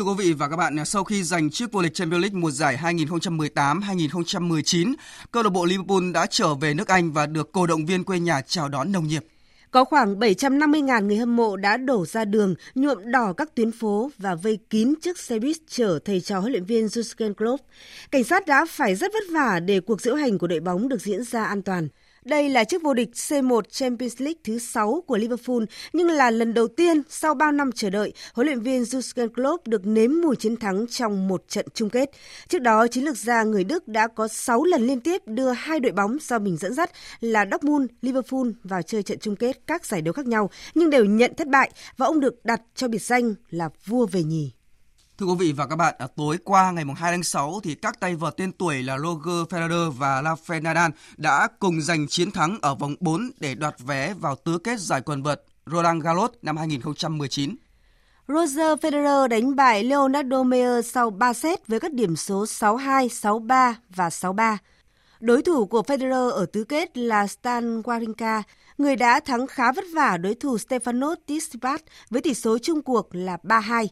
Thưa 0.00 0.04
quý 0.04 0.14
vị 0.18 0.32
và 0.32 0.48
các 0.48 0.56
bạn, 0.56 0.84
sau 0.84 1.04
khi 1.04 1.22
giành 1.22 1.50
chiếc 1.50 1.72
vô 1.72 1.82
địch 1.82 1.94
Champions 1.94 2.22
League 2.22 2.40
mùa 2.40 2.50
giải 2.50 2.78
2018-2019, 2.82 4.94
câu 5.32 5.42
lạc 5.42 5.50
bộ 5.50 5.64
Liverpool 5.64 6.12
đã 6.14 6.26
trở 6.30 6.54
về 6.54 6.74
nước 6.74 6.88
Anh 6.88 7.12
và 7.12 7.26
được 7.26 7.52
cổ 7.52 7.66
động 7.66 7.86
viên 7.86 8.04
quê 8.04 8.18
nhà 8.18 8.40
chào 8.40 8.68
đón 8.68 8.92
nồng 8.92 9.06
nhiệt. 9.06 9.24
Có 9.70 9.84
khoảng 9.84 10.18
750.000 10.18 11.06
người 11.06 11.16
hâm 11.16 11.36
mộ 11.36 11.56
đã 11.56 11.76
đổ 11.76 12.06
ra 12.06 12.24
đường, 12.24 12.54
nhuộm 12.74 13.10
đỏ 13.10 13.32
các 13.32 13.54
tuyến 13.54 13.72
phố 13.72 14.10
và 14.18 14.34
vây 14.34 14.58
kín 14.70 14.94
chiếc 15.02 15.18
xe 15.18 15.38
buýt 15.38 15.56
chở 15.68 15.98
thầy 16.04 16.20
trò 16.20 16.38
huấn 16.38 16.52
luyện 16.52 16.64
viên 16.64 16.86
Jurgen 16.86 17.34
Klopp. 17.34 17.64
Cảnh 18.10 18.24
sát 18.24 18.46
đã 18.46 18.66
phải 18.68 18.94
rất 18.94 19.12
vất 19.12 19.24
vả 19.32 19.60
để 19.60 19.80
cuộc 19.80 20.00
diễu 20.00 20.14
hành 20.14 20.38
của 20.38 20.46
đội 20.46 20.60
bóng 20.60 20.88
được 20.88 21.00
diễn 21.00 21.24
ra 21.24 21.44
an 21.44 21.62
toàn. 21.62 21.88
Đây 22.24 22.48
là 22.48 22.64
chiếc 22.64 22.82
vô 22.82 22.94
địch 22.94 23.08
C1 23.12 23.62
Champions 23.62 24.20
League 24.20 24.40
thứ 24.44 24.58
6 24.58 25.02
của 25.06 25.16
Liverpool, 25.16 25.62
nhưng 25.92 26.08
là 26.08 26.30
lần 26.30 26.54
đầu 26.54 26.68
tiên 26.68 27.02
sau 27.08 27.34
bao 27.34 27.52
năm 27.52 27.72
chờ 27.72 27.90
đợi, 27.90 28.12
huấn 28.34 28.46
luyện 28.46 28.60
viên 28.60 28.82
Jurgen 28.82 29.28
Klopp 29.28 29.66
được 29.66 29.86
nếm 29.86 30.10
mùi 30.22 30.36
chiến 30.36 30.56
thắng 30.56 30.86
trong 30.86 31.28
một 31.28 31.44
trận 31.48 31.66
chung 31.74 31.90
kết. 31.90 32.10
Trước 32.48 32.58
đó, 32.58 32.86
chiến 32.86 33.04
lược 33.04 33.16
gia 33.16 33.42
người 33.42 33.64
Đức 33.64 33.88
đã 33.88 34.08
có 34.08 34.28
6 34.28 34.64
lần 34.64 34.86
liên 34.86 35.00
tiếp 35.00 35.22
đưa 35.26 35.50
hai 35.50 35.80
đội 35.80 35.92
bóng 35.92 36.16
do 36.20 36.38
mình 36.38 36.56
dẫn 36.56 36.74
dắt 36.74 36.90
là 37.20 37.46
Dortmund, 37.52 37.90
Liverpool 38.02 38.48
vào 38.64 38.82
chơi 38.82 39.02
trận 39.02 39.18
chung 39.18 39.36
kết 39.36 39.60
các 39.66 39.86
giải 39.86 40.02
đấu 40.02 40.12
khác 40.12 40.26
nhau, 40.26 40.50
nhưng 40.74 40.90
đều 40.90 41.04
nhận 41.04 41.34
thất 41.34 41.48
bại 41.48 41.70
và 41.96 42.06
ông 42.06 42.20
được 42.20 42.44
đặt 42.44 42.60
cho 42.74 42.88
biệt 42.88 43.02
danh 43.02 43.34
là 43.50 43.68
vua 43.86 44.06
về 44.06 44.22
nhì. 44.22 44.52
Thưa 45.20 45.26
quý 45.26 45.34
vị 45.38 45.52
và 45.52 45.66
các 45.66 45.76
bạn, 45.76 45.94
à, 45.98 46.06
tối 46.16 46.38
qua 46.44 46.70
ngày 46.70 46.84
2 46.96 47.12
tháng 47.12 47.22
6 47.22 47.60
thì 47.62 47.74
các 47.74 48.00
tay 48.00 48.16
vợt 48.16 48.36
tên 48.36 48.52
tuổi 48.52 48.82
là 48.82 48.98
Roger 48.98 49.48
Federer 49.48 49.90
và 49.90 50.22
Rafael 50.22 50.62
Nadal 50.62 50.90
đã 51.16 51.48
cùng 51.58 51.80
giành 51.80 52.06
chiến 52.06 52.30
thắng 52.30 52.58
ở 52.62 52.74
vòng 52.74 52.94
4 53.00 53.30
để 53.40 53.54
đoạt 53.54 53.74
vé 53.78 54.14
vào 54.14 54.36
tứ 54.36 54.58
kết 54.58 54.80
giải 54.80 55.00
quần 55.00 55.22
vợt 55.22 55.42
Roland 55.66 56.02
Garros 56.04 56.30
năm 56.42 56.56
2019. 56.56 57.56
Roger 58.28 58.78
Federer 58.80 59.28
đánh 59.28 59.56
bại 59.56 59.84
Leonardo 59.84 60.42
Meyer 60.42 60.86
sau 60.86 61.10
3 61.10 61.32
set 61.32 61.66
với 61.66 61.80
các 61.80 61.92
điểm 61.92 62.16
số 62.16 62.44
6-2, 62.44 63.08
6-3 63.08 63.74
và 63.96 64.08
6-3. 64.08 64.56
Đối 65.20 65.42
thủ 65.42 65.66
của 65.66 65.82
Federer 65.82 66.30
ở 66.30 66.46
tứ 66.46 66.64
kết 66.64 66.98
là 66.98 67.26
Stan 67.26 67.80
Wawrinka, 67.80 68.42
người 68.78 68.96
đã 68.96 69.20
thắng 69.20 69.46
khá 69.46 69.72
vất 69.72 69.84
vả 69.94 70.16
đối 70.16 70.34
thủ 70.34 70.56
Stefanos 70.56 71.16
Tsitsipas 71.26 71.80
với 72.10 72.22
tỷ 72.22 72.34
số 72.34 72.58
chung 72.58 72.82
cuộc 72.82 73.08
là 73.12 73.36
3-2. 73.42 73.86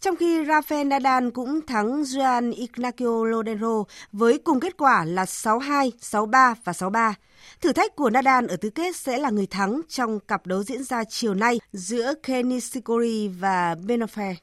Trong 0.00 0.16
khi 0.16 0.42
Rafael 0.44 0.88
Nadal 0.88 1.28
cũng 1.30 1.66
thắng 1.66 2.02
Juan 2.02 2.52
Ignacio 2.54 3.24
Lodero 3.24 3.84
với 4.12 4.38
cùng 4.38 4.60
kết 4.60 4.76
quả 4.78 5.04
là 5.04 5.24
6-2, 5.24 5.90
6-3 6.00 6.54
và 6.64 6.72
6-3. 6.72 7.12
Thử 7.60 7.72
thách 7.72 7.96
của 7.96 8.10
Nadal 8.10 8.46
ở 8.46 8.56
tứ 8.56 8.70
kết 8.70 8.96
sẽ 8.96 9.18
là 9.18 9.30
người 9.30 9.46
thắng 9.46 9.80
trong 9.88 10.20
cặp 10.20 10.46
đấu 10.46 10.62
diễn 10.62 10.84
ra 10.84 11.04
chiều 11.04 11.34
nay 11.34 11.60
giữa 11.72 12.14
Kenny 12.22 12.54
Nishikori 12.54 13.28
và 13.28 13.74
Benofer. 13.86 14.34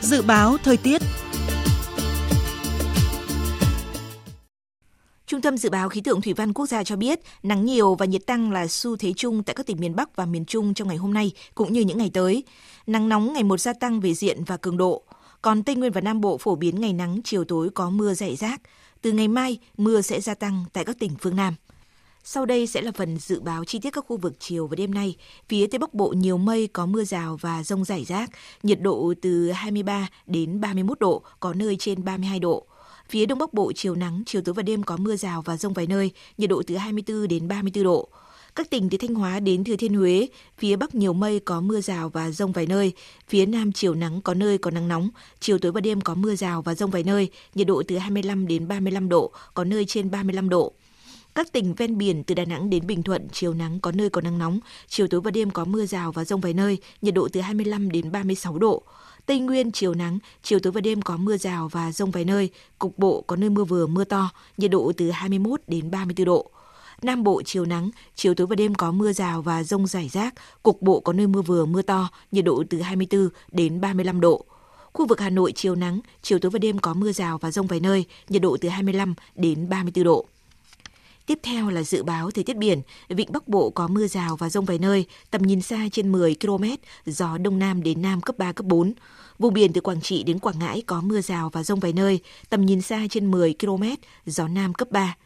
Dự 0.00 0.22
báo 0.22 0.56
thời 0.64 0.76
tiết 0.76 1.02
Trung 5.26 5.40
tâm 5.40 5.56
Dự 5.56 5.70
báo 5.70 5.88
Khí 5.88 6.00
tượng 6.00 6.20
Thủy 6.20 6.32
văn 6.32 6.52
Quốc 6.52 6.66
gia 6.66 6.84
cho 6.84 6.96
biết 6.96 7.20
nắng 7.42 7.64
nhiều 7.64 7.94
và 7.94 8.06
nhiệt 8.06 8.26
tăng 8.26 8.52
là 8.52 8.66
xu 8.66 8.96
thế 8.96 9.12
chung 9.16 9.42
tại 9.42 9.54
các 9.54 9.66
tỉnh 9.66 9.80
miền 9.80 9.96
Bắc 9.96 10.16
và 10.16 10.26
miền 10.26 10.44
Trung 10.44 10.74
trong 10.74 10.88
ngày 10.88 10.96
hôm 10.96 11.14
nay 11.14 11.32
cũng 11.54 11.72
như 11.72 11.80
những 11.80 11.98
ngày 11.98 12.10
tới. 12.14 12.44
Nắng 12.86 13.08
nóng 13.08 13.32
ngày 13.32 13.42
một 13.42 13.60
gia 13.60 13.72
tăng 13.72 14.00
về 14.00 14.14
diện 14.14 14.44
và 14.44 14.56
cường 14.56 14.76
độ. 14.76 15.02
Còn 15.42 15.62
Tây 15.62 15.76
Nguyên 15.76 15.92
và 15.92 16.00
Nam 16.00 16.20
Bộ 16.20 16.38
phổ 16.38 16.54
biến 16.54 16.80
ngày 16.80 16.92
nắng, 16.92 17.20
chiều 17.24 17.44
tối 17.44 17.68
có 17.74 17.90
mưa 17.90 18.14
rải 18.14 18.36
rác. 18.36 18.60
Từ 19.02 19.12
ngày 19.12 19.28
mai, 19.28 19.58
mưa 19.76 20.00
sẽ 20.00 20.20
gia 20.20 20.34
tăng 20.34 20.64
tại 20.72 20.84
các 20.84 20.98
tỉnh 20.98 21.12
phương 21.20 21.36
Nam. 21.36 21.54
Sau 22.24 22.46
đây 22.46 22.66
sẽ 22.66 22.82
là 22.82 22.92
phần 22.94 23.18
dự 23.18 23.40
báo 23.40 23.64
chi 23.64 23.78
tiết 23.78 23.90
các 23.90 24.04
khu 24.08 24.16
vực 24.16 24.32
chiều 24.38 24.66
và 24.66 24.76
đêm 24.76 24.94
nay. 24.94 25.16
Phía 25.48 25.66
Tây 25.66 25.78
Bắc 25.78 25.94
Bộ 25.94 26.08
nhiều 26.08 26.38
mây 26.38 26.66
có 26.66 26.86
mưa 26.86 27.04
rào 27.04 27.36
và 27.40 27.62
rông 27.62 27.84
rải 27.84 28.04
rác, 28.04 28.30
nhiệt 28.62 28.80
độ 28.80 29.14
từ 29.22 29.50
23 29.50 30.08
đến 30.26 30.60
31 30.60 31.00
độ, 31.00 31.22
có 31.40 31.54
nơi 31.54 31.76
trên 31.78 32.04
32 32.04 32.40
độ. 32.40 32.66
Phía 33.08 33.26
Đông 33.26 33.38
Bắc 33.38 33.54
Bộ 33.54 33.72
chiều 33.72 33.94
nắng, 33.94 34.22
chiều 34.26 34.42
tối 34.42 34.54
và 34.54 34.62
đêm 34.62 34.82
có 34.82 34.96
mưa 34.96 35.16
rào 35.16 35.42
và 35.42 35.56
rông 35.56 35.72
vài 35.72 35.86
nơi, 35.86 36.10
nhiệt 36.38 36.50
độ 36.50 36.62
từ 36.66 36.76
24 36.76 37.28
đến 37.28 37.48
34 37.48 37.84
độ. 37.84 38.08
Các 38.54 38.70
tỉnh 38.70 38.88
từ 38.90 38.98
Thanh 38.98 39.14
Hóa 39.14 39.40
đến 39.40 39.64
Thừa 39.64 39.76
Thiên 39.76 39.94
Huế, 39.94 40.28
phía 40.58 40.76
Bắc 40.76 40.94
nhiều 40.94 41.12
mây 41.12 41.40
có 41.40 41.60
mưa 41.60 41.80
rào 41.80 42.08
và 42.08 42.30
rông 42.30 42.52
vài 42.52 42.66
nơi, 42.66 42.92
phía 43.28 43.46
Nam 43.46 43.72
chiều 43.72 43.94
nắng 43.94 44.20
có 44.20 44.34
nơi 44.34 44.58
có 44.58 44.70
nắng 44.70 44.88
nóng, 44.88 45.08
chiều 45.40 45.58
tối 45.58 45.72
và 45.72 45.80
đêm 45.80 46.00
có 46.00 46.14
mưa 46.14 46.34
rào 46.34 46.62
và 46.62 46.74
rông 46.74 46.90
vài 46.90 47.02
nơi, 47.02 47.30
nhiệt 47.54 47.66
độ 47.66 47.82
từ 47.88 47.98
25 47.98 48.46
đến 48.46 48.68
35 48.68 49.08
độ, 49.08 49.32
có 49.54 49.64
nơi 49.64 49.84
trên 49.84 50.10
35 50.10 50.48
độ. 50.48 50.72
Các 51.34 51.52
tỉnh 51.52 51.74
ven 51.74 51.98
biển 51.98 52.24
từ 52.24 52.34
Đà 52.34 52.44
Nẵng 52.44 52.70
đến 52.70 52.86
Bình 52.86 53.02
Thuận, 53.02 53.28
chiều 53.32 53.54
nắng 53.54 53.80
có 53.80 53.92
nơi 53.92 54.10
có 54.10 54.20
nắng 54.20 54.38
nóng, 54.38 54.58
chiều 54.88 55.08
tối 55.08 55.20
và 55.20 55.30
đêm 55.30 55.50
có 55.50 55.64
mưa 55.64 55.86
rào 55.86 56.12
và 56.12 56.24
rông 56.24 56.40
vài 56.40 56.54
nơi, 56.54 56.78
nhiệt 57.02 57.14
độ 57.14 57.28
từ 57.32 57.40
25 57.40 57.90
đến 57.90 58.12
36 58.12 58.58
độ. 58.58 58.82
Tây 59.26 59.38
Nguyên 59.38 59.72
chiều 59.72 59.94
nắng, 59.94 60.18
chiều 60.42 60.58
tối 60.60 60.72
và 60.72 60.80
đêm 60.80 61.02
có 61.02 61.16
mưa 61.16 61.36
rào 61.36 61.68
và 61.68 61.92
rông 61.92 62.10
vài 62.10 62.24
nơi, 62.24 62.50
cục 62.78 62.98
bộ 62.98 63.24
có 63.26 63.36
nơi 63.36 63.50
mưa 63.50 63.64
vừa 63.64 63.86
mưa 63.86 64.04
to, 64.04 64.30
nhiệt 64.56 64.70
độ 64.70 64.92
từ 64.96 65.10
21 65.10 65.60
đến 65.66 65.90
34 65.90 66.24
độ. 66.24 66.50
Nam 67.02 67.24
Bộ 67.24 67.42
chiều 67.42 67.64
nắng, 67.64 67.90
chiều 68.14 68.34
tối 68.34 68.46
và 68.46 68.56
đêm 68.56 68.74
có 68.74 68.92
mưa 68.92 69.12
rào 69.12 69.42
và 69.42 69.62
rông 69.62 69.86
rải 69.86 70.08
rác, 70.08 70.34
cục 70.62 70.82
bộ 70.82 71.00
có 71.00 71.12
nơi 71.12 71.26
mưa 71.26 71.42
vừa 71.42 71.66
mưa 71.66 71.82
to, 71.82 72.08
nhiệt 72.32 72.44
độ 72.44 72.64
từ 72.70 72.80
24 72.80 73.28
đến 73.52 73.80
35 73.80 74.20
độ. 74.20 74.44
Khu 74.92 75.06
vực 75.06 75.20
Hà 75.20 75.30
Nội 75.30 75.52
chiều 75.52 75.74
nắng, 75.74 76.00
chiều 76.22 76.38
tối 76.38 76.50
và 76.50 76.58
đêm 76.58 76.78
có 76.78 76.94
mưa 76.94 77.12
rào 77.12 77.38
và 77.38 77.50
rông 77.50 77.66
vài 77.66 77.80
nơi, 77.80 78.04
nhiệt 78.28 78.42
độ 78.42 78.56
từ 78.60 78.68
25 78.68 79.14
đến 79.34 79.68
34 79.68 80.04
độ. 80.04 80.26
Tiếp 81.26 81.38
theo 81.42 81.70
là 81.70 81.82
dự 81.82 82.02
báo 82.02 82.30
thời 82.30 82.44
tiết 82.44 82.56
biển, 82.56 82.82
vịnh 83.08 83.32
Bắc 83.32 83.48
Bộ 83.48 83.70
có 83.70 83.88
mưa 83.88 84.06
rào 84.06 84.36
và 84.36 84.50
rông 84.50 84.64
vài 84.64 84.78
nơi, 84.78 85.06
tầm 85.30 85.42
nhìn 85.42 85.62
xa 85.62 85.88
trên 85.92 86.12
10 86.12 86.36
km, 86.40 86.64
gió 87.06 87.38
đông 87.38 87.58
nam 87.58 87.82
đến 87.82 88.02
nam 88.02 88.20
cấp 88.20 88.38
3 88.38 88.52
cấp 88.52 88.66
4. 88.66 88.92
Vùng 89.38 89.54
biển 89.54 89.72
từ 89.72 89.80
Quảng 89.80 90.00
Trị 90.00 90.22
đến 90.22 90.38
Quảng 90.38 90.58
Ngãi 90.58 90.82
có 90.86 91.00
mưa 91.00 91.20
rào 91.20 91.50
và 91.52 91.62
rông 91.62 91.80
vài 91.80 91.92
nơi, 91.92 92.20
tầm 92.48 92.66
nhìn 92.66 92.82
xa 92.82 93.06
trên 93.10 93.30
10 93.30 93.54
km, 93.60 93.84
gió 94.26 94.48
nam 94.48 94.74
cấp 94.74 94.90
3 94.90 95.16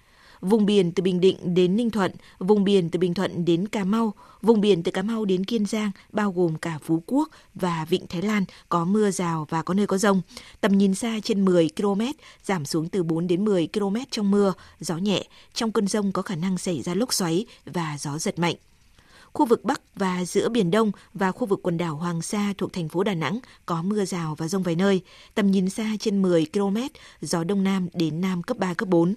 vùng 0.41 0.67
biển 0.67 0.93
từ 0.93 1.03
Bình 1.03 1.21
Định 1.21 1.55
đến 1.55 1.77
Ninh 1.77 1.91
Thuận, 1.91 2.13
vùng 2.39 2.65
biển 2.65 2.91
từ 2.91 2.99
Bình 2.99 3.15
Thuận 3.15 3.45
đến 3.45 3.69
Cà 3.69 3.85
Mau, 3.85 4.15
vùng 4.43 4.61
biển 4.61 4.83
từ 4.83 4.93
Cà 4.93 5.03
Mau 5.03 5.25
đến 5.25 5.45
Kiên 5.45 5.67
Giang, 5.67 5.91
bao 6.13 6.33
gồm 6.33 6.59
cả 6.59 6.79
Phú 6.83 7.03
Quốc 7.07 7.29
và 7.55 7.87
Vịnh 7.89 8.07
Thái 8.07 8.23
Lan 8.23 8.45
có 8.69 8.85
mưa 8.85 9.11
rào 9.11 9.47
và 9.51 9.63
có 9.63 9.75
nơi 9.75 9.87
có 9.87 9.99
rông. 9.99 10.23
Tầm 10.61 10.79
nhìn 10.79 10.95
xa 10.95 11.21
trên 11.25 11.45
10 11.45 11.69
km, 11.77 12.03
giảm 12.45 12.65
xuống 12.65 12.89
từ 12.89 13.03
4 13.03 13.27
đến 13.27 13.45
10 13.45 13.69
km 13.73 13.97
trong 14.11 14.31
mưa, 14.31 14.53
gió 14.81 14.97
nhẹ. 14.97 15.25
Trong 15.55 15.73
cơn 15.73 15.87
rông 15.87 16.13
có 16.13 16.23
khả 16.23 16.37
năng 16.37 16.59
xảy 16.59 16.83
ra 16.83 16.95
lốc 16.95 17.13
xoáy 17.13 17.47
và 17.67 17.97
gió 17.99 18.19
giật 18.19 18.39
mạnh 18.39 18.57
khu 19.33 19.47
vực 19.47 19.65
Bắc 19.65 19.81
và 19.97 20.25
giữa 20.25 20.49
Biển 20.49 20.71
Đông 20.71 20.93
và 21.15 21.33
khu 21.33 21.47
vực 21.47 21.61
quần 21.63 21.77
đảo 21.77 21.97
Hoàng 21.97 22.23
Sa 22.23 22.55
thuộc 22.59 22.73
thành 22.73 22.89
phố 22.89 23.03
Đà 23.03 23.15
Nẵng 23.15 23.39
có 23.67 23.83
mưa 23.83 24.05
rào 24.05 24.35
và 24.35 24.49
rông 24.49 24.63
vài 24.63 24.75
nơi, 24.75 25.01
tầm 25.35 25.51
nhìn 25.51 25.71
xa 25.71 25.91
trên 26.01 26.23
10 26.23 26.47
km, 26.53 26.77
gió 27.21 27.45
Đông 27.45 27.65
Nam 27.65 27.89
đến 27.95 28.21
Nam 28.21 28.43
cấp 28.43 28.59
3, 28.59 28.75
cấp 28.75 28.89
4. 28.89 29.15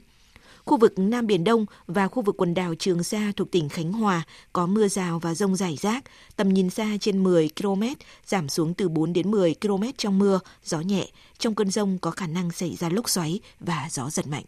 Khu 0.66 0.78
vực 0.78 1.00
Nam 1.00 1.28
Biển 1.28 1.44
Đông 1.44 1.66
và 1.88 2.08
khu 2.08 2.22
vực 2.22 2.36
quần 2.38 2.54
đảo 2.54 2.76
Trường 2.80 3.04
Sa 3.04 3.32
thuộc 3.36 3.52
tỉnh 3.52 3.70
Khánh 3.70 3.92
Hòa 3.92 4.24
có 4.54 4.66
mưa 4.66 4.88
rào 4.88 5.20
và 5.20 5.34
rông 5.34 5.56
rải 5.56 5.76
rác, 5.76 6.04
tầm 6.36 6.50
nhìn 6.50 6.70
xa 6.70 6.88
trên 7.00 7.24
10 7.24 7.50
km, 7.62 7.84
giảm 8.26 8.50
xuống 8.50 8.74
từ 8.74 8.90
4 8.90 9.14
đến 9.14 9.32
10 9.32 9.56
km 9.62 9.84
trong 9.98 10.20
mưa, 10.20 10.40
gió 10.64 10.80
nhẹ. 10.80 11.08
Trong 11.38 11.56
cơn 11.56 11.70
rông 11.70 11.98
có 12.02 12.12
khả 12.12 12.28
năng 12.28 12.52
xảy 12.52 12.76
ra 12.76 12.90
lốc 12.90 13.10
xoáy 13.10 13.40
và 13.60 13.88
gió 13.90 14.10
giật 14.10 14.28
mạnh. 14.28 14.44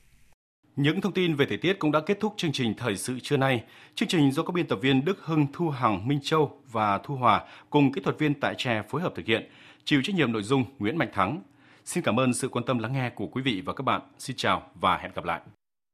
Những 0.76 1.01
thông 1.01 1.13
tin 1.13 1.36
về 1.36 1.45
thời 1.49 1.57
tiết 1.57 1.80
cũng 1.80 1.91
đã 1.91 1.99
kết 1.99 2.20
thúc 2.20 2.34
chương 2.38 2.51
trình 2.51 2.74
thời 2.78 2.97
sự 2.97 3.20
trưa 3.20 3.38
nay. 3.38 3.63
Chương 3.95 4.09
trình 4.09 4.32
do 4.32 4.43
các 4.43 4.53
biên 4.53 4.68
tập 4.68 4.80
viên 4.82 5.05
Đức 5.05 5.18
Hưng, 5.22 5.47
Thu 5.53 5.70
Hằng, 5.70 6.07
Minh 6.07 6.20
Châu 6.24 6.61
và 6.72 6.97
Thu 6.97 7.16
Hòa 7.16 7.45
cùng 7.70 7.91
kỹ 7.91 8.01
thuật 8.03 8.20
viên 8.20 8.34
tại 8.34 8.55
Tre 8.57 8.82
phối 8.89 9.01
hợp 9.01 9.13
thực 9.16 9.26
hiện. 9.26 9.49
Chịu 9.86 10.01
trách 10.03 10.16
nhiệm 10.16 10.32
nội 10.32 10.43
dung 10.43 10.66
Nguyễn 10.80 10.97
Mạnh 10.97 11.09
Thắng. 11.13 11.41
Xin 11.86 12.03
cảm 12.03 12.20
ơn 12.20 12.34
sự 12.34 12.47
quan 12.47 12.66
tâm 12.66 12.80
lắng 12.80 12.93
nghe 12.93 13.09
của 13.09 13.28
quý 13.28 13.41
vị 13.41 13.61
và 13.66 13.74
các 13.74 13.84
bạn. 13.84 14.01
Xin 14.20 14.36
chào 14.36 14.63
và 14.82 14.97
hẹn 14.97 15.11
gặp 15.16 15.26
lại. 15.26 15.41